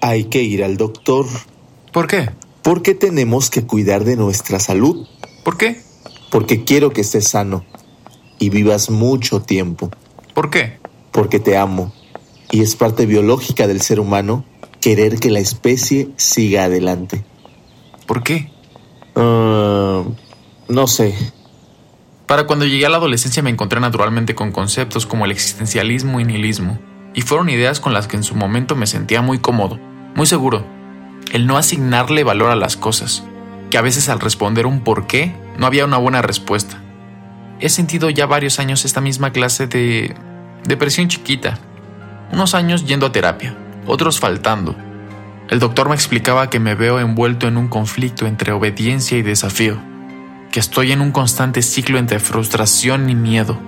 Hay 0.01 0.25
que 0.25 0.41
ir 0.43 0.63
al 0.63 0.77
doctor. 0.77 1.25
¿Por 1.91 2.07
qué? 2.07 2.29
Porque 2.63 2.93
tenemos 2.93 3.49
que 3.49 3.65
cuidar 3.65 4.03
de 4.03 4.15
nuestra 4.15 4.59
salud. 4.59 5.07
¿Por 5.43 5.57
qué? 5.57 5.81
Porque 6.31 6.63
quiero 6.63 6.91
que 6.91 7.01
estés 7.01 7.27
sano 7.27 7.65
y 8.39 8.49
vivas 8.49 8.89
mucho 8.89 9.41
tiempo. 9.41 9.91
¿Por 10.33 10.49
qué? 10.49 10.79
Porque 11.11 11.39
te 11.39 11.57
amo. 11.57 11.93
Y 12.51 12.61
es 12.61 12.75
parte 12.75 13.05
biológica 13.05 13.67
del 13.67 13.81
ser 13.81 13.99
humano 13.99 14.45
querer 14.81 15.19
que 15.19 15.29
la 15.29 15.39
especie 15.39 16.09
siga 16.17 16.65
adelante. 16.65 17.23
¿Por 18.05 18.23
qué? 18.23 18.51
Ah, 19.15 20.03
no 20.69 20.87
sé. 20.87 21.15
Para 22.27 22.43
cuando 22.43 22.65
llegué 22.65 22.85
a 22.85 22.89
la 22.89 22.97
adolescencia 22.97 23.41
me 23.41 23.49
encontré 23.49 23.79
naturalmente 23.79 24.35
con 24.35 24.51
conceptos 24.51 25.05
como 25.05 25.23
el 25.23 25.31
existencialismo 25.31 26.19
y 26.19 26.25
nihilismo, 26.25 26.77
y 27.13 27.21
fueron 27.21 27.47
ideas 27.47 27.79
con 27.79 27.93
las 27.93 28.09
que 28.09 28.17
en 28.17 28.23
su 28.23 28.35
momento 28.35 28.75
me 28.75 28.85
sentía 28.85 29.21
muy 29.21 29.39
cómodo, 29.39 29.79
muy 30.13 30.25
seguro. 30.25 30.67
El 31.31 31.47
no 31.47 31.57
asignarle 31.57 32.25
valor 32.25 32.51
a 32.51 32.57
las 32.57 32.75
cosas, 32.75 33.23
que 33.69 33.77
a 33.77 33.81
veces 33.81 34.09
al 34.09 34.19
responder 34.19 34.65
un 34.65 34.81
por 34.81 35.07
qué 35.07 35.33
no 35.57 35.67
había 35.67 35.85
una 35.85 35.95
buena 35.95 36.21
respuesta. 36.21 36.81
He 37.61 37.69
sentido 37.69 38.09
ya 38.09 38.25
varios 38.25 38.59
años 38.59 38.83
esta 38.83 38.99
misma 38.99 39.31
clase 39.31 39.67
de 39.67 40.13
depresión 40.65 41.07
chiquita, 41.07 41.57
unos 42.33 42.55
años 42.55 42.85
yendo 42.85 43.05
a 43.05 43.11
terapia, 43.13 43.55
otros 43.85 44.19
faltando. 44.19 44.75
El 45.49 45.59
doctor 45.59 45.87
me 45.87 45.95
explicaba 45.95 46.49
que 46.49 46.59
me 46.59 46.75
veo 46.75 46.99
envuelto 46.99 47.47
en 47.47 47.55
un 47.55 47.69
conflicto 47.69 48.27
entre 48.27 48.51
obediencia 48.51 49.17
y 49.17 49.21
desafío 49.21 49.79
que 50.51 50.59
estoy 50.59 50.91
en 50.91 51.01
un 51.01 51.11
constante 51.11 51.61
ciclo 51.61 51.97
entre 51.97 52.19
frustración 52.19 53.09
y 53.09 53.15
miedo, 53.15 53.59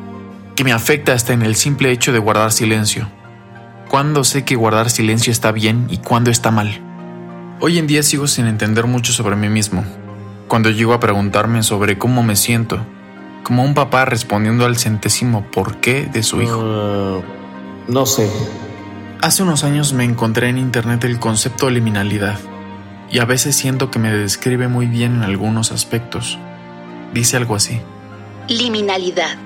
que 0.56 0.64
me 0.64 0.72
afecta 0.72 1.14
hasta 1.14 1.34
en 1.34 1.42
el 1.42 1.56
simple 1.56 1.92
hecho 1.92 2.12
de 2.12 2.20
guardar 2.20 2.52
silencio. 2.52 3.10
¿Cuándo 3.90 4.24
sé 4.24 4.46
que 4.46 4.56
guardar 4.56 4.90
silencio 4.90 5.32
está 5.32 5.52
bien 5.52 5.88
y 5.90 5.98
cuándo 5.98 6.32
está 6.32 6.52
mal? 6.52 6.80
Hoy 7.60 7.78
en 7.78 7.88
día 7.88 8.04
sigo 8.04 8.28
sin 8.28 8.46
entender 8.46 8.86
mucho 8.86 9.12
sobre 9.12 9.36
mí 9.36 9.50
mismo. 9.50 9.84
Cuando 10.48 10.70
llego 10.70 10.94
a 10.94 11.00
preguntarme 11.00 11.64
sobre 11.64 11.98
cómo 11.98 12.24
me 12.24 12.36
siento, 12.36 12.80
como 13.44 13.64
un 13.64 13.74
papá 13.74 14.06
respondiendo 14.06 14.66
al 14.66 14.78
centésimo 14.78 15.46
por 15.52 15.78
qué 15.78 16.06
de 16.06 16.24
su 16.24 16.42
hijo. 16.42 16.60
Uh, 16.60 17.24
no 17.92 18.06
sé. 18.06 18.30
Hace 19.22 19.44
unos 19.44 19.64
años 19.64 19.92
me 19.92 20.06
encontré 20.06 20.50
en 20.50 20.58
internet 20.58 21.04
el 21.04 21.20
concepto 21.20 21.66
de 21.66 21.74
liminalidad 21.74 22.40
y 23.12 23.20
a 23.20 23.26
veces 23.26 23.56
siento 23.56 23.92
que 23.92 24.00
me 24.00 24.12
describe 24.12 24.68
muy 24.68 24.86
bien 24.86 25.16
en 25.16 25.24
algunos 25.24 25.72
aspectos. 25.72 26.38
Dice 27.14 27.38
algo 27.38 27.56
así. 27.56 27.82
Liminalidad 28.48 29.38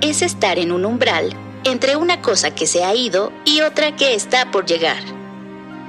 es 0.00 0.22
estar 0.22 0.58
en 0.58 0.72
un 0.72 0.84
umbral 0.84 1.34
entre 1.64 1.96
una 1.96 2.20
cosa 2.20 2.52
que 2.52 2.66
se 2.66 2.84
ha 2.84 2.94
ido 2.94 3.32
y 3.44 3.60
otra 3.60 3.94
que 3.94 4.14
está 4.14 4.50
por 4.50 4.66
llegar. 4.66 4.98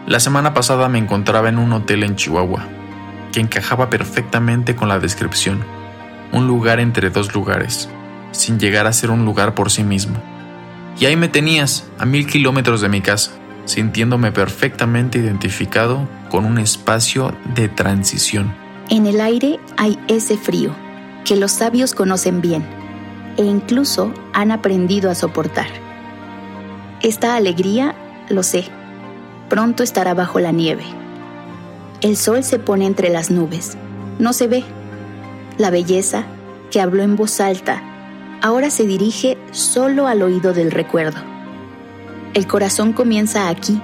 La 0.05 0.19
semana 0.19 0.53
pasada 0.53 0.89
me 0.89 0.99
encontraba 0.99 1.49
en 1.49 1.57
un 1.57 1.73
hotel 1.73 2.03
en 2.03 2.15
Chihuahua, 2.15 2.67
que 3.31 3.39
encajaba 3.39 3.89
perfectamente 3.89 4.75
con 4.75 4.89
la 4.89 4.99
descripción. 4.99 5.63
Un 6.31 6.45
lugar 6.45 6.79
entre 6.79 7.09
dos 7.09 7.33
lugares, 7.33 7.89
sin 8.31 8.59
llegar 8.59 8.85
a 8.85 8.93
ser 8.93 9.09
un 9.09 9.25
lugar 9.25 9.55
por 9.55 9.71
sí 9.71 9.83
mismo. 9.83 10.15
Y 10.99 11.05
ahí 11.05 11.15
me 11.15 11.27
tenías, 11.27 11.87
a 11.97 12.05
mil 12.05 12.27
kilómetros 12.27 12.81
de 12.81 12.89
mi 12.89 13.01
casa, 13.01 13.31
sintiéndome 13.65 14.31
perfectamente 14.31 15.17
identificado 15.17 16.07
con 16.29 16.45
un 16.45 16.59
espacio 16.59 17.35
de 17.55 17.69
transición. 17.69 18.53
En 18.89 19.07
el 19.07 19.21
aire 19.21 19.59
hay 19.77 19.97
ese 20.07 20.37
frío 20.37 20.75
que 21.25 21.35
los 21.35 21.51
sabios 21.51 21.93
conocen 21.93 22.41
bien 22.41 22.63
e 23.37 23.43
incluso 23.43 24.13
han 24.33 24.51
aprendido 24.51 25.09
a 25.09 25.15
soportar. 25.15 25.67
Esta 27.01 27.35
alegría, 27.35 27.95
lo 28.29 28.43
sé, 28.43 28.65
pronto 29.49 29.83
estará 29.83 30.13
bajo 30.13 30.39
la 30.39 30.51
nieve. 30.51 30.83
El 32.01 32.17
sol 32.17 32.43
se 32.43 32.59
pone 32.59 32.85
entre 32.85 33.09
las 33.09 33.31
nubes, 33.31 33.77
no 34.19 34.33
se 34.33 34.47
ve. 34.47 34.63
La 35.57 35.69
belleza, 35.69 36.25
que 36.71 36.81
habló 36.81 37.03
en 37.03 37.15
voz 37.15 37.39
alta, 37.39 37.81
ahora 38.41 38.69
se 38.69 38.85
dirige 38.85 39.37
solo 39.51 40.07
al 40.07 40.21
oído 40.21 40.53
del 40.53 40.71
recuerdo. 40.71 41.19
El 42.33 42.47
corazón 42.47 42.93
comienza 42.93 43.47
aquí, 43.47 43.79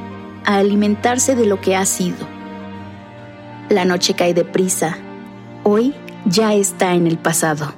a 0.45 0.57
alimentarse 0.57 1.35
de 1.35 1.45
lo 1.45 1.61
que 1.61 1.75
ha 1.75 1.85
sido. 1.85 2.27
La 3.69 3.85
noche 3.85 4.15
cae 4.15 4.33
deprisa, 4.33 4.97
hoy 5.63 5.93
ya 6.25 6.53
está 6.53 6.93
en 6.93 7.07
el 7.07 7.17
pasado. 7.17 7.73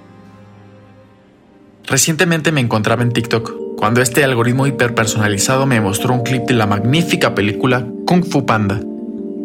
Recientemente 1.86 2.52
me 2.52 2.62
encontraba 2.62 3.04
en 3.04 3.12
TikTok 3.12 3.62
cuando 3.78 4.02
este 4.02 4.24
algoritmo 4.24 4.68
hiperpersonalizado 4.68 5.66
me 5.66 5.82
mostró 5.82 6.14
un 6.14 6.22
clip 6.22 6.44
de 6.44 6.54
la 6.54 6.68
magnífica 6.68 7.34
película 7.34 7.86
Kung 8.06 8.24
Fu 8.24 8.46
Panda. 8.46 8.80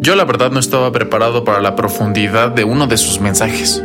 Yo 0.01 0.15
la 0.15 0.25
verdad 0.25 0.51
no 0.51 0.61
estaba 0.61 0.93
preparado 0.93 1.43
para 1.43 1.61
la 1.61 1.75
profundidad 1.75 2.51
de 2.51 2.65
uno 2.65 2.87
de 2.87 2.99
sus 2.99 3.21
mensajes. 3.21 3.83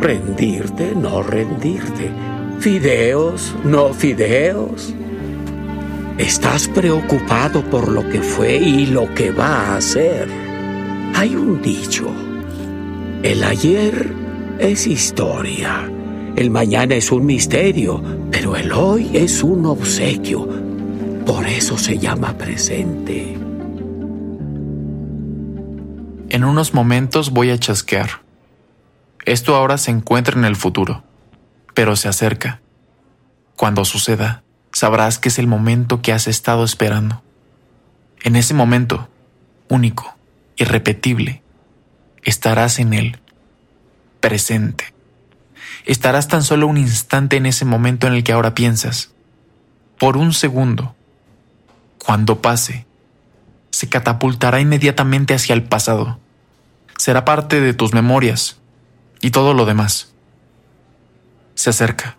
Rendirte, 0.00 0.94
no 0.96 1.22
rendirte. 1.22 2.10
Fideos, 2.58 3.54
no 3.64 3.94
fideos. 3.94 4.92
Estás 6.18 6.66
preocupado 6.68 7.62
por 7.62 7.88
lo 7.88 8.08
que 8.08 8.20
fue 8.20 8.56
y 8.56 8.86
lo 8.86 9.14
que 9.14 9.30
va 9.30 9.76
a 9.76 9.80
ser. 9.80 10.28
Hay 11.14 11.36
un 11.36 11.62
dicho. 11.62 12.10
El 13.22 13.44
ayer 13.44 14.14
es 14.58 14.86
historia 14.86 15.88
el 16.36 16.50
mañana 16.50 16.94
es 16.94 17.12
un 17.12 17.26
misterio, 17.26 18.02
pero 18.30 18.56
el 18.56 18.72
hoy 18.72 19.10
es 19.14 19.42
un 19.42 19.66
obsequio. 19.66 20.48
Por 21.26 21.46
eso 21.46 21.76
se 21.76 21.98
llama 21.98 22.38
presente. 22.38 23.34
En 26.30 26.44
unos 26.44 26.72
momentos 26.72 27.30
voy 27.30 27.50
a 27.50 27.58
chasquear. 27.58 28.22
Esto 29.26 29.54
ahora 29.54 29.76
se 29.76 29.90
encuentra 29.90 30.38
en 30.38 30.46
el 30.46 30.56
futuro, 30.56 31.04
pero 31.74 31.96
se 31.96 32.08
acerca. 32.08 32.62
Cuando 33.54 33.84
suceda, 33.84 34.42
sabrás 34.72 35.18
que 35.18 35.28
es 35.28 35.38
el 35.38 35.46
momento 35.46 36.00
que 36.00 36.14
has 36.14 36.26
estado 36.26 36.64
esperando. 36.64 37.22
En 38.22 38.36
ese 38.36 38.54
momento, 38.54 39.10
único, 39.68 40.16
irrepetible, 40.56 41.41
estarás 42.22 42.78
en 42.78 42.94
él, 42.94 43.18
presente 44.20 44.92
estarás 45.84 46.28
tan 46.28 46.42
solo 46.42 46.66
un 46.66 46.76
instante 46.76 47.36
en 47.36 47.46
ese 47.46 47.64
momento 47.64 48.06
en 48.06 48.14
el 48.14 48.24
que 48.24 48.32
ahora 48.32 48.54
piensas. 48.54 49.10
Por 49.98 50.16
un 50.16 50.32
segundo. 50.32 50.94
Cuando 51.98 52.42
pase, 52.42 52.86
se 53.70 53.88
catapultará 53.88 54.60
inmediatamente 54.60 55.34
hacia 55.34 55.54
el 55.54 55.62
pasado. 55.62 56.18
Será 56.96 57.24
parte 57.24 57.60
de 57.60 57.74
tus 57.74 57.92
memorias 57.92 58.58
y 59.20 59.30
todo 59.30 59.54
lo 59.54 59.64
demás. 59.64 60.12
Se 61.54 61.70
acerca. 61.70 62.16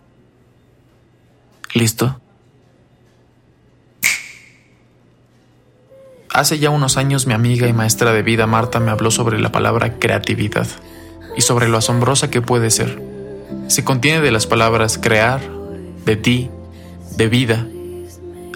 ¿Listo? 1.74 2.20
Hace 6.34 6.58
ya 6.58 6.68
unos 6.68 6.98
años 6.98 7.26
mi 7.26 7.32
amiga 7.32 7.66
y 7.66 7.72
maestra 7.72 8.12
de 8.12 8.22
vida 8.22 8.46
Marta 8.46 8.78
me 8.78 8.90
habló 8.90 9.10
sobre 9.10 9.38
la 9.40 9.52
palabra 9.52 9.98
creatividad 9.98 10.66
y 11.36 11.40
sobre 11.40 11.68
lo 11.68 11.78
asombrosa 11.78 12.28
que 12.28 12.42
puede 12.42 12.70
ser 12.70 13.14
se 13.66 13.84
contiene 13.84 14.20
de 14.20 14.30
las 14.30 14.46
palabras 14.46 14.98
crear, 14.98 15.40
de 16.04 16.16
ti, 16.16 16.50
de 17.16 17.28
vida. 17.28 17.66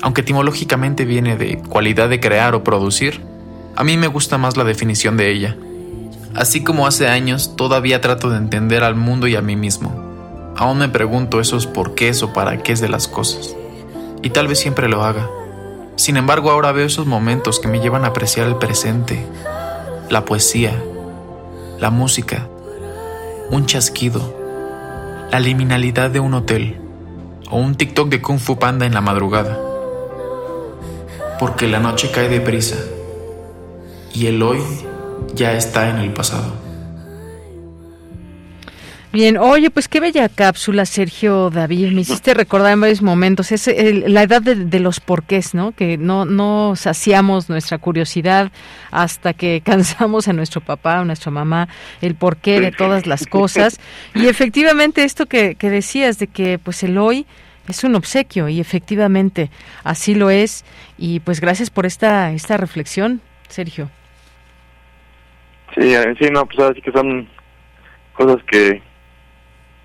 Aunque 0.02 0.20
etimológicamente 0.20 1.04
viene 1.04 1.36
de 1.36 1.58
cualidad 1.58 2.08
de 2.08 2.20
crear 2.20 2.54
o 2.54 2.62
producir, 2.62 3.20
a 3.74 3.84
mí 3.84 3.96
me 3.96 4.06
gusta 4.06 4.38
más 4.38 4.56
la 4.56 4.64
definición 4.64 5.16
de 5.16 5.30
ella. 5.30 5.56
Así 6.34 6.62
como 6.62 6.86
hace 6.86 7.08
años, 7.08 7.56
todavía 7.56 8.00
trato 8.00 8.30
de 8.30 8.36
entender 8.36 8.84
al 8.84 8.94
mundo 8.94 9.26
y 9.26 9.34
a 9.34 9.42
mí 9.42 9.56
mismo. 9.56 10.54
Aún 10.56 10.78
me 10.78 10.88
pregunto 10.88 11.40
esos 11.40 11.66
porqués 11.66 12.22
o 12.22 12.32
para 12.32 12.62
qué 12.62 12.74
de 12.74 12.88
las 12.88 13.08
cosas. 13.08 13.56
Y 14.22 14.30
tal 14.30 14.46
vez 14.46 14.58
siempre 14.58 14.88
lo 14.88 15.04
haga. 15.04 15.28
Sin 15.98 16.16
embargo, 16.16 16.52
ahora 16.52 16.70
veo 16.70 16.86
esos 16.86 17.06
momentos 17.06 17.58
que 17.58 17.66
me 17.66 17.80
llevan 17.80 18.04
a 18.04 18.08
apreciar 18.08 18.46
el 18.46 18.54
presente, 18.54 19.26
la 20.08 20.24
poesía, 20.24 20.80
la 21.80 21.90
música, 21.90 22.46
un 23.50 23.66
chasquido, 23.66 24.32
la 25.32 25.40
liminalidad 25.40 26.08
de 26.10 26.20
un 26.20 26.34
hotel 26.34 26.80
o 27.50 27.56
un 27.56 27.74
TikTok 27.74 28.10
de 28.10 28.22
Kung 28.22 28.38
Fu 28.38 28.60
Panda 28.60 28.86
en 28.86 28.94
la 28.94 29.00
madrugada. 29.00 29.58
Porque 31.40 31.66
la 31.66 31.80
noche 31.80 32.12
cae 32.12 32.28
deprisa 32.28 32.76
y 34.14 34.26
el 34.26 34.40
hoy 34.40 34.62
ya 35.34 35.54
está 35.54 35.90
en 35.90 35.96
el 35.96 36.12
pasado. 36.12 36.67
Bien, 39.10 39.38
oye, 39.38 39.70
pues 39.70 39.88
qué 39.88 40.00
bella 40.00 40.28
cápsula, 40.28 40.84
Sergio 40.84 41.48
David. 41.48 41.92
Me 41.92 42.02
hiciste 42.02 42.34
recordar 42.34 42.72
en 42.72 42.82
varios 42.82 43.00
momentos. 43.00 43.52
Es 43.52 43.66
la 43.66 44.22
edad 44.22 44.42
de, 44.42 44.80
los 44.80 45.00
porqués, 45.00 45.54
¿no? 45.54 45.72
Que 45.72 45.96
no, 45.96 46.26
no 46.26 46.76
saciamos 46.76 47.48
nuestra 47.48 47.78
curiosidad 47.78 48.52
hasta 48.90 49.32
que 49.32 49.62
cansamos 49.64 50.28
a 50.28 50.34
nuestro 50.34 50.60
papá 50.60 51.00
o 51.00 51.06
nuestra 51.06 51.30
mamá 51.30 51.68
el 52.02 52.16
porqué 52.16 52.60
de 52.60 52.70
todas 52.70 53.06
las 53.06 53.26
cosas. 53.26 53.80
Y 54.14 54.26
efectivamente 54.26 55.04
esto 55.04 55.24
que, 55.24 55.54
que 55.54 55.70
decías 55.70 56.18
de 56.18 56.26
que 56.26 56.58
pues 56.58 56.82
el 56.82 56.98
hoy 56.98 57.24
es 57.66 57.84
un 57.84 57.94
obsequio 57.94 58.50
y 58.50 58.60
efectivamente 58.60 59.50
así 59.84 60.14
lo 60.14 60.28
es. 60.28 60.66
Y 60.98 61.20
pues 61.20 61.40
gracias 61.40 61.70
por 61.70 61.86
esta, 61.86 62.32
esta 62.32 62.58
reflexión, 62.58 63.22
Sergio. 63.48 63.90
Sí, 65.74 65.94
eh, 65.94 66.14
sí, 66.20 66.28
no, 66.30 66.44
pues 66.44 66.58
así 66.58 66.82
que 66.82 66.92
son 66.92 67.26
cosas 68.12 68.42
que 68.50 68.82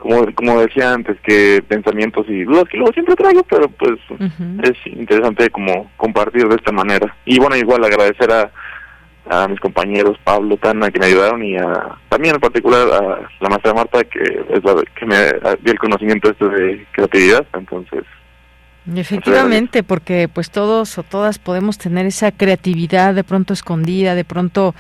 como, 0.04 0.26
como 0.36 0.60
decía 0.60 0.94
antes, 0.94 1.18
que 1.22 1.64
pensamientos 1.66 2.26
y 2.28 2.44
dudas 2.44 2.66
que 2.70 2.78
luego 2.78 2.92
siempre 2.92 3.16
traigo, 3.16 3.42
pero 3.44 3.70
pues 3.70 3.98
es 4.64 4.74
interesante 4.86 5.50
como 5.50 5.90
compartir 5.96 6.46
de 6.50 6.56
esta 6.56 6.74
manera. 6.74 7.16
Y 7.26 7.40
bueno, 7.40 7.56
igual 7.56 7.86
agradecer 7.86 8.30
a, 8.30 8.52
a 9.30 9.48
mis 9.48 9.62
compañeros 9.62 10.18
Pablo, 10.26 10.58
Tana, 10.58 10.92
que 10.92 11.00
me 11.00 11.06
ayudaron 11.06 11.42
y 11.42 11.56
a, 11.56 11.98
también 12.10 12.36
en 12.36 12.42
particular 12.42 12.86
a 12.92 13.30
la 13.40 13.50
maestra 13.50 13.74
Marta, 13.74 14.04
que 14.04 14.20
es 14.50 14.62
la 14.62 14.84
que 14.94 15.06
me 15.06 15.16
dio 15.62 15.72
el 15.72 15.80
conocimiento 15.80 16.30
este 16.30 16.50
de 16.50 16.86
creatividad, 16.92 17.46
entonces... 17.54 18.04
Efectivamente, 18.96 19.82
porque 19.82 20.28
pues 20.28 20.50
todos 20.50 20.98
o 20.98 21.04
todas 21.04 21.40
podemos 21.40 21.78
tener 21.78 22.06
esa 22.06 22.32
creatividad 22.32 23.14
de 23.14 23.24
pronto 23.24 23.54
escondida, 23.54 24.14
de 24.14 24.26
pronto 24.26 24.76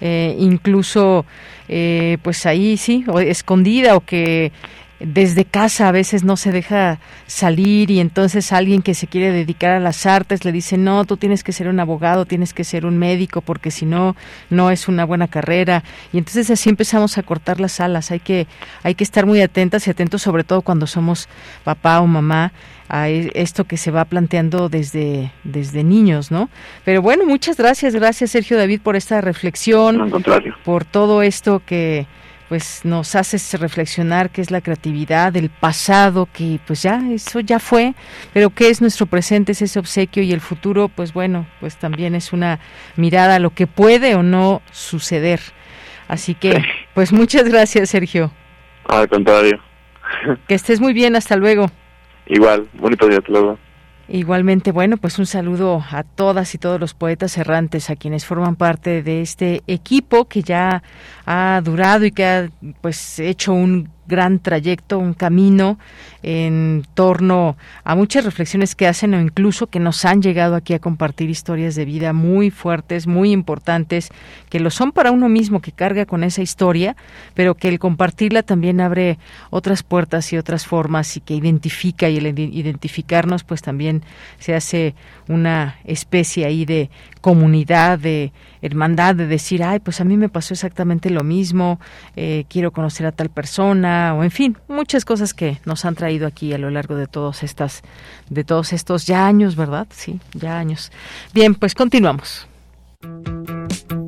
eh, 0.00 0.36
incluso 0.38 1.26
eh, 1.68 2.18
pues 2.22 2.46
ahí 2.46 2.76
sí, 2.76 3.04
o 3.08 3.18
escondida 3.18 3.96
o 3.96 4.00
que 4.00 4.52
desde 5.00 5.44
casa 5.44 5.88
a 5.88 5.92
veces 5.92 6.24
no 6.24 6.36
se 6.36 6.50
deja 6.50 6.98
salir 7.26 7.90
y 7.90 8.00
entonces 8.00 8.52
alguien 8.52 8.82
que 8.82 8.94
se 8.94 9.06
quiere 9.06 9.30
dedicar 9.30 9.70
a 9.70 9.80
las 9.80 10.06
artes 10.06 10.44
le 10.44 10.52
dice, 10.52 10.76
no, 10.76 11.04
tú 11.04 11.16
tienes 11.16 11.44
que 11.44 11.52
ser 11.52 11.68
un 11.68 11.78
abogado, 11.78 12.26
tienes 12.26 12.52
que 12.52 12.64
ser 12.64 12.84
un 12.84 12.98
médico 12.98 13.40
porque 13.40 13.70
si 13.70 13.86
no, 13.86 14.16
no 14.50 14.70
es 14.70 14.88
una 14.88 15.04
buena 15.04 15.28
carrera. 15.28 15.84
Y 16.12 16.18
entonces 16.18 16.50
así 16.50 16.68
empezamos 16.68 17.16
a 17.16 17.22
cortar 17.22 17.60
las 17.60 17.80
alas. 17.80 18.10
Hay 18.10 18.20
que, 18.20 18.46
hay 18.82 18.94
que 18.94 19.04
estar 19.04 19.24
muy 19.24 19.40
atentas 19.40 19.86
y 19.86 19.90
atentos 19.90 20.22
sobre 20.22 20.44
todo 20.44 20.62
cuando 20.62 20.86
somos 20.86 21.28
papá 21.64 22.00
o 22.00 22.06
mamá 22.06 22.52
a 22.88 23.08
e, 23.08 23.30
esto 23.34 23.64
que 23.64 23.76
se 23.76 23.90
va 23.90 24.04
planteando 24.04 24.68
desde, 24.68 25.32
desde 25.44 25.84
niños, 25.84 26.30
¿no? 26.30 26.48
Pero 26.84 27.02
bueno, 27.02 27.24
muchas 27.24 27.56
gracias, 27.56 27.94
gracias 27.94 28.30
Sergio 28.30 28.56
David 28.56 28.80
por 28.80 28.96
esta 28.96 29.20
reflexión, 29.20 30.10
por 30.64 30.84
todo 30.84 31.22
esto 31.22 31.62
que 31.64 32.06
pues 32.48 32.80
nos 32.84 33.14
haces 33.14 33.60
reflexionar 33.60 34.30
qué 34.30 34.40
es 34.40 34.50
la 34.50 34.62
creatividad 34.62 35.34
del 35.34 35.50
pasado, 35.50 36.26
que 36.32 36.58
pues 36.66 36.82
ya 36.82 37.02
eso 37.10 37.40
ya 37.40 37.58
fue, 37.58 37.94
pero 38.32 38.48
qué 38.48 38.70
es 38.70 38.80
nuestro 38.80 39.04
presente, 39.04 39.52
es 39.52 39.60
ese 39.60 39.78
obsequio 39.78 40.22
y 40.22 40.32
el 40.32 40.40
futuro, 40.40 40.88
pues 40.88 41.12
bueno, 41.12 41.46
pues 41.60 41.76
también 41.76 42.14
es 42.14 42.32
una 42.32 42.58
mirada 42.96 43.34
a 43.34 43.38
lo 43.38 43.50
que 43.50 43.66
puede 43.66 44.14
o 44.14 44.22
no 44.22 44.62
suceder 44.72 45.40
Así 46.08 46.34
que, 46.34 46.64
pues 46.94 47.12
muchas 47.12 47.44
gracias, 47.48 47.90
Sergio. 47.90 48.32
Al 48.86 49.08
contrario. 49.08 49.60
Que 50.48 50.54
estés 50.54 50.80
muy 50.80 50.94
bien, 50.94 51.14
hasta 51.14 51.36
luego. 51.36 51.70
Igual, 52.28 52.68
bonito 52.74 53.06
día, 53.08 53.18
hasta 53.18 53.32
luego. 53.32 53.58
Igualmente, 54.10 54.72
bueno, 54.72 54.96
pues 54.96 55.18
un 55.18 55.26
saludo 55.26 55.84
a 55.90 56.02
todas 56.02 56.54
y 56.54 56.58
todos 56.58 56.80
los 56.80 56.94
poetas 56.94 57.36
errantes, 57.36 57.90
a 57.90 57.96
quienes 57.96 58.24
forman 58.24 58.56
parte 58.56 59.02
de 59.02 59.20
este 59.20 59.62
equipo 59.66 60.26
que 60.26 60.42
ya 60.42 60.82
ha 61.30 61.60
durado 61.62 62.06
y 62.06 62.10
que 62.10 62.24
ha 62.24 62.48
pues 62.80 63.18
hecho 63.18 63.52
un 63.52 63.90
gran 64.06 64.38
trayecto, 64.38 64.98
un 64.98 65.12
camino 65.12 65.78
en 66.22 66.86
torno 66.94 67.58
a 67.84 67.94
muchas 67.94 68.24
reflexiones 68.24 68.74
que 68.74 68.86
hacen 68.86 69.12
o 69.12 69.20
incluso 69.20 69.66
que 69.66 69.78
nos 69.78 70.06
han 70.06 70.22
llegado 70.22 70.56
aquí 70.56 70.72
a 70.72 70.78
compartir 70.78 71.28
historias 71.28 71.74
de 71.74 71.84
vida 71.84 72.14
muy 72.14 72.50
fuertes, 72.50 73.06
muy 73.06 73.30
importantes, 73.30 74.08
que 74.48 74.58
lo 74.58 74.70
son 74.70 74.92
para 74.92 75.10
uno 75.10 75.28
mismo 75.28 75.60
que 75.60 75.72
carga 75.72 76.06
con 76.06 76.24
esa 76.24 76.40
historia, 76.40 76.96
pero 77.34 77.54
que 77.54 77.68
el 77.68 77.78
compartirla 77.78 78.42
también 78.42 78.80
abre 78.80 79.18
otras 79.50 79.82
puertas 79.82 80.32
y 80.32 80.38
otras 80.38 80.66
formas 80.66 81.14
y 81.18 81.20
que 81.20 81.34
identifica 81.34 82.08
y 82.08 82.16
el 82.16 82.38
identificarnos 82.38 83.44
pues 83.44 83.60
también 83.60 84.02
se 84.38 84.54
hace 84.54 84.94
una 85.28 85.76
especie 85.84 86.46
ahí 86.46 86.64
de 86.64 86.88
comunidad, 87.20 87.98
de 87.98 88.32
hermandad, 88.62 89.14
de 89.14 89.26
decir, 89.26 89.62
ay, 89.62 89.78
pues 89.80 90.00
a 90.00 90.04
mí 90.04 90.16
me 90.16 90.28
pasó 90.28 90.54
exactamente 90.54 91.10
lo 91.10 91.22
mismo, 91.22 91.80
eh, 92.16 92.44
quiero 92.48 92.72
conocer 92.72 93.06
a 93.06 93.12
tal 93.12 93.28
persona, 93.28 94.14
o 94.14 94.24
en 94.24 94.30
fin, 94.30 94.56
muchas 94.68 95.04
cosas 95.04 95.34
que 95.34 95.60
nos 95.64 95.84
han 95.84 95.94
traído 95.94 96.26
aquí 96.26 96.52
a 96.52 96.58
lo 96.58 96.70
largo 96.70 96.96
de 96.96 97.06
todos 97.06 97.42
estas, 97.42 97.82
de 98.30 98.44
todos 98.44 98.72
estos 98.72 99.06
ya 99.06 99.26
años, 99.26 99.56
¿verdad? 99.56 99.86
Sí, 99.90 100.20
ya 100.34 100.58
años. 100.58 100.90
Bien, 101.34 101.54
pues 101.54 101.74
continuamos. 101.74 102.46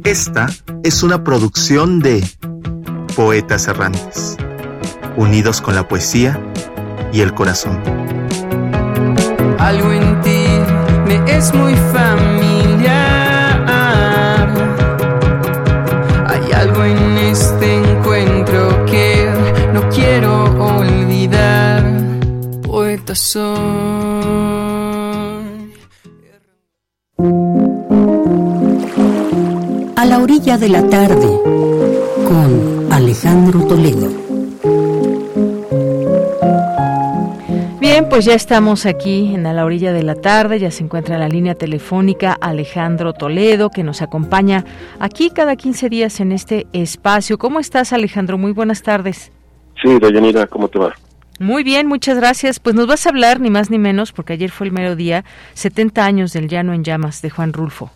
Esta 0.04 0.48
es 0.82 1.02
una 1.02 1.22
producción 1.22 2.00
de 2.00 2.24
Poetas 3.14 3.68
Errantes, 3.68 4.36
unidos 5.16 5.60
con 5.60 5.74
la 5.74 5.86
poesía 5.86 6.40
y 7.12 7.20
el 7.20 7.34
corazón. 7.34 7.80
Algo 9.58 9.92
en 9.92 10.20
ti 10.22 10.46
me 11.06 11.36
es 11.36 11.52
muy 11.54 11.74
familiar. 11.92 12.99
Soy. 23.14 23.56
A 29.96 30.04
la 30.04 30.18
orilla 30.20 30.58
de 30.58 30.68
la 30.68 30.88
tarde, 30.88 31.28
con 32.28 32.92
Alejandro 32.92 33.66
Toledo. 33.66 34.08
Bien, 37.80 38.08
pues 38.08 38.24
ya 38.24 38.34
estamos 38.34 38.86
aquí 38.86 39.34
en 39.34 39.46
a 39.46 39.52
la 39.52 39.64
orilla 39.64 39.92
de 39.92 40.04
la 40.04 40.14
tarde, 40.14 40.60
ya 40.60 40.70
se 40.70 40.84
encuentra 40.84 41.16
en 41.16 41.20
la 41.20 41.28
línea 41.28 41.54
telefónica 41.56 42.36
Alejandro 42.40 43.12
Toledo, 43.12 43.70
que 43.70 43.82
nos 43.82 44.02
acompaña 44.02 44.64
aquí 45.00 45.30
cada 45.30 45.56
15 45.56 45.88
días 45.88 46.20
en 46.20 46.32
este 46.32 46.66
espacio. 46.72 47.38
¿Cómo 47.38 47.58
estás, 47.58 47.92
Alejandro? 47.92 48.38
Muy 48.38 48.52
buenas 48.52 48.82
tardes. 48.82 49.32
Sí, 49.82 49.98
Dayanira, 49.98 50.46
¿cómo 50.46 50.68
te 50.68 50.78
va? 50.78 50.94
Muy 51.40 51.64
bien, 51.64 51.88
muchas 51.88 52.16
gracias. 52.16 52.60
Pues 52.60 52.76
nos 52.76 52.86
vas 52.86 53.04
a 53.06 53.10
hablar, 53.10 53.40
ni 53.40 53.50
más 53.50 53.70
ni 53.70 53.78
menos, 53.78 54.12
porque 54.12 54.34
ayer 54.34 54.50
fue 54.50 54.68
el 54.68 54.72
mero 54.72 54.94
día, 54.94 55.24
70 55.54 56.04
años 56.04 56.32
del 56.32 56.46
Llano 56.46 56.72
en 56.72 56.84
Llamas, 56.84 57.20
de 57.22 57.30
Juan 57.30 57.52
Rulfo. 57.52 57.90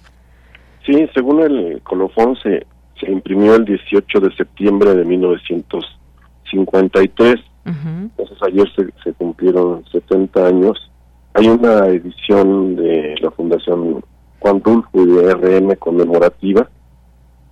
Sí, 0.85 1.09
según 1.15 1.43
el 1.43 1.81
colofón, 1.83 2.37
se, 2.43 2.67
se 2.99 3.09
imprimió 3.11 3.55
el 3.55 3.65
18 3.65 4.19
de 4.21 4.35
septiembre 4.35 4.97
de 4.97 5.05
1953 5.05 7.41
entonces 7.67 8.37
ayer 8.43 8.67
se, 9.03 9.13
cumplieron 9.15 9.85
70 9.91 10.47
años. 10.47 10.91
Hay 11.35 11.49
una 11.49 11.87
edición 11.87 12.77
de 12.77 13.17
la 13.21 13.31
Fundación 13.31 14.05
Juan 14.41 14.63
Rulfo 14.63 15.03
y 15.03 15.07
de 15.07 15.35
RM 15.35 15.75
conmemorativa, 15.77 16.69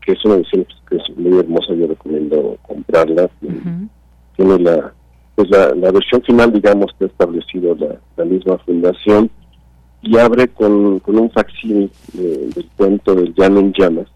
que 0.05 0.13
es 0.13 0.25
una 0.25 0.35
edición 0.35 0.67
pues, 0.89 0.89
que 0.89 1.13
es 1.13 1.19
muy 1.19 1.39
hermosa, 1.39 1.73
yo 1.75 1.87
recomiendo 1.87 2.59
comprarla. 2.63 3.31
Tiene 4.37 4.59
la 4.59 4.93
pues 5.49 5.77
la, 5.77 5.91
versión 5.91 6.23
final, 6.23 6.53
digamos, 6.53 6.93
que 6.99 7.05
ha 7.05 7.09
establecido 7.09 7.77
la, 8.17 8.25
misma 8.25 8.59
fundación 8.59 9.29
y 10.01 10.17
abre 10.17 10.49
con, 10.49 11.01
con 11.01 11.19
un 11.19 11.31
facsímil 11.31 11.91
del 12.13 12.69
cuento 12.77 13.15
del 13.15 13.35
Llano 13.35 13.61
en 13.61 13.73
Llamas, 13.73 14.07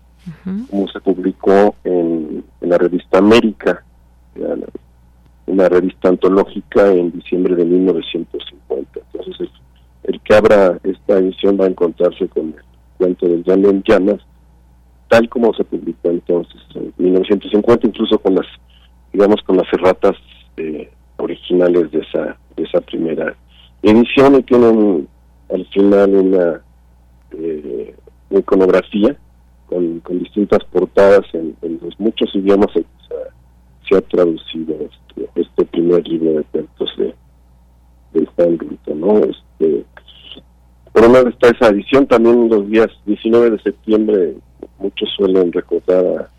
como 0.71 0.89
se 0.89 1.01
publicó 1.01 1.75
en, 1.85 2.45
en 2.61 2.69
la 2.69 2.79
revista 2.79 3.19
América, 3.19 3.85
una 5.47 5.69
revista 5.69 6.09
antológica 6.09 6.93
en 6.93 7.11
diciembre 7.11 7.57
de 7.57 7.65
1950. 7.65 9.01
Entonces, 9.13 9.49
el, 10.05 10.21
que 10.21 10.35
abra 10.35 10.79
esta 10.85 11.19
edición 11.19 11.59
va 11.61 11.65
a 11.65 11.69
encontrarse 11.69 12.29
con 12.29 12.47
el 12.47 12.63
cuento 12.99 13.27
del 13.27 13.43
Llano 13.43 13.71
en 13.71 13.83
Llamas, 13.83 14.21
tal 15.09 15.29
como 15.29 15.53
se 15.55 15.65
publicó 15.65 16.11
entonces 16.11 16.61
en 16.75 16.93
1950, 16.99 17.89
incluso 17.89 18.19
con 18.19 18.37
las, 18.37 18.47
digamos, 19.13 19.43
con 19.43 19.57
las 19.57 19.73
erratas 19.73 20.17
eh, 20.57 20.91
originales 21.17 21.91
de 21.91 22.01
esa, 22.01 22.37
de 22.57 22.63
esa 22.63 22.81
primera 22.81 23.35
edición 23.83 24.37
y 24.37 24.43
tienen 24.43 25.09
al 25.53 25.67
final 25.67 26.15
una, 26.15 26.61
eh, 27.33 27.95
iconografía 28.31 29.17
con, 29.67 30.03
distintas 30.09 30.65
portadas 30.65 31.25
en, 31.33 31.57
los 31.83 31.99
muchos 31.99 32.35
idiomas 32.35 32.71
se 33.89 33.97
ha 33.97 34.01
traducido 34.01 34.75
este 35.35 35.65
primer 35.67 36.07
libro 36.09 36.39
de 36.39 36.45
cuentos 36.45 36.91
de, 36.97 37.15
de 38.13 38.27
Juan 38.27 38.59
¿no? 38.95 39.19
Este, 39.19 39.85
por 40.93 41.05
una 41.09 41.23
vez 41.23 41.35
está 41.35 41.49
esa 41.51 41.69
edición, 41.69 42.07
también 42.07 42.49
los 42.49 42.69
días 42.69 42.89
19 43.05 43.51
de 43.51 43.63
septiembre 43.63 44.35
muchos 44.79 45.09
suelen 45.17 45.53
recordar 45.53 46.31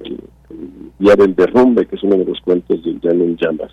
el, 0.00 0.20
Día 0.98 1.14
del 1.14 1.34
Derrumbe, 1.34 1.86
que 1.86 1.96
es 1.96 2.02
uno 2.02 2.16
de 2.16 2.24
los 2.24 2.40
cuentos 2.40 2.82
de 2.84 2.92
Llano 3.00 3.24
en 3.24 3.36
Llamas, 3.36 3.72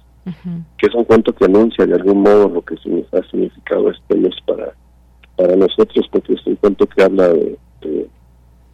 que 0.77 0.87
es 0.87 0.95
un 0.95 1.03
cuento 1.03 1.33
que 1.33 1.45
anuncia 1.45 1.85
de 1.85 1.95
algún 1.95 2.21
modo 2.21 2.47
lo 2.47 2.61
que 2.61 2.75
ha 2.75 3.23
significado 3.29 3.89
este 3.89 4.15
mes 4.15 4.35
para, 4.45 4.73
para 5.35 5.55
nosotros, 5.55 6.07
porque 6.11 6.33
es 6.33 6.45
un 6.45 6.55
cuento 6.55 6.85
que 6.87 7.03
habla 7.03 7.29
de, 7.29 7.57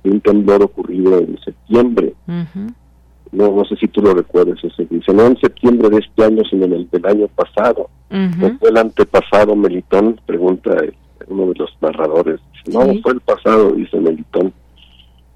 un 0.04 0.20
temblor 0.20 0.62
ocurrido 0.64 1.18
en 1.18 1.40
septiembre 1.40 2.14
no, 3.34 3.52
no 3.52 3.66
sé 3.66 3.76
si 3.78 3.88
tú 3.88 4.02
lo 4.02 4.14
recuerdas, 4.14 4.64
ese 4.64 4.86
dice, 4.90 5.12
no 5.14 5.26
en 5.26 5.38
septiembre 5.40 5.90
de 5.90 5.98
este 5.98 6.24
año, 6.24 6.44
sino 6.50 6.66
en 6.66 6.74
el 6.74 6.90
del 6.90 7.06
año 7.06 7.28
pasado. 7.28 7.90
¿No 8.10 8.58
fue 8.60 8.70
el 8.70 8.78
antepasado, 8.78 9.56
Melitón? 9.56 10.20
Pregunta 10.28 10.76
uno 11.28 11.48
de 11.48 11.56
los 11.56 11.72
narradores. 11.82 12.40
no, 12.68 12.82
fue 13.02 13.14
el 13.14 13.22
pasado, 13.22 13.72
dice 13.72 14.00
Melitón. 14.00 14.54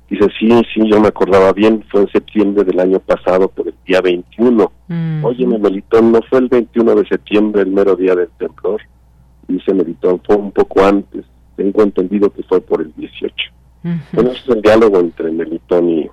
Dice, 0.10 0.26
sí, 0.40 0.50
sí, 0.74 0.90
yo 0.90 1.02
me 1.02 1.10
acordaba 1.10 1.52
bien, 1.52 1.84
fue 1.90 2.02
en 2.02 2.08
septiembre 2.10 2.64
del 2.64 2.80
año 2.80 3.00
pasado, 3.00 3.50
por 3.50 3.68
el 3.68 3.76
día 3.86 4.00
21. 4.00 4.72
Oye, 5.24 5.46
Melitón, 5.46 6.14
¿no 6.14 6.22
fue 6.22 6.40
el 6.40 6.48
21 6.48 6.96
de 6.96 7.08
septiembre, 7.08 7.64
el 7.64 7.72
mero 7.72 7.96
día 7.96 8.16
del 8.16 8.30
temblor? 8.38 8.82
Dice 9.50 9.74
Melitón, 9.74 10.22
fue 10.26 10.38
un 10.38 10.52
poco 10.52 10.86
antes. 10.86 11.26
Tengo 11.58 11.84
entendido 11.84 12.32
que 12.32 12.44
fue 12.44 12.62
por 12.62 12.82
el 12.82 12.94
18. 12.96 13.34
Bueno, 14.14 14.32
ese 14.32 14.40
es 14.40 14.50
el 14.50 14.62
diálogo 14.62 15.00
entre 15.00 15.32
Melitón 15.32 15.90
y, 15.90 16.10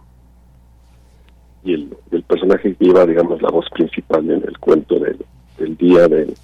y 1.65 1.75
el, 1.75 2.23
personaje 2.27 2.75
que 2.75 2.85
lleva, 2.85 3.07
digamos, 3.07 3.41
la 3.43 3.51
voz 3.51 3.69
principal 3.71 4.29
en 4.31 4.43
el 4.47 4.59
cuento 4.59 4.99
del, 4.99 5.77
día 5.77 6.09
del, 6.09 6.35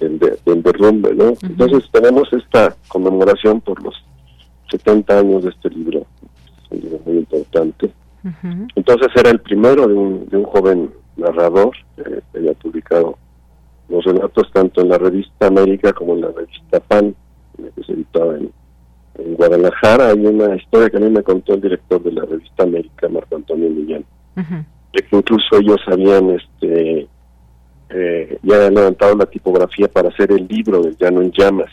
del, 0.00 0.62
derrumbe, 0.62 1.14
¿no? 1.14 1.34
Entonces 1.42 1.88
tenemos 1.92 2.32
esta 2.32 2.74
conmemoración 2.88 3.60
por 3.60 3.82
los 3.82 3.94
70 4.70 5.18
años 5.18 5.44
de 5.44 5.50
este 5.50 5.70
libro, 5.70 6.06
es 6.64 6.70
un 6.70 6.80
libro 6.80 7.00
muy 7.04 7.18
importante. 7.18 7.90
Entonces 8.74 9.08
era 9.14 9.30
el 9.30 9.40
primero 9.40 9.86
de 9.86 9.94
un, 9.94 10.26
de 10.28 10.38
un 10.38 10.44
joven 10.44 10.90
narrador 11.16 11.76
eh, 11.98 12.20
que 12.32 12.38
había 12.38 12.54
publicado 12.54 13.18
los 13.88 14.02
relatos 14.04 14.50
tanto 14.50 14.80
en 14.80 14.88
la 14.88 14.98
revista 14.98 15.46
América 15.46 15.92
como 15.92 16.14
en 16.14 16.22
la 16.22 16.28
revista 16.28 16.80
PAN, 16.80 17.14
que 17.56 17.84
se 17.84 17.92
editaba 17.92 18.36
en, 18.36 18.50
en 19.16 19.34
Guadalajara. 19.34 20.08
Hay 20.08 20.24
una 20.24 20.56
historia 20.56 20.88
que 20.88 20.96
a 20.96 21.00
mí 21.00 21.10
me 21.10 21.22
contó 21.22 21.54
el 21.54 21.60
director 21.60 22.02
de 22.02 22.12
la 22.12 22.24
revista 22.24 22.62
América, 22.62 23.08
Marco 23.10 23.36
Antonio 23.36 23.68
Millán, 23.68 24.04
de 24.34 25.02
que 25.02 25.16
incluso 25.16 25.58
ellos 25.58 25.80
habían 25.86 26.30
este 26.30 27.06
eh, 27.90 28.38
ya 28.42 28.56
habían 28.56 28.74
levantado 28.74 29.14
la 29.14 29.26
tipografía 29.26 29.86
para 29.88 30.08
hacer 30.08 30.32
el 30.32 30.48
libro 30.48 30.80
del 30.80 30.96
Llano 30.96 31.20
en 31.20 31.30
Llamas 31.30 31.70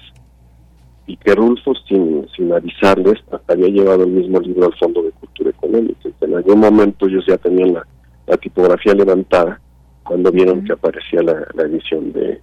y 1.12 1.18
que 1.18 1.36
Rulfo 1.36 1.74
sin, 1.90 2.26
sin 2.34 2.54
avisarles 2.54 3.22
había 3.50 3.68
llevado 3.68 4.04
el 4.04 4.12
mismo 4.12 4.40
libro 4.40 4.68
al 4.68 4.76
Fondo 4.76 5.04
de 5.04 5.12
Cultura 5.12 5.50
Económica. 5.50 6.10
En 6.22 6.36
algún 6.36 6.60
momento 6.62 7.06
ellos 7.06 7.26
ya 7.28 7.38
tenían 7.38 7.74
la, 7.74 8.38
tipografía 8.38 8.94
levantada 8.94 9.60
cuando 10.04 10.32
vieron 10.32 10.64
que 10.64 10.72
aparecía 10.72 11.22
la, 11.22 11.46
la 11.54 11.64
edición 11.64 12.14
de 12.14 12.40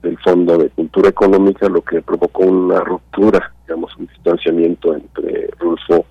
del 0.00 0.18
Fondo 0.18 0.56
de 0.58 0.70
Cultura 0.70 1.10
Económica, 1.10 1.68
lo 1.68 1.82
que 1.82 2.00
provocó 2.00 2.44
una 2.44 2.80
ruptura, 2.80 3.52
digamos, 3.66 3.94
un 3.98 4.06
distanciamiento 4.06 4.94
entre 4.94 5.48
Rulfo 5.60 6.06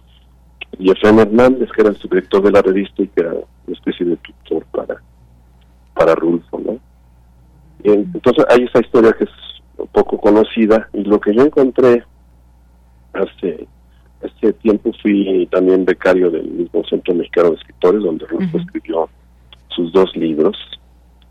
y 0.77 0.91
Efraín 0.91 1.19
Hernández, 1.19 1.69
que 1.75 1.81
era 1.81 1.89
el 1.89 1.97
subdirector 1.97 2.43
de 2.43 2.51
la 2.51 2.61
revista 2.61 3.01
y 3.01 3.07
que 3.07 3.21
era 3.21 3.31
una 3.31 3.75
especie 3.75 4.05
de 4.05 4.15
tutor 4.17 4.63
para, 4.71 5.01
para 5.93 6.15
Rulfo, 6.15 6.59
¿no? 6.59 6.79
Entonces 7.83 8.45
hay 8.49 8.63
esa 8.63 8.79
historia 8.79 9.13
que 9.13 9.25
es 9.25 9.29
poco 9.91 10.19
conocida 10.19 10.89
y 10.93 11.03
lo 11.03 11.19
que 11.19 11.33
yo 11.33 11.43
encontré 11.43 12.03
hace 13.13 13.67
hace 14.23 14.53
tiempo 14.53 14.91
fui 15.01 15.47
también 15.51 15.83
becario 15.83 16.29
del 16.29 16.47
mismo 16.47 16.83
Centro 16.85 17.15
Mexicano 17.15 17.51
de 17.51 17.55
Escritores 17.55 18.03
donde 18.03 18.25
Rulfo 18.27 18.57
escribió 18.59 19.09
sus 19.69 19.91
dos 19.91 20.15
libros 20.15 20.57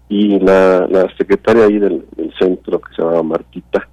y 0.09 0.41
la, 0.41 0.89
la 0.89 1.09
secretaria 1.17 1.65
ahí 1.65 1.79
del, 1.79 2.05
centro 2.39 2.81
que 2.81 2.95
se 2.95 3.03
llamaba 3.03 3.23
Martita 3.23 3.89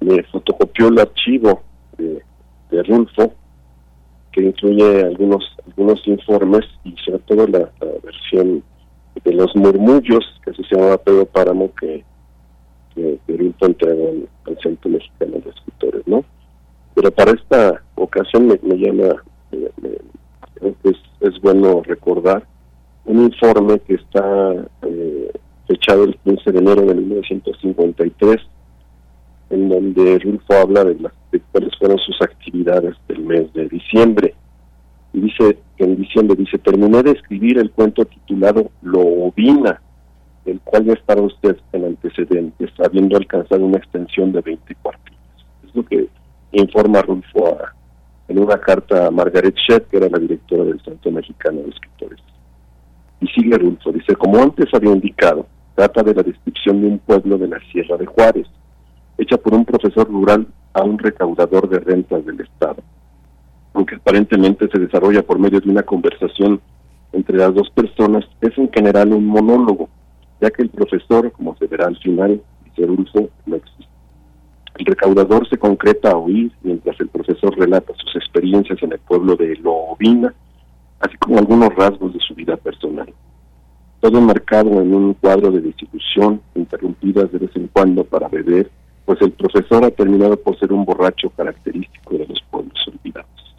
me 0.00 0.22
fotocopió 0.24 0.88
el 0.88 1.00
archivo 1.00 1.62
de, 1.96 2.22
de 2.70 2.82
Rulfo 2.84 3.34
que 4.30 4.42
incluye 4.42 5.02
algunos 5.02 5.58
algunos 5.66 6.06
informes 6.06 6.64
y 6.84 6.94
sobre 7.04 7.18
todo 7.20 7.46
la, 7.46 7.70
versión 8.02 8.62
de 9.24 9.32
los 9.32 9.54
murmullos 9.54 10.40
que 10.44 10.52
se 10.54 10.62
llamaba 10.70 10.98
Pedro 10.98 11.26
Páramo 11.26 11.72
que, 11.74 12.04
que, 13.26 13.36
Rulfo 13.36 13.66
entregó 13.66 14.10
al, 14.46 14.58
Centro 14.62 14.90
Mexicano 14.90 15.38
de 15.44 15.50
Escritores, 15.50 16.06
¿no? 16.06 16.24
Pero 16.94 17.10
para 17.12 17.32
esta 17.32 17.82
ocasión 17.94 18.48
me, 18.48 18.76
llama, 18.76 19.22
creo 19.50 20.74
que 20.82 20.90
es, 21.20 21.40
bueno 21.40 21.82
recordar 21.84 22.44
un 23.04 23.24
informe 23.24 23.78
que 23.80 23.94
está 23.94 24.54
eh, 24.82 25.30
fechado 25.66 26.04
el 26.04 26.16
15 26.24 26.52
de 26.52 26.58
enero 26.58 26.82
de 26.82 26.94
1953 26.94 28.36
en 29.50 29.68
donde 29.68 30.18
Rulfo 30.18 30.54
habla 30.54 30.84
de, 30.84 30.96
las, 30.96 31.12
cuáles 31.52 31.76
fueron 31.78 31.98
sus 31.98 32.20
actividades 32.20 32.94
del 33.06 33.20
mes 33.20 33.52
de 33.54 33.68
diciembre. 33.68 34.34
Y 35.12 35.20
dice 35.20 35.58
en 35.78 35.96
diciembre 35.96 36.36
dice, 36.36 36.58
terminé 36.58 37.02
de 37.02 37.12
escribir 37.12 37.58
el 37.58 37.70
cuento 37.70 38.04
titulado 38.04 38.70
Lo 38.82 39.00
Ovina, 39.00 39.80
el 40.50 40.60
cual 40.60 40.84
ya 40.86 40.94
para 41.04 41.22
usted 41.22 41.56
en 41.72 41.84
antecedentes, 41.84 42.70
habiendo 42.78 43.16
alcanzado 43.16 43.64
una 43.64 43.78
extensión 43.78 44.32
de 44.32 44.40
20 44.40 44.74
cuartillas. 44.76 45.20
Es 45.66 45.74
lo 45.74 45.84
que 45.84 46.08
informa 46.52 47.02
Rulfo 47.02 47.58
en 48.28 48.38
una 48.38 48.58
carta 48.58 49.06
a 49.06 49.10
Margaret 49.10 49.54
Shedd, 49.56 49.82
que 49.84 49.98
era 49.98 50.08
la 50.08 50.18
directora 50.18 50.64
del 50.64 50.80
Centro 50.82 51.10
Mexicano 51.10 51.60
de 51.60 51.70
Escritores. 51.70 52.20
Y 53.20 53.26
sigue 53.28 53.58
Rulfo, 53.58 53.92
dice, 53.92 54.14
como 54.16 54.38
antes 54.38 54.66
había 54.72 54.92
indicado, 54.92 55.46
trata 55.74 56.02
de 56.02 56.14
la 56.14 56.22
descripción 56.22 56.80
de 56.80 56.86
un 56.88 56.98
pueblo 56.98 57.36
de 57.36 57.48
la 57.48 57.58
Sierra 57.70 57.96
de 57.96 58.06
Juárez, 58.06 58.46
hecha 59.18 59.36
por 59.36 59.54
un 59.54 59.64
profesor 59.64 60.08
rural 60.08 60.46
a 60.72 60.82
un 60.82 60.98
recaudador 60.98 61.68
de 61.68 61.80
rentas 61.80 62.24
del 62.24 62.40
Estado, 62.40 62.82
aunque 63.74 63.96
aparentemente 63.96 64.68
se 64.68 64.78
desarrolla 64.78 65.22
por 65.22 65.38
medio 65.38 65.60
de 65.60 65.70
una 65.70 65.82
conversación 65.82 66.60
entre 67.12 67.36
las 67.36 67.54
dos 67.54 67.70
personas, 67.70 68.24
es 68.40 68.56
en 68.58 68.70
general 68.70 69.12
un 69.12 69.26
monólogo, 69.26 69.88
ya 70.40 70.50
que 70.50 70.62
el 70.62 70.70
profesor, 70.70 71.30
como 71.32 71.56
se 71.56 71.66
verá 71.66 71.86
al 71.86 71.96
final, 71.98 72.40
dice 72.64 72.86
Rulfo, 72.86 73.28
no 73.46 73.56
existe. 73.56 73.86
El 74.78 74.86
recaudador 74.86 75.48
se 75.48 75.58
concreta 75.58 76.12
a 76.12 76.16
oír 76.16 76.52
mientras 76.62 76.98
el 77.00 77.08
profesor 77.08 77.56
relata 77.58 77.92
sus 77.94 78.14
experiencias 78.16 78.80
en 78.82 78.92
el 78.92 79.00
pueblo 79.00 79.34
de 79.34 79.56
Loovina, 79.56 80.32
así 81.00 81.16
como 81.18 81.38
algunos 81.38 81.74
rasgos 81.74 82.14
de 82.14 82.20
su 82.20 82.34
vida 82.34 82.56
personal. 82.56 83.12
Todo 84.00 84.20
marcado 84.20 84.80
en 84.80 84.94
un 84.94 85.14
cuadro 85.14 85.50
de 85.50 85.60
distribución, 85.60 86.40
interrumpidas 86.54 87.32
de 87.32 87.38
vez 87.38 87.50
en 87.56 87.66
cuando 87.68 88.04
para 88.04 88.28
beber 88.28 88.70
pues 89.08 89.22
el 89.22 89.32
profesor 89.32 89.82
ha 89.86 89.90
terminado 89.90 90.36
por 90.36 90.58
ser 90.58 90.70
un 90.70 90.84
borracho 90.84 91.30
característico 91.30 92.18
de 92.18 92.26
los 92.26 92.42
pueblos 92.50 92.78
olvidados. 92.88 93.56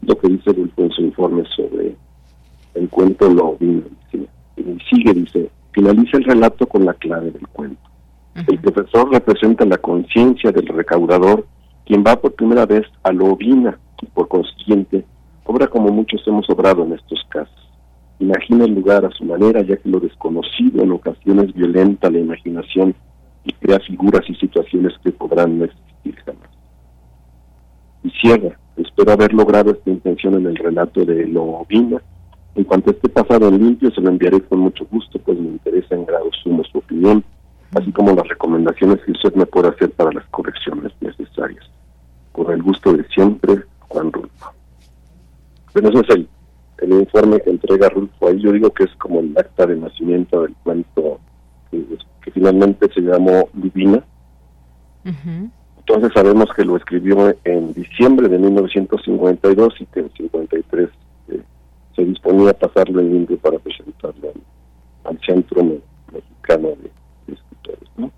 Lo 0.00 0.16
que 0.16 0.28
dice 0.28 0.50
Rulfo 0.50 0.84
en 0.84 0.90
su 0.92 1.02
informe 1.02 1.44
sobre 1.54 1.94
el 2.72 2.88
cuento 2.88 3.28
lo 3.28 3.54
vino, 3.58 3.82
y 4.14 4.78
sigue, 4.88 5.12
dice, 5.12 5.50
finaliza 5.72 6.18
el 6.18 6.24
relato 6.24 6.66
con 6.66 6.84
la 6.84 6.94
clave 6.94 7.30
del 7.30 7.46
cuento. 7.48 7.90
El 8.34 8.58
profesor 8.60 9.10
representa 9.10 9.64
la 9.64 9.78
conciencia 9.78 10.52
del 10.52 10.66
recaudador, 10.68 11.46
quien 11.84 12.02
va 12.06 12.16
por 12.16 12.34
primera 12.34 12.64
vez 12.64 12.86
a 13.02 13.12
lo 13.12 13.26
ovina 13.26 13.78
y 14.00 14.06
por 14.06 14.28
consiguiente 14.28 15.04
obra 15.44 15.66
como 15.66 15.88
muchos 15.88 16.26
hemos 16.26 16.48
obrado 16.50 16.84
en 16.84 16.92
estos 16.92 17.22
casos. 17.28 17.54
Imagina 18.18 18.64
el 18.64 18.74
lugar 18.74 19.04
a 19.04 19.10
su 19.10 19.24
manera, 19.24 19.62
ya 19.62 19.76
que 19.76 19.88
lo 19.88 19.98
desconocido 20.00 20.82
en 20.82 20.92
ocasiones 20.92 21.52
violenta 21.54 22.10
la 22.10 22.20
imaginación 22.20 22.94
y 23.44 23.52
crea 23.52 23.80
figuras 23.80 24.22
y 24.28 24.34
situaciones 24.36 24.92
que 25.02 25.10
podrán 25.10 25.58
no 25.58 25.64
existir 25.64 26.14
jamás. 26.24 26.48
Y 28.04 28.10
cierra, 28.10 28.58
espero 28.76 29.12
haber 29.12 29.32
logrado 29.32 29.72
esta 29.72 29.90
intención 29.90 30.34
en 30.34 30.46
el 30.46 30.56
relato 30.56 31.04
de 31.04 31.26
Lo 31.26 31.42
Ovina. 31.42 32.00
En 32.54 32.64
cuanto 32.64 32.90
esté 32.90 33.08
pasado 33.08 33.48
en 33.48 33.58
limpio, 33.58 33.90
se 33.90 34.00
lo 34.00 34.10
enviaré 34.10 34.40
con 34.42 34.60
mucho 34.60 34.86
gusto, 34.90 35.18
pues 35.18 35.38
me 35.38 35.48
interesa 35.48 35.94
en 35.94 36.04
grado 36.04 36.30
sumo 36.42 36.62
su 36.64 36.78
opinión, 36.78 37.24
así 37.74 37.90
como 37.92 38.14
las 38.14 38.28
recomendaciones 38.28 39.00
que 39.04 39.12
usted 39.12 39.34
me 39.34 39.46
pueda 39.46 39.70
hacer 39.70 39.90
para 39.92 40.12
las 40.12 40.24
correcciones 40.26 40.92
necesarias. 41.00 41.64
Con 42.32 42.50
el 42.52 42.62
gusto 42.62 42.92
de 42.92 43.04
siempre, 43.08 43.62
Juan 43.88 44.12
Rulfo. 44.12 44.52
Bueno, 45.72 45.88
ese 45.88 46.00
es 46.00 46.10
el, 46.10 46.28
el 46.78 46.92
informe 47.00 47.40
que 47.40 47.50
entrega 47.50 47.88
Rulfo 47.88 48.28
ahí. 48.28 48.40
Yo 48.40 48.52
digo 48.52 48.70
que 48.70 48.84
es 48.84 48.94
como 48.96 49.20
el 49.20 49.32
acta 49.36 49.66
de 49.66 49.76
nacimiento 49.76 50.42
del 50.42 50.54
cuento 50.62 51.20
que 51.70 51.82
que 52.22 52.30
finalmente 52.30 52.88
se 52.94 53.00
llamó 53.00 53.48
Divina. 53.52 54.02
Entonces 55.04 56.12
sabemos 56.14 56.48
que 56.54 56.64
lo 56.64 56.76
escribió 56.76 57.34
en 57.44 57.72
diciembre 57.72 58.28
de 58.28 58.38
1952 58.38 59.74
y 59.80 59.86
que 59.86 60.00
en 60.00 60.10
53 60.12 60.88
eh, 61.28 61.42
se 61.94 62.04
disponía 62.04 62.50
a 62.50 62.54
pasarlo 62.54 63.00
en 63.00 63.12
limpio 63.12 63.38
para 63.38 63.58
presentarlo 63.58 64.32
al, 65.04 65.18
Centro 65.24 65.62
Mexicano 66.12 66.68
de, 66.68 67.32
Escritores. 67.32 68.12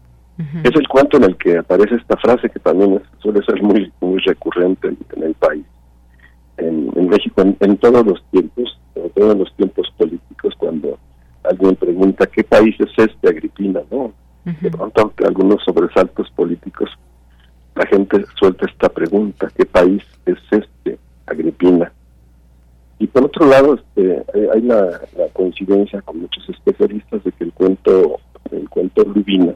Es 0.64 0.74
el 0.74 0.88
cuento 0.88 1.16
en 1.18 1.24
el 1.24 1.36
que 1.36 1.58
aparece 1.58 1.96
esta 1.96 2.16
frase 2.16 2.50
que 2.50 2.58
también 2.58 3.00
suele 3.18 3.44
ser 3.44 3.62
muy 3.62 3.92
muy 4.00 4.18
recurrente 4.20 4.88
en, 4.88 5.22
el 5.22 5.34
país, 5.34 5.64
en, 6.56 7.08
México, 7.08 7.42
en, 7.42 7.76
todos 7.78 8.06
los 8.06 8.22
tiempos, 8.30 8.78
en 8.94 9.10
todos 9.10 9.36
los 9.36 9.54
tiempos 9.56 9.92
políticos, 9.96 10.54
cuando 10.58 10.98
alguien 11.42 11.76
pregunta 11.76 12.26
qué 12.26 12.42
país 12.42 12.74
es 12.78 12.90
este, 12.96 13.28
Agripina, 13.28 13.80
¿no? 13.90 14.12
De 14.44 14.70
pronto, 14.70 15.12
algunos 15.24 15.64
sobresaltos 15.64 16.30
políticos, 16.32 16.90
la 17.74 17.86
gente 17.86 18.24
suelta 18.38 18.66
esta 18.66 18.88
pregunta, 18.88 19.48
¿qué 19.56 19.64
país 19.64 20.02
es 20.26 20.38
este, 20.50 20.98
Agripina? 21.26 21.90
Y 23.04 23.06
por 23.06 23.24
otro 23.24 23.46
lado, 23.46 23.74
este, 23.74 24.24
hay 24.50 24.62
la, 24.62 24.98
coincidencia 25.34 26.00
con 26.00 26.22
muchos 26.22 26.48
especialistas 26.48 27.22
de 27.22 27.32
que 27.32 27.44
el 27.44 27.52
cuento, 27.52 28.18
el 28.50 28.66
cuento 28.70 29.04
Lubina 29.04 29.54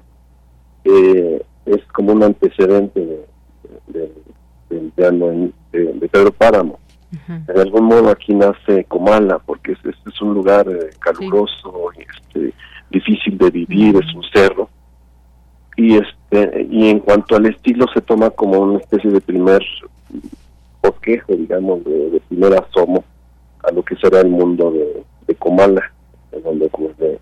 eh, 0.85 1.43
es 1.65 1.83
como 1.95 2.13
un 2.13 2.25
antecedente 2.25 3.25
de, 3.87 4.13
del 4.69 4.93
de, 4.99 5.53
de 5.95 6.09
Pedro 6.11 6.31
Páramo. 6.31 6.79
En 7.27 7.59
algún 7.59 7.85
modo 7.85 8.11
aquí 8.11 8.35
nace 8.35 8.85
Comala, 8.85 9.39
porque 9.39 9.73
es, 9.73 9.79
es 9.83 10.21
un 10.21 10.35
lugar 10.35 10.69
eh, 10.69 10.91
caluroso, 10.99 11.89
y 11.97 12.03
este, 12.03 12.55
difícil 12.91 13.39
de 13.39 13.51
vivir, 13.51 13.97
es 13.97 14.15
un 14.15 14.25
cerro. 14.25 14.69
Y, 15.75 15.97
este, 15.97 16.69
y 16.71 16.91
en 16.91 17.01
cuanto 17.01 17.35
al 17.35 17.47
estilo 17.47 17.87
se 17.95 18.03
toma 18.03 18.29
como 18.29 18.59
una 18.59 18.79
especie 18.79 19.11
de 19.11 19.23
primer 19.23 19.63
bosquejo, 20.83 21.35
digamos, 21.35 21.83
de, 21.85 22.21
primer 22.29 22.53
asomo 22.53 23.05
a 23.65 23.73
lo 23.73 23.83
que 23.83 23.97
será 23.97 24.21
el 24.21 24.29
mundo 24.29 24.71
de, 24.71 25.35
Comala, 25.37 25.93
en 26.33 26.43
donde 26.43 26.67
ocurre 26.67 27.19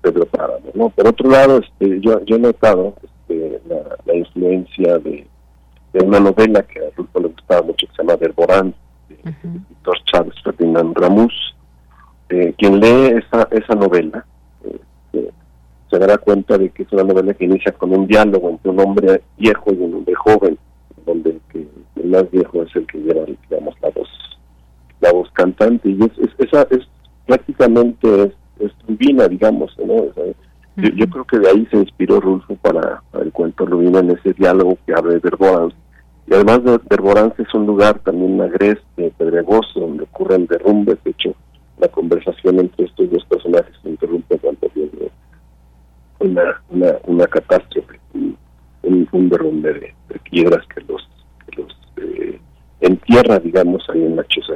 Pedro 0.00 0.26
Páramo. 0.26 0.70
¿no? 0.74 0.88
Por 0.88 1.08
otro 1.08 1.30
lado, 1.30 1.58
este, 1.58 2.00
yo, 2.00 2.24
yo 2.24 2.36
he 2.36 2.38
notado 2.38 2.94
este, 3.02 3.60
la, 4.06 4.14
influencia 4.14 4.98
de, 4.98 5.26
de 5.92 6.04
una 6.04 6.20
novela 6.20 6.62
que 6.62 6.80
a 6.80 6.90
Rulfo 6.96 7.20
le 7.20 7.28
gustaba 7.28 7.62
mucho, 7.62 7.86
que 7.86 7.92
se 7.94 8.02
llama 8.02 8.16
Verborán, 8.16 8.74
uh 9.24 9.92
Chávez 10.10 10.34
Ferdinand 10.42 10.96
Ramus. 10.96 11.54
Eh, 12.28 12.54
quien 12.56 12.80
lee 12.80 13.18
esa, 13.18 13.46
esa 13.50 13.74
novela 13.74 14.24
eh, 14.64 15.30
se 15.90 15.98
dará 15.98 16.16
cuenta 16.16 16.56
de 16.56 16.70
que 16.70 16.84
es 16.84 16.92
una 16.92 17.04
novela 17.04 17.34
que 17.34 17.44
inicia 17.44 17.72
con 17.72 17.92
un 17.92 18.06
diálogo 18.06 18.48
entre 18.48 18.70
un 18.70 18.80
hombre 18.80 19.22
viejo 19.36 19.72
y 19.72 19.76
un 19.76 19.94
hombre 19.94 20.14
joven, 20.14 20.58
donde 21.04 21.30
el, 21.30 21.40
que, 21.50 21.66
el 21.96 22.08
más 22.08 22.30
viejo 22.30 22.62
es 22.62 22.74
el 22.74 22.86
que 22.86 22.98
lleva, 22.98 23.26
la 23.50 23.60
la 25.66 25.80
y 25.84 25.98
es, 26.04 26.30
esa 26.38 26.66
es 26.70 26.80
prácticamente 27.26 28.32
es, 28.60 28.72
divina, 28.86 29.28
digamos, 29.28 29.76
¿no? 29.78 30.04
yo, 30.76 31.06
creo 31.08 31.24
que 31.24 31.38
de 31.38 31.48
ahí 31.48 31.66
se 31.70 31.78
inspiró 31.78 32.20
Rulfo 32.20 32.54
para, 32.56 33.02
el 33.20 33.32
cuento 33.32 33.66
Rubina 33.66 34.00
en 34.00 34.12
ese 34.12 34.32
diálogo 34.32 34.78
que 34.86 34.94
abre 34.94 35.14
de 35.14 35.20
Verborans 35.20 35.74
y 36.26 36.34
además 36.34 36.62
de 36.64 36.78
Verborance 36.88 37.42
es 37.42 37.52
un 37.54 37.66
lugar 37.66 37.98
también 38.00 38.40
agreste, 38.40 39.12
pedregoso, 39.18 39.80
donde 39.80 40.04
ocurren 40.04 40.46
derrumbes. 40.46 41.02
De 41.04 41.10
hecho, 41.10 41.34
la 41.78 41.88
conversación 41.88 42.60
entre 42.60 42.86
estos 42.86 43.10
dos 43.10 43.24
personajes 43.26 43.74
se 43.82 43.90
interrumpe 43.90 44.38
cuando 44.38 44.70
viene 44.74 45.10
una, 46.20 46.62
una, 46.70 46.96
una 47.06 47.26
catástrofe, 47.26 47.98
un, 48.14 48.38
un 49.10 49.28
derrumbe 49.28 49.72
de, 49.72 49.94
piedras 50.30 50.64
que 50.74 50.80
los, 50.82 51.06
que 51.46 51.60
los 51.60 51.78
eh, 51.96 52.40
entierra, 52.80 53.38
digamos, 53.38 53.84
ahí 53.90 54.02
en 54.02 54.16
la 54.16 54.24
choza 54.24 54.54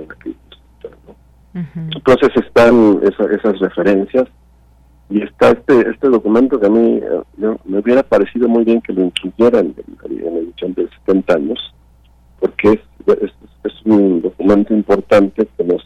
esas 3.02 3.58
referencias 3.58 4.28
y 5.08 5.22
está 5.22 5.50
este 5.50 5.88
este 5.90 6.08
documento 6.08 6.58
que 6.58 6.66
a 6.66 6.70
mí 6.70 7.00
eh, 7.02 7.56
me 7.64 7.78
hubiera 7.78 8.02
parecido 8.02 8.48
muy 8.48 8.64
bien 8.64 8.80
que 8.80 8.92
lo 8.92 9.04
incluyeran 9.04 9.74
en, 9.76 10.34
la 10.34 10.38
edición 10.40 10.74
de 10.74 10.88
70 11.06 11.34
años 11.34 11.74
porque 12.40 12.80
es, 13.06 13.32
es, 13.64 13.72
un 13.84 14.20
documento 14.20 14.74
importante 14.74 15.46
que 15.56 15.64
nos, 15.64 15.82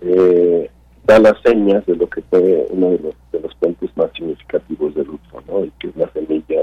eh, 0.00 0.70
da 1.04 1.18
las 1.18 1.34
señas 1.44 1.84
de 1.86 1.96
lo 1.96 2.08
que 2.08 2.22
fue 2.22 2.66
uno 2.70 2.90
de 2.90 2.98
los, 2.98 3.14
de 3.32 3.40
los 3.40 3.54
puentes 3.56 3.90
más 3.96 4.10
significativos 4.16 4.94
de 4.94 5.04
Lutfo, 5.04 5.42
¿no? 5.48 5.64
y 5.64 5.70
que 5.78 5.88
es 5.88 5.96
la 5.96 6.08
semilla 6.12 6.60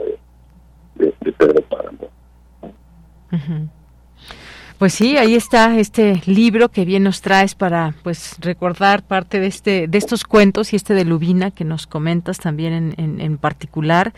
de, 0.95 1.13
de, 1.21 1.31
Pedro 1.33 1.61
Páramo. 1.63 2.09
Pues 4.79 4.93
sí, 4.93 5.17
ahí 5.17 5.35
está 5.35 5.77
este 5.77 6.21
libro 6.25 6.69
que 6.69 6.85
bien 6.85 7.03
nos 7.03 7.19
traes 7.19 7.53
para 7.53 7.93
pues 8.01 8.37
recordar 8.39 9.03
parte 9.03 9.41
de 9.41 9.47
este 9.47 9.89
de 9.89 9.97
estos 9.97 10.23
cuentos 10.23 10.71
y 10.71 10.77
este 10.77 10.93
de 10.93 11.03
Lubina 11.03 11.51
que 11.51 11.65
nos 11.65 11.85
comentas 11.85 12.37
también 12.37 12.95
en, 12.95 13.19
en, 13.19 13.37
particular. 13.37 14.13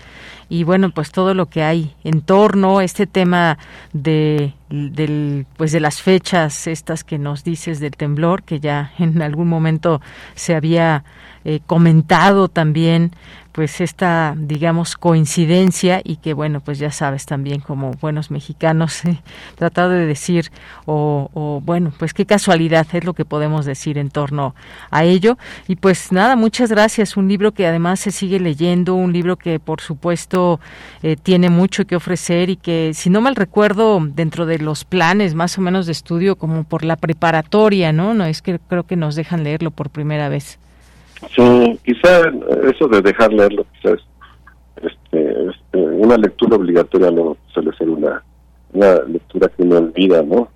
Y 0.50 0.64
bueno 0.64 0.92
pues 0.92 1.12
todo 1.12 1.34
lo 1.34 1.48
que 1.48 1.64
hay 1.64 1.96
en 2.04 2.22
torno 2.22 2.78
a 2.78 2.84
este 2.84 3.08
tema 3.08 3.58
de 3.92 4.54
del 4.70 5.48
pues 5.58 5.72
de 5.72 5.80
las 5.80 6.00
fechas 6.00 6.68
estas 6.68 7.04
que 7.04 7.18
nos 7.18 7.44
dices 7.44 7.80
del 7.80 7.96
temblor 7.98 8.44
que 8.44 8.60
ya 8.60 8.94
en 9.00 9.20
algún 9.24 9.50
momento 9.50 10.00
se 10.36 10.54
había 10.54 11.04
eh, 11.44 11.60
comentado 11.66 12.50
también 12.50 13.14
pues 13.52 13.82
esta 13.82 14.34
digamos 14.38 14.95
coincidencia 14.95 16.02
y 16.03 16.18
que 16.18 16.34
bueno 16.34 16.61
pues 16.61 16.80
ya 16.80 16.91
sabes 16.91 17.26
también 17.26 17.61
como 17.61 17.91
buenos 18.02 18.32
mexicanos 18.32 19.06
eh, 19.06 19.19
tratado 19.56 19.91
de 19.91 20.06
decir 20.06 20.52
o, 20.86 21.61
bueno 21.64 21.91
pues 21.98 22.14
qué 22.14 22.26
casualidad 22.26 22.88
es 22.94 23.03
lo 23.03 23.14
que 23.14 23.26
podemos 23.26 23.65
decir 23.65 23.98
en 23.98 24.10
torno 24.10 24.56
a 24.90 25.03
ello. 25.03 25.38
Y 25.68 25.76
pues 25.76 26.11
nada 26.11 26.36
muchas 26.36 26.69
gracias. 26.69 27.18
Un 27.18 27.28
libro 27.28 27.52
que 27.52 27.68
además 27.68 27.99
se 27.99 28.11
sigue 28.11 28.40
leyendo 28.40 28.95
un 28.95 29.14
libro 29.14 29.38
que 29.38 29.60
por 29.60 29.82
supuesto 29.82 30.60
eh, 31.03 31.15
tiene 31.22 31.49
mucho 31.49 31.86
que 31.86 31.95
ofrecer 31.95 32.49
y 32.49 32.56
que 32.56 32.91
si 32.94 33.10
no 33.10 33.22
mal 33.22 33.36
recuerdo 33.36 33.99
dentro 34.02 34.45
de 34.45 34.60
los 34.60 34.86
planes 34.86 35.36
más 35.36 35.57
o 35.57 35.61
menos 35.61 35.86
de 35.86 35.91
estudio 35.91 36.36
como 36.36 36.64
por 36.64 36.84
la 36.84 36.95
preparatoria 36.95 37.91
no 37.91 38.14
no 38.14 38.26
es 38.26 38.41
que 38.41 38.60
creo 38.60 38.84
que 38.84 38.95
nos 38.95 39.15
dejan 39.15 39.44
leerlo 39.44 39.72
por 39.72 39.90
primera 39.90 40.30
vez 40.30 40.60
Sí, 41.30 41.80
quizá 41.84 42.31
eso 42.64 42.88
de 42.88 43.02
dejar 43.02 43.31
leerlo, 43.31 43.65
quizás 43.73 43.99
este, 44.81 45.49
este, 45.49 45.77
una 45.77 46.18
lectura 46.18 46.56
obligatoria 46.56 47.11
no 47.11 47.38
suele 47.53 47.72
ser 47.77 47.89
una, 47.89 48.23
una 48.73 48.95
lectura 49.03 49.48
que 49.49 49.64
no 49.64 49.77
olvida, 49.77 50.23
¿no? 50.23 50.49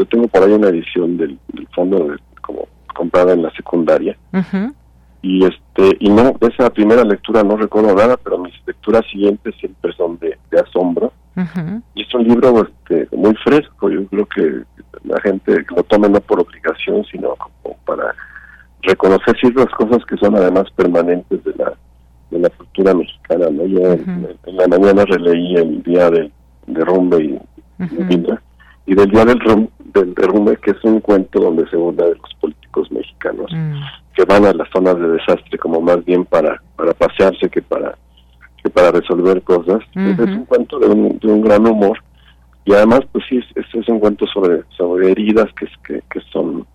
yo 0.00 0.06
tengo 0.06 0.28
por 0.28 0.42
ahí 0.42 0.52
una 0.52 0.68
edición 0.68 1.16
del, 1.16 1.38
fondo 1.74 2.16
como 2.40 2.66
comprada 2.94 3.34
en 3.34 3.42
la 3.42 3.50
secundaria. 3.52 4.16
Y 5.22 5.44
este 5.44 5.96
y 6.00 6.08
no 6.08 6.34
de 6.40 6.46
esa 6.48 6.70
primera 6.70 7.04
lectura 7.04 7.42
no 7.42 7.56
recuerdo 7.56 7.94
nada, 7.94 8.16
pero 8.16 8.38
mis 8.38 8.54
lecturas 8.66 9.04
siguientes 9.10 9.54
siempre 9.56 9.92
son 9.92 10.18
de, 10.18 10.38
asombro. 10.58 11.12
Y 11.94 12.02
es 12.02 12.14
un 12.14 12.24
libro 12.24 12.66
este, 12.66 13.14
muy 13.16 13.34
fresco. 13.36 13.90
Yo 13.90 14.06
creo 14.06 14.26
que 14.26 14.62
la 15.04 15.20
gente 15.20 15.64
lo 15.74 15.82
tome 15.84 16.08
no 16.08 16.20
por 16.20 16.40
obligación, 16.40 17.04
sino 17.04 17.34
como 17.36 17.76
para 17.84 18.14
reconocer 18.82 19.36
ciertas 19.38 19.70
cosas 19.70 20.04
que 20.06 20.16
son 20.16 20.36
además 20.36 20.64
permanentes 20.76 21.42
de 21.44 21.54
la 21.56 21.72
de 22.30 22.38
la 22.38 22.48
cultura 22.50 22.94
mexicana. 22.94 23.50
¿no? 23.50 23.66
Yo 23.66 23.92
en, 23.92 24.38
la 24.46 24.68
mañana 24.68 25.04
releí 25.04 25.56
el 25.56 25.82
día 25.82 26.10
del 26.10 26.30
derrumbe 26.66 27.24
y, 27.24 27.38
y 28.86 28.94
del 28.94 29.10
día 29.10 29.24
del, 29.24 29.68
del 29.92 30.14
derrumbe, 30.14 30.56
que 30.58 30.70
es 30.70 30.84
un 30.84 31.00
cuento 31.00 31.40
donde 31.40 31.68
se 31.68 31.76
burla 31.76 32.04
de 32.04 32.14
los 32.14 32.34
políticos 32.40 32.90
mexicanos 32.92 33.50
mm. 33.52 33.80
que 34.14 34.24
van 34.24 34.44
a 34.44 34.52
las 34.52 34.68
zonas 34.70 34.96
de 34.98 35.08
desastre 35.08 35.58
como 35.58 35.80
más 35.80 36.04
bien 36.04 36.24
para, 36.24 36.62
para 36.76 36.92
pasearse 36.94 37.48
que 37.48 37.62
para 37.62 37.96
que 38.62 38.68
para 38.68 38.90
resolver 38.92 39.40
cosas. 39.42 39.80
Es 39.94 40.18
un 40.18 40.44
cuento 40.44 40.78
de 40.78 40.86
un, 40.86 41.18
de 41.18 41.32
un 41.32 41.40
gran 41.40 41.66
humor 41.66 41.98
y 42.66 42.74
además 42.74 43.00
pues 43.10 43.24
sí, 43.28 43.40
es, 43.54 43.74
es 43.74 43.88
un 43.88 43.98
cuento 43.98 44.26
sobre, 44.26 44.62
sobre 44.76 45.10
heridas 45.10 45.46
que, 45.58 45.66
que, 45.82 46.02
que 46.10 46.20
son 46.30 46.66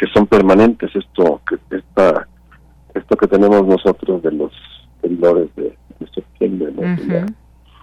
que 0.00 0.06
son 0.14 0.26
permanentes 0.26 0.90
esto 0.96 1.42
que 1.46 1.56
esta 1.76 2.26
esto 2.94 3.16
que 3.18 3.26
tenemos 3.26 3.66
nosotros 3.66 4.22
de 4.22 4.32
los 4.32 4.50
temblores 5.02 5.54
de, 5.56 5.76
septiembre 6.14 6.72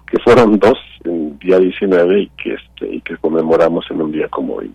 que 0.07 0.17
fueron 0.23 0.57
dos 0.57 0.79
en 1.03 1.37
día 1.37 1.59
19 1.59 2.21
y 2.21 2.27
que 2.29 2.55
este 2.55 2.95
y 2.95 3.01
que 3.01 3.15
conmemoramos 3.17 3.85
en 3.91 4.01
un 4.01 4.11
día 4.11 4.27
como 4.29 4.55
hoy 4.55 4.73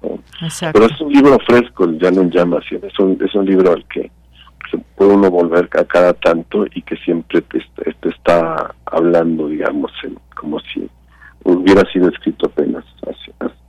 pero 0.73 0.87
es 0.87 1.01
un 1.01 1.13
libro 1.13 1.37
fresco 1.45 1.91
ya 1.99 2.13
no 2.13 2.23
llama 2.31 2.61
es 2.71 2.99
un 3.01 3.19
es 3.21 3.35
un 3.35 3.45
libro 3.45 3.73
al 3.73 3.85
que 3.87 4.09
se 4.71 4.79
puede 4.95 5.15
uno 5.15 5.29
volver 5.29 5.69
a 5.73 5.85
cada 5.85 6.13
tanto 6.13 6.65
y 6.73 6.83
que 6.83 6.95
siempre 6.99 7.43
te, 7.43 7.59
te 8.01 8.09
está 8.09 8.73
hablando 8.87 9.49
digamos 9.49 9.91
en, 10.05 10.17
como 10.37 10.61
si 10.61 10.89
hubiera 11.43 11.83
sido 11.91 12.09
escrito 12.09 12.47
apenas 12.47 12.85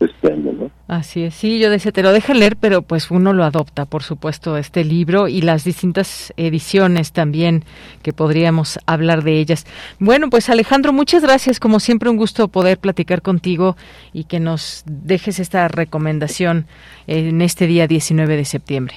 este 0.05 0.31
año, 0.31 0.51
¿no? 0.53 0.71
Así 0.87 1.23
es, 1.23 1.35
sí, 1.35 1.59
yo 1.59 1.69
decía, 1.69 1.91
te 1.91 2.03
lo 2.03 2.11
deja 2.11 2.33
leer, 2.33 2.55
pero 2.59 2.81
pues 2.81 3.11
uno 3.11 3.33
lo 3.33 3.43
adopta, 3.43 3.85
por 3.85 4.03
supuesto, 4.03 4.57
este 4.57 4.83
libro 4.83 5.27
y 5.27 5.41
las 5.41 5.63
distintas 5.63 6.33
ediciones 6.37 7.11
también 7.11 7.63
que 8.01 8.13
podríamos 8.13 8.79
hablar 8.85 9.23
de 9.23 9.39
ellas. 9.39 9.65
Bueno, 9.99 10.29
pues 10.29 10.49
Alejandro, 10.49 10.93
muchas 10.93 11.23
gracias, 11.23 11.59
como 11.59 11.79
siempre 11.79 12.09
un 12.09 12.17
gusto 12.17 12.47
poder 12.47 12.77
platicar 12.77 13.21
contigo 13.21 13.75
y 14.13 14.25
que 14.25 14.39
nos 14.39 14.83
dejes 14.85 15.39
esta 15.39 15.67
recomendación 15.67 16.65
en 17.07 17.41
este 17.41 17.67
día 17.67 17.87
19 17.87 18.37
de 18.37 18.45
septiembre. 18.45 18.95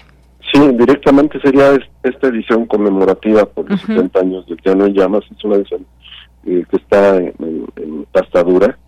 Sí, 0.52 0.60
directamente 0.78 1.40
sería 1.40 1.76
esta 2.02 2.28
edición 2.28 2.66
conmemorativa 2.66 3.46
por 3.46 3.68
los 3.68 3.80
70 3.80 4.20
años 4.20 4.46
de 4.46 4.56
Llano 4.64 4.86
en 4.86 4.94
Llamas, 4.94 5.24
es 5.30 5.44
una 5.44 5.56
edición 5.56 5.84
eh, 6.46 6.64
que 6.70 6.76
está 6.76 7.16
en, 7.16 7.66
pastadura, 8.12 8.78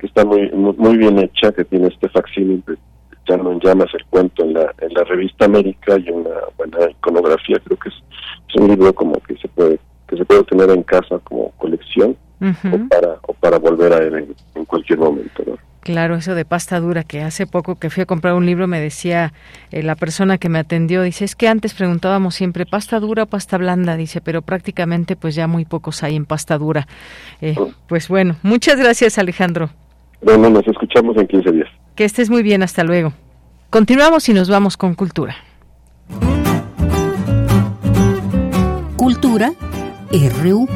que 0.00 0.06
está 0.06 0.24
muy, 0.24 0.50
muy 0.52 0.96
bien 0.98 1.18
hecha, 1.18 1.52
que 1.52 1.64
tiene 1.64 1.88
este 1.88 2.08
facsímil 2.10 2.62
ya 3.26 3.36
no 3.36 3.58
llamas 3.58 3.88
el 3.94 4.04
cuento 4.06 4.44
en 4.44 4.54
la, 4.54 4.74
en 4.80 4.92
la 4.92 5.04
revista 5.04 5.46
América 5.46 5.96
y 5.98 6.10
una 6.10 6.30
buena 6.56 6.90
iconografía, 6.90 7.58
creo 7.64 7.78
que 7.78 7.88
es, 7.88 7.94
un 8.56 8.68
libro 8.68 8.94
como 8.94 9.14
que 9.26 9.36
se 9.36 9.48
puede 9.48 9.80
que 10.06 10.16
se 10.16 10.24
puede 10.24 10.44
tener 10.44 10.70
en 10.70 10.84
casa 10.84 11.18
como 11.24 11.50
colección 11.52 12.16
o 12.40 12.88
para 12.88 13.18
o 13.22 13.32
para 13.32 13.58
volver 13.58 13.92
a 13.92 13.98
él 13.98 14.14
en, 14.14 14.34
en 14.54 14.64
cualquier 14.64 15.00
momento. 15.00 15.42
¿no? 15.44 15.56
Claro, 15.84 16.14
eso 16.16 16.34
de 16.34 16.46
pasta 16.46 16.80
dura, 16.80 17.04
que 17.04 17.20
hace 17.20 17.46
poco 17.46 17.74
que 17.74 17.90
fui 17.90 18.02
a 18.02 18.06
comprar 18.06 18.32
un 18.32 18.46
libro 18.46 18.66
me 18.66 18.80
decía 18.80 19.34
eh, 19.70 19.82
la 19.82 19.96
persona 19.96 20.38
que 20.38 20.48
me 20.48 20.58
atendió, 20.58 21.02
dice, 21.02 21.26
es 21.26 21.36
que 21.36 21.46
antes 21.46 21.74
preguntábamos 21.74 22.34
siempre 22.34 22.64
pasta 22.64 22.98
dura 23.00 23.24
o 23.24 23.26
pasta 23.26 23.58
blanda, 23.58 23.94
dice, 23.94 24.22
pero 24.22 24.40
prácticamente 24.40 25.14
pues 25.14 25.34
ya 25.34 25.46
muy 25.46 25.66
pocos 25.66 26.02
hay 26.02 26.16
en 26.16 26.24
pasta 26.24 26.56
dura. 26.56 26.88
Eh, 27.42 27.54
pues 27.86 28.08
bueno, 28.08 28.36
muchas 28.42 28.76
gracias 28.78 29.18
Alejandro. 29.18 29.68
Bueno, 30.22 30.48
nos 30.48 30.66
escuchamos 30.66 31.18
en 31.18 31.26
15 31.26 31.52
días. 31.52 31.68
Que 31.94 32.04
estés 32.04 32.30
muy 32.30 32.42
bien, 32.42 32.62
hasta 32.62 32.82
luego. 32.82 33.12
Continuamos 33.68 34.26
y 34.30 34.32
nos 34.32 34.48
vamos 34.48 34.78
con 34.78 34.94
cultura. 34.94 35.36
Cultura 38.96 39.52
RU. 40.42 40.66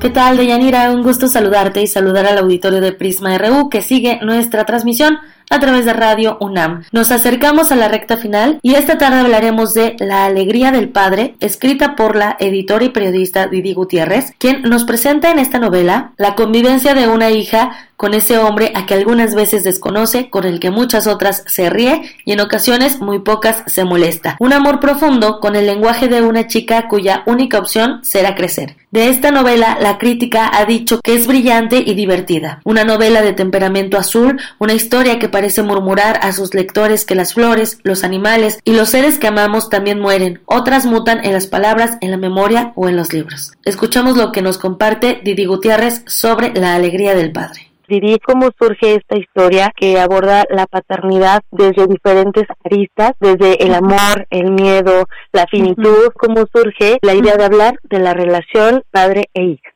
¿Qué 0.00 0.10
tal, 0.10 0.36
Deyanira? 0.36 0.92
Un 0.92 1.02
gusto 1.02 1.26
saludarte 1.26 1.82
y 1.82 1.88
saludar 1.88 2.24
al 2.24 2.38
auditorio 2.38 2.80
de 2.80 2.92
Prisma 2.92 3.36
RU 3.36 3.68
que 3.68 3.82
sigue 3.82 4.20
nuestra 4.22 4.64
transmisión 4.64 5.18
a 5.50 5.60
través 5.60 5.84
de 5.84 5.92
Radio 5.92 6.36
UNAM. 6.40 6.84
Nos 6.92 7.10
acercamos 7.10 7.72
a 7.72 7.76
la 7.76 7.88
recta 7.88 8.16
final 8.16 8.58
y 8.62 8.74
esta 8.74 8.98
tarde 8.98 9.20
hablaremos 9.20 9.74
de 9.74 9.96
La 9.98 10.24
alegría 10.24 10.72
del 10.72 10.88
padre, 10.88 11.34
escrita 11.40 11.96
por 11.96 12.16
la 12.16 12.36
editora 12.38 12.84
y 12.84 12.90
periodista 12.90 13.46
Didi 13.46 13.74
Gutiérrez, 13.74 14.32
quien 14.38 14.62
nos 14.62 14.84
presenta 14.84 15.30
en 15.30 15.38
esta 15.38 15.58
novela 15.58 16.12
la 16.16 16.34
convivencia 16.34 16.94
de 16.94 17.08
una 17.08 17.30
hija 17.30 17.88
con 17.98 18.14
ese 18.14 18.38
hombre 18.38 18.70
a 18.76 18.86
que 18.86 18.94
algunas 18.94 19.34
veces 19.34 19.64
desconoce, 19.64 20.30
con 20.30 20.44
el 20.44 20.60
que 20.60 20.70
muchas 20.70 21.08
otras 21.08 21.42
se 21.46 21.68
ríe 21.68 22.02
y 22.24 22.32
en 22.32 22.40
ocasiones 22.40 23.00
muy 23.00 23.18
pocas 23.18 23.64
se 23.66 23.84
molesta. 23.84 24.36
Un 24.38 24.52
amor 24.52 24.78
profundo 24.78 25.40
con 25.40 25.56
el 25.56 25.66
lenguaje 25.66 26.06
de 26.06 26.22
una 26.22 26.46
chica 26.46 26.86
cuya 26.86 27.24
única 27.26 27.58
opción 27.58 27.98
será 28.04 28.36
crecer. 28.36 28.76
De 28.92 29.10
esta 29.10 29.32
novela, 29.32 29.76
la 29.80 29.98
crítica 29.98 30.48
ha 30.50 30.64
dicho 30.64 31.00
que 31.02 31.14
es 31.14 31.26
brillante 31.26 31.82
y 31.84 31.94
divertida. 31.94 32.60
Una 32.64 32.84
novela 32.84 33.20
de 33.20 33.34
temperamento 33.34 33.98
azul, 33.98 34.40
una 34.58 34.72
historia 34.72 35.18
que 35.18 35.28
parece 35.38 35.62
murmurar 35.62 36.18
a 36.22 36.32
sus 36.32 36.52
lectores 36.52 37.06
que 37.06 37.14
las 37.14 37.32
flores, 37.32 37.78
los 37.84 38.02
animales 38.02 38.58
y 38.64 38.72
los 38.72 38.88
seres 38.88 39.20
que 39.20 39.28
amamos 39.28 39.70
también 39.70 40.00
mueren, 40.00 40.40
otras 40.46 40.84
mutan 40.84 41.24
en 41.24 41.32
las 41.32 41.46
palabras, 41.46 41.96
en 42.00 42.10
la 42.10 42.16
memoria 42.16 42.72
o 42.74 42.88
en 42.88 42.96
los 42.96 43.12
libros. 43.12 43.52
Escuchamos 43.64 44.16
lo 44.16 44.32
que 44.32 44.42
nos 44.42 44.58
comparte 44.58 45.20
Didi 45.22 45.44
Gutiérrez 45.44 46.02
sobre 46.08 46.52
la 46.54 46.74
alegría 46.74 47.14
del 47.14 47.30
padre. 47.30 47.70
Didi, 47.86 48.18
cómo 48.18 48.48
surge 48.58 48.96
esta 48.96 49.16
historia 49.16 49.72
que 49.76 50.00
aborda 50.00 50.42
la 50.50 50.66
paternidad 50.66 51.42
desde 51.52 51.86
diferentes 51.86 52.48
aristas, 52.64 53.12
desde 53.20 53.64
el 53.64 53.74
amor, 53.74 54.26
el 54.30 54.50
miedo, 54.50 55.04
la 55.32 55.46
finitud, 55.46 56.10
cómo 56.14 56.46
surge 56.52 56.98
la 57.00 57.14
idea 57.14 57.36
de 57.36 57.44
hablar 57.44 57.78
de 57.84 58.00
la 58.00 58.12
relación 58.12 58.82
padre 58.90 59.30
e 59.34 59.44
hija. 59.44 59.70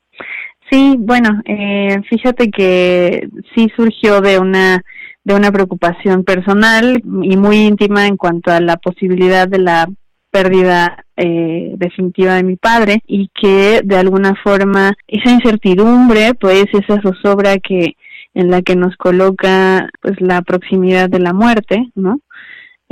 Sí, 0.73 0.97
bueno, 0.99 1.41
eh, 1.45 2.01
fíjate 2.11 2.51
que 2.51 3.29
sí 3.55 3.71
surgió 3.77 4.21
de 4.21 4.41
una 4.41 4.83
de 5.25 5.35
una 5.35 5.53
preocupación 5.53 6.25
personal 6.25 7.03
y 7.05 7.37
muy 7.37 7.59
íntima 7.59 8.07
en 8.07 8.17
cuanto 8.17 8.51
a 8.51 8.61
la 8.61 8.77
posibilidad 8.77 9.47
de 9.49 9.59
la 9.59 9.89
pérdida 10.31 11.05
eh, 11.17 11.75
definitiva 11.77 12.35
de 12.35 12.43
mi 12.43 12.57
padre 12.57 13.03
y 13.07 13.31
que 13.35 13.83
de 13.85 13.97
alguna 13.97 14.35
forma 14.43 14.95
esa 15.07 15.31
incertidumbre, 15.31 16.35
pues 16.35 16.65
esa 16.73 17.01
zozobra 17.03 17.59
que 17.59 17.97
en 18.35 18.51
la 18.51 18.63
que 18.63 18.77
nos 18.77 18.97
coloca 18.97 19.91
pues 20.01 20.21
la 20.21 20.41
proximidad 20.43 21.11
de 21.11 21.21
la 21.21 21.35
muerte, 21.35 21.91
¿no? 21.95 22.21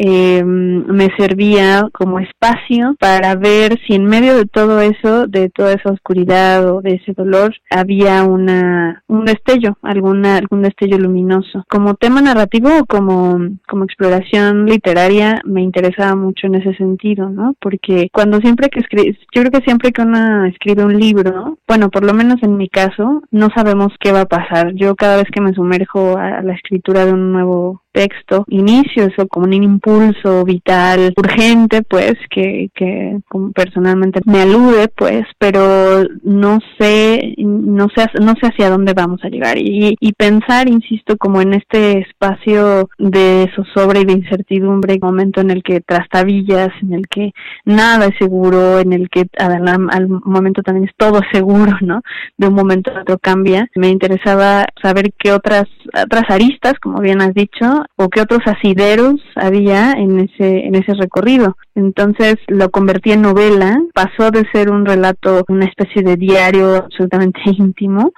Eh, 0.02 0.42
me 0.42 1.10
servía 1.18 1.86
como 1.92 2.20
espacio 2.20 2.96
para 2.98 3.34
ver 3.34 3.78
si 3.86 3.94
en 3.94 4.06
medio 4.06 4.34
de 4.34 4.46
todo 4.46 4.80
eso, 4.80 5.26
de 5.26 5.50
toda 5.50 5.74
esa 5.74 5.90
oscuridad 5.90 6.66
o 6.72 6.80
de 6.80 6.94
ese 6.94 7.12
dolor, 7.12 7.54
había 7.70 8.24
una 8.24 9.02
un 9.08 9.26
destello, 9.26 9.76
alguna 9.82 10.38
algún 10.38 10.62
destello 10.62 10.96
luminoso. 10.96 11.64
Como 11.68 11.96
tema 11.96 12.22
narrativo 12.22 12.70
o 12.78 12.86
como 12.86 13.40
como 13.68 13.84
exploración 13.84 14.64
literaria 14.64 15.42
me 15.44 15.60
interesaba 15.60 16.14
mucho 16.16 16.46
en 16.46 16.54
ese 16.54 16.74
sentido, 16.76 17.28
¿no? 17.28 17.54
Porque 17.60 18.08
cuando 18.10 18.38
siempre 18.38 18.70
que 18.70 18.80
escribe, 18.80 19.18
yo 19.34 19.42
creo 19.42 19.50
que 19.50 19.66
siempre 19.66 19.92
que 19.92 20.00
uno 20.00 20.46
escribe 20.46 20.82
un 20.82 20.98
libro, 20.98 21.58
bueno, 21.68 21.90
por 21.90 22.04
lo 22.04 22.14
menos 22.14 22.42
en 22.42 22.56
mi 22.56 22.70
caso, 22.70 23.22
no 23.30 23.48
sabemos 23.54 23.92
qué 24.00 24.12
va 24.12 24.22
a 24.22 24.26
pasar. 24.26 24.72
Yo 24.74 24.96
cada 24.96 25.16
vez 25.18 25.26
que 25.30 25.42
me 25.42 25.52
sumerjo 25.52 26.16
a 26.16 26.40
la 26.40 26.54
escritura 26.54 27.04
de 27.04 27.12
un 27.12 27.32
nuevo 27.32 27.82
texto, 27.92 28.44
inicio 28.48 29.04
eso 29.04 29.26
como 29.28 29.46
un 29.46 29.52
impulso 29.52 30.44
vital, 30.44 31.12
urgente, 31.16 31.82
pues, 31.82 32.14
que, 32.30 32.70
que 32.74 33.18
personalmente 33.54 34.20
me 34.24 34.42
alude, 34.42 34.88
pues, 34.88 35.24
pero 35.38 36.04
no 36.22 36.58
sé, 36.78 37.34
no 37.38 37.88
sé, 37.94 38.06
no 38.20 38.34
sé 38.40 38.48
hacia 38.48 38.70
dónde 38.70 38.94
vamos 38.94 39.20
a 39.24 39.28
llegar. 39.28 39.58
Y, 39.58 39.96
y 40.00 40.12
pensar, 40.12 40.68
insisto, 40.68 41.16
como 41.16 41.40
en 41.40 41.54
este 41.54 41.98
espacio 41.98 42.88
de 42.98 43.50
zozobra 43.54 44.00
y 44.00 44.04
de 44.04 44.12
incertidumbre, 44.12 44.98
momento 45.00 45.40
en 45.40 45.50
el 45.50 45.62
que 45.62 45.80
trastabillas, 45.80 46.70
en 46.82 46.94
el 46.94 47.08
que 47.08 47.32
nada 47.64 48.06
es 48.06 48.14
seguro, 48.18 48.78
en 48.78 48.92
el 48.92 49.08
que 49.08 49.26
al, 49.38 49.66
al 49.68 50.08
momento 50.08 50.62
también 50.62 50.88
es 50.88 50.94
todo 50.96 51.20
seguro, 51.32 51.76
¿no? 51.80 52.02
De 52.36 52.48
un 52.48 52.54
momento 52.54 52.90
a 52.90 53.02
otro 53.02 53.18
cambia. 53.18 53.68
Me 53.74 53.88
interesaba 53.88 54.66
saber 54.82 55.12
qué 55.18 55.32
otras, 55.32 55.64
otras 55.92 56.24
aristas, 56.28 56.74
como 56.80 57.00
bien 57.00 57.20
has 57.20 57.34
dicho, 57.34 57.79
o 57.96 58.08
qué 58.08 58.20
otros 58.20 58.40
asideros 58.46 59.20
había 59.36 59.92
en 59.92 60.20
ese 60.20 60.66
en 60.66 60.74
ese 60.74 60.94
recorrido. 60.94 61.56
Entonces 61.74 62.36
lo 62.48 62.70
convertí 62.70 63.12
en 63.12 63.22
novela, 63.22 63.80
pasó 63.94 64.30
de 64.30 64.46
ser 64.52 64.70
un 64.70 64.84
relato, 64.84 65.44
una 65.48 65.66
especie 65.66 66.02
de 66.02 66.16
diario 66.16 66.76
absolutamente 66.76 67.40
íntimo 67.44 68.12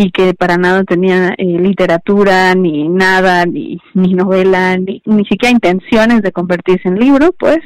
y 0.00 0.12
que 0.12 0.32
para 0.32 0.56
nada 0.56 0.84
tenía 0.84 1.34
eh, 1.36 1.44
literatura 1.44 2.54
ni 2.54 2.88
nada 2.88 3.44
ni, 3.46 3.80
ni 3.94 4.14
novela 4.14 4.76
ni, 4.76 5.02
ni 5.04 5.24
siquiera 5.24 5.50
intenciones 5.50 6.22
de 6.22 6.30
convertirse 6.30 6.86
en 6.86 7.00
libro 7.00 7.34
pues 7.36 7.58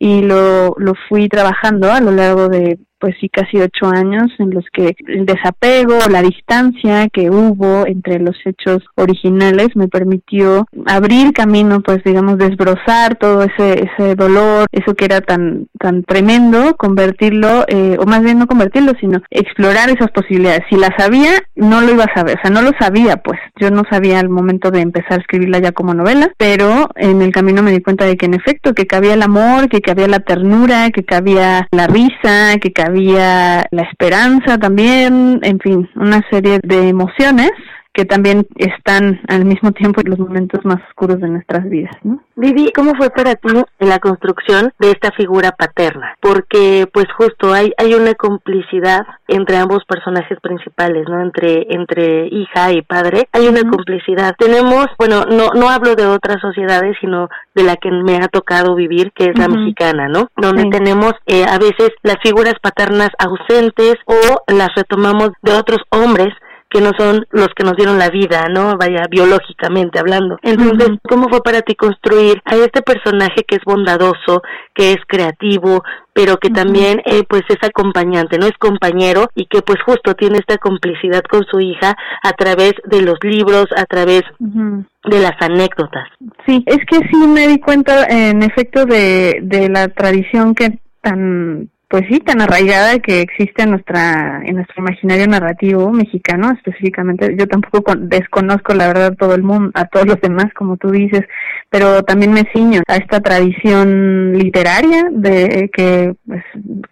y 0.00 0.22
lo, 0.22 0.74
lo 0.78 0.94
fui 1.08 1.28
trabajando 1.28 1.92
a 1.92 2.00
lo 2.00 2.10
largo 2.10 2.48
de 2.48 2.76
pues 2.98 3.14
sí 3.20 3.28
casi 3.28 3.58
ocho 3.58 3.86
años 3.86 4.32
en 4.38 4.50
los 4.50 4.64
que 4.72 4.96
el 5.06 5.26
desapego, 5.26 5.98
la 6.10 6.22
distancia 6.22 7.08
que 7.08 7.30
hubo 7.30 7.86
entre 7.86 8.18
los 8.18 8.36
hechos 8.44 8.82
originales 8.94 9.68
me 9.74 9.88
permitió 9.88 10.66
abrir 10.86 11.32
camino, 11.32 11.80
pues 11.80 12.02
digamos 12.04 12.38
desbrozar 12.38 13.16
todo 13.16 13.42
ese 13.42 13.88
ese 13.90 14.14
dolor, 14.14 14.66
eso 14.72 14.94
que 14.94 15.04
era 15.04 15.20
tan 15.20 15.68
tan 15.78 16.04
tremendo, 16.04 16.76
convertirlo 16.76 17.64
eh, 17.68 17.96
o 18.00 18.06
más 18.06 18.22
bien 18.22 18.38
no 18.38 18.46
convertirlo, 18.46 18.92
sino 18.98 19.20
explorar 19.30 19.90
esas 19.90 20.10
posibilidades. 20.10 20.64
Si 20.70 20.76
las 20.76 20.90
sabía, 20.96 21.32
no 21.54 21.75
lo 21.80 21.92
iba 21.92 22.04
a 22.04 22.14
saber, 22.14 22.38
o 22.38 22.40
sea, 22.42 22.50
no 22.50 22.62
lo 22.62 22.72
sabía, 22.78 23.16
pues. 23.16 23.38
Yo 23.56 23.70
no 23.70 23.82
sabía 23.90 24.20
al 24.20 24.28
momento 24.28 24.70
de 24.70 24.80
empezar 24.80 25.14
a 25.14 25.20
escribirla 25.20 25.58
ya 25.58 25.72
como 25.72 25.94
novela, 25.94 26.32
pero 26.36 26.88
en 26.96 27.22
el 27.22 27.32
camino 27.32 27.62
me 27.62 27.70
di 27.70 27.80
cuenta 27.80 28.04
de 28.04 28.16
que 28.16 28.26
en 28.26 28.34
efecto 28.34 28.74
que 28.74 28.86
cabía 28.86 29.14
el 29.14 29.22
amor, 29.22 29.68
que 29.68 29.80
cabía 29.80 30.08
la 30.08 30.20
ternura, 30.20 30.90
que 30.90 31.04
cabía 31.04 31.68
la 31.70 31.86
risa, 31.86 32.58
que 32.60 32.72
cabía 32.72 33.66
la 33.70 33.82
esperanza 33.82 34.58
también, 34.58 35.40
en 35.42 35.58
fin, 35.60 35.88
una 35.94 36.22
serie 36.30 36.60
de 36.62 36.88
emociones 36.88 37.50
que 37.96 38.04
también 38.04 38.46
están 38.56 39.20
al 39.26 39.46
mismo 39.46 39.72
tiempo 39.72 40.02
en 40.02 40.10
los 40.10 40.18
momentos 40.18 40.62
más 40.64 40.82
oscuros 40.90 41.18
de 41.18 41.28
nuestras 41.28 41.64
vidas, 41.64 41.96
¿no? 42.02 42.20
Vivi, 42.36 42.70
¿cómo 42.72 42.94
fue 42.94 43.08
para 43.08 43.34
ti 43.36 43.48
la 43.78 43.98
construcción 44.00 44.70
de 44.78 44.90
esta 44.90 45.12
figura 45.12 45.52
paterna? 45.52 46.14
Porque, 46.20 46.86
pues, 46.92 47.06
justo 47.16 47.54
hay 47.54 47.72
hay 47.78 47.94
una 47.94 48.14
complicidad 48.14 49.06
entre 49.28 49.56
ambos 49.56 49.82
personajes 49.86 50.38
principales, 50.42 51.06
¿no? 51.08 51.22
Entre 51.22 51.66
entre 51.70 52.26
hija 52.26 52.72
y 52.72 52.82
padre, 52.82 53.28
hay 53.32 53.48
una 53.48 53.62
complicidad. 53.62 54.34
Tenemos, 54.38 54.88
bueno, 54.98 55.24
no 55.24 55.54
no 55.54 55.70
hablo 55.70 55.94
de 55.94 56.04
otras 56.04 56.42
sociedades, 56.42 56.98
sino 57.00 57.30
de 57.54 57.62
la 57.62 57.76
que 57.76 57.90
me 57.90 58.16
ha 58.16 58.28
tocado 58.28 58.74
vivir, 58.74 59.10
que 59.12 59.30
es 59.30 59.38
la 59.38 59.48
mexicana, 59.48 60.08
¿no? 60.08 60.28
Donde 60.36 60.68
tenemos 60.70 61.14
eh, 61.24 61.46
a 61.48 61.58
veces 61.58 61.92
las 62.02 62.16
figuras 62.22 62.56
paternas 62.60 63.08
ausentes 63.18 63.94
o 64.04 64.52
las 64.52 64.68
retomamos 64.76 65.30
de 65.40 65.54
otros 65.54 65.80
hombres 65.88 66.34
que 66.68 66.80
no 66.80 66.90
son 66.98 67.26
los 67.30 67.48
que 67.54 67.64
nos 67.64 67.76
dieron 67.76 67.98
la 67.98 68.10
vida, 68.10 68.48
¿no? 68.48 68.76
Vaya, 68.76 69.06
biológicamente 69.10 69.98
hablando. 69.98 70.38
Entonces, 70.42 70.98
¿cómo 71.08 71.28
fue 71.28 71.42
para 71.42 71.62
ti 71.62 71.74
construir 71.74 72.42
a 72.44 72.56
este 72.56 72.82
personaje 72.82 73.44
que 73.46 73.56
es 73.56 73.62
bondadoso, 73.64 74.42
que 74.74 74.92
es 74.92 74.98
creativo, 75.06 75.84
pero 76.12 76.38
que 76.38 76.50
también 76.50 77.02
eh, 77.04 77.22
pues 77.28 77.42
es 77.48 77.58
acompañante, 77.62 78.38
no 78.38 78.46
es 78.46 78.56
compañero 78.58 79.28
y 79.34 79.46
que 79.46 79.62
pues 79.62 79.78
justo 79.84 80.14
tiene 80.14 80.38
esta 80.38 80.58
complicidad 80.58 81.22
con 81.22 81.44
su 81.44 81.60
hija 81.60 81.94
a 82.22 82.32
través 82.32 82.72
de 82.84 83.02
los 83.02 83.18
libros, 83.22 83.66
a 83.76 83.84
través 83.84 84.22
de 84.38 85.20
las 85.20 85.34
anécdotas. 85.40 86.08
Sí, 86.46 86.64
es 86.66 86.78
que 86.90 86.98
sí 87.10 87.28
me 87.28 87.46
di 87.46 87.60
cuenta 87.60 88.06
en 88.06 88.42
efecto 88.42 88.86
de, 88.86 89.40
de 89.42 89.68
la 89.68 89.88
tradición 89.88 90.54
que 90.54 90.78
tan 91.02 91.68
pues 91.88 92.02
sí, 92.10 92.18
tan 92.18 92.40
arraigada 92.40 92.98
que 92.98 93.20
existe 93.20 93.62
en 93.62 93.70
nuestra 93.70 94.42
en 94.44 94.56
nuestro 94.56 94.82
imaginario 94.82 95.26
narrativo 95.28 95.92
mexicano 95.92 96.50
específicamente. 96.52 97.36
Yo 97.38 97.46
tampoco 97.46 97.94
desconozco 97.96 98.74
la 98.74 98.88
verdad 98.88 99.14
todo 99.16 99.34
el 99.34 99.44
mundo, 99.44 99.70
a 99.74 99.84
todos 99.84 100.06
los 100.06 100.20
demás 100.20 100.46
como 100.54 100.76
tú 100.76 100.90
dices, 100.90 101.22
pero 101.70 102.02
también 102.02 102.32
me 102.32 102.44
ciño 102.52 102.82
a 102.88 102.96
esta 102.96 103.20
tradición 103.20 104.32
literaria 104.36 105.08
de 105.12 105.70
que 105.72 106.14
pues 106.26 106.42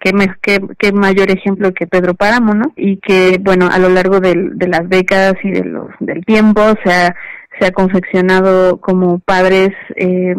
qué 0.00 0.12
que, 0.78 0.92
mayor 0.92 1.30
ejemplo 1.30 1.74
que 1.74 1.88
Pedro 1.88 2.14
Páramo, 2.14 2.54
¿no? 2.54 2.72
Y 2.76 2.98
que 2.98 3.38
bueno, 3.40 3.68
a 3.72 3.78
lo 3.78 3.88
largo 3.88 4.20
de, 4.20 4.50
de 4.54 4.68
las 4.68 4.88
décadas 4.88 5.34
y 5.42 5.50
de 5.50 5.64
los 5.64 5.88
del 5.98 6.24
tiempo 6.24 6.62
se 6.84 6.92
ha 6.92 7.16
se 7.58 7.66
ha 7.66 7.72
confeccionado 7.72 8.80
como 8.80 9.18
padres 9.20 9.70
eh, 9.96 10.34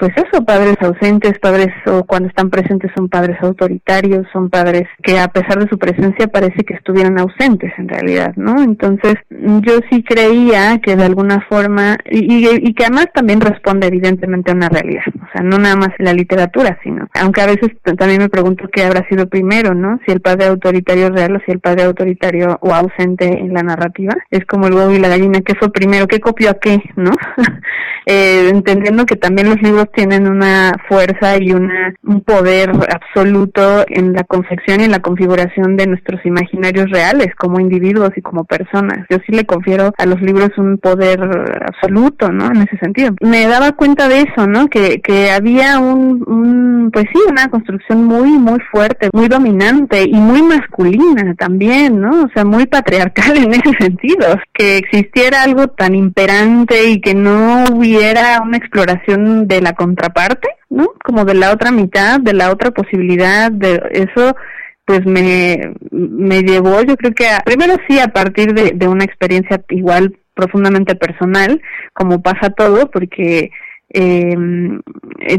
pues 0.00 0.12
eso, 0.16 0.42
padres 0.46 0.76
ausentes, 0.80 1.38
padres 1.40 1.68
o 1.84 2.04
cuando 2.04 2.30
están 2.30 2.48
presentes 2.48 2.90
son 2.96 3.10
padres 3.10 3.36
autoritarios, 3.42 4.26
son 4.32 4.48
padres 4.48 4.88
que 5.02 5.18
a 5.18 5.28
pesar 5.28 5.62
de 5.62 5.68
su 5.68 5.78
presencia 5.78 6.26
parece 6.26 6.64
que 6.64 6.72
estuvieran 6.72 7.18
ausentes 7.18 7.70
en 7.76 7.86
realidad, 7.86 8.32
¿no? 8.36 8.62
Entonces 8.62 9.16
yo 9.28 9.74
sí 9.90 10.02
creía 10.02 10.80
que 10.82 10.96
de 10.96 11.04
alguna 11.04 11.44
forma, 11.50 11.98
y, 12.10 12.48
y, 12.48 12.72
que 12.72 12.84
además 12.84 13.08
también 13.12 13.42
responde 13.42 13.88
evidentemente 13.88 14.50
a 14.50 14.54
una 14.54 14.70
realidad, 14.70 15.04
o 15.06 15.32
sea, 15.34 15.42
no 15.42 15.58
nada 15.58 15.76
más 15.76 15.90
la 15.98 16.14
literatura, 16.14 16.78
sino, 16.82 17.06
aunque 17.20 17.42
a 17.42 17.46
veces 17.46 17.68
también 17.98 18.22
me 18.22 18.30
pregunto 18.30 18.70
qué 18.72 18.84
habrá 18.84 19.06
sido 19.06 19.28
primero, 19.28 19.74
¿no? 19.74 20.00
Si 20.06 20.12
el 20.12 20.22
padre 20.22 20.46
autoritario 20.46 21.10
real 21.10 21.36
o 21.36 21.40
si 21.44 21.52
el 21.52 21.60
padre 21.60 21.82
autoritario 21.82 22.58
o 22.62 22.72
ausente 22.72 23.26
en 23.26 23.52
la 23.52 23.62
narrativa, 23.62 24.14
es 24.30 24.46
como 24.46 24.66
el 24.66 24.72
huevo 24.72 24.92
y 24.92 24.98
la 24.98 25.08
gallina, 25.08 25.42
¿qué 25.42 25.54
fue 25.56 25.70
primero? 25.70 26.06
¿Qué 26.06 26.20
copió 26.20 26.48
a 26.48 26.54
qué? 26.54 26.82
¿No? 26.96 27.10
eh, 28.06 28.48
entendiendo 28.50 29.04
que 29.04 29.16
también 29.16 29.50
los 29.50 29.60
libros 29.60 29.89
tienen 29.92 30.28
una 30.28 30.72
fuerza 30.88 31.36
y 31.40 31.52
una, 31.52 31.94
un 32.04 32.20
poder 32.22 32.70
absoluto 32.70 33.84
en 33.88 34.12
la 34.12 34.24
confección 34.24 34.80
y 34.80 34.84
en 34.84 34.90
la 34.90 35.00
configuración 35.00 35.76
de 35.76 35.86
nuestros 35.86 36.24
imaginarios 36.24 36.90
reales 36.90 37.34
como 37.36 37.60
individuos 37.60 38.10
y 38.16 38.22
como 38.22 38.44
personas. 38.44 39.06
Yo 39.10 39.18
sí 39.26 39.32
le 39.32 39.44
confiero 39.44 39.92
a 39.96 40.06
los 40.06 40.20
libros 40.20 40.50
un 40.56 40.78
poder 40.78 41.20
absoluto, 41.66 42.30
¿no? 42.30 42.46
En 42.46 42.62
ese 42.62 42.78
sentido. 42.78 43.14
Me 43.20 43.46
daba 43.46 43.72
cuenta 43.72 44.08
de 44.08 44.22
eso, 44.22 44.46
¿no? 44.46 44.68
Que, 44.68 45.00
que 45.00 45.30
había 45.30 45.78
un, 45.78 46.22
un, 46.26 46.90
pues 46.92 47.06
sí, 47.12 47.18
una 47.28 47.48
construcción 47.48 48.04
muy, 48.04 48.30
muy 48.30 48.58
fuerte, 48.70 49.10
muy 49.12 49.28
dominante 49.28 50.04
y 50.04 50.14
muy 50.14 50.42
masculina 50.42 51.34
también, 51.34 52.00
¿no? 52.00 52.24
O 52.24 52.28
sea, 52.34 52.44
muy 52.44 52.66
patriarcal 52.66 53.36
en 53.36 53.54
ese 53.54 53.72
sentido. 53.78 54.38
Que 54.52 54.78
existiera 54.78 55.42
algo 55.42 55.68
tan 55.68 55.94
imperante 55.94 56.90
y 56.90 57.00
que 57.00 57.14
no 57.14 57.64
hubiera 57.72 58.40
una 58.42 58.56
exploración 58.56 59.48
de 59.48 59.60
la 59.60 59.72
contraparte, 59.80 60.48
¿no? 60.68 60.92
Como 61.02 61.24
de 61.24 61.32
la 61.32 61.52
otra 61.52 61.70
mitad, 61.70 62.20
de 62.20 62.34
la 62.34 62.50
otra 62.50 62.70
posibilidad, 62.70 63.50
de 63.50 63.80
eso 63.92 64.36
pues 64.84 65.06
me, 65.06 65.72
me 65.90 66.42
llevó, 66.42 66.82
yo 66.82 66.96
creo 66.96 67.14
que 67.14 67.28
a, 67.28 67.40
primero 67.40 67.76
sí 67.88 67.98
a 67.98 68.08
partir 68.08 68.52
de, 68.52 68.72
de 68.74 68.88
una 68.88 69.04
experiencia 69.04 69.62
igual 69.70 70.18
profundamente 70.34 70.94
personal, 70.96 71.62
como 71.94 72.20
pasa 72.20 72.50
todo, 72.50 72.90
porque 72.90 73.50
eh, 73.92 74.36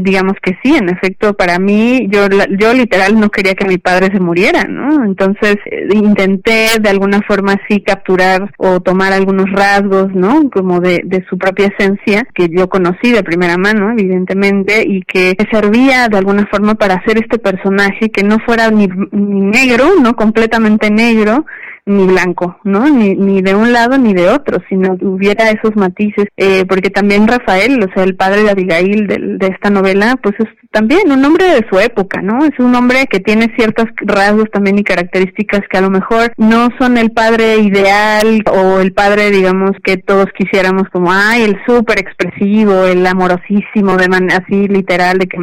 digamos 0.00 0.34
que 0.42 0.58
sí, 0.62 0.74
en 0.76 0.88
efecto, 0.90 1.34
para 1.34 1.58
mí, 1.58 2.06
yo, 2.10 2.26
yo 2.58 2.74
literal 2.74 3.18
no 3.18 3.30
quería 3.30 3.54
que 3.54 3.66
mi 3.66 3.78
padre 3.78 4.08
se 4.12 4.20
muriera, 4.20 4.64
¿no? 4.64 5.04
Entonces 5.04 5.56
eh, 5.66 5.88
intenté 5.92 6.68
de 6.80 6.88
alguna 6.90 7.22
forma 7.22 7.58
sí 7.68 7.80
capturar 7.80 8.52
o 8.58 8.80
tomar 8.80 9.12
algunos 9.12 9.50
rasgos, 9.50 10.14
¿no? 10.14 10.50
Como 10.50 10.80
de, 10.80 11.02
de 11.04 11.24
su 11.28 11.38
propia 11.38 11.72
esencia, 11.76 12.26
que 12.34 12.48
yo 12.48 12.68
conocí 12.68 13.10
de 13.10 13.22
primera 13.22 13.56
mano, 13.56 13.90
evidentemente, 13.90 14.84
y 14.86 15.02
que 15.02 15.34
servía 15.50 16.08
de 16.08 16.18
alguna 16.18 16.46
forma 16.46 16.74
para 16.74 16.94
hacer 16.94 17.18
este 17.18 17.38
personaje 17.38 18.10
que 18.10 18.22
no 18.22 18.38
fuera 18.40 18.70
ni, 18.70 18.86
ni 19.12 19.40
negro, 19.40 19.94
¿no? 20.00 20.14
Completamente 20.14 20.90
negro, 20.90 21.46
ni 21.84 22.06
blanco, 22.06 22.58
¿no? 22.62 22.88
Ni, 22.88 23.16
ni 23.16 23.42
de 23.42 23.54
un 23.54 23.72
lado 23.72 23.98
ni 23.98 24.14
de 24.14 24.28
otro, 24.28 24.58
sino 24.68 24.96
que 24.96 25.04
hubiera 25.04 25.50
esos 25.50 25.74
matices, 25.74 26.26
eh, 26.36 26.64
porque 26.68 26.90
también 26.90 27.26
Rafael, 27.26 27.82
o 27.82 27.92
sea, 27.92 28.04
el 28.04 28.14
padre 28.14 28.44
de 28.44 28.50
Abigail 28.50 29.06
de, 29.08 29.18
de, 29.38 29.46
esta 29.48 29.68
novela, 29.68 30.16
pues 30.22 30.36
es 30.38 30.46
también 30.70 31.10
un 31.10 31.24
hombre 31.24 31.44
de 31.46 31.66
su 31.68 31.80
época, 31.80 32.22
¿no? 32.22 32.44
Es 32.44 32.56
un 32.58 32.74
hombre 32.76 33.06
que 33.10 33.18
tiene 33.18 33.52
ciertos 33.56 33.86
rasgos 34.00 34.48
también 34.52 34.78
y 34.78 34.84
características 34.84 35.62
que 35.68 35.78
a 35.78 35.80
lo 35.80 35.90
mejor 35.90 36.32
no 36.36 36.68
son 36.78 36.98
el 36.98 37.10
padre 37.10 37.56
ideal 37.58 38.42
o 38.50 38.80
el 38.80 38.92
padre, 38.92 39.30
digamos, 39.30 39.72
que 39.82 39.96
todos 39.96 40.26
quisiéramos 40.38 40.84
como, 40.92 41.10
ay, 41.12 41.42
el 41.42 41.58
súper 41.66 41.98
expresivo, 41.98 42.84
el 42.84 43.04
amorosísimo, 43.04 43.96
de 43.96 44.08
man 44.08 44.30
así 44.30 44.68
literal, 44.68 45.18
de 45.18 45.26
que 45.26 45.38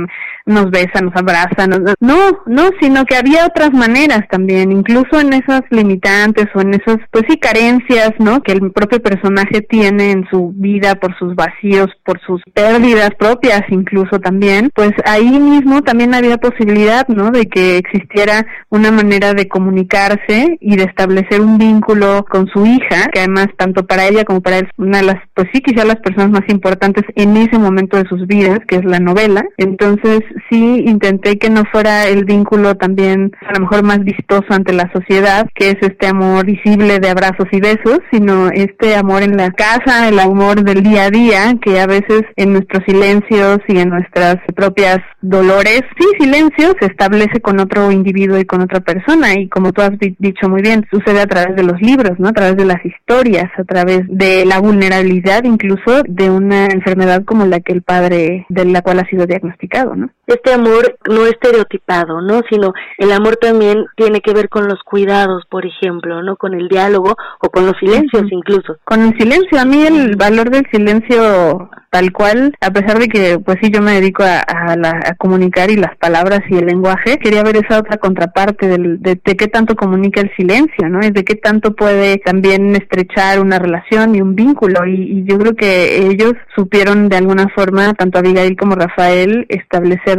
nos 0.46 0.72
besa, 0.72 1.02
nos 1.02 1.16
abraza, 1.16 1.68
nos... 1.68 1.82
no, 2.00 2.40
no, 2.48 2.70
sino 2.82 3.06
que 3.06 3.18
había 3.18 3.46
otras 3.46 3.72
maneras 3.72 4.22
también, 4.32 4.72
incluso 4.72 5.20
en 5.20 5.34
esas 5.34 5.62
limitantes 5.70 6.29
o 6.54 6.62
en 6.62 6.74
esas, 6.74 6.98
pues 7.12 7.26
sí, 7.30 7.38
carencias, 7.38 8.12
¿no? 8.20 8.42
Que 8.42 8.54
el 8.54 8.72
propio 8.72 9.02
personaje 9.02 9.62
tiene 9.62 10.12
en 10.12 10.28
su 10.30 10.54
vida 10.56 10.96
por 10.96 11.18
sus 11.18 11.36
vacíos, 11.36 11.88
por 12.04 12.20
sus 12.22 12.42
pérdidas 12.54 13.12
propias 13.18 13.62
incluso 13.70 14.20
también, 14.20 14.70
pues 14.74 14.92
ahí 15.06 15.40
mismo 15.40 15.82
también 15.82 16.14
había 16.14 16.38
posibilidad, 16.38 17.08
¿no? 17.08 17.32
De 17.32 17.46
que 17.46 17.78
existiera 17.78 18.46
una 18.70 18.92
manera 18.92 19.34
de 19.34 19.48
comunicarse 19.48 20.58
y 20.60 20.76
de 20.76 20.84
establecer 20.84 21.42
un 21.42 21.58
vínculo 21.58 22.26
con 22.30 22.48
su 22.48 22.66
hija, 22.66 23.10
que 23.12 23.20
además 23.20 23.48
tanto 23.58 23.86
para 23.86 24.08
ella 24.08 24.24
como 24.24 24.42
para 24.42 24.60
él, 24.60 24.70
una 24.78 25.00
de 25.00 25.06
las, 25.06 25.18
pues 25.34 25.48
sí, 25.54 25.62
quizá 25.62 25.86
las 25.86 25.98
personas 25.98 26.32
más 26.32 26.48
importantes 26.50 27.04
en 27.16 27.38
ese 27.38 27.58
momento 27.58 27.98
de 27.98 28.08
sus 28.08 28.26
vidas, 28.28 28.60
que 28.68 28.78
es 28.78 28.86
la 28.86 29.00
novela. 29.00 29.44
Entonces, 29.58 30.22
sí 30.50 30.84
intenté 30.86 31.38
que 31.38 31.50
no 31.50 31.64
fuera 31.72 32.08
el 32.08 32.26
vínculo 32.26 32.76
también 32.76 33.32
a 33.48 33.54
lo 33.54 33.62
mejor 33.62 33.84
más 33.84 34.04
vistoso 34.04 34.46
ante 34.50 34.74
la 34.74 34.92
sociedad, 34.92 35.48
que 35.56 35.72
es 35.72 35.78
este 35.82 36.08
amor 36.08 36.19
visible 36.44 37.00
de 37.00 37.10
abrazos 37.10 37.48
y 37.52 37.60
besos, 37.60 38.00
sino 38.12 38.50
este 38.50 38.96
amor 38.96 39.24
en 39.24 39.38
la 39.38 39.52
casa, 39.52 40.08
el 40.08 40.20
amor 40.20 40.64
del 40.64 40.84
día 40.84 41.06
a 41.06 41.10
día, 41.10 41.56
que 41.62 41.80
a 41.80 41.88
veces 41.88 42.24
en 42.36 42.54
nuestros 42.54 42.84
silencios 42.86 43.60
y 43.68 43.80
en 43.80 43.90
nuestras 43.90 44.38
propias 44.56 45.00
dolores, 45.22 45.82
sí, 45.98 46.06
silencio, 46.20 46.76
se 46.80 46.88
establece 46.88 47.42
con 47.42 47.60
otro 47.60 47.92
individuo 47.92 48.38
y 48.38 48.46
con 48.46 48.62
otra 48.62 48.80
persona. 48.82 49.34
Y 49.34 49.50
como 49.50 49.72
tú 49.72 49.82
has 49.82 49.92
dicho 50.00 50.50
muy 50.50 50.62
bien, 50.62 50.86
sucede 50.92 51.22
a 51.22 51.28
través 51.28 51.56
de 51.56 51.64
los 51.64 51.82
libros, 51.82 52.20
¿no? 52.20 52.30
A 52.30 52.34
través 52.34 52.58
de 52.58 52.66
las 52.66 52.84
historias, 52.86 53.50
a 53.58 53.64
través 53.64 54.02
de 54.08 54.46
la 54.46 54.60
vulnerabilidad 54.60 55.44
incluso 55.44 56.04
de 56.08 56.30
una 56.30 56.68
enfermedad 56.68 57.24
como 57.26 57.46
la 57.46 57.60
que 57.60 57.74
el 57.74 57.82
padre, 57.82 58.46
de 58.50 58.66
la 58.66 58.82
cual 58.82 59.00
ha 59.00 59.10
sido 59.10 59.26
diagnosticado, 59.26 59.96
¿no? 59.96 60.10
este 60.30 60.54
amor 60.54 60.98
no 61.08 61.26
estereotipado, 61.26 62.22
¿no? 62.22 62.42
Sino 62.50 62.74
el 62.98 63.12
amor 63.12 63.38
también 63.38 63.86
tiene 63.96 64.22
que 64.22 64.34
ver 64.34 64.50
con 64.50 64.68
los 64.68 64.82
cuidados, 64.84 65.44
por 65.50 65.66
ejemplo, 65.66 66.09
¿no? 66.22 66.36
Con 66.36 66.54
el 66.54 66.68
diálogo 66.68 67.16
o 67.40 67.50
con 67.50 67.66
los 67.66 67.78
silencios 67.80 68.24
incluso. 68.32 68.78
Con 68.84 69.02
el 69.02 69.18
silencio, 69.18 69.60
a 69.60 69.66
mí 69.66 69.84
el 69.86 70.16
valor 70.16 70.50
del 70.50 70.66
silencio 70.72 71.70
tal 71.90 72.12
cual, 72.12 72.54
a 72.62 72.70
pesar 72.70 73.00
de 73.00 73.08
que 73.08 73.40
pues 73.40 73.58
sí 73.64 73.72
yo 73.72 73.82
me 73.82 73.94
dedico 73.94 74.22
a, 74.22 74.42
a, 74.42 74.76
la, 74.76 74.92
a 74.92 75.16
comunicar 75.16 75.72
y 75.72 75.76
las 75.76 75.98
palabras 75.98 76.42
y 76.48 76.56
el 76.56 76.68
lenguaje, 76.68 77.18
quería 77.18 77.42
ver 77.42 77.58
esa 77.58 77.80
otra 77.80 77.98
contraparte 77.98 78.68
del, 78.68 79.02
de, 79.02 79.20
de 79.24 79.36
qué 79.36 79.48
tanto 79.48 79.76
comunica 79.76 80.22
el 80.22 80.32
silencio, 80.36 80.88
¿no? 80.88 81.04
Y 81.04 81.10
de 81.10 81.24
qué 81.24 81.34
tanto 81.34 81.76
puede 81.76 82.18
también 82.18 82.76
estrechar 82.76 83.40
una 83.40 83.58
relación 83.58 84.14
y 84.14 84.22
un 84.22 84.36
vínculo 84.36 84.86
y, 84.86 85.20
y 85.20 85.24
yo 85.24 85.40
creo 85.40 85.56
que 85.56 86.06
ellos 86.08 86.34
supieron 86.56 87.10
de 87.10 87.18
alguna 87.18 87.48
forma, 87.56 87.96
tanto 87.96 88.20
Abigail 88.20 88.56
como 88.56 88.76
Rafael, 88.76 89.48
establecer 89.50 90.10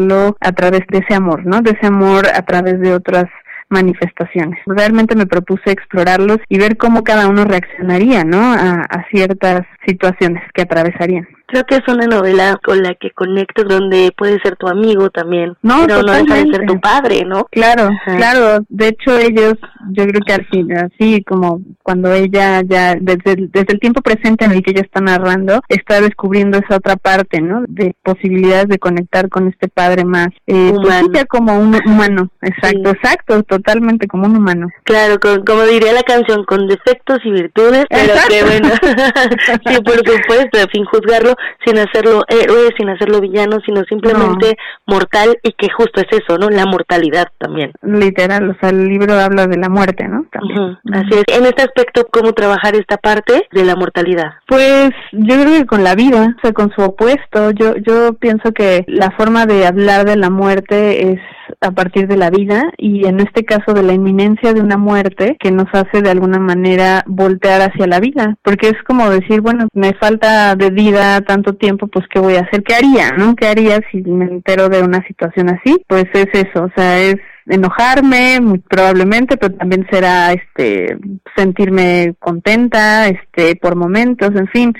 a 0.41 0.53
través 0.53 0.83
de 0.89 0.99
ese 0.99 1.15
amor, 1.15 1.45
¿no? 1.45 1.61
De 1.61 1.73
ese 1.73 1.87
amor 1.87 2.27
a 2.33 2.43
través 2.43 2.81
de 2.81 2.95
otras 2.95 3.27
manifestaciones. 3.71 4.59
Realmente 4.67 5.17
me 5.17 5.27
propuse 5.27 5.71
explorarlos 5.71 6.39
y 6.49 6.59
ver 6.59 6.77
cómo 6.77 7.05
cada 7.05 7.29
uno 7.29 7.45
reaccionaría, 7.45 8.25
¿no? 8.25 8.53
A, 8.53 8.87
ciertas 9.11 9.63
situaciones 9.87 10.43
que 10.55 10.63
atravesarían. 10.63 11.27
Creo 11.51 11.65
que 11.65 11.77
es 11.77 11.89
una 11.89 12.07
novela 12.07 12.59
con 12.63 12.83
la 12.83 12.95
que 12.95 13.11
conectas, 13.11 13.65
donde 13.67 14.13
puede 14.17 14.41
ser 14.41 14.57
tu 14.57 14.69
amigo 14.69 15.11
también, 15.11 15.57
no, 15.63 15.85
pero 15.87 16.03
no 16.03 16.13
deja 16.13 16.35
de 16.35 16.53
ser 16.53 16.67
tu 16.67 16.81
padre, 16.81 17.25
¿no? 17.25 17.47
Claro, 17.51 17.85
Ajá. 17.85 18.17
claro. 18.17 18.65
De 18.69 18.89
hecho, 18.89 19.19
ellos, 19.19 19.55
yo 19.91 20.07
creo 20.07 20.21
que 20.27 20.33
al 20.33 20.47
fin, 20.47 20.73
así 20.77 21.25
como 21.25 21.61
cuando 21.83 22.13
ella 22.13 22.63
ya, 22.63 22.95
desde, 22.95 23.49
desde 23.49 23.73
el 23.73 23.81
tiempo 23.81 24.01
presente 24.01 24.45
en 24.45 24.53
el 24.53 24.63
que 24.63 24.71
ella 24.71 24.83
está 24.83 25.01
narrando, 25.01 25.61
está 25.69 26.01
descubriendo 26.01 26.59
esa 26.59 26.77
otra 26.77 26.97
parte, 26.97 27.41
¿no? 27.41 27.65
De 27.67 27.95
posibilidades 28.03 28.69
de 28.69 28.79
conectar 28.79 29.29
con 29.29 29.49
este 29.49 29.69
padre 29.69 30.05
más 30.05 30.29
eh, 30.47 30.73
humano. 30.75 31.09
Pues, 31.13 31.25
como 31.29 31.59
un 31.59 31.75
humano, 31.87 32.31
exacto, 32.43 32.91
sí. 32.91 32.97
exacto, 32.97 33.43
totalmente 33.43 34.07
como 34.07 34.27
un 34.27 34.37
humano. 34.37 34.69
Claro, 34.85 35.19
con, 35.21 35.45
como 35.45 35.63
diría 35.63 35.93
la 35.93 36.03
canción, 36.03 36.45
con 36.45 36.67
defectos 36.67 37.19
y 37.25 37.31
virtudes, 37.31 37.87
pero 37.89 38.13
exacto. 38.13 38.35
que 38.35 38.45
bueno, 38.45 38.69
sí, 39.67 39.83
por 39.83 39.97
supuesto, 39.97 40.59
sin 40.73 40.85
juzgarlo, 40.85 41.35
sin 41.65 41.79
hacerlo 41.79 42.23
héroe, 42.29 42.71
sin 42.77 42.89
hacerlo 42.89 43.21
villano, 43.21 43.59
sino 43.65 43.83
simplemente 43.85 44.57
no. 44.87 44.95
mortal 44.95 45.39
y 45.43 45.53
que 45.53 45.69
justo 45.71 46.01
es 46.01 46.07
eso, 46.11 46.39
¿no? 46.39 46.49
La 46.51 46.67
mortalidad 46.67 47.29
también. 47.39 47.73
Literal, 47.83 48.51
o 48.51 48.55
sea, 48.61 48.71
el 48.71 48.89
libro 48.89 49.15
habla 49.15 49.47
de 49.47 49.59
la 49.59 49.69
muerte, 49.69 50.07
¿no? 50.09 50.27
También. 50.31 50.61
Uh 50.61 50.77
-huh. 50.85 51.01
Así 51.01 51.15
es. 51.15 51.37
En 51.37 51.47
este 51.47 51.62
aspecto, 51.62 52.07
¿cómo 52.11 52.33
trabajar 52.33 52.75
esta 52.75 52.97
parte 52.97 53.47
de 53.53 53.65
la 53.65 53.77
mortalidad? 53.77 54.35
Pues 54.47 54.91
yo 55.12 55.35
creo 55.41 55.59
que 55.59 55.67
con 55.67 55.85
la 55.85 55.95
vida, 55.95 56.35
o 56.37 56.41
sea, 56.41 56.53
con 56.53 56.71
su 56.73 56.83
opuesto. 56.83 57.51
Yo, 57.53 57.77
yo 57.77 58.15
pienso 58.15 58.53
que 58.53 58.85
la 58.87 59.11
forma 59.12 59.47
de 59.47 59.67
hablar 59.67 60.05
de 60.05 60.17
la 60.17 60.31
muerte 60.31 61.12
es 61.12 61.21
a 61.61 61.71
partir 61.71 62.07
de 62.09 62.17
la 62.17 62.31
vida 62.31 62.71
y 62.77 63.07
en 63.07 63.21
este 63.21 63.45
caso 63.45 63.75
de 63.75 63.83
la 63.83 63.93
inminencia 63.93 64.53
de 64.53 64.61
una 64.61 64.77
muerte 64.77 65.37
que 65.41 65.51
nos 65.51 65.67
hace 65.73 66.03
de 66.03 66.11
alguna 66.11 66.39
manera 66.39 67.03
voltear 67.07 67.61
hacia 67.63 67.87
la 67.87 68.01
vida, 68.01 68.37
porque 68.43 68.69
es 68.69 68.83
como 68.87 69.11
decir, 69.11 69.41
bueno, 69.41 69.69
me 69.73 69.95
falta 69.95 70.55
de 70.57 70.71
vida 70.71 71.21
tanto 71.23 71.55
tiempo, 71.55 71.87
pues 71.89 72.07
qué 72.13 72.21
voy 72.21 72.35
a 72.37 72.41
hacer, 72.41 72.63
qué 72.63 72.75
haría, 72.75 73.11
¿no? 73.13 73.35
¿Qué 73.35 73.47
haría 73.47 73.81
si 73.91 74.03
me 74.03 74.27
entero 74.27 74.69
de 74.69 74.83
una 74.83 75.05
situación 75.07 75.51
así? 75.51 75.83
Pues 75.87 76.05
es 76.13 76.29
eso, 76.33 76.65
o 76.65 76.71
sea, 76.77 77.01
es 77.01 77.17
enojarme 77.47 78.41
muy 78.41 78.59
probablemente 78.59 79.37
pero 79.37 79.55
también 79.55 79.87
será 79.91 80.33
este 80.33 80.97
sentirme 81.37 82.15
contenta 82.19 83.09
este 83.09 83.57
por 83.57 83.77
momentos 83.77 84.31
en 84.37 84.47
fin 84.49 84.75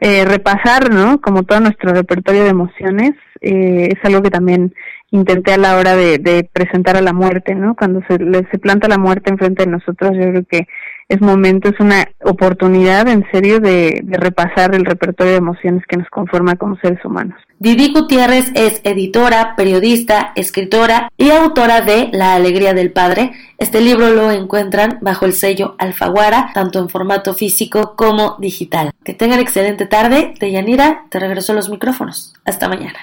eh, 0.00 0.24
repasar 0.24 0.92
no 0.92 1.20
como 1.20 1.42
todo 1.42 1.60
nuestro 1.60 1.92
repertorio 1.92 2.44
de 2.44 2.50
emociones 2.50 3.12
eh, 3.44 3.90
es 3.92 4.04
algo 4.04 4.22
que 4.22 4.30
también 4.30 4.74
intenté 5.10 5.52
a 5.52 5.58
la 5.58 5.76
hora 5.76 5.94
de, 5.94 6.18
de 6.18 6.48
presentar 6.52 6.96
a 6.96 7.00
la 7.02 7.12
muerte, 7.12 7.54
¿no? 7.54 7.76
Cuando 7.76 8.00
se, 8.08 8.16
se 8.50 8.58
planta 8.58 8.88
la 8.88 8.98
muerte 8.98 9.30
enfrente 9.30 9.64
de 9.64 9.70
nosotros, 9.70 10.12
yo 10.14 10.30
creo 10.30 10.44
que 10.44 10.66
es 11.08 11.20
momento, 11.20 11.68
es 11.68 11.78
una 11.78 12.08
oportunidad 12.22 13.06
en 13.08 13.24
serio 13.30 13.60
de, 13.60 14.00
de 14.02 14.16
repasar 14.16 14.74
el 14.74 14.84
repertorio 14.84 15.32
de 15.32 15.38
emociones 15.38 15.84
que 15.86 15.98
nos 15.98 16.08
conforma 16.08 16.56
como 16.56 16.76
seres 16.78 17.04
humanos. 17.04 17.38
Didi 17.58 17.92
Gutiérrez 17.92 18.50
es 18.54 18.80
editora, 18.84 19.54
periodista, 19.56 20.32
escritora 20.34 21.10
y 21.16 21.30
autora 21.30 21.82
de 21.82 22.08
La 22.12 22.34
Alegría 22.34 22.74
del 22.74 22.90
Padre. 22.90 23.32
Este 23.58 23.80
libro 23.80 24.10
lo 24.10 24.32
encuentran 24.32 24.98
bajo 25.00 25.26
el 25.26 25.32
sello 25.34 25.76
Alfaguara, 25.78 26.50
tanto 26.54 26.78
en 26.78 26.88
formato 26.88 27.34
físico 27.34 27.94
como 27.96 28.36
digital. 28.40 28.90
Que 29.04 29.14
tengan 29.14 29.40
excelente 29.40 29.86
tarde. 29.86 30.34
Deyanira, 30.40 31.04
te 31.10 31.20
regreso 31.20 31.52
los 31.52 31.70
micrófonos. 31.70 32.34
Hasta 32.44 32.68
mañana. 32.68 32.98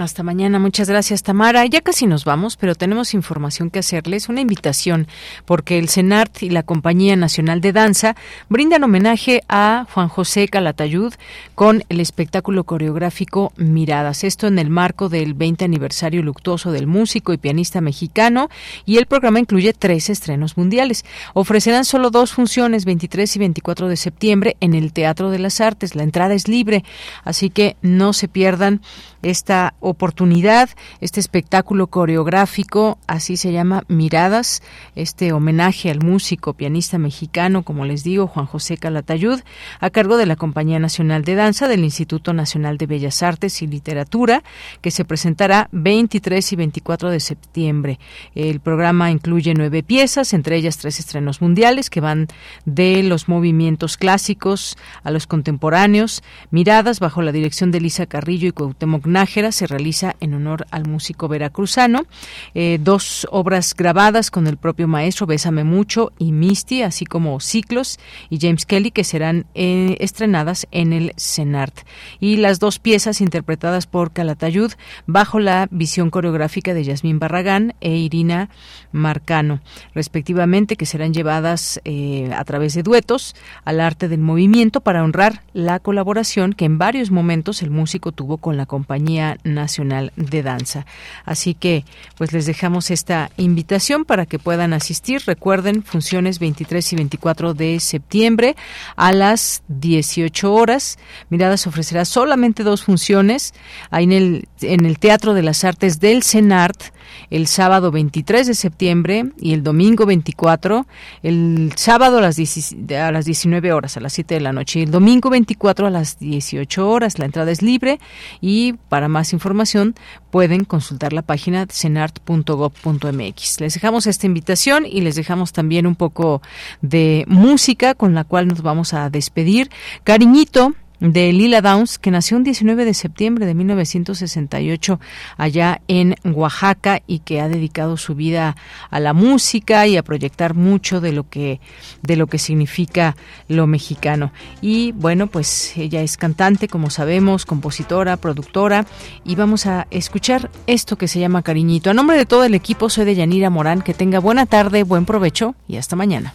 Hasta 0.00 0.22
mañana, 0.22 0.58
muchas 0.58 0.88
gracias 0.88 1.22
Tamara. 1.22 1.66
Ya 1.66 1.82
casi 1.82 2.06
nos 2.06 2.24
vamos, 2.24 2.56
pero 2.56 2.74
tenemos 2.74 3.12
información 3.12 3.68
que 3.68 3.80
hacerles, 3.80 4.30
una 4.30 4.40
invitación, 4.40 5.06
porque 5.44 5.78
el 5.78 5.90
CENART 5.90 6.42
y 6.42 6.48
la 6.48 6.62
Compañía 6.62 7.16
Nacional 7.16 7.60
de 7.60 7.74
Danza 7.74 8.16
brindan 8.48 8.82
homenaje 8.82 9.42
a 9.50 9.86
Juan 9.92 10.08
José 10.08 10.48
Calatayud 10.48 11.12
con 11.54 11.84
el 11.90 12.00
espectáculo 12.00 12.64
coreográfico 12.64 13.52
Miradas. 13.58 14.24
Esto 14.24 14.46
en 14.46 14.58
el 14.58 14.70
marco 14.70 15.10
del 15.10 15.34
20 15.34 15.66
aniversario 15.66 16.22
luctuoso 16.22 16.72
del 16.72 16.86
músico 16.86 17.34
y 17.34 17.36
pianista 17.36 17.82
mexicano 17.82 18.48
y 18.86 18.96
el 18.96 19.04
programa 19.04 19.38
incluye 19.38 19.74
tres 19.74 20.08
estrenos 20.08 20.56
mundiales. 20.56 21.04
Ofrecerán 21.34 21.84
solo 21.84 22.08
dos 22.08 22.32
funciones, 22.32 22.86
23 22.86 23.36
y 23.36 23.38
24 23.38 23.88
de 23.88 23.98
septiembre, 23.98 24.56
en 24.60 24.72
el 24.72 24.94
Teatro 24.94 25.28
de 25.28 25.40
las 25.40 25.60
Artes. 25.60 25.94
La 25.94 26.04
entrada 26.04 26.32
es 26.32 26.48
libre, 26.48 26.84
así 27.22 27.50
que 27.50 27.76
no 27.82 28.14
se 28.14 28.28
pierdan 28.28 28.80
esta 29.22 29.74
oportunidad, 29.80 30.70
este 31.00 31.20
espectáculo 31.20 31.88
coreográfico, 31.88 32.98
así 33.06 33.36
se 33.36 33.52
llama 33.52 33.84
Miradas, 33.88 34.62
este 34.94 35.32
homenaje 35.32 35.90
al 35.90 36.00
músico, 36.00 36.54
pianista 36.54 36.98
mexicano, 36.98 37.62
como 37.62 37.84
les 37.84 38.02
digo, 38.02 38.26
Juan 38.26 38.46
José 38.46 38.76
Calatayud, 38.76 39.40
a 39.80 39.90
cargo 39.90 40.16
de 40.16 40.26
la 40.26 40.36
Compañía 40.36 40.78
Nacional 40.78 41.24
de 41.24 41.34
Danza 41.34 41.68
del 41.68 41.84
Instituto 41.84 42.32
Nacional 42.32 42.78
de 42.78 42.86
Bellas 42.86 43.22
Artes 43.22 43.62
y 43.62 43.66
Literatura, 43.66 44.42
que 44.80 44.90
se 44.90 45.04
presentará 45.04 45.68
23 45.72 46.52
y 46.52 46.56
24 46.56 47.10
de 47.10 47.20
septiembre. 47.20 47.98
El 48.34 48.60
programa 48.60 49.10
incluye 49.10 49.54
nueve 49.54 49.82
piezas, 49.82 50.32
entre 50.32 50.56
ellas 50.56 50.78
tres 50.78 50.98
estrenos 50.98 51.40
mundiales 51.40 51.90
que 51.90 52.00
van 52.00 52.28
de 52.64 53.02
los 53.02 53.28
movimientos 53.28 53.96
clásicos 53.96 54.76
a 55.02 55.10
los 55.10 55.26
contemporáneos. 55.26 56.22
Miradas, 56.50 57.00
bajo 57.00 57.22
la 57.22 57.32
dirección 57.32 57.70
de 57.70 57.80
Lisa 57.80 58.06
Carrillo 58.06 58.48
y 58.48 58.52
Cuauhtémoc 58.52 59.06
Nájera, 59.10 59.52
se 59.52 59.66
realiza 59.66 60.16
en 60.20 60.34
honor 60.34 60.66
al 60.70 60.86
músico 60.86 61.28
veracruzano. 61.28 62.06
Eh, 62.54 62.78
dos 62.80 63.26
obras 63.30 63.74
grabadas 63.74 64.30
con 64.30 64.46
el 64.46 64.56
propio 64.56 64.88
maestro, 64.88 65.26
Bésame 65.26 65.64
Mucho 65.64 66.12
y 66.18 66.32
Misty, 66.32 66.82
así 66.82 67.04
como 67.04 67.40
Ciclos 67.40 67.98
y 68.28 68.38
James 68.40 68.66
Kelly, 68.66 68.90
que 68.90 69.04
serán 69.04 69.46
eh, 69.54 69.96
estrenadas 70.00 70.66
en 70.70 70.92
el 70.92 71.12
CENART. 71.16 71.80
Y 72.20 72.36
las 72.36 72.58
dos 72.58 72.78
piezas 72.78 73.20
interpretadas 73.20 73.86
por 73.86 74.12
Calatayud 74.12 74.72
bajo 75.06 75.38
la 75.38 75.68
visión 75.70 76.10
coreográfica 76.10 76.74
de 76.74 76.84
Yasmín 76.84 77.18
Barragán 77.18 77.74
e 77.80 77.96
Irina 77.96 78.48
Marcano, 78.92 79.60
respectivamente, 79.94 80.76
que 80.76 80.86
serán 80.86 81.12
llevadas 81.12 81.80
eh, 81.84 82.30
a 82.34 82.44
través 82.44 82.74
de 82.74 82.82
duetos 82.82 83.34
al 83.64 83.80
arte 83.80 84.08
del 84.08 84.20
movimiento 84.20 84.80
para 84.80 85.02
honrar 85.02 85.42
la 85.52 85.78
colaboración 85.80 86.52
que 86.52 86.64
en 86.64 86.78
varios 86.78 87.10
momentos 87.10 87.62
el 87.62 87.70
músico 87.70 88.12
tuvo 88.12 88.38
con 88.38 88.56
la 88.56 88.66
Compañía 88.66 88.99
Nacional 89.44 90.12
de 90.16 90.42
Danza. 90.42 90.86
Así 91.24 91.54
que, 91.54 91.84
pues 92.16 92.32
les 92.32 92.46
dejamos 92.46 92.90
esta 92.90 93.30
invitación 93.36 94.04
para 94.04 94.26
que 94.26 94.38
puedan 94.38 94.72
asistir. 94.72 95.22
Recuerden, 95.26 95.82
funciones 95.82 96.38
23 96.38 96.92
y 96.92 96.96
24 96.96 97.54
de 97.54 97.80
septiembre 97.80 98.56
a 98.96 99.12
las 99.12 99.62
18 99.68 100.52
horas. 100.52 100.98
Miradas 101.28 101.66
ofrecerá 101.66 102.04
solamente 102.04 102.62
dos 102.62 102.82
funciones 102.82 103.54
ahí 103.90 104.04
en 104.04 104.12
el, 104.12 104.48
en 104.62 104.86
el 104.86 104.98
Teatro 104.98 105.34
de 105.34 105.42
las 105.42 105.64
Artes 105.64 106.00
del 106.00 106.22
CENART 106.22 106.92
el 107.30 107.46
sábado 107.46 107.90
23 107.90 108.46
de 108.46 108.54
septiembre 108.54 109.30
y 109.40 109.54
el 109.54 109.62
domingo 109.62 110.04
24, 110.06 110.86
el 111.22 111.72
sábado 111.76 112.18
a 112.18 112.20
las, 112.20 112.38
a 112.38 113.12
las 113.12 113.24
19 113.24 113.72
horas, 113.72 113.96
a 113.96 114.00
las 114.00 114.12
7 114.12 114.34
de 114.34 114.40
la 114.40 114.52
noche, 114.52 114.80
y 114.80 114.82
el 114.82 114.90
domingo 114.90 115.30
24 115.30 115.86
a 115.86 115.90
las 115.90 116.18
18 116.18 116.88
horas. 116.88 117.18
La 117.18 117.24
entrada 117.24 117.50
es 117.50 117.62
libre 117.62 118.00
y 118.40 118.74
para 118.88 119.08
más 119.08 119.32
información 119.32 119.94
pueden 120.30 120.64
consultar 120.64 121.12
la 121.12 121.22
página 121.22 121.66
cenart.gov.mx. 121.70 123.60
Les 123.60 123.74
dejamos 123.74 124.06
esta 124.06 124.26
invitación 124.26 124.86
y 124.86 125.00
les 125.00 125.14
dejamos 125.14 125.52
también 125.52 125.86
un 125.86 125.94
poco 125.94 126.42
de 126.82 127.24
música 127.28 127.94
con 127.94 128.14
la 128.14 128.24
cual 128.24 128.48
nos 128.48 128.62
vamos 128.62 128.92
a 128.94 129.10
despedir. 129.10 129.70
Cariñito 130.04 130.74
de 131.00 131.32
Lila 131.32 131.62
Downs, 131.62 131.98
que 131.98 132.10
nació 132.10 132.36
un 132.36 132.44
19 132.44 132.84
de 132.84 132.94
septiembre 132.94 133.46
de 133.46 133.54
1968 133.54 135.00
allá 135.36 135.80
en 135.88 136.14
Oaxaca 136.24 137.02
y 137.06 137.20
que 137.20 137.40
ha 137.40 137.48
dedicado 137.48 137.96
su 137.96 138.14
vida 138.14 138.56
a 138.90 139.00
la 139.00 139.12
música 139.12 139.86
y 139.86 139.96
a 139.96 140.02
proyectar 140.02 140.54
mucho 140.54 141.00
de 141.00 141.12
lo 141.12 141.28
que 141.28 141.60
de 142.02 142.16
lo 142.16 142.26
que 142.26 142.38
significa 142.38 143.16
lo 143.48 143.66
mexicano. 143.66 144.32
Y 144.60 144.92
bueno, 144.92 145.26
pues 145.26 145.76
ella 145.76 146.02
es 146.02 146.16
cantante, 146.16 146.68
como 146.68 146.90
sabemos, 146.90 147.46
compositora, 147.46 148.16
productora 148.18 148.86
y 149.24 149.34
vamos 149.34 149.66
a 149.66 149.86
escuchar 149.90 150.50
esto 150.66 150.96
que 150.96 151.08
se 151.08 151.20
llama 151.20 151.42
Cariñito. 151.42 151.90
A 151.90 151.94
nombre 151.94 152.16
de 152.16 152.26
todo 152.26 152.44
el 152.44 152.54
equipo 152.54 152.90
soy 152.90 153.06
de 153.06 153.14
Yanira 153.14 153.50
Morán, 153.50 153.82
que 153.82 153.94
tenga 153.94 154.18
buena 154.18 154.46
tarde, 154.46 154.82
buen 154.82 155.06
provecho 155.06 155.54
y 155.66 155.76
hasta 155.76 155.96
mañana. 155.96 156.34